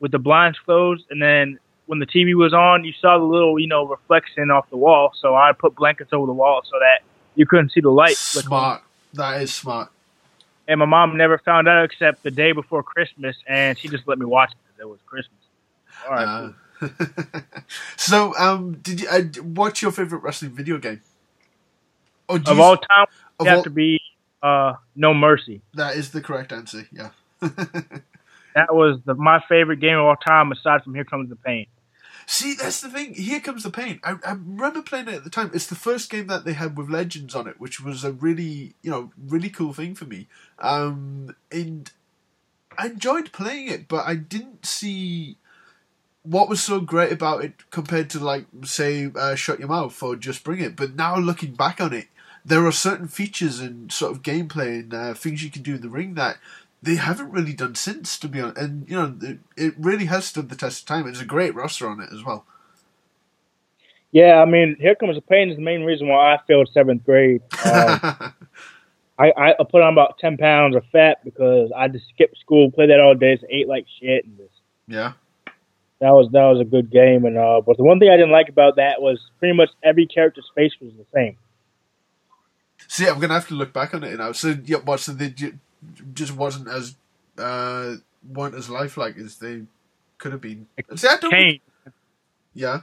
with 0.00 0.12
the 0.12 0.18
blinds 0.18 0.58
closed, 0.58 1.04
and 1.10 1.20
then 1.22 1.58
when 1.86 1.98
the 2.00 2.06
TV 2.06 2.34
was 2.34 2.52
on, 2.52 2.84
you 2.84 2.92
saw 3.00 3.16
the 3.18 3.24
little, 3.24 3.58
you 3.58 3.66
know, 3.68 3.86
reflection 3.86 4.50
off 4.50 4.68
the 4.70 4.76
wall. 4.76 5.12
So 5.20 5.34
I 5.36 5.52
put 5.52 5.74
blankets 5.76 6.12
over 6.12 6.26
the 6.26 6.32
wall 6.32 6.62
so 6.64 6.78
that 6.80 7.02
you 7.34 7.46
couldn't 7.46 7.70
see 7.72 7.80
the 7.80 7.90
light. 7.90 8.16
smart. 8.16 8.82
That 9.14 9.40
is 9.42 9.54
smart. 9.54 9.90
And 10.68 10.80
my 10.80 10.86
mom 10.86 11.16
never 11.16 11.38
found 11.38 11.68
out 11.68 11.84
except 11.84 12.24
the 12.24 12.30
day 12.30 12.52
before 12.52 12.82
Christmas, 12.82 13.36
and 13.46 13.78
she 13.78 13.88
just 13.88 14.06
let 14.08 14.18
me 14.18 14.26
watch 14.26 14.50
it 14.50 14.56
because 14.66 14.80
it 14.80 14.88
was 14.88 14.98
Christmas. 15.06 15.38
All 16.04 16.12
right. 16.12 16.26
Uh, 16.26 16.52
cool. 16.80 16.90
so, 17.96 18.36
um, 18.36 18.72
did 18.82 19.00
you? 19.00 19.08
Uh, 19.08 19.22
what's 19.42 19.80
your 19.80 19.92
favorite 19.92 20.22
wrestling 20.22 20.50
video 20.50 20.78
game? 20.78 21.00
Oh, 22.28 22.34
Of 22.34 22.58
all 22.58 22.76
time, 22.76 23.06
of 23.38 23.46
have 23.46 23.58
all- 23.58 23.62
to 23.64 23.70
be 23.70 24.00
uh, 24.42 24.74
No 24.96 25.14
Mercy. 25.14 25.62
that 25.74 25.94
is 25.96 26.10
the 26.10 26.20
correct 26.20 26.52
answer. 26.52 26.88
Yeah. 26.92 27.10
That 28.56 28.74
was 28.74 28.98
the, 29.04 29.14
my 29.14 29.44
favorite 29.50 29.80
game 29.80 29.98
of 29.98 30.06
all 30.06 30.16
time, 30.16 30.50
aside 30.50 30.82
from 30.82 30.94
Here 30.94 31.04
Comes 31.04 31.28
the 31.28 31.36
Pain. 31.36 31.66
See, 32.24 32.54
that's 32.54 32.80
the 32.80 32.88
thing. 32.88 33.12
Here 33.12 33.38
comes 33.38 33.62
the 33.62 33.70
pain. 33.70 34.00
I, 34.02 34.14
I 34.26 34.32
remember 34.32 34.80
playing 34.80 35.08
it 35.08 35.14
at 35.14 35.24
the 35.24 35.30
time. 35.30 35.50
It's 35.52 35.66
the 35.66 35.74
first 35.76 36.10
game 36.10 36.26
that 36.28 36.46
they 36.46 36.54
had 36.54 36.76
with 36.76 36.88
legends 36.88 37.34
on 37.34 37.46
it, 37.46 37.60
which 37.60 37.80
was 37.80 38.02
a 38.02 38.12
really, 38.12 38.74
you 38.82 38.90
know, 38.90 39.12
really 39.28 39.50
cool 39.50 39.74
thing 39.74 39.94
for 39.94 40.06
me. 40.06 40.26
Um, 40.58 41.36
and 41.52 41.92
I 42.78 42.86
enjoyed 42.86 43.30
playing 43.30 43.68
it, 43.68 43.88
but 43.88 44.06
I 44.06 44.16
didn't 44.16 44.64
see 44.64 45.36
what 46.22 46.48
was 46.48 46.62
so 46.62 46.80
great 46.80 47.12
about 47.12 47.44
it 47.44 47.70
compared 47.70 48.08
to, 48.10 48.18
like, 48.18 48.46
say, 48.64 49.10
uh, 49.14 49.34
Shut 49.34 49.60
Your 49.60 49.68
Mouth 49.68 50.02
or 50.02 50.16
Just 50.16 50.42
Bring 50.42 50.60
It. 50.60 50.74
But 50.76 50.96
now 50.96 51.16
looking 51.18 51.52
back 51.52 51.80
on 51.80 51.92
it, 51.92 52.08
there 52.44 52.66
are 52.66 52.72
certain 52.72 53.08
features 53.08 53.60
and 53.60 53.92
sort 53.92 54.12
of 54.12 54.22
gameplay 54.22 54.80
and 54.80 54.94
uh, 54.94 55.14
things 55.14 55.44
you 55.44 55.50
can 55.50 55.62
do 55.62 55.74
in 55.74 55.82
the 55.82 55.88
ring 55.88 56.14
that 56.14 56.38
they 56.86 56.94
haven't 56.94 57.32
really 57.32 57.52
done 57.52 57.74
since, 57.74 58.16
to 58.20 58.28
be 58.28 58.40
honest. 58.40 58.58
And 58.58 58.88
you 58.88 58.96
know, 58.96 59.18
it, 59.20 59.38
it 59.56 59.74
really 59.76 60.06
has 60.06 60.24
stood 60.24 60.48
the 60.48 60.56
test 60.56 60.82
of 60.82 60.86
time. 60.86 61.08
It's 61.08 61.20
a 61.20 61.24
great 61.24 61.54
roster 61.54 61.88
on 61.88 62.00
it 62.00 62.10
as 62.12 62.24
well. 62.24 62.46
Yeah, 64.12 64.36
I 64.40 64.44
mean, 64.44 64.76
Here 64.80 64.94
Comes 64.94 65.16
the 65.16 65.20
Pain 65.20 65.50
is 65.50 65.56
the 65.56 65.62
main 65.62 65.82
reason 65.82 66.08
why 66.08 66.34
I 66.34 66.38
failed 66.46 66.70
seventh 66.72 67.04
grade. 67.04 67.42
Um, 67.64 68.00
I, 69.18 69.32
I 69.36 69.54
put 69.68 69.82
on 69.82 69.92
about 69.92 70.18
10 70.18 70.36
pounds 70.36 70.76
of 70.76 70.84
fat 70.92 71.24
because 71.24 71.72
I 71.76 71.88
just 71.88 72.08
skipped 72.10 72.38
school, 72.38 72.70
played 72.70 72.90
that 72.90 73.00
all 73.00 73.14
day, 73.14 73.34
just 73.34 73.46
ate 73.50 73.66
like 73.66 73.86
shit. 74.00 74.24
And 74.24 74.36
just, 74.36 74.54
yeah, 74.86 75.12
that 76.00 76.10
was 76.10 76.30
that 76.32 76.44
was 76.44 76.60
a 76.60 76.64
good 76.64 76.90
game. 76.90 77.24
And 77.24 77.36
uh, 77.36 77.62
But 77.66 77.78
the 77.78 77.82
one 77.82 77.98
thing 77.98 78.10
I 78.10 78.16
didn't 78.16 78.30
like 78.30 78.48
about 78.48 78.76
that 78.76 79.02
was 79.02 79.18
pretty 79.38 79.54
much 79.56 79.70
every 79.82 80.06
character's 80.06 80.50
face 80.54 80.72
was 80.80 80.92
the 80.94 81.06
same. 81.12 81.36
see, 82.88 83.08
I'm 83.08 83.18
gonna 83.18 83.34
have 83.34 83.48
to 83.48 83.54
look 83.54 83.72
back 83.72 83.92
on 83.92 84.04
it 84.04 84.16
now. 84.18 84.32
So, 84.32 84.54
yeah, 84.64 84.78
what? 84.78 85.00
So 85.00 85.12
they 85.12 85.34
just 86.14 86.34
wasn't 86.36 86.68
as 86.68 86.94
uh 87.38 87.96
weren't 88.28 88.54
as 88.54 88.68
lifelike 88.70 89.16
as 89.18 89.36
they 89.36 89.62
could 90.18 90.32
have 90.32 90.40
been. 90.40 90.66
See, 90.96 91.06
I 91.08 91.16
don't. 91.18 91.30
Kane, 91.30 91.60
Yeah. 92.54 92.80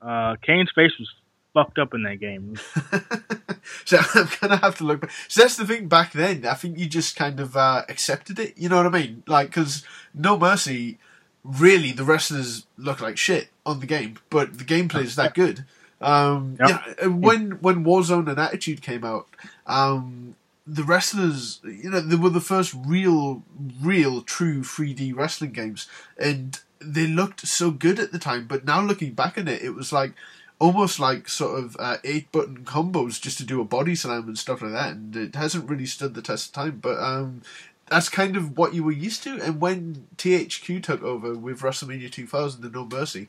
uh, 0.00 0.36
Kane's 0.42 0.70
face 0.74 0.92
was 0.98 1.08
fucked 1.54 1.78
up 1.78 1.94
in 1.94 2.02
that 2.02 2.16
game. 2.16 2.56
so 3.84 3.98
I'm 4.14 4.28
gonna 4.40 4.56
have 4.56 4.76
to 4.78 4.84
look. 4.84 5.00
Back. 5.02 5.10
So 5.28 5.42
that's 5.42 5.56
the 5.56 5.66
thing. 5.66 5.86
Back 5.88 6.12
then, 6.12 6.44
I 6.46 6.54
think 6.54 6.78
you 6.78 6.86
just 6.86 7.16
kind 7.16 7.38
of 7.40 7.56
uh, 7.56 7.82
accepted 7.88 8.38
it. 8.38 8.54
You 8.58 8.68
know 8.68 8.76
what 8.76 8.86
I 8.86 8.90
mean? 8.90 9.22
Like, 9.26 9.48
because 9.48 9.84
No 10.14 10.38
Mercy, 10.38 10.98
really, 11.44 11.92
the 11.92 12.04
wrestlers 12.04 12.66
look 12.76 13.00
like 13.00 13.16
shit 13.18 13.48
on 13.64 13.80
the 13.80 13.86
game, 13.86 14.18
but 14.30 14.58
the 14.58 14.64
gameplay 14.64 15.02
is 15.04 15.16
that 15.16 15.34
good. 15.34 15.64
Um, 16.00 16.56
Yeah. 16.58 16.82
yeah, 17.00 17.06
when 17.06 17.52
when 17.60 17.84
Warzone 17.84 18.28
and 18.28 18.38
Attitude 18.38 18.82
came 18.82 19.04
out, 19.04 19.28
um, 19.66 20.34
the 20.66 20.84
wrestlers, 20.84 21.60
you 21.64 21.90
know, 21.90 22.00
they 22.00 22.16
were 22.16 22.30
the 22.30 22.40
first 22.40 22.74
real, 22.86 23.42
real, 23.80 24.22
true 24.22 24.62
3D 24.62 25.14
wrestling 25.14 25.52
games, 25.52 25.88
and 26.16 26.60
they 26.78 27.06
looked 27.06 27.46
so 27.46 27.70
good 27.70 27.98
at 27.98 28.12
the 28.12 28.18
time. 28.18 28.46
But 28.46 28.64
now 28.64 28.80
looking 28.80 29.12
back 29.12 29.38
on 29.38 29.48
it, 29.48 29.62
it 29.62 29.74
was 29.74 29.92
like 29.92 30.12
almost 30.58 31.00
like 31.00 31.28
sort 31.28 31.58
of 31.58 31.76
uh, 31.80 31.96
eight 32.04 32.30
button 32.30 32.64
combos 32.64 33.20
just 33.20 33.38
to 33.38 33.44
do 33.44 33.60
a 33.60 33.64
body 33.64 33.96
slam 33.96 34.28
and 34.28 34.38
stuff 34.38 34.62
like 34.62 34.72
that, 34.72 34.92
and 34.92 35.16
it 35.16 35.34
hasn't 35.34 35.68
really 35.68 35.86
stood 35.86 36.14
the 36.14 36.22
test 36.22 36.48
of 36.48 36.52
time. 36.52 36.78
But 36.80 36.98
um, 37.00 37.42
that's 37.88 38.08
kind 38.08 38.36
of 38.36 38.56
what 38.56 38.74
you 38.74 38.84
were 38.84 38.92
used 38.92 39.22
to. 39.24 39.40
And 39.42 39.60
when 39.60 40.06
THQ 40.16 40.82
took 40.82 41.02
over 41.02 41.34
with 41.34 41.60
WrestleMania 41.60 42.10
2000 42.10 42.64
and 42.64 42.72
No 42.72 42.84
Mercy, 42.84 43.28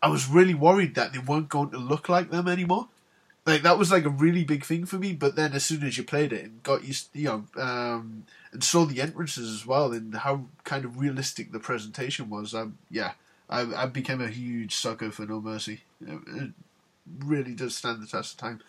I 0.00 0.08
was 0.08 0.28
really 0.28 0.54
worried 0.54 0.94
that 0.94 1.12
they 1.12 1.18
weren't 1.18 1.48
going 1.48 1.70
to 1.70 1.78
look 1.78 2.08
like 2.08 2.30
them 2.30 2.46
anymore. 2.46 2.88
Like 3.48 3.62
that 3.62 3.78
was 3.78 3.90
like 3.90 4.04
a 4.04 4.10
really 4.10 4.44
big 4.44 4.62
thing 4.62 4.84
for 4.84 4.96
me. 4.96 5.14
But 5.14 5.34
then 5.34 5.54
as 5.54 5.64
soon 5.64 5.82
as 5.82 5.96
you 5.96 6.04
played 6.04 6.34
it 6.34 6.44
and 6.44 6.62
got 6.62 6.84
used, 6.84 7.08
you 7.14 7.24
know, 7.24 7.44
um, 7.62 8.24
and 8.52 8.62
saw 8.62 8.84
the 8.84 9.00
entrances 9.00 9.50
as 9.50 9.66
well 9.66 9.92
and 9.92 10.14
how 10.14 10.42
kind 10.64 10.84
of 10.84 11.00
realistic 11.00 11.50
the 11.50 11.58
presentation 11.58 12.28
was, 12.28 12.54
um, 12.54 12.76
yeah, 12.90 13.12
I, 13.48 13.60
I 13.74 13.86
became 13.86 14.20
a 14.20 14.28
huge 14.28 14.74
sucker 14.74 15.10
for 15.10 15.24
No 15.24 15.40
Mercy. 15.40 15.80
It, 16.06 16.20
it 16.26 16.50
really 17.24 17.54
does 17.54 17.74
stand 17.74 18.02
the 18.02 18.06
test 18.06 18.34
of 18.34 18.38
time. 18.38 18.60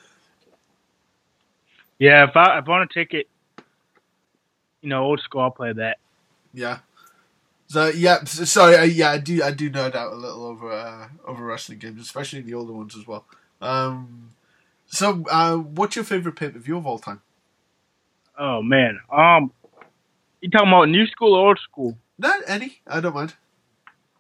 Yeah, 1.98 2.24
if 2.24 2.38
I 2.38 2.60
if 2.60 2.66
I 2.66 2.70
want 2.70 2.90
to 2.90 3.00
take 3.00 3.14
it, 3.14 3.28
you 4.82 4.88
know, 4.88 5.04
old 5.04 5.20
school, 5.20 5.42
I'll 5.42 5.52
play 5.52 5.74
that. 5.74 5.98
Yeah. 6.54 6.80
So 7.68 7.88
yeah, 7.90 8.24
sorry, 8.24 8.78
uh, 8.78 8.84
yeah, 8.84 9.12
I 9.12 9.18
do, 9.18 9.44
I 9.44 9.52
do 9.52 9.70
nerd 9.70 9.94
out 9.94 10.14
a 10.14 10.16
little 10.16 10.46
over 10.46 10.72
uh, 10.72 11.10
over 11.28 11.44
wrestling 11.44 11.80
games, 11.80 12.02
especially 12.02 12.40
the 12.42 12.54
older 12.54 12.72
ones 12.72 12.96
as 12.96 13.06
well. 13.06 13.26
Um, 13.62 14.30
so, 14.90 15.24
uh, 15.30 15.56
what's 15.58 15.96
your 15.96 16.06
favorite 16.06 16.36
pay 16.36 16.50
per 16.50 16.60
view 16.60 16.78
of 16.78 16.86
all 16.86 17.00
time? 17.00 17.22
Oh 18.38 18.62
man, 18.62 19.00
um, 19.12 19.52
you 20.42 20.50
talking 20.50 20.68
about 20.70 20.90
new 20.90 21.06
school 21.08 21.34
or 21.34 21.48
old 21.50 21.60
school? 21.60 21.98
Not 22.18 22.42
any, 22.48 22.80
I 22.88 23.00
don't 23.00 23.14
mind. 23.16 23.34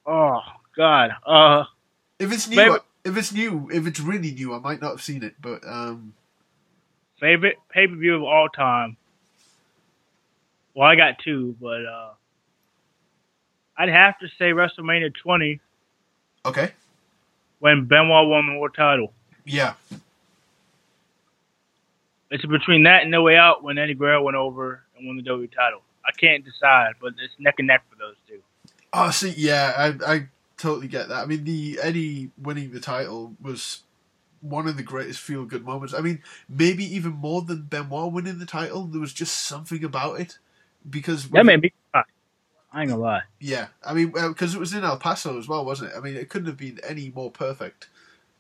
Oh 0.05 0.39
God, 0.76 1.11
uh, 1.26 1.63
If 2.20 2.32
it's 2.32 2.47
new, 2.47 2.55
Favorite- 2.57 2.84
if 3.05 3.17
it's 3.17 3.32
new, 3.32 3.70
if 3.72 3.88
it's 3.88 3.99
really 3.99 4.32
new, 4.32 4.53
I 4.53 4.59
might 4.59 4.82
not 4.82 4.91
have 4.91 5.01
seen 5.01 5.24
it, 5.24 5.36
but 5.41 5.65
um, 5.65 6.13
favorite 7.20 7.57
pay 7.70 7.88
per 7.88 7.95
view 7.95 8.15
of 8.15 8.24
all 8.24 8.49
time. 8.49 8.97
Well, 10.74 10.88
I 10.88 10.95
got 10.95 11.20
two, 11.20 11.55
but 11.61 11.86
uh, 11.86 12.11
I'd 13.78 13.89
have 13.89 14.20
to 14.20 14.28
say 14.38 14.51
WrestleMania 14.51 15.13
20 15.24 15.59
okay, 16.45 16.72
when 17.59 17.86
Benoit 17.86 18.28
won 18.28 18.47
the 18.47 18.59
world 18.59 18.76
title. 18.76 19.13
yeah, 19.45 19.74
It's 22.32 22.45
between 22.45 22.84
that 22.84 23.01
and 23.03 23.11
No 23.11 23.23
Way 23.23 23.38
Out 23.38 23.63
when 23.63 23.77
Eddie 23.77 23.95
Guerrero 23.95 24.21
went 24.23 24.38
over 24.38 24.84
and 24.97 25.07
won 25.07 25.17
the 25.17 25.23
WWE 25.23 25.53
title. 25.53 25.82
I 26.05 26.11
can't 26.11 26.43
decide, 26.45 26.93
but 27.01 27.13
it's 27.19 27.34
neck 27.39 27.55
and 27.57 27.67
neck 27.67 27.84
for 27.89 27.95
those 27.97 28.15
two. 28.27 28.39
Oh, 28.93 29.11
see, 29.11 29.34
yeah, 29.38 29.73
I, 29.75 30.13
I 30.13 30.27
totally 30.57 30.88
get 30.88 31.09
that. 31.09 31.23
I 31.23 31.25
mean, 31.25 31.43
the 31.43 31.80
Eddie 31.82 32.32
winning 32.41 32.71
the 32.71 32.80
title 32.80 33.36
was 33.41 33.82
one 34.41 34.67
of 34.67 34.77
the 34.77 34.84
greatest 34.84 35.19
feel 35.19 35.45
good 35.45 35.65
moments. 35.65 35.93
I 35.93 36.01
mean, 36.01 36.21
maybe 36.47 36.84
even 36.95 37.11
more 37.11 37.41
than 37.41 37.63
Benoit 37.63 38.11
winning 38.11 38.39
the 38.39 38.45
title. 38.45 38.84
There 38.86 39.01
was 39.01 39.13
just 39.13 39.36
something 39.47 39.84
about 39.84 40.19
it 40.19 40.38
because 40.89 41.30
That 41.30 41.45
made 41.45 41.61
me 41.61 41.73
cry. 41.91 42.03
I 42.71 42.82
ain't 42.82 42.89
gonna 42.91 43.01
lie. 43.01 43.21
yeah, 43.39 43.67
I 43.84 43.93
mean, 43.93 44.11
because 44.11 44.53
it 44.53 44.59
was 44.59 44.73
in 44.73 44.84
El 44.84 44.97
Paso 44.97 45.38
as 45.39 45.47
well, 45.47 45.65
wasn't 45.65 45.91
it? 45.91 45.97
I 45.97 46.01
mean, 46.01 46.15
it 46.15 46.30
couldn't 46.30 46.47
have 46.47 46.57
been 46.57 46.80
any 46.88 47.11
more 47.13 47.32
perfect. 47.32 47.89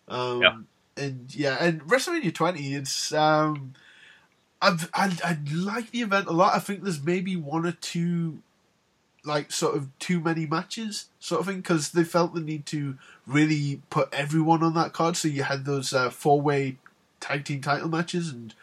Um, 0.07 0.41
Yeah. 0.41 0.57
And 0.99 1.33
yeah, 1.33 1.57
and 1.59 1.81
WrestleMania 1.83 2.33
20, 2.33 2.75
it's 2.75 3.13
um, 3.13 3.73
I've, 4.61 4.89
I 4.93 5.17
I 5.23 5.37
like 5.51 5.91
the 5.91 6.01
event 6.01 6.27
a 6.27 6.31
lot. 6.31 6.55
I 6.55 6.59
think 6.59 6.83
there's 6.83 7.01
maybe 7.01 7.35
one 7.35 7.65
or 7.65 7.71
two 7.71 8.41
like 9.25 9.51
sort 9.51 9.75
of 9.75 9.87
too 9.99 10.19
many 10.19 10.45
matches 10.45 11.09
sort 11.19 11.41
of 11.41 11.47
thing 11.47 11.57
because 11.57 11.91
they 11.91 12.03
felt 12.03 12.33
the 12.33 12.39
need 12.39 12.65
to 12.65 12.97
really 13.27 13.81
put 13.89 14.13
everyone 14.13 14.63
on 14.63 14.73
that 14.75 14.93
card. 14.93 15.17
So 15.17 15.27
you 15.27 15.43
had 15.43 15.65
those 15.65 15.93
uh, 15.93 16.09
four 16.09 16.41
way 16.41 16.77
tag 17.19 17.45
team 17.45 17.61
title 17.61 17.89
matches 17.89 18.29
and. 18.29 18.53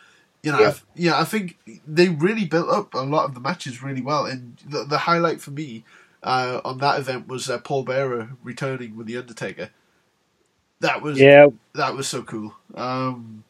You 0.43 0.53
know, 0.53 0.61
Yeah. 0.61 0.69
I, 0.69 0.75
yeah, 0.95 1.21
I 1.21 1.25
think 1.25 1.59
they 1.89 2.09
really 2.09 2.45
built 2.45 2.69
up 2.69 2.95
a 2.95 2.99
lot 2.99 3.25
of 3.25 3.35
the 3.35 3.41
matches 3.41 3.83
really 3.83 4.03
well, 4.03 4.27
and 4.27 4.57
the, 4.65 4.85
the 4.85 4.99
highlight 4.99 5.41
for 5.41 5.51
me 5.51 5.83
uh, 6.23 6.61
on 6.65 6.79
that 6.79 7.01
event 7.01 7.27
was 7.27 7.51
uh, 7.51 7.59
Paul 7.59 7.83
Bearer 7.83 8.31
returning 8.45 8.97
with 8.97 9.09
the 9.09 9.17
Undertaker. 9.17 9.71
That 10.81 11.03
was 11.03 11.19
Yeah, 11.19 11.49
that 11.75 11.95
was 11.95 12.09
so 12.09 12.23
cool. 12.23 12.55
Um, 12.75 13.45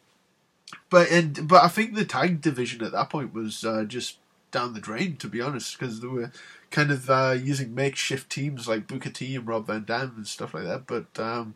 but 0.91 1.11
and 1.11 1.49
but 1.49 1.63
I 1.63 1.69
think 1.69 1.95
the 1.95 2.05
tag 2.05 2.41
division 2.41 2.85
at 2.85 2.93
that 2.93 3.11
point 3.11 3.35
was 3.35 3.65
uh, 3.65 3.85
just 3.85 4.19
down 4.51 4.75
the 4.75 4.81
drain, 4.81 5.17
to 5.17 5.29
be 5.29 5.41
honest, 5.41 5.79
because 5.79 6.01
there 6.01 6.11
were 6.11 6.31
kind 6.71 6.91
of 6.91 7.11
uh, 7.11 7.37
using 7.41 7.75
makeshift 7.75 8.31
teams 8.31 8.69
like 8.69 8.87
Booker 8.87 9.11
T 9.11 9.35
and 9.35 9.47
Rob 9.47 9.67
Van 9.67 9.85
Dam 9.85 10.15
and 10.17 10.27
stuff 10.27 10.55
like 10.55 10.65
that. 10.65 10.87
But 10.87 11.19
um, 11.19 11.55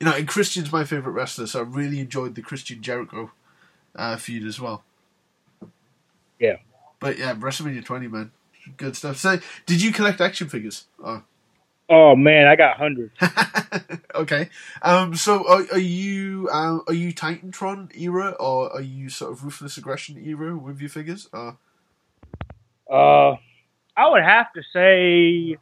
you 0.00 0.06
know, 0.06 0.14
and 0.14 0.28
Christian's 0.28 0.72
my 0.72 0.84
favorite 0.84 1.12
wrestler, 1.12 1.46
so 1.46 1.60
I 1.60 1.62
really 1.62 2.00
enjoyed 2.00 2.34
the 2.34 2.42
Christian 2.42 2.82
Jericho 2.82 3.30
uh, 3.94 4.16
feud 4.16 4.46
as 4.46 4.60
well. 4.60 4.84
Yeah. 6.38 6.56
But 7.00 7.18
yeah, 7.18 7.34
WrestleMania 7.34 7.84
20, 7.84 8.08
man, 8.08 8.30
good 8.76 8.96
stuff. 8.96 9.16
So, 9.16 9.38
did 9.64 9.82
you 9.82 9.92
collect 9.92 10.20
action 10.20 10.48
figures? 10.48 10.84
Oh. 11.02 11.22
Oh 11.88 12.16
man, 12.16 12.46
I 12.48 12.56
got 12.56 12.76
hundreds. 12.78 13.14
okay. 14.14 14.48
Um. 14.82 15.14
So, 15.14 15.46
are, 15.48 15.64
are 15.72 15.78
you 15.78 16.48
um 16.50 16.82
are 16.88 16.94
you 16.94 17.12
Titantron 17.12 17.96
era 17.96 18.30
or 18.40 18.72
are 18.72 18.82
you 18.82 19.08
sort 19.08 19.32
of 19.32 19.44
ruthless 19.44 19.76
aggression 19.76 20.18
era 20.18 20.56
with 20.56 20.80
your 20.80 20.90
figures? 20.90 21.28
Uh. 21.32 21.52
Uh, 22.90 23.36
I 23.96 24.08
would 24.08 24.22
have 24.22 24.52
to 24.52 24.62
say 24.72 25.56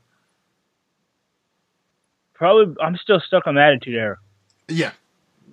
probably 2.35 2.75
I'm 2.83 2.97
still 2.97 3.21
stuck 3.21 3.47
on 3.47 3.59
attitude 3.59 3.95
era. 3.95 4.19
Yeah. 4.69 4.93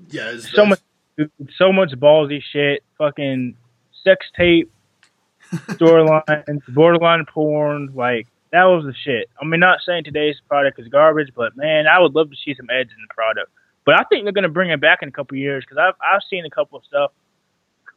Yeah. 0.10 0.32
It's, 0.32 0.52
So 0.52 0.66
much, 0.66 0.80
so 1.58 1.72
much 1.72 1.92
ballsy 1.92 2.42
shit. 2.52 2.84
Fucking 2.98 3.56
sex 4.04 4.26
tape, 4.36 4.72
storylines, 5.54 6.62
borderline 6.70 7.26
porn. 7.26 7.92
Like 7.94 8.28
that 8.52 8.66
was 8.66 8.86
the 8.86 8.94
shit. 8.94 9.30
I 9.42 9.46
mean, 9.46 9.60
not 9.60 9.80
saying 9.86 10.04
today's 10.04 10.36
product 10.48 10.80
is 10.80 10.88
garbage, 10.88 11.32
but 11.36 11.56
man, 11.56 11.86
I 11.88 12.00
would 12.00 12.14
love 12.14 12.30
to 12.30 12.36
see 12.36 12.54
some 12.56 12.70
edge 12.70 12.90
in 12.90 13.02
the 13.08 13.14
product. 13.14 13.50
But 13.86 13.96
I 13.96 14.04
think 14.04 14.26
they're 14.26 14.34
gonna 14.34 14.50
bring 14.50 14.70
it 14.70 14.82
back 14.82 15.00
in 15.02 15.10
a 15.10 15.12
couple 15.12 15.38
years 15.38 15.64
because 15.64 15.78
I've 15.78 15.96
I've 16.02 16.22
seen 16.30 16.46
a 16.46 16.50
couple 16.50 16.78
of 16.78 16.86
stuff 16.86 17.12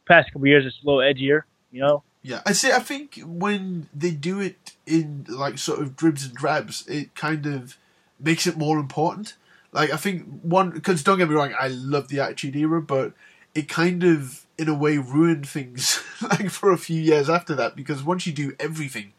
past 0.07 0.31
couple 0.31 0.47
years 0.47 0.63
that's 0.63 0.77
a 0.83 0.85
little 0.85 1.01
edgier. 1.01 1.43
You 1.71 1.81
know. 1.81 2.03
Yeah, 2.21 2.41
I 2.45 2.53
see. 2.53 2.71
I 2.71 2.79
think 2.79 3.21
when 3.23 3.87
they 3.93 4.11
do 4.11 4.39
it 4.39 4.73
in 4.87 5.25
like 5.29 5.59
sort 5.59 5.79
of 5.79 5.95
dribs 5.95 6.25
and 6.25 6.33
drabs, 6.33 6.87
it 6.87 7.13
kind 7.13 7.45
of 7.45 7.77
makes 8.19 8.47
it 8.47 8.57
more 8.57 8.79
important. 8.79 9.35
Like 9.71 9.91
I 9.91 9.97
think 9.97 10.41
one 10.41 10.71
because 10.71 11.03
don't 11.03 11.17
get 11.17 11.29
me 11.29 11.35
wrong, 11.35 11.53
I 11.59 11.67
love 11.67 12.07
the 12.07 12.21
Attitude 12.21 12.55
Era, 12.55 12.81
but 12.81 13.13
it 13.53 13.67
kind 13.67 14.03
of 14.03 14.45
in 14.57 14.69
a 14.69 14.73
way 14.73 14.97
ruined 14.97 15.47
things 15.47 16.01
like 16.21 16.49
for 16.49 16.71
a 16.71 16.77
few 16.77 16.99
years 16.99 17.29
after 17.29 17.53
that 17.55 17.75
because 17.75 18.01
once 18.03 18.25
you 18.25 18.33
do 18.33 18.53
everything, 18.59 19.13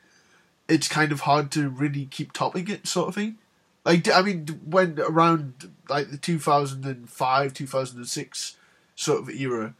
it's 0.68 0.88
kind 0.88 1.12
of 1.12 1.20
hard 1.20 1.50
to 1.52 1.68
really 1.68 2.06
keep 2.06 2.32
topping 2.32 2.68
it, 2.68 2.86
sort 2.86 3.08
of 3.08 3.14
thing. 3.14 3.36
Like 3.84 4.08
I 4.10 4.22
mean, 4.22 4.46
when 4.64 4.98
around 5.00 5.70
like 5.88 6.10
the 6.10 6.16
two 6.16 6.38
thousand 6.38 6.84
and 6.84 7.08
five, 7.08 7.54
two 7.54 7.66
thousand 7.66 7.98
and 7.98 8.08
six 8.08 8.56
sort 8.94 9.20
of 9.20 9.30
era. 9.30 9.74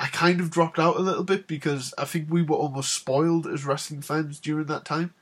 I 0.00 0.06
kind 0.06 0.40
of 0.40 0.50
dropped 0.50 0.80
out 0.80 0.96
a 0.96 1.00
little 1.00 1.22
bit 1.22 1.46
because 1.46 1.94
I 1.96 2.06
think 2.06 2.26
we 2.28 2.42
were 2.42 2.56
almost 2.56 2.92
spoiled 2.92 3.46
as 3.46 3.64
wrestling 3.64 4.02
fans 4.02 4.40
during 4.40 4.66
that 4.66 4.84
time. 4.84 5.14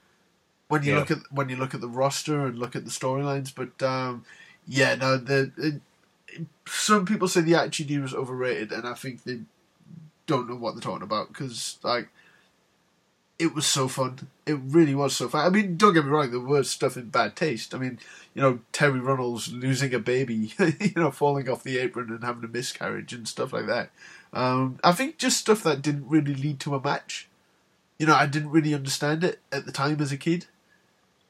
When 0.68 0.84
you 0.84 0.92
Yeah. 0.92 1.00
look 1.00 1.10
at 1.10 1.18
when 1.30 1.50
you 1.50 1.56
look 1.56 1.74
at 1.74 1.82
the 1.82 1.88
roster 1.88 2.46
and 2.46 2.58
look 2.58 2.74
at 2.74 2.84
the 2.86 2.90
storylines, 2.90 3.52
but 3.54 3.82
um, 3.86 4.24
yeah, 4.66 4.94
no, 4.94 5.18
the 5.18 5.52
it, 5.58 5.82
some 6.66 7.04
people 7.04 7.28
say 7.28 7.42
the 7.42 7.56
Attitude 7.56 7.90
Era 7.90 8.04
is 8.06 8.14
overrated, 8.14 8.72
and 8.72 8.86
I 8.86 8.94
think 8.94 9.24
they 9.24 9.40
don't 10.26 10.48
know 10.48 10.54
what 10.56 10.74
they're 10.74 10.80
talking 10.80 11.02
about 11.02 11.28
because 11.28 11.78
like 11.82 12.08
it 13.40 13.54
was 13.54 13.66
so 13.66 13.88
fun. 13.88 14.28
It 14.44 14.58
really 14.62 14.94
was 14.94 15.16
so 15.16 15.28
fun. 15.28 15.46
I 15.46 15.48
mean, 15.48 15.78
don't 15.78 15.94
get 15.94 16.04
me 16.04 16.10
wrong, 16.10 16.30
there 16.30 16.38
was 16.38 16.70
stuff 16.70 16.98
in 16.98 17.08
bad 17.08 17.34
taste. 17.34 17.74
I 17.74 17.78
mean, 17.78 17.98
you 18.34 18.42
know, 18.42 18.60
Terri 18.72 19.02
Runnels 19.02 19.50
losing 19.50 19.94
a 19.94 19.98
baby, 19.98 20.52
you 20.58 20.92
know, 20.94 21.10
falling 21.10 21.48
off 21.48 21.62
the 21.62 21.78
apron 21.78 22.10
and 22.10 22.22
having 22.22 22.44
a 22.44 22.48
miscarriage 22.48 23.14
and 23.14 23.26
stuff 23.26 23.54
like 23.54 23.66
that. 23.66 23.90
Um, 24.34 24.78
I 24.84 24.92
think 24.92 25.16
just 25.16 25.38
stuff 25.38 25.62
that 25.62 25.80
didn't 25.80 26.08
really 26.08 26.34
lead 26.34 26.60
to 26.60 26.74
a 26.74 26.82
match. 26.82 27.28
You 27.98 28.06
know, 28.06 28.14
I 28.14 28.26
didn't 28.26 28.50
really 28.50 28.74
understand 28.74 29.24
it 29.24 29.40
at 29.50 29.64
the 29.64 29.72
time 29.72 30.00
as 30.00 30.12
a 30.12 30.18
kid. 30.18 30.46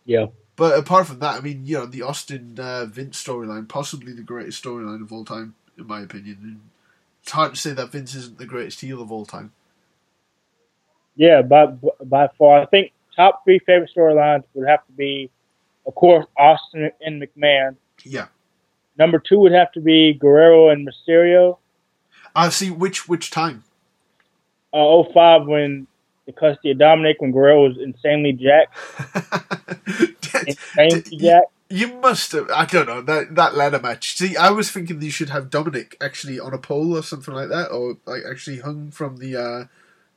Yeah. 0.04 0.26
But 0.56 0.76
apart 0.78 1.06
from 1.06 1.20
that, 1.20 1.36
I 1.36 1.40
mean, 1.40 1.64
you 1.64 1.78
know, 1.78 1.86
the 1.86 2.02
Austin 2.02 2.58
uh, 2.58 2.86
Vince 2.86 3.22
storyline, 3.22 3.68
possibly 3.68 4.12
the 4.12 4.22
greatest 4.22 4.62
storyline 4.62 5.00
of 5.00 5.12
all 5.12 5.24
time, 5.24 5.54
in 5.78 5.86
my 5.86 6.00
opinion. 6.00 6.38
And 6.42 6.60
it's 7.22 7.32
hard 7.32 7.54
to 7.54 7.60
say 7.60 7.72
that 7.72 7.92
Vince 7.92 8.14
isn't 8.16 8.38
the 8.38 8.46
greatest 8.46 8.80
heel 8.80 9.00
of 9.00 9.12
all 9.12 9.24
time. 9.24 9.52
Yeah, 11.20 11.42
by 11.42 11.66
by 11.66 12.28
far, 12.38 12.62
I 12.62 12.64
think 12.64 12.92
top 13.14 13.44
three 13.44 13.58
favorite 13.58 13.90
storylines 13.94 14.42
would 14.54 14.66
have 14.66 14.86
to 14.86 14.92
be, 14.92 15.28
of 15.86 15.94
course, 15.94 16.24
Austin 16.38 16.90
and 17.02 17.22
McMahon. 17.22 17.76
Yeah. 18.04 18.28
Number 18.96 19.18
two 19.18 19.38
would 19.40 19.52
have 19.52 19.70
to 19.72 19.82
be 19.82 20.14
Guerrero 20.14 20.70
and 20.70 20.88
Mysterio. 20.88 21.58
I 22.34 22.48
see 22.48 22.70
which 22.70 23.06
which 23.06 23.30
time. 23.30 23.64
Uh, 24.72 25.02
05 25.12 25.46
when 25.46 25.86
the 26.24 26.32
custody 26.32 26.70
of 26.70 26.78
Dominic 26.78 27.20
when 27.20 27.32
Guerrero 27.32 27.68
was 27.68 27.76
insanely 27.76 28.32
jacked. 28.32 28.74
Insanely 30.46 31.18
jacked. 31.18 31.52
You 31.68 31.98
must 32.00 32.32
have. 32.32 32.50
I 32.50 32.64
don't 32.64 32.88
know 32.88 33.02
that 33.02 33.34
that 33.34 33.54
ladder 33.54 33.78
match. 33.78 34.16
See, 34.16 34.38
I 34.38 34.48
was 34.52 34.70
thinking 34.70 35.02
you 35.02 35.10
should 35.10 35.28
have 35.28 35.50
Dominic 35.50 35.98
actually 36.00 36.40
on 36.40 36.54
a 36.54 36.58
pole 36.58 36.96
or 36.96 37.02
something 37.02 37.34
like 37.34 37.50
that, 37.50 37.70
or 37.70 37.98
like 38.06 38.22
actually 38.26 38.60
hung 38.60 38.90
from 38.90 39.18
the 39.18 39.36
uh, 39.36 39.64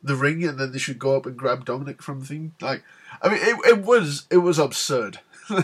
the 0.03 0.15
ring, 0.15 0.43
and 0.43 0.59
then 0.59 0.71
they 0.71 0.77
should 0.77 0.99
go 0.99 1.15
up 1.15 1.25
and 1.25 1.38
grab 1.38 1.65
Dominic 1.65 2.03
from 2.03 2.19
the 2.19 2.25
thing. 2.25 2.53
Like, 2.61 2.84
I 3.21 3.30
mean, 3.30 3.39
it, 3.41 3.57
it 3.65 3.85
was 3.85 4.27
it 4.30 4.38
was 4.38 4.59
absurd. 4.59 5.19
I 5.49 5.63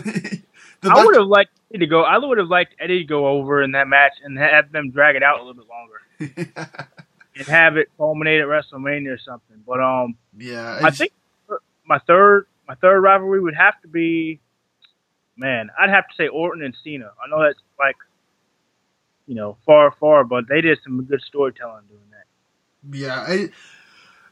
match- 0.82 1.06
would 1.06 1.16
have 1.16 1.26
liked 1.26 1.50
Eddie 1.72 1.80
to 1.80 1.86
go. 1.86 2.02
I 2.02 2.18
would 2.18 2.38
have 2.38 2.48
liked 2.48 2.74
Eddie 2.80 3.00
to 3.00 3.04
go 3.04 3.28
over 3.28 3.62
in 3.62 3.72
that 3.72 3.86
match 3.86 4.14
and 4.24 4.38
have 4.38 4.72
them 4.72 4.90
drag 4.90 5.16
it 5.16 5.22
out 5.22 5.40
a 5.40 5.42
little 5.42 5.62
bit 5.62 5.68
longer 5.68 6.52
and 7.36 7.46
have 7.46 7.76
it 7.76 7.90
culminate 7.96 8.40
at 8.40 8.46
WrestleMania 8.46 9.14
or 9.14 9.18
something. 9.18 9.62
But 9.66 9.80
um, 9.80 10.16
yeah, 10.36 10.80
I 10.82 10.90
think 10.90 11.12
my 11.86 11.98
third 11.98 12.46
my 12.66 12.74
third 12.76 13.00
rivalry 13.00 13.40
would 13.40 13.56
have 13.56 13.80
to 13.82 13.88
be, 13.88 14.40
man, 15.36 15.70
I'd 15.78 15.90
have 15.90 16.08
to 16.08 16.14
say 16.16 16.28
Orton 16.28 16.62
and 16.62 16.74
Cena. 16.82 17.10
I 17.22 17.28
know 17.28 17.42
that's 17.42 17.58
like, 17.78 17.96
you 19.26 19.34
know, 19.34 19.56
far 19.66 19.90
far, 19.90 20.24
but 20.24 20.48
they 20.48 20.60
did 20.60 20.78
some 20.84 21.02
good 21.04 21.20
storytelling 21.20 21.84
doing 21.88 22.00
that. 22.12 22.96
Yeah, 22.96 23.20
I, 23.20 23.50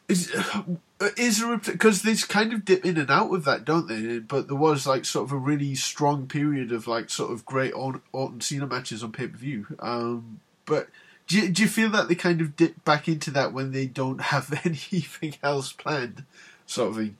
is 0.09 0.35
is 1.16 1.40
there 1.40 1.56
because 1.59 2.02
they 2.02 2.14
kind 2.16 2.52
of 2.52 2.64
dip 2.64 2.85
in 2.85 2.98
and 2.98 3.10
out 3.10 3.32
of 3.35 3.44
that, 3.44 3.64
don't 3.64 3.89
they? 3.89 4.18
But 4.20 4.48
there 4.48 4.56
was 4.56 4.86
like 4.86 5.05
sort 5.05 5.26
of 5.26 5.32
a 5.32 5.39
really 5.39 5.74
strong 5.74 6.26
period 6.26 6.72
of 6.72 6.86
like 6.86 7.10
sort 7.10 7.32
of 7.32 7.47
great 7.47 7.72
Orton 7.74 8.40
Cena 8.40 8.66
matches 8.66 9.02
on 9.05 9.12
pay 9.12 9.28
per 9.28 9.36
view. 9.36 9.66
Um, 9.80 10.40
but 10.66 10.89
do 11.26 11.39
you, 11.40 11.48
do 11.51 11.62
you 11.62 11.68
feel 11.68 11.90
that 11.90 12.09
they 12.09 12.14
kind 12.14 12.40
of 12.40 12.56
dip 12.56 12.85
back 12.85 13.09
into 13.09 13.30
that 13.32 13.52
when 13.52 13.72
they 13.72 13.86
don't 13.86 14.20
have 14.35 14.52
anything 14.64 15.36
else 15.43 15.72
planned, 15.72 16.24
sort 16.66 16.90
of 16.90 16.97
thing? 16.97 17.16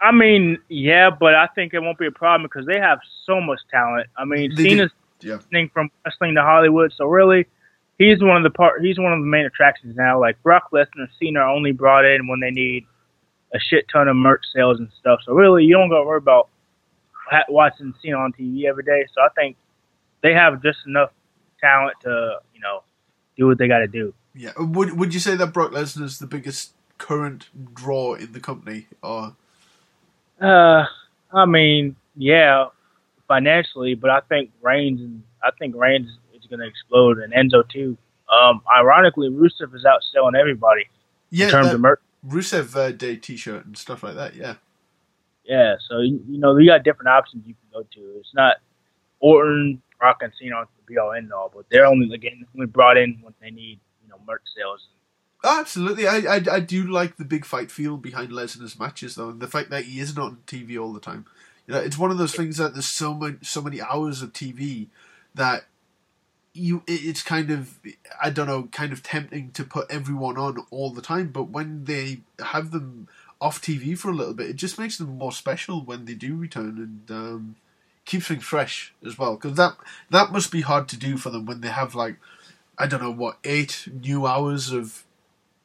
I 0.00 0.12
mean, 0.12 0.58
yeah, 0.68 1.10
but 1.10 1.34
I 1.34 1.48
think 1.48 1.74
it 1.74 1.80
won't 1.80 1.98
be 1.98 2.06
a 2.06 2.12
problem 2.12 2.44
because 2.44 2.66
they 2.66 2.78
have 2.80 3.00
so 3.26 3.40
much 3.40 3.60
talent. 3.70 4.08
I 4.16 4.24
mean, 4.26 4.52
They. 4.56 4.64
Cena's 4.68 4.92
Yeah. 5.22 5.38
thing 5.52 5.70
from 5.74 5.90
wrestling 6.04 6.34
to 6.36 6.42
Hollywood, 6.42 6.92
so 6.96 7.06
really, 7.06 7.46
he's 8.02 8.22
one 8.22 8.36
of 8.36 8.42
the 8.42 8.50
part. 8.50 8.82
He's 8.82 8.98
one 8.98 9.12
of 9.12 9.20
the 9.20 9.26
main 9.26 9.44
attractions 9.44 9.96
now. 9.96 10.20
Like 10.20 10.42
Brock 10.42 10.70
Lesnar 10.72 10.86
and 10.96 11.08
Cena 11.18 11.40
are 11.40 11.50
only 11.50 11.72
brought 11.72 12.04
in 12.04 12.26
when 12.26 12.40
they 12.40 12.50
need 12.50 12.86
a 13.54 13.58
shit 13.58 13.86
ton 13.92 14.08
of 14.08 14.16
merch 14.16 14.42
sales 14.54 14.78
and 14.78 14.88
stuff. 14.98 15.20
So 15.24 15.32
really, 15.32 15.64
you 15.64 15.74
don't 15.74 15.88
got 15.88 16.00
to 16.00 16.04
worry 16.04 16.18
about 16.18 16.48
watching 17.48 17.94
Cena 18.02 18.16
on 18.16 18.32
TV 18.32 18.64
every 18.64 18.84
day. 18.84 19.06
So 19.14 19.20
I 19.20 19.28
think 19.34 19.56
they 20.22 20.34
have 20.34 20.62
just 20.62 20.78
enough 20.86 21.10
talent 21.60 21.96
to 22.02 22.38
you 22.54 22.60
know 22.60 22.82
do 23.36 23.46
what 23.46 23.58
they 23.58 23.68
got 23.68 23.78
to 23.78 23.88
do. 23.88 24.14
Yeah. 24.34 24.52
Would 24.58 24.98
Would 24.98 25.14
you 25.14 25.20
say 25.20 25.36
that 25.36 25.52
Brock 25.52 25.72
Lesnar 25.72 26.04
is 26.04 26.18
the 26.18 26.26
biggest 26.26 26.72
current 26.98 27.48
draw 27.74 28.14
in 28.14 28.32
the 28.32 28.40
company, 28.40 28.86
or 29.02 29.36
Uh, 30.40 30.84
I 31.32 31.46
mean, 31.46 31.96
yeah, 32.16 32.66
financially, 33.28 33.94
but 33.94 34.10
I 34.10 34.20
think 34.20 34.50
Reigns 34.60 35.00
and 35.00 35.22
I 35.42 35.50
think 35.58 35.74
Reigns 35.76 36.08
is 36.08 36.18
going 36.56 36.60
to 36.60 36.66
explode, 36.66 37.18
and 37.18 37.32
Enzo 37.32 37.68
too. 37.68 37.96
Um, 38.32 38.62
ironically, 38.76 39.28
Rusev 39.28 39.74
is 39.74 39.84
outselling 39.84 40.38
everybody 40.38 40.88
yeah, 41.30 41.46
in 41.46 41.50
terms 41.50 41.68
that 41.68 41.74
of 41.74 41.80
merch. 41.80 42.00
Rusev 42.26 42.76
uh, 42.76 42.92
Day 42.92 43.16
T-shirt 43.16 43.66
and 43.66 43.76
stuff 43.76 44.02
like 44.02 44.14
that? 44.14 44.34
Yeah. 44.34 44.54
Yeah, 45.44 45.74
so 45.88 45.98
you 45.98 46.22
you 46.28 46.38
know 46.38 46.56
you 46.56 46.70
got 46.70 46.84
different 46.84 47.08
options 47.08 47.42
you 47.46 47.54
can 47.54 47.80
go 47.80 47.86
to. 47.94 48.18
It's 48.20 48.32
not 48.32 48.58
Orton, 49.18 49.82
Rock, 50.00 50.18
and 50.20 50.32
Cena 50.38 50.54
are 50.54 50.68
the 50.76 50.82
be 50.86 50.98
all 50.98 51.12
end 51.12 51.32
all, 51.32 51.50
but 51.52 51.64
they're 51.68 51.86
only 51.86 52.14
again 52.14 52.46
only 52.54 52.66
brought 52.66 52.96
in 52.96 53.18
when 53.22 53.34
they 53.40 53.50
need 53.50 53.80
you 54.04 54.08
know 54.08 54.18
merch 54.24 54.42
sales. 54.56 54.86
Oh, 55.42 55.58
absolutely. 55.58 56.06
I, 56.06 56.18
I 56.18 56.40
I 56.50 56.60
do 56.60 56.86
like 56.86 57.16
the 57.16 57.24
big 57.24 57.44
fight 57.44 57.72
feel 57.72 57.96
behind 57.96 58.30
Lesnar's 58.30 58.78
matches, 58.78 59.16
though, 59.16 59.30
and 59.30 59.40
the 59.40 59.48
fact 59.48 59.70
that 59.70 59.84
he 59.86 59.98
isn't 59.98 60.18
on 60.18 60.38
TV 60.46 60.80
all 60.80 60.92
the 60.92 61.00
time. 61.00 61.26
You 61.66 61.74
know, 61.74 61.80
it's 61.80 61.98
one 61.98 62.12
of 62.12 62.18
those 62.18 62.34
things 62.34 62.58
that 62.58 62.74
there's 62.74 62.86
so 62.86 63.12
much, 63.14 63.44
so 63.44 63.62
many 63.62 63.80
hours 63.80 64.22
of 64.22 64.32
TV 64.32 64.88
that 65.34 65.64
you 66.54 66.82
it's 66.86 67.22
kind 67.22 67.50
of 67.50 67.78
I 68.22 68.30
don't 68.30 68.46
know, 68.46 68.64
kind 68.72 68.92
of 68.92 69.02
tempting 69.02 69.50
to 69.52 69.64
put 69.64 69.90
everyone 69.90 70.36
on 70.36 70.64
all 70.70 70.90
the 70.90 71.02
time. 71.02 71.28
But 71.28 71.44
when 71.44 71.84
they 71.84 72.20
have 72.38 72.70
them 72.70 73.08
off 73.40 73.60
TV 73.60 73.96
for 73.96 74.10
a 74.10 74.14
little 74.14 74.34
bit, 74.34 74.50
it 74.50 74.56
just 74.56 74.78
makes 74.78 74.98
them 74.98 75.18
more 75.18 75.32
special 75.32 75.82
when 75.82 76.04
they 76.04 76.14
do 76.14 76.36
return 76.36 77.04
and 77.08 77.10
um, 77.10 77.56
keeps 78.04 78.28
things 78.28 78.44
fresh 78.44 78.92
as 79.04 79.18
well. 79.18 79.34
Because 79.36 79.56
that 79.56 79.76
that 80.10 80.32
must 80.32 80.52
be 80.52 80.60
hard 80.60 80.88
to 80.88 80.96
do 80.96 81.16
for 81.16 81.30
them 81.30 81.46
when 81.46 81.60
they 81.60 81.68
have 81.68 81.94
like 81.94 82.16
I 82.78 82.86
don't 82.86 83.02
know 83.02 83.10
what 83.12 83.38
eight 83.44 83.88
new 83.92 84.26
hours 84.26 84.72
of 84.72 85.04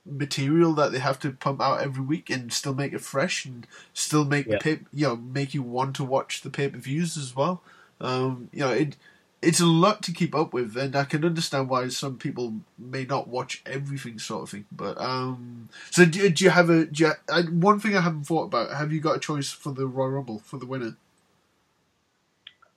material 0.05 0.73
that 0.73 0.93
they 0.93 0.99
have 0.99 1.19
to 1.19 1.31
pump 1.31 1.61
out 1.61 1.81
every 1.81 2.03
week 2.03 2.30
and 2.30 2.53
still 2.53 2.73
make 2.73 2.93
it 2.93 3.01
fresh 3.01 3.43
and 3.43 3.68
still 3.93 4.23
make 4.23 4.47
the 4.47 4.57
pay, 4.57 4.80
you 4.93 5.05
know 5.05 5.15
make 5.18 5.53
you 5.53 5.61
want 5.61 5.95
to 5.97 6.03
watch 6.03 6.41
the 6.41 6.49
pay 6.49 6.69
per 6.69 6.77
views 6.77 7.18
as 7.18 7.35
well. 7.35 7.61
Um, 7.99 8.49
you 8.53 8.59
know 8.61 8.72
it 8.72 8.95
it's 9.41 9.59
a 9.59 9.65
lot 9.65 10.01
to 10.03 10.11
keep 10.11 10.34
up 10.34 10.53
with, 10.53 10.76
and 10.76 10.95
I 10.95 11.03
can 11.03 11.23
understand 11.23 11.69
why 11.69 11.88
some 11.89 12.18
people 12.18 12.55
may 12.77 13.05
not 13.05 13.27
watch 13.27 13.61
everything, 13.65 14.18
sort 14.18 14.43
of 14.43 14.49
thing. 14.49 14.65
But 14.72 14.99
um, 14.99 15.69
so 15.91 16.05
do, 16.05 16.30
do 16.30 16.43
you 16.43 16.49
have 16.49 16.69
a? 16.69 16.85
Do 16.85 17.03
you, 17.03 17.11
I, 17.31 17.41
one 17.43 17.80
thing 17.80 17.95
I 17.95 18.01
haven't 18.01 18.23
thought 18.23 18.45
about: 18.45 18.72
Have 18.72 18.91
you 18.91 18.99
got 18.99 19.18
a 19.18 19.19
choice 19.19 19.51
for 19.51 19.72
the 19.72 19.85
Royal 19.85 20.11
Rumble 20.11 20.39
for 20.39 20.57
the 20.57 20.65
winner? 20.65 20.97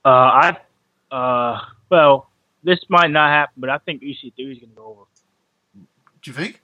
Uh, 0.05 0.09
I, 0.09 0.57
uh, 1.11 1.59
well, 1.89 2.29
this 2.63 2.79
might 2.89 3.11
not 3.11 3.29
happen, 3.29 3.55
but 3.57 3.69
I 3.69 3.77
think 3.79 4.01
EC3 4.01 4.33
is 4.37 4.59
going 4.59 4.59
to 4.59 4.75
go 4.75 4.85
over. 4.85 5.01
Do 6.21 6.31
you 6.31 6.33
think? 6.33 6.61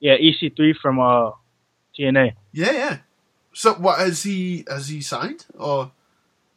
Yeah, 0.00 0.16
EC3 0.16 0.76
from 0.82 1.00
uh 1.00 1.30
TNA. 1.98 2.34
Yeah, 2.52 2.72
yeah. 2.72 2.98
So 3.52 3.74
what 3.74 4.00
has 4.00 4.24
he 4.24 4.64
has 4.68 4.88
he 4.88 5.00
signed 5.00 5.46
or? 5.56 5.92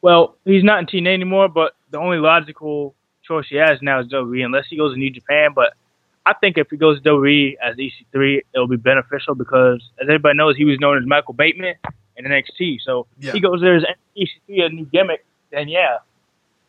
Well, 0.02 0.36
he's 0.44 0.64
not 0.64 0.80
in 0.80 0.86
TNA 0.86 1.14
anymore, 1.14 1.48
but 1.48 1.74
the 1.90 1.98
only 1.98 2.18
logical 2.18 2.94
choice 3.22 3.46
he 3.48 3.56
has 3.56 3.80
now 3.82 4.00
is 4.00 4.06
WWE, 4.08 4.44
unless 4.44 4.66
he 4.68 4.76
goes 4.76 4.94
to 4.94 4.98
New 4.98 5.10
Japan. 5.10 5.50
But 5.54 5.74
I 6.26 6.34
think 6.34 6.58
if 6.58 6.68
he 6.70 6.76
goes 6.76 7.00
to 7.02 7.08
WWE 7.10 7.56
as 7.62 7.76
EC3, 7.76 8.42
it'll 8.54 8.68
be 8.68 8.76
beneficial 8.76 9.34
because, 9.34 9.82
as 10.00 10.04
everybody 10.08 10.36
knows, 10.36 10.56
he 10.56 10.64
was 10.64 10.78
known 10.80 10.98
as 10.98 11.04
Michael 11.06 11.34
Bateman 11.34 11.74
in 12.16 12.24
NXT. 12.24 12.78
So 12.84 13.06
Yeah. 13.18 13.32
he 13.32 13.40
goes 13.40 13.60
there 13.60 13.76
as 13.76 13.84
EC3, 14.16 14.66
a 14.66 14.68
new 14.70 14.84
gimmick, 14.86 15.24
then 15.50 15.68
yeah. 15.68 15.98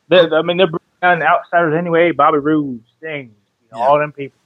They're, 0.07 0.33
I 0.33 0.41
mean, 0.41 0.57
they're 0.57 0.67
bringing 0.67 0.79
down 1.01 1.19
the 1.19 1.25
outsiders 1.27 1.75
anyway. 1.77 2.11
Bobby 2.11 2.39
Roode, 2.39 2.83
Sting, 2.97 3.35
you 3.61 3.67
know, 3.71 3.77
Yeah. 3.79 3.87
all 3.87 3.99
them 3.99 4.11
people. 4.11 4.37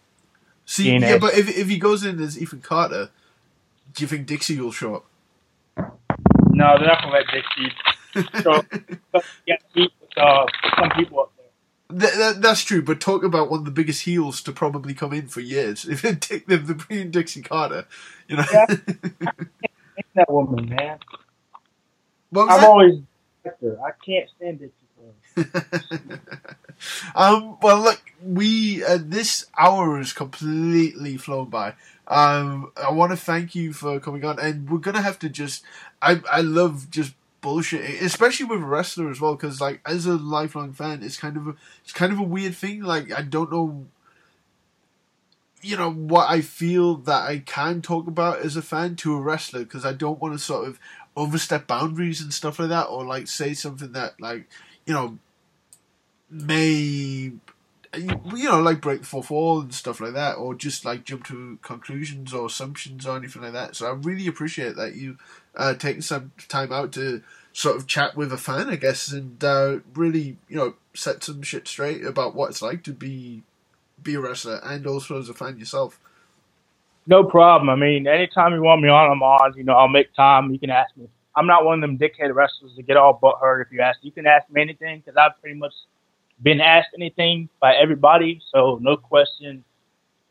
See, 0.65 0.85
TNA. 0.89 1.01
yeah, 1.09 1.17
but 1.17 1.33
if 1.37 1.49
if 1.57 1.67
he 1.67 1.77
goes 1.77 2.05
in 2.05 2.21
as 2.21 2.41
Ethan 2.41 2.61
Carter, 2.61 3.09
do 3.93 4.03
you 4.03 4.07
think 4.07 4.25
Dixie 4.27 4.59
will 4.59 4.71
show 4.71 4.95
up? 4.95 5.05
No, 6.51 6.77
they're 6.77 6.87
not 6.87 7.01
gonna 7.01 7.13
let 7.13 7.25
Dixie. 7.27 7.73
show 8.43 8.51
up. 8.53 8.65
yeah, 9.45 9.55
keep 9.73 9.91
uh, 10.17 10.45
some 10.79 10.89
people 10.91 11.19
up 11.21 11.31
there. 11.37 11.99
Th- 11.99 12.13
that, 12.17 12.41
that's 12.41 12.63
true, 12.63 12.81
but 12.83 12.99
talk 13.01 13.23
about 13.23 13.49
one 13.49 13.59
of 13.59 13.65
the 13.65 13.71
biggest 13.71 14.03
heels 14.03 14.41
to 14.43 14.51
probably 14.51 14.93
come 14.93 15.13
in 15.13 15.27
for 15.27 15.41
years. 15.41 15.85
If 15.89 16.01
they 16.01 16.15
take 16.15 16.47
them, 16.47 16.65
they're 16.65 16.75
bringing 16.75 17.11
Dixie 17.11 17.41
Carter, 17.41 17.85
you 18.27 18.37
know. 18.37 18.45
Yeah. 18.51 18.65
That 20.15 20.31
woman, 20.31 20.69
man. 20.69 20.99
what 22.31 22.49
I've 22.49 22.61
that? 22.61 22.69
always. 22.69 23.01
I 23.45 23.91
can't 24.05 24.29
stand. 24.37 24.59
Carter. 24.59 24.71
um, 27.15 27.57
well, 27.61 27.79
look, 27.81 28.01
we 28.23 28.83
uh, 28.83 28.99
this 29.01 29.47
hour 29.57 29.97
has 29.97 30.13
completely 30.13 31.17
flown 31.17 31.49
by. 31.49 31.73
Um, 32.07 32.71
I 32.77 32.91
want 32.91 33.11
to 33.11 33.17
thank 33.17 33.55
you 33.55 33.73
for 33.73 33.99
coming 33.99 34.25
on, 34.25 34.39
and 34.39 34.69
we're 34.69 34.79
gonna 34.79 35.01
have 35.01 35.19
to 35.19 35.29
just. 35.29 35.63
I 36.01 36.21
I 36.31 36.41
love 36.41 36.89
just 36.91 37.13
bullshit, 37.43 38.01
especially 38.01 38.47
with 38.47 38.63
a 38.63 38.65
wrestler 38.65 39.11
as 39.11 39.21
well, 39.21 39.35
because 39.35 39.61
like 39.61 39.81
as 39.85 40.07
a 40.07 40.13
lifelong 40.15 40.73
fan, 40.73 41.03
it's 41.03 41.17
kind 41.17 41.37
of 41.37 41.47
a 41.47 41.55
it's 41.83 41.93
kind 41.93 42.11
of 42.11 42.17
a 42.17 42.23
weird 42.23 42.55
thing. 42.55 42.81
Like 42.81 43.11
I 43.11 43.21
don't 43.21 43.51
know. 43.51 43.85
You 45.61 45.77
know 45.77 45.91
what 45.91 46.29
I 46.29 46.41
feel 46.41 46.95
that 46.95 47.29
I 47.29 47.37
can 47.37 47.81
talk 47.81 48.07
about 48.07 48.39
as 48.39 48.57
a 48.57 48.61
fan 48.61 48.95
to 48.97 49.15
a 49.15 49.21
wrestler 49.21 49.59
because 49.59 49.85
I 49.85 49.93
don't 49.93 50.19
want 50.19 50.33
to 50.33 50.39
sort 50.39 50.67
of 50.67 50.79
overstep 51.15 51.67
boundaries 51.67 52.19
and 52.19 52.33
stuff 52.33 52.57
like 52.57 52.69
that, 52.69 52.85
or 52.85 53.05
like 53.05 53.27
say 53.27 53.53
something 53.53 53.91
that 53.91 54.19
like 54.19 54.49
you 54.85 54.93
know 54.93 55.19
may 56.29 57.31
you 57.95 58.49
know 58.49 58.59
like 58.59 58.81
break 58.81 59.01
the 59.01 59.05
fourth 59.05 59.29
wall 59.29 59.61
and 59.61 59.73
stuff 59.73 60.01
like 60.01 60.13
that 60.13 60.33
or 60.33 60.55
just 60.55 60.83
like 60.83 61.03
jump 61.03 61.23
to 61.25 61.59
conclusions 61.61 62.33
or 62.33 62.47
assumptions 62.47 63.05
or 63.05 63.15
anything 63.15 63.43
like 63.43 63.53
that 63.53 63.75
so 63.75 63.87
i 63.87 63.91
really 63.91 64.25
appreciate 64.25 64.75
that 64.75 64.95
you 64.95 65.15
uh 65.57 65.73
taking 65.73 66.01
some 66.01 66.31
time 66.49 66.71
out 66.73 66.91
to 66.93 67.21
sort 67.53 67.77
of 67.77 67.87
chat 67.87 68.15
with 68.15 68.33
a 68.33 68.37
fan 68.37 68.69
i 68.69 68.75
guess 68.75 69.11
and 69.11 69.43
uh 69.43 69.79
really 69.95 70.37
you 70.49 70.57
know 70.57 70.75
set 70.95 71.23
some 71.23 71.41
shit 71.41 71.67
straight 71.67 72.05
about 72.05 72.35
what 72.35 72.51
it's 72.51 72.61
like 72.61 72.83
to 72.83 72.93
be 72.93 73.43
be 74.01 74.15
a 74.15 74.19
wrestler 74.19 74.59
and 74.63 74.87
also 74.87 75.19
as 75.19 75.29
a 75.29 75.33
fan 75.33 75.57
yourself 75.59 75.99
No 77.05 77.23
problem. 77.23 77.69
I 77.69 77.75
mean, 77.75 78.07
anytime 78.07 78.53
you 78.53 78.61
want 78.63 78.81
me 78.81 78.89
on, 78.89 79.11
I'm 79.11 79.21
on. 79.23 79.53
You 79.57 79.63
know, 79.63 79.73
I'll 79.73 79.89
make 79.89 80.13
time. 80.15 80.51
You 80.51 80.59
can 80.59 80.69
ask 80.69 80.95
me. 80.95 81.07
I'm 81.35 81.47
not 81.47 81.65
one 81.65 81.75
of 81.75 81.81
them 81.81 81.97
dickhead 81.97 82.33
wrestlers 82.33 82.75
to 82.75 82.83
get 82.83 82.95
all 82.97 83.13
butt 83.13 83.37
hurt 83.41 83.61
if 83.67 83.73
you 83.73 83.81
ask. 83.81 83.99
You 84.03 84.11
can 84.11 84.27
ask 84.27 84.49
me 84.49 84.61
anything 84.61 84.99
because 85.01 85.17
I've 85.17 85.39
pretty 85.41 85.57
much 85.57 85.73
been 86.41 86.61
asked 86.61 86.89
anything 86.95 87.49
by 87.59 87.75
everybody. 87.75 88.41
So 88.53 88.79
no 88.81 88.97
question 88.97 89.65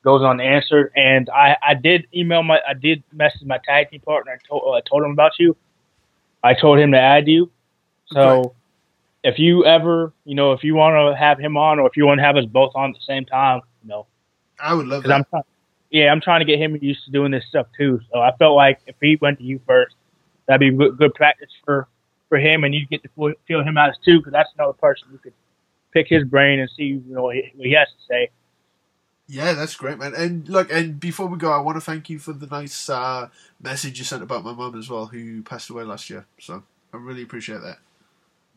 goes 0.03 0.23
unanswered. 0.23 0.93
And 0.97 1.29
I, 1.31 1.57
I 1.63 1.75
did 1.75 2.07
email 2.15 2.43
my, 2.43 2.61
I 2.69 2.75
did 2.75 3.03
message 3.13 3.43
my 3.45 3.59
tag 3.65 3.91
team 3.91 4.01
partner. 4.01 4.33
I 4.33 4.49
told, 4.49 4.63
uh, 4.67 4.81
told 4.89 5.05
him 5.05 5.13
about 5.13 5.33
you. 5.39 5.57
I 6.43 6.55
told 6.55 6.79
him 6.79 6.93
to 6.93 6.99
add 6.99 7.29
you. 7.29 7.51
So 8.13 8.55
if 9.25 9.39
you 9.39 9.65
ever, 9.65 10.13
you 10.25 10.35
know, 10.35 10.53
if 10.53 10.65
you 10.65 10.75
want 10.75 10.95
to 10.95 11.19
have 11.19 11.39
him 11.39 11.57
on 11.57 11.79
or 11.79 11.87
if 11.87 11.97
you 11.97 12.07
want 12.07 12.19
to 12.19 12.25
have 12.25 12.37
us 12.37 12.45
both 12.45 12.73
on 12.75 12.91
at 12.91 12.97
the 12.97 13.03
same 13.07 13.25
time, 13.25 13.61
you 13.83 13.89
know, 13.89 14.07
i 14.59 14.75
would 14.75 14.87
love 14.87 15.03
that 15.05 15.13
I'm 15.13 15.25
trying, 15.25 15.43
yeah, 15.91 16.11
I'm 16.11 16.21
trying 16.21 16.41
to 16.41 16.45
get 16.45 16.59
him 16.59 16.77
used 16.81 17.05
to 17.05 17.11
doing 17.11 17.31
this 17.31 17.45
stuff 17.49 17.67
too. 17.77 18.01
So 18.13 18.21
I 18.21 18.35
felt 18.37 18.57
like 18.57 18.81
if 18.87 18.97
he 19.01 19.17
went 19.21 19.39
to 19.39 19.45
you 19.45 19.61
first, 19.67 19.95
that'd 20.47 20.61
be 20.61 20.77
good, 20.77 20.99
good 20.99 21.15
practice 21.15 21.51
for 21.65 21.89
for 22.29 22.39
him, 22.39 22.65
and 22.65 22.75
you 22.75 22.87
get 22.87 23.03
to 23.03 23.35
feel- 23.47 23.63
him 23.63 23.77
out 23.77 23.95
too, 24.05 24.19
because 24.19 24.33
that's 24.33 24.49
another 24.57 24.73
person 24.73 25.09
you 25.13 25.19
could 25.19 25.35
pick 25.93 26.09
his 26.09 26.25
brain 26.25 26.61
and 26.61 26.71
see 26.75 26.85
you 26.85 27.03
know 27.09 27.25
what 27.25 27.37
he, 27.37 27.53
what 27.55 27.67
he 27.67 27.73
has 27.73 27.89
to 27.89 28.07
say. 28.09 28.31
Yeah, 29.29 29.55
that's 29.55 29.77
great, 29.77 29.99
man. 29.99 30.15
And 30.15 30.49
look, 30.49 30.71
and 30.71 30.99
before 30.99 31.27
we 31.27 31.39
go, 31.39 31.53
I 31.53 31.61
want 31.61 31.77
to 31.77 31.81
thank 31.81 32.11
you 32.11 32.19
for 32.19 32.33
the 32.33 32.47
nice 32.47 32.91
uh, 32.91 33.29
message 33.61 33.99
you 33.99 34.05
sent 34.05 34.23
about 34.23 34.45
my 34.45 34.53
mum 34.53 34.79
as 34.79 34.91
well, 34.91 35.07
who 35.07 35.43
passed 35.43 35.71
away 35.71 35.85
last 35.85 36.11
year. 36.11 36.27
So 36.39 36.63
I 36.93 36.97
really 36.97 37.23
appreciate 37.23 37.63
that. 37.63 37.79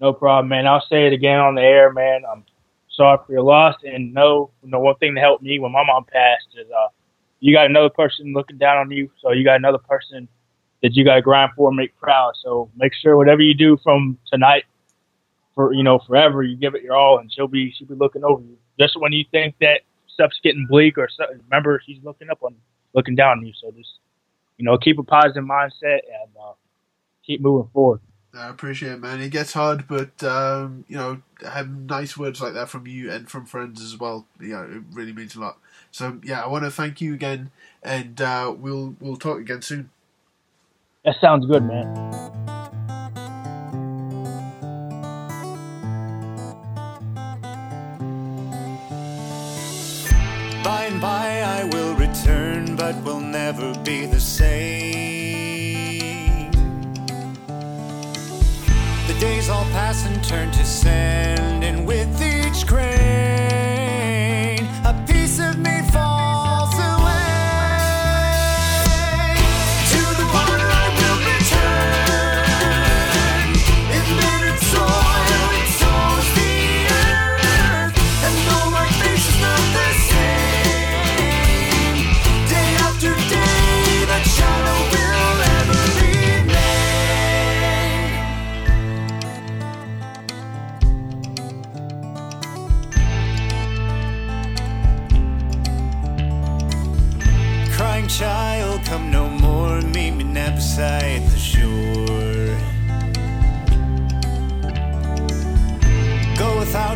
No 0.01 0.11
problem, 0.11 0.49
man. 0.49 0.67
I'll 0.67 0.85
say 0.89 1.07
it 1.07 1.13
again 1.13 1.39
on 1.39 1.55
the 1.55 1.61
air, 1.61 1.93
man. 1.93 2.23
I'm 2.29 2.43
sorry 2.89 3.19
for 3.25 3.31
your 3.31 3.43
loss, 3.43 3.75
and 3.83 4.13
no, 4.13 4.51
know, 4.63 4.79
one 4.79 4.95
thing 4.95 5.13
that 5.13 5.21
helped 5.21 5.43
me 5.43 5.59
when 5.59 5.71
my 5.71 5.85
mom 5.85 6.05
passed 6.05 6.47
is 6.57 6.67
uh, 6.71 6.87
you 7.39 7.53
got 7.53 7.67
another 7.67 7.89
person 7.89 8.33
looking 8.33 8.57
down 8.57 8.77
on 8.77 8.91
you, 8.91 9.09
so 9.21 9.31
you 9.31 9.43
got 9.45 9.55
another 9.55 9.77
person 9.77 10.27
that 10.81 10.93
you 10.93 11.05
got 11.05 11.15
to 11.15 11.21
grind 11.21 11.51
for 11.55 11.69
and 11.69 11.77
make 11.77 11.95
proud. 11.97 12.33
So 12.43 12.69
make 12.75 12.93
sure 12.93 13.15
whatever 13.17 13.41
you 13.41 13.53
do 13.53 13.77
from 13.83 14.17
tonight, 14.31 14.65
for 15.53 15.73
you 15.73 15.83
know, 15.83 15.99
forever, 15.99 16.43
you 16.43 16.57
give 16.57 16.75
it 16.75 16.83
your 16.83 16.95
all, 16.95 17.19
and 17.19 17.31
she'll 17.31 17.47
be 17.47 17.71
she'll 17.71 17.87
be 17.87 17.95
looking 17.95 18.23
over 18.23 18.41
you. 18.41 18.57
Just 18.79 18.99
when 18.99 19.13
you 19.13 19.23
think 19.31 19.55
that 19.61 19.81
stuff's 20.15 20.39
getting 20.43 20.65
bleak 20.67 20.97
or 20.97 21.07
something, 21.07 21.39
remember 21.49 21.79
she's 21.85 22.03
looking 22.03 22.31
up 22.31 22.41
on, 22.41 22.55
looking 22.95 23.15
down 23.15 23.37
on 23.37 23.45
you. 23.45 23.53
So 23.61 23.69
just 23.69 23.99
you 24.57 24.65
know, 24.65 24.77
keep 24.77 24.97
a 24.99 25.03
positive 25.03 25.43
mindset 25.43 25.99
and 26.23 26.31
uh, 26.41 26.53
keep 27.25 27.41
moving 27.41 27.69
forward. 27.73 27.99
I 28.33 28.49
appreciate 28.49 28.93
it, 28.93 28.99
man. 28.99 29.21
It 29.21 29.29
gets 29.29 29.53
hard, 29.53 29.87
but 29.87 30.21
um, 30.23 30.83
you 30.89 30.97
know, 30.97 31.21
having 31.41 31.85
nice 31.85 32.17
words 32.17 32.41
like 32.41 32.53
that 32.53 32.67
from 32.67 32.85
you 32.85 33.09
and 33.09 33.29
from 33.29 33.45
friends 33.45 33.81
as 33.81 33.97
well, 33.97 34.25
you 34.41 34.49
know, 34.49 34.63
it 34.63 34.83
really 34.91 35.13
means 35.13 35.35
a 35.35 35.39
lot. 35.39 35.57
So 35.91 36.19
yeah, 36.23 36.43
I 36.43 36.47
want 36.47 36.65
to 36.65 36.71
thank 36.71 36.99
you 36.99 37.13
again, 37.13 37.51
and 37.81 38.19
uh, 38.19 38.53
we'll 38.57 38.95
we'll 38.99 39.15
talk 39.15 39.39
again 39.39 39.61
soon. 39.61 39.89
That 41.05 41.15
sounds 41.21 41.45
good, 41.45 41.63
man. 41.63 42.44
But 52.85 53.03
will 53.03 53.19
never 53.19 53.73
be 53.83 54.05
the 54.05 54.19
same. 54.19 54.51
The 59.07 59.17
days 59.19 59.49
all 59.49 59.65
pass 59.71 60.05
and 60.05 60.23
turn 60.23 60.51
to 60.51 60.63
sand, 60.63 61.63
and 61.63 61.87
with 61.87 62.21
each 62.21 62.67
grain, 62.67 62.94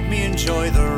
me, 0.08 0.24
enjoy 0.24 0.70
the 0.70 0.89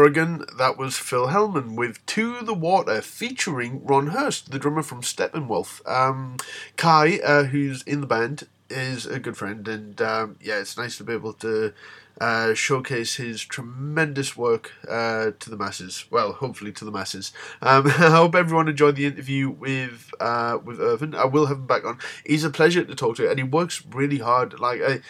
Oregon, 0.00 0.46
that 0.56 0.78
was 0.78 0.94
Philhelmon 0.94 1.74
with 1.76 2.04
To 2.06 2.40
the 2.40 2.54
Water 2.54 3.02
featuring 3.02 3.84
Ron 3.84 4.06
Hurst, 4.06 4.50
the 4.50 4.58
drummer 4.58 4.82
from 4.82 5.02
Steppenwolf. 5.02 5.86
Um, 5.86 6.38
Kai, 6.78 7.18
uh, 7.18 7.44
who's 7.44 7.82
in 7.82 8.00
the 8.00 8.06
band, 8.06 8.48
is 8.70 9.04
a 9.04 9.18
good 9.18 9.36
friend, 9.36 9.68
and 9.68 10.00
um, 10.00 10.36
yeah, 10.40 10.58
it's 10.58 10.78
nice 10.78 10.96
to 10.96 11.04
be 11.04 11.12
able 11.12 11.34
to 11.34 11.74
uh, 12.18 12.54
showcase 12.54 13.16
his 13.16 13.42
tremendous 13.42 14.38
work 14.38 14.72
uh, 14.88 15.32
to 15.38 15.50
the 15.50 15.56
masses. 15.58 16.06
Well, 16.10 16.32
hopefully 16.32 16.72
to 16.72 16.84
the 16.86 16.90
masses. 16.90 17.30
Um, 17.60 17.86
I 17.88 18.08
hope 18.08 18.34
everyone 18.34 18.68
enjoyed 18.68 18.96
the 18.96 19.04
interview 19.04 19.50
with 19.50 20.10
uh, 20.18 20.56
with 20.64 20.80
Irvin. 20.80 21.14
I 21.14 21.26
will 21.26 21.44
have 21.44 21.58
him 21.58 21.66
back 21.66 21.84
on. 21.84 21.98
He's 22.24 22.44
a 22.44 22.48
pleasure 22.48 22.84
to 22.84 22.94
talk 22.94 23.16
to, 23.16 23.28
and 23.28 23.38
he 23.38 23.44
works 23.44 23.84
really 23.84 24.18
hard. 24.18 24.58
Like 24.58 24.80
I. 24.80 25.00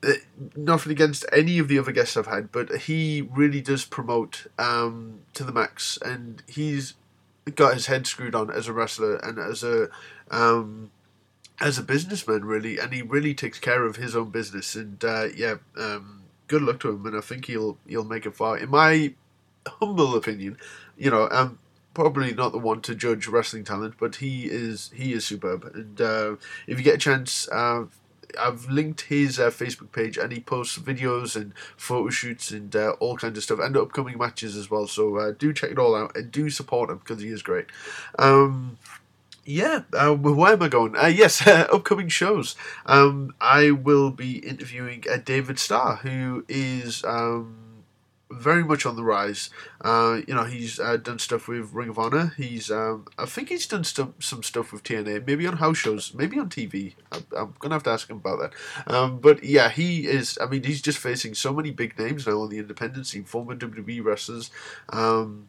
Uh, 0.00 0.12
nothing 0.54 0.92
against 0.92 1.24
any 1.32 1.58
of 1.58 1.66
the 1.66 1.78
other 1.78 1.90
guests 1.90 2.16
I've 2.16 2.26
had, 2.26 2.52
but 2.52 2.82
he 2.82 3.28
really 3.32 3.60
does 3.60 3.84
promote 3.84 4.46
um, 4.56 5.20
to 5.34 5.42
the 5.42 5.52
max, 5.52 5.98
and 6.00 6.40
he's 6.46 6.94
got 7.56 7.74
his 7.74 7.86
head 7.86 8.06
screwed 8.06 8.34
on 8.34 8.50
as 8.50 8.68
a 8.68 8.72
wrestler 8.72 9.16
and 9.16 9.38
as 9.38 9.64
a 9.64 9.88
um, 10.30 10.92
as 11.60 11.78
a 11.78 11.82
businessman, 11.82 12.44
really, 12.44 12.78
and 12.78 12.92
he 12.92 13.02
really 13.02 13.34
takes 13.34 13.58
care 13.58 13.84
of 13.84 13.96
his 13.96 14.14
own 14.14 14.30
business. 14.30 14.76
And 14.76 15.04
uh, 15.04 15.26
yeah, 15.34 15.56
um, 15.76 16.22
good 16.46 16.62
luck 16.62 16.78
to 16.80 16.90
him, 16.90 17.04
and 17.06 17.16
I 17.16 17.20
think 17.20 17.46
he'll 17.46 17.78
he'll 17.86 18.04
make 18.04 18.24
it 18.24 18.36
far. 18.36 18.56
In 18.56 18.70
my 18.70 19.14
humble 19.66 20.14
opinion, 20.14 20.58
you 20.96 21.10
know, 21.10 21.28
I'm 21.30 21.58
probably 21.94 22.32
not 22.32 22.52
the 22.52 22.58
one 22.58 22.80
to 22.82 22.94
judge 22.94 23.26
wrestling 23.26 23.64
talent, 23.64 23.94
but 23.98 24.16
he 24.16 24.44
is 24.44 24.90
he 24.94 25.12
is 25.12 25.24
superb. 25.24 25.68
And 25.74 26.00
uh, 26.00 26.36
if 26.66 26.78
you 26.78 26.84
get 26.84 26.94
a 26.94 26.98
chance, 26.98 27.48
uh, 27.50 27.86
I've 28.38 28.68
linked 28.68 29.02
his 29.02 29.38
uh, 29.38 29.50
Facebook 29.50 29.92
page, 29.92 30.18
and 30.18 30.32
he 30.32 30.40
posts 30.40 30.78
videos 30.78 31.36
and 31.36 31.52
photo 31.76 32.10
shoots 32.10 32.50
and 32.50 32.74
uh, 32.74 32.96
all 33.00 33.16
kinds 33.16 33.38
of 33.38 33.44
stuff, 33.44 33.60
and 33.60 33.76
upcoming 33.76 34.18
matches 34.18 34.56
as 34.56 34.70
well. 34.70 34.86
So 34.86 35.16
uh, 35.16 35.32
do 35.36 35.52
check 35.52 35.70
it 35.70 35.78
all 35.78 35.94
out 35.94 36.16
and 36.16 36.30
do 36.30 36.50
support 36.50 36.90
him 36.90 36.98
because 36.98 37.22
he 37.22 37.28
is 37.28 37.42
great. 37.42 37.66
Um, 38.18 38.78
yeah, 39.44 39.82
uh, 39.94 40.14
where 40.14 40.52
am 40.52 40.62
I 40.62 40.68
going? 40.68 40.94
Uh, 40.94 41.06
yes, 41.06 41.46
uh, 41.46 41.66
upcoming 41.72 42.08
shows. 42.08 42.54
Um, 42.84 43.34
I 43.40 43.70
will 43.70 44.10
be 44.10 44.38
interviewing 44.38 45.04
uh, 45.10 45.16
David 45.16 45.58
Starr, 45.58 45.96
who 45.96 46.44
is 46.48 47.02
um, 47.04 47.67
very 48.30 48.64
much 48.64 48.84
on 48.84 48.96
the 48.96 49.04
rise. 49.04 49.50
Uh, 49.80 50.20
you 50.26 50.34
know, 50.34 50.44
he's 50.44 50.78
uh, 50.78 50.96
done 50.96 51.18
stuff 51.18 51.48
with 51.48 51.72
Ring 51.72 51.88
of 51.88 51.98
Honor. 51.98 52.34
He's, 52.36 52.70
um, 52.70 53.06
I 53.18 53.26
think 53.26 53.48
he's 53.48 53.66
done 53.66 53.84
some 53.84 54.14
some 54.18 54.42
stuff 54.42 54.72
with 54.72 54.82
TNA, 54.82 55.26
maybe 55.26 55.46
on 55.46 55.56
house 55.56 55.78
shows, 55.78 56.14
maybe 56.14 56.38
on 56.38 56.48
TV. 56.48 56.94
I'm, 57.12 57.26
I'm 57.36 57.54
gonna 57.58 57.74
have 57.74 57.84
to 57.84 57.90
ask 57.90 58.08
him 58.08 58.18
about 58.18 58.40
that. 58.40 58.92
Um, 58.92 59.18
but 59.20 59.42
yeah, 59.44 59.70
he 59.70 60.06
is. 60.06 60.38
I 60.40 60.46
mean, 60.46 60.64
he's 60.64 60.82
just 60.82 60.98
facing 60.98 61.34
so 61.34 61.52
many 61.52 61.70
big 61.70 61.98
names 61.98 62.26
now 62.26 62.40
on 62.40 62.50
the 62.50 62.58
independent 62.58 63.06
scene, 63.06 63.24
former 63.24 63.56
WWE 63.56 64.04
wrestlers. 64.04 64.50
Um, 64.90 65.48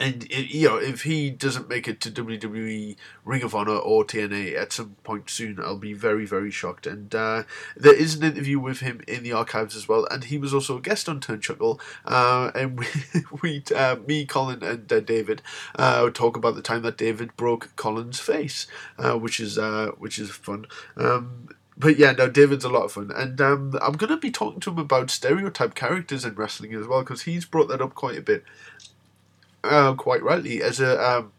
and 0.00 0.26
you 0.30 0.66
know, 0.66 0.78
if 0.78 1.02
he 1.02 1.30
doesn't 1.30 1.68
make 1.68 1.86
it 1.86 2.00
to 2.00 2.10
WWE, 2.10 2.96
Ring 3.26 3.42
of 3.42 3.54
Honor, 3.54 3.76
or 3.76 4.02
TNA 4.02 4.56
at 4.56 4.72
some 4.72 4.96
point 5.04 5.28
soon, 5.28 5.60
I'll 5.60 5.76
be 5.76 5.92
very, 5.92 6.24
very 6.24 6.50
shocked. 6.50 6.86
And 6.86 7.14
uh, 7.14 7.42
there 7.76 7.94
is 7.94 8.14
an 8.14 8.24
interview 8.24 8.58
with 8.58 8.80
him 8.80 9.02
in 9.06 9.22
the 9.22 9.32
archives 9.32 9.76
as 9.76 9.88
well, 9.88 10.06
and 10.10 10.24
he 10.24 10.38
was 10.38 10.54
also 10.54 10.78
a 10.78 10.80
guest 10.80 11.06
on 11.06 11.20
Turnchuckle. 11.20 11.78
Uh, 12.06 12.50
and 12.54 12.78
we, 12.80 12.86
we 13.42 13.62
uh, 13.76 13.96
me, 14.06 14.24
Colin, 14.24 14.64
and 14.64 14.90
uh, 14.90 15.00
David 15.00 15.42
uh, 15.76 16.08
talk 16.08 16.34
about 16.34 16.54
the 16.54 16.62
time 16.62 16.80
that 16.80 16.96
David 16.96 17.36
broke 17.36 17.76
Colin's 17.76 18.20
face, 18.20 18.66
uh, 18.98 19.18
which 19.18 19.38
is 19.38 19.58
which 19.98 20.18
is 20.18 20.30
fun. 20.30 20.64
Um, 20.96 21.50
but 21.76 21.98
yeah, 21.98 22.12
no, 22.12 22.28
David's 22.28 22.64
a 22.64 22.70
lot 22.70 22.84
of 22.84 22.92
fun, 22.92 23.10
and 23.14 23.38
um, 23.42 23.78
I'm 23.82 23.94
gonna 23.98 24.16
be 24.16 24.30
talking 24.30 24.60
to 24.60 24.70
him 24.70 24.78
about 24.78 25.10
stereotype 25.10 25.74
characters 25.74 26.24
in 26.24 26.36
wrestling 26.36 26.74
as 26.74 26.86
well 26.86 27.00
because 27.00 27.22
he's 27.22 27.44
brought 27.44 27.68
that 27.68 27.82
up 27.82 27.94
quite 27.94 28.16
a 28.16 28.22
bit 28.22 28.44
uh, 29.64 29.94
quite 29.94 30.22
rightly, 30.22 30.62
as 30.62 30.80
a 30.80 31.02
um, 31.02 31.32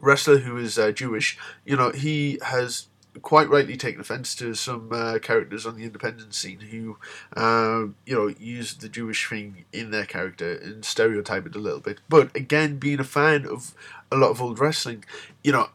wrestler 0.00 0.38
who 0.38 0.56
is 0.56 0.78
uh, 0.78 0.92
Jewish, 0.92 1.38
you 1.64 1.76
know, 1.76 1.90
he 1.90 2.38
has 2.42 2.88
quite 3.22 3.48
rightly 3.48 3.76
taken 3.76 4.00
offence 4.00 4.34
to 4.34 4.54
some 4.54 4.90
uh, 4.92 5.18
characters 5.20 5.66
on 5.66 5.76
the 5.76 5.84
independent 5.84 6.34
scene 6.34 6.60
who, 6.60 6.98
uh, 7.36 7.86
you 8.04 8.14
know, 8.14 8.28
use 8.28 8.74
the 8.74 8.88
Jewish 8.88 9.28
thing 9.28 9.64
in 9.72 9.90
their 9.90 10.04
character 10.04 10.52
and 10.52 10.84
stereotype 10.84 11.46
it 11.46 11.56
a 11.56 11.58
little 11.60 11.80
bit. 11.80 12.00
But 12.08 12.34
again, 12.36 12.76
being 12.76 13.00
a 13.00 13.04
fan 13.04 13.46
of 13.46 13.74
a 14.10 14.16
lot 14.16 14.30
of 14.30 14.42
old 14.42 14.58
wrestling, 14.58 15.04
you 15.42 15.52
know, 15.52 15.70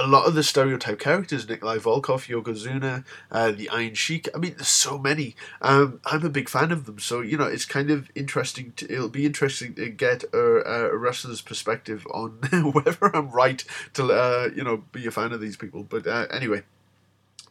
a 0.00 0.06
lot 0.06 0.26
of 0.26 0.34
the 0.34 0.42
stereotype 0.42 0.98
characters, 0.98 1.48
Nikolai 1.48 1.76
Volkoff, 1.78 2.28
Yokozuna, 2.28 3.04
uh, 3.30 3.50
the 3.50 3.68
Iron 3.68 3.94
Sheik. 3.94 4.28
I 4.34 4.38
mean, 4.38 4.54
there's 4.56 4.68
so 4.68 4.98
many. 4.98 5.36
Um, 5.60 6.00
I'm 6.06 6.24
a 6.24 6.30
big 6.30 6.48
fan 6.48 6.72
of 6.72 6.86
them, 6.86 6.98
so 6.98 7.20
you 7.20 7.36
know 7.36 7.44
it's 7.44 7.66
kind 7.66 7.90
of 7.90 8.10
interesting. 8.14 8.72
To, 8.76 8.92
it'll 8.92 9.08
be 9.08 9.26
interesting 9.26 9.74
to 9.74 9.88
get 9.90 10.24
a, 10.32 10.38
a 10.38 10.96
wrestler's 10.96 11.42
perspective 11.42 12.06
on 12.12 12.38
whether 12.72 13.14
I'm 13.14 13.30
right 13.30 13.62
to 13.94 14.12
uh, 14.12 14.48
you 14.54 14.64
know 14.64 14.84
be 14.92 15.06
a 15.06 15.10
fan 15.10 15.32
of 15.32 15.40
these 15.40 15.56
people. 15.56 15.84
But 15.84 16.06
uh, 16.06 16.26
anyway. 16.30 16.62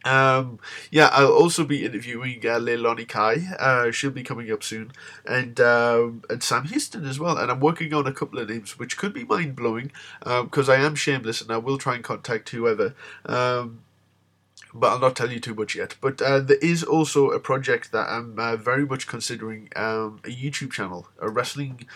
Um, 0.05 0.59
yeah, 0.91 1.09
I'll 1.11 1.34
also 1.34 1.65
be 1.65 1.85
interviewing 1.85 2.39
uh, 2.45 2.59
Leilani 2.59 3.07
Kai. 3.07 3.43
Uh, 3.59 3.91
she'll 3.91 4.11
be 4.11 4.23
coming 4.23 4.51
up 4.51 4.63
soon, 4.63 4.93
and 5.26 5.59
um, 5.59 6.23
and 6.30 6.41
Sam 6.41 6.65
Houston 6.65 7.05
as 7.05 7.19
well. 7.19 7.38
And 7.38 7.51
I'm 7.51 7.59
working 7.59 7.93
on 7.93 8.07
a 8.07 8.13
couple 8.13 8.39
of 8.39 8.49
names 8.49 8.80
which 8.80 8.97
could 8.97 9.13
be 9.13 9.26
mind 9.26 9.55
blowing 9.55 9.91
because 10.23 10.69
I 10.69 10.77
am 10.77 10.95
shameless 10.95 11.41
and 11.41 11.51
I 11.51 11.57
will 11.57 11.77
try 11.77 11.95
and 11.95 12.03
contact 12.03 12.49
whoever. 12.49 12.95
Um, 13.26 13.81
but 14.73 14.91
I'll 14.91 14.99
not 14.99 15.15
tell 15.15 15.31
you 15.31 15.39
too 15.39 15.55
much 15.55 15.76
yet. 15.76 15.95
But 16.01 16.21
uh, 16.21 16.39
there 16.39 16.57
is 16.57 16.84
also 16.84 17.31
a 17.31 17.39
project 17.39 17.91
that 17.91 18.07
I'm 18.07 18.38
uh, 18.38 18.55
very 18.55 18.85
much 18.85 19.07
considering 19.07 19.69
um, 19.76 20.19
a 20.23 20.30
YouTube 20.30 20.71
channel, 20.71 21.07
a 21.19 21.30
wrestling 21.30 21.88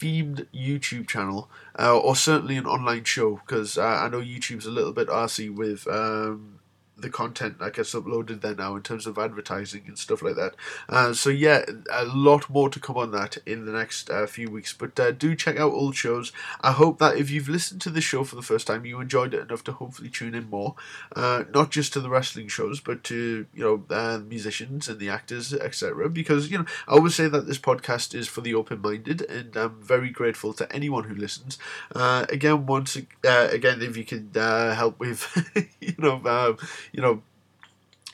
themed 0.00 0.46
YouTube 0.54 1.06
channel, 1.06 1.48
uh, 1.78 1.96
or 1.96 2.16
certainly 2.16 2.56
an 2.56 2.66
online 2.66 3.04
show 3.04 3.40
because 3.46 3.78
uh, 3.78 3.84
I 3.84 4.08
know 4.08 4.20
YouTube's 4.20 4.66
a 4.66 4.70
little 4.70 4.92
bit 4.92 5.08
arsy 5.08 5.54
with. 5.54 5.86
Um, 5.86 6.60
the 6.96 7.10
content 7.10 7.58
that 7.58 7.74
gets 7.74 7.94
uploaded 7.94 8.40
there 8.40 8.54
now 8.54 8.76
in 8.76 8.82
terms 8.82 9.06
of 9.06 9.18
advertising 9.18 9.82
and 9.86 9.98
stuff 9.98 10.22
like 10.22 10.36
that. 10.36 10.54
Uh, 10.88 11.12
so 11.12 11.28
yeah, 11.28 11.64
a 11.90 12.04
lot 12.04 12.48
more 12.48 12.68
to 12.70 12.78
come 12.78 12.96
on 12.96 13.10
that 13.10 13.36
in 13.44 13.66
the 13.66 13.72
next 13.72 14.10
uh, 14.10 14.26
few 14.26 14.48
weeks. 14.50 14.72
But 14.72 14.98
uh, 15.00 15.10
do 15.10 15.34
check 15.34 15.58
out 15.58 15.72
old 15.72 15.96
shows. 15.96 16.32
I 16.60 16.72
hope 16.72 16.98
that 17.00 17.16
if 17.16 17.30
you've 17.30 17.48
listened 17.48 17.80
to 17.82 17.90
this 17.90 18.04
show 18.04 18.22
for 18.22 18.36
the 18.36 18.42
first 18.42 18.66
time, 18.66 18.84
you 18.84 19.00
enjoyed 19.00 19.34
it 19.34 19.40
enough 19.40 19.64
to 19.64 19.72
hopefully 19.72 20.08
tune 20.08 20.34
in 20.34 20.48
more, 20.48 20.76
uh, 21.16 21.44
not 21.52 21.70
just 21.70 21.92
to 21.94 22.00
the 22.00 22.10
wrestling 22.10 22.48
shows, 22.48 22.80
but 22.80 23.02
to 23.04 23.46
you 23.52 23.62
know 23.64 23.84
uh, 23.94 24.18
musicians 24.18 24.88
and 24.88 25.00
the 25.00 25.10
actors, 25.10 25.52
etc. 25.52 26.08
Because 26.08 26.50
you 26.50 26.58
know 26.58 26.66
I 26.86 26.92
always 26.92 27.16
say 27.16 27.26
that 27.28 27.46
this 27.46 27.58
podcast 27.58 28.14
is 28.14 28.28
for 28.28 28.40
the 28.40 28.54
open-minded, 28.54 29.22
and 29.22 29.56
I'm 29.56 29.82
very 29.82 30.10
grateful 30.10 30.52
to 30.54 30.72
anyone 30.72 31.04
who 31.04 31.14
listens. 31.14 31.58
Uh, 31.94 32.26
again, 32.28 32.66
once 32.66 32.94
again, 32.94 33.82
if 33.82 33.96
you 33.96 34.04
can 34.04 34.30
help 34.34 35.00
with 35.00 35.26
you 35.80 35.94
know. 35.98 36.20
Um, 36.24 36.58
you 36.94 37.02
know, 37.02 37.22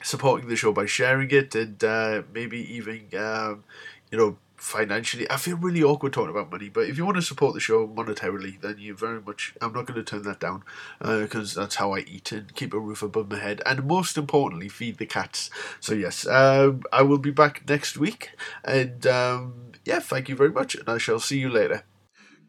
supporting 0.03 0.49
the 0.49 0.57
show 0.57 0.73
by 0.73 0.87
sharing 0.87 1.31
it 1.31 1.55
and 1.55 1.83
uh, 1.85 2.23
maybe 2.33 2.59
even, 2.75 3.09
um, 3.19 3.65
you 4.11 4.19
know, 4.19 4.39
financially. 4.57 5.31
I 5.31 5.37
feel 5.37 5.57
really 5.57 5.83
awkward 5.83 6.13
talking 6.13 6.31
about 6.31 6.51
money, 6.51 6.69
but 6.69 6.89
if 6.89 6.99
you 6.99 7.05
want 7.05 7.17
to 7.17 7.23
support 7.23 7.55
the 7.55 7.61
show 7.61 7.87
monetarily, 7.89 8.61
then 8.61 8.77
you 8.79 8.95
very 8.95 9.21
much. 9.21 9.55
I'm 9.61 9.73
not 9.73 9.87
going 9.87 9.97
to 9.97 10.05
turn 10.05 10.23
that 10.25 10.41
down 10.41 10.63
because 11.01 11.57
uh, 11.57 11.63
that's 11.63 11.77
how 11.77 11.93
I 11.93 12.01
eat 12.01 12.33
and 12.33 12.55
keep 12.55 12.75
a 12.75 12.79
roof 12.79 13.03
above 13.03 13.31
my 13.31 13.39
head, 13.39 13.63
and 13.67 13.85
most 13.87 14.19
importantly, 14.19 14.69
feed 14.69 14.99
the 14.99 15.07
cats. 15.07 15.51
So 15.81 15.95
yes, 15.95 16.27
um, 16.27 16.83
I 16.93 17.03
will 17.03 17.19
be 17.19 17.31
back 17.31 17.69
next 17.69 17.97
week, 17.97 18.33
and 18.65 19.07
um, 19.07 19.73
yeah, 19.85 20.01
thank 20.01 20.29
you 20.29 20.37
very 20.37 20.53
much, 20.53 20.75
and 20.75 20.89
I 20.89 20.99
shall 20.99 21.21
see 21.21 21.39
you 21.39 21.49
later. 21.49 21.85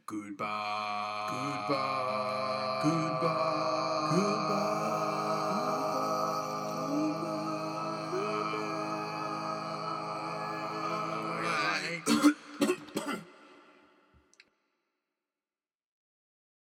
Goodbye. 0.05 1.27
Goodbye. 1.29 2.10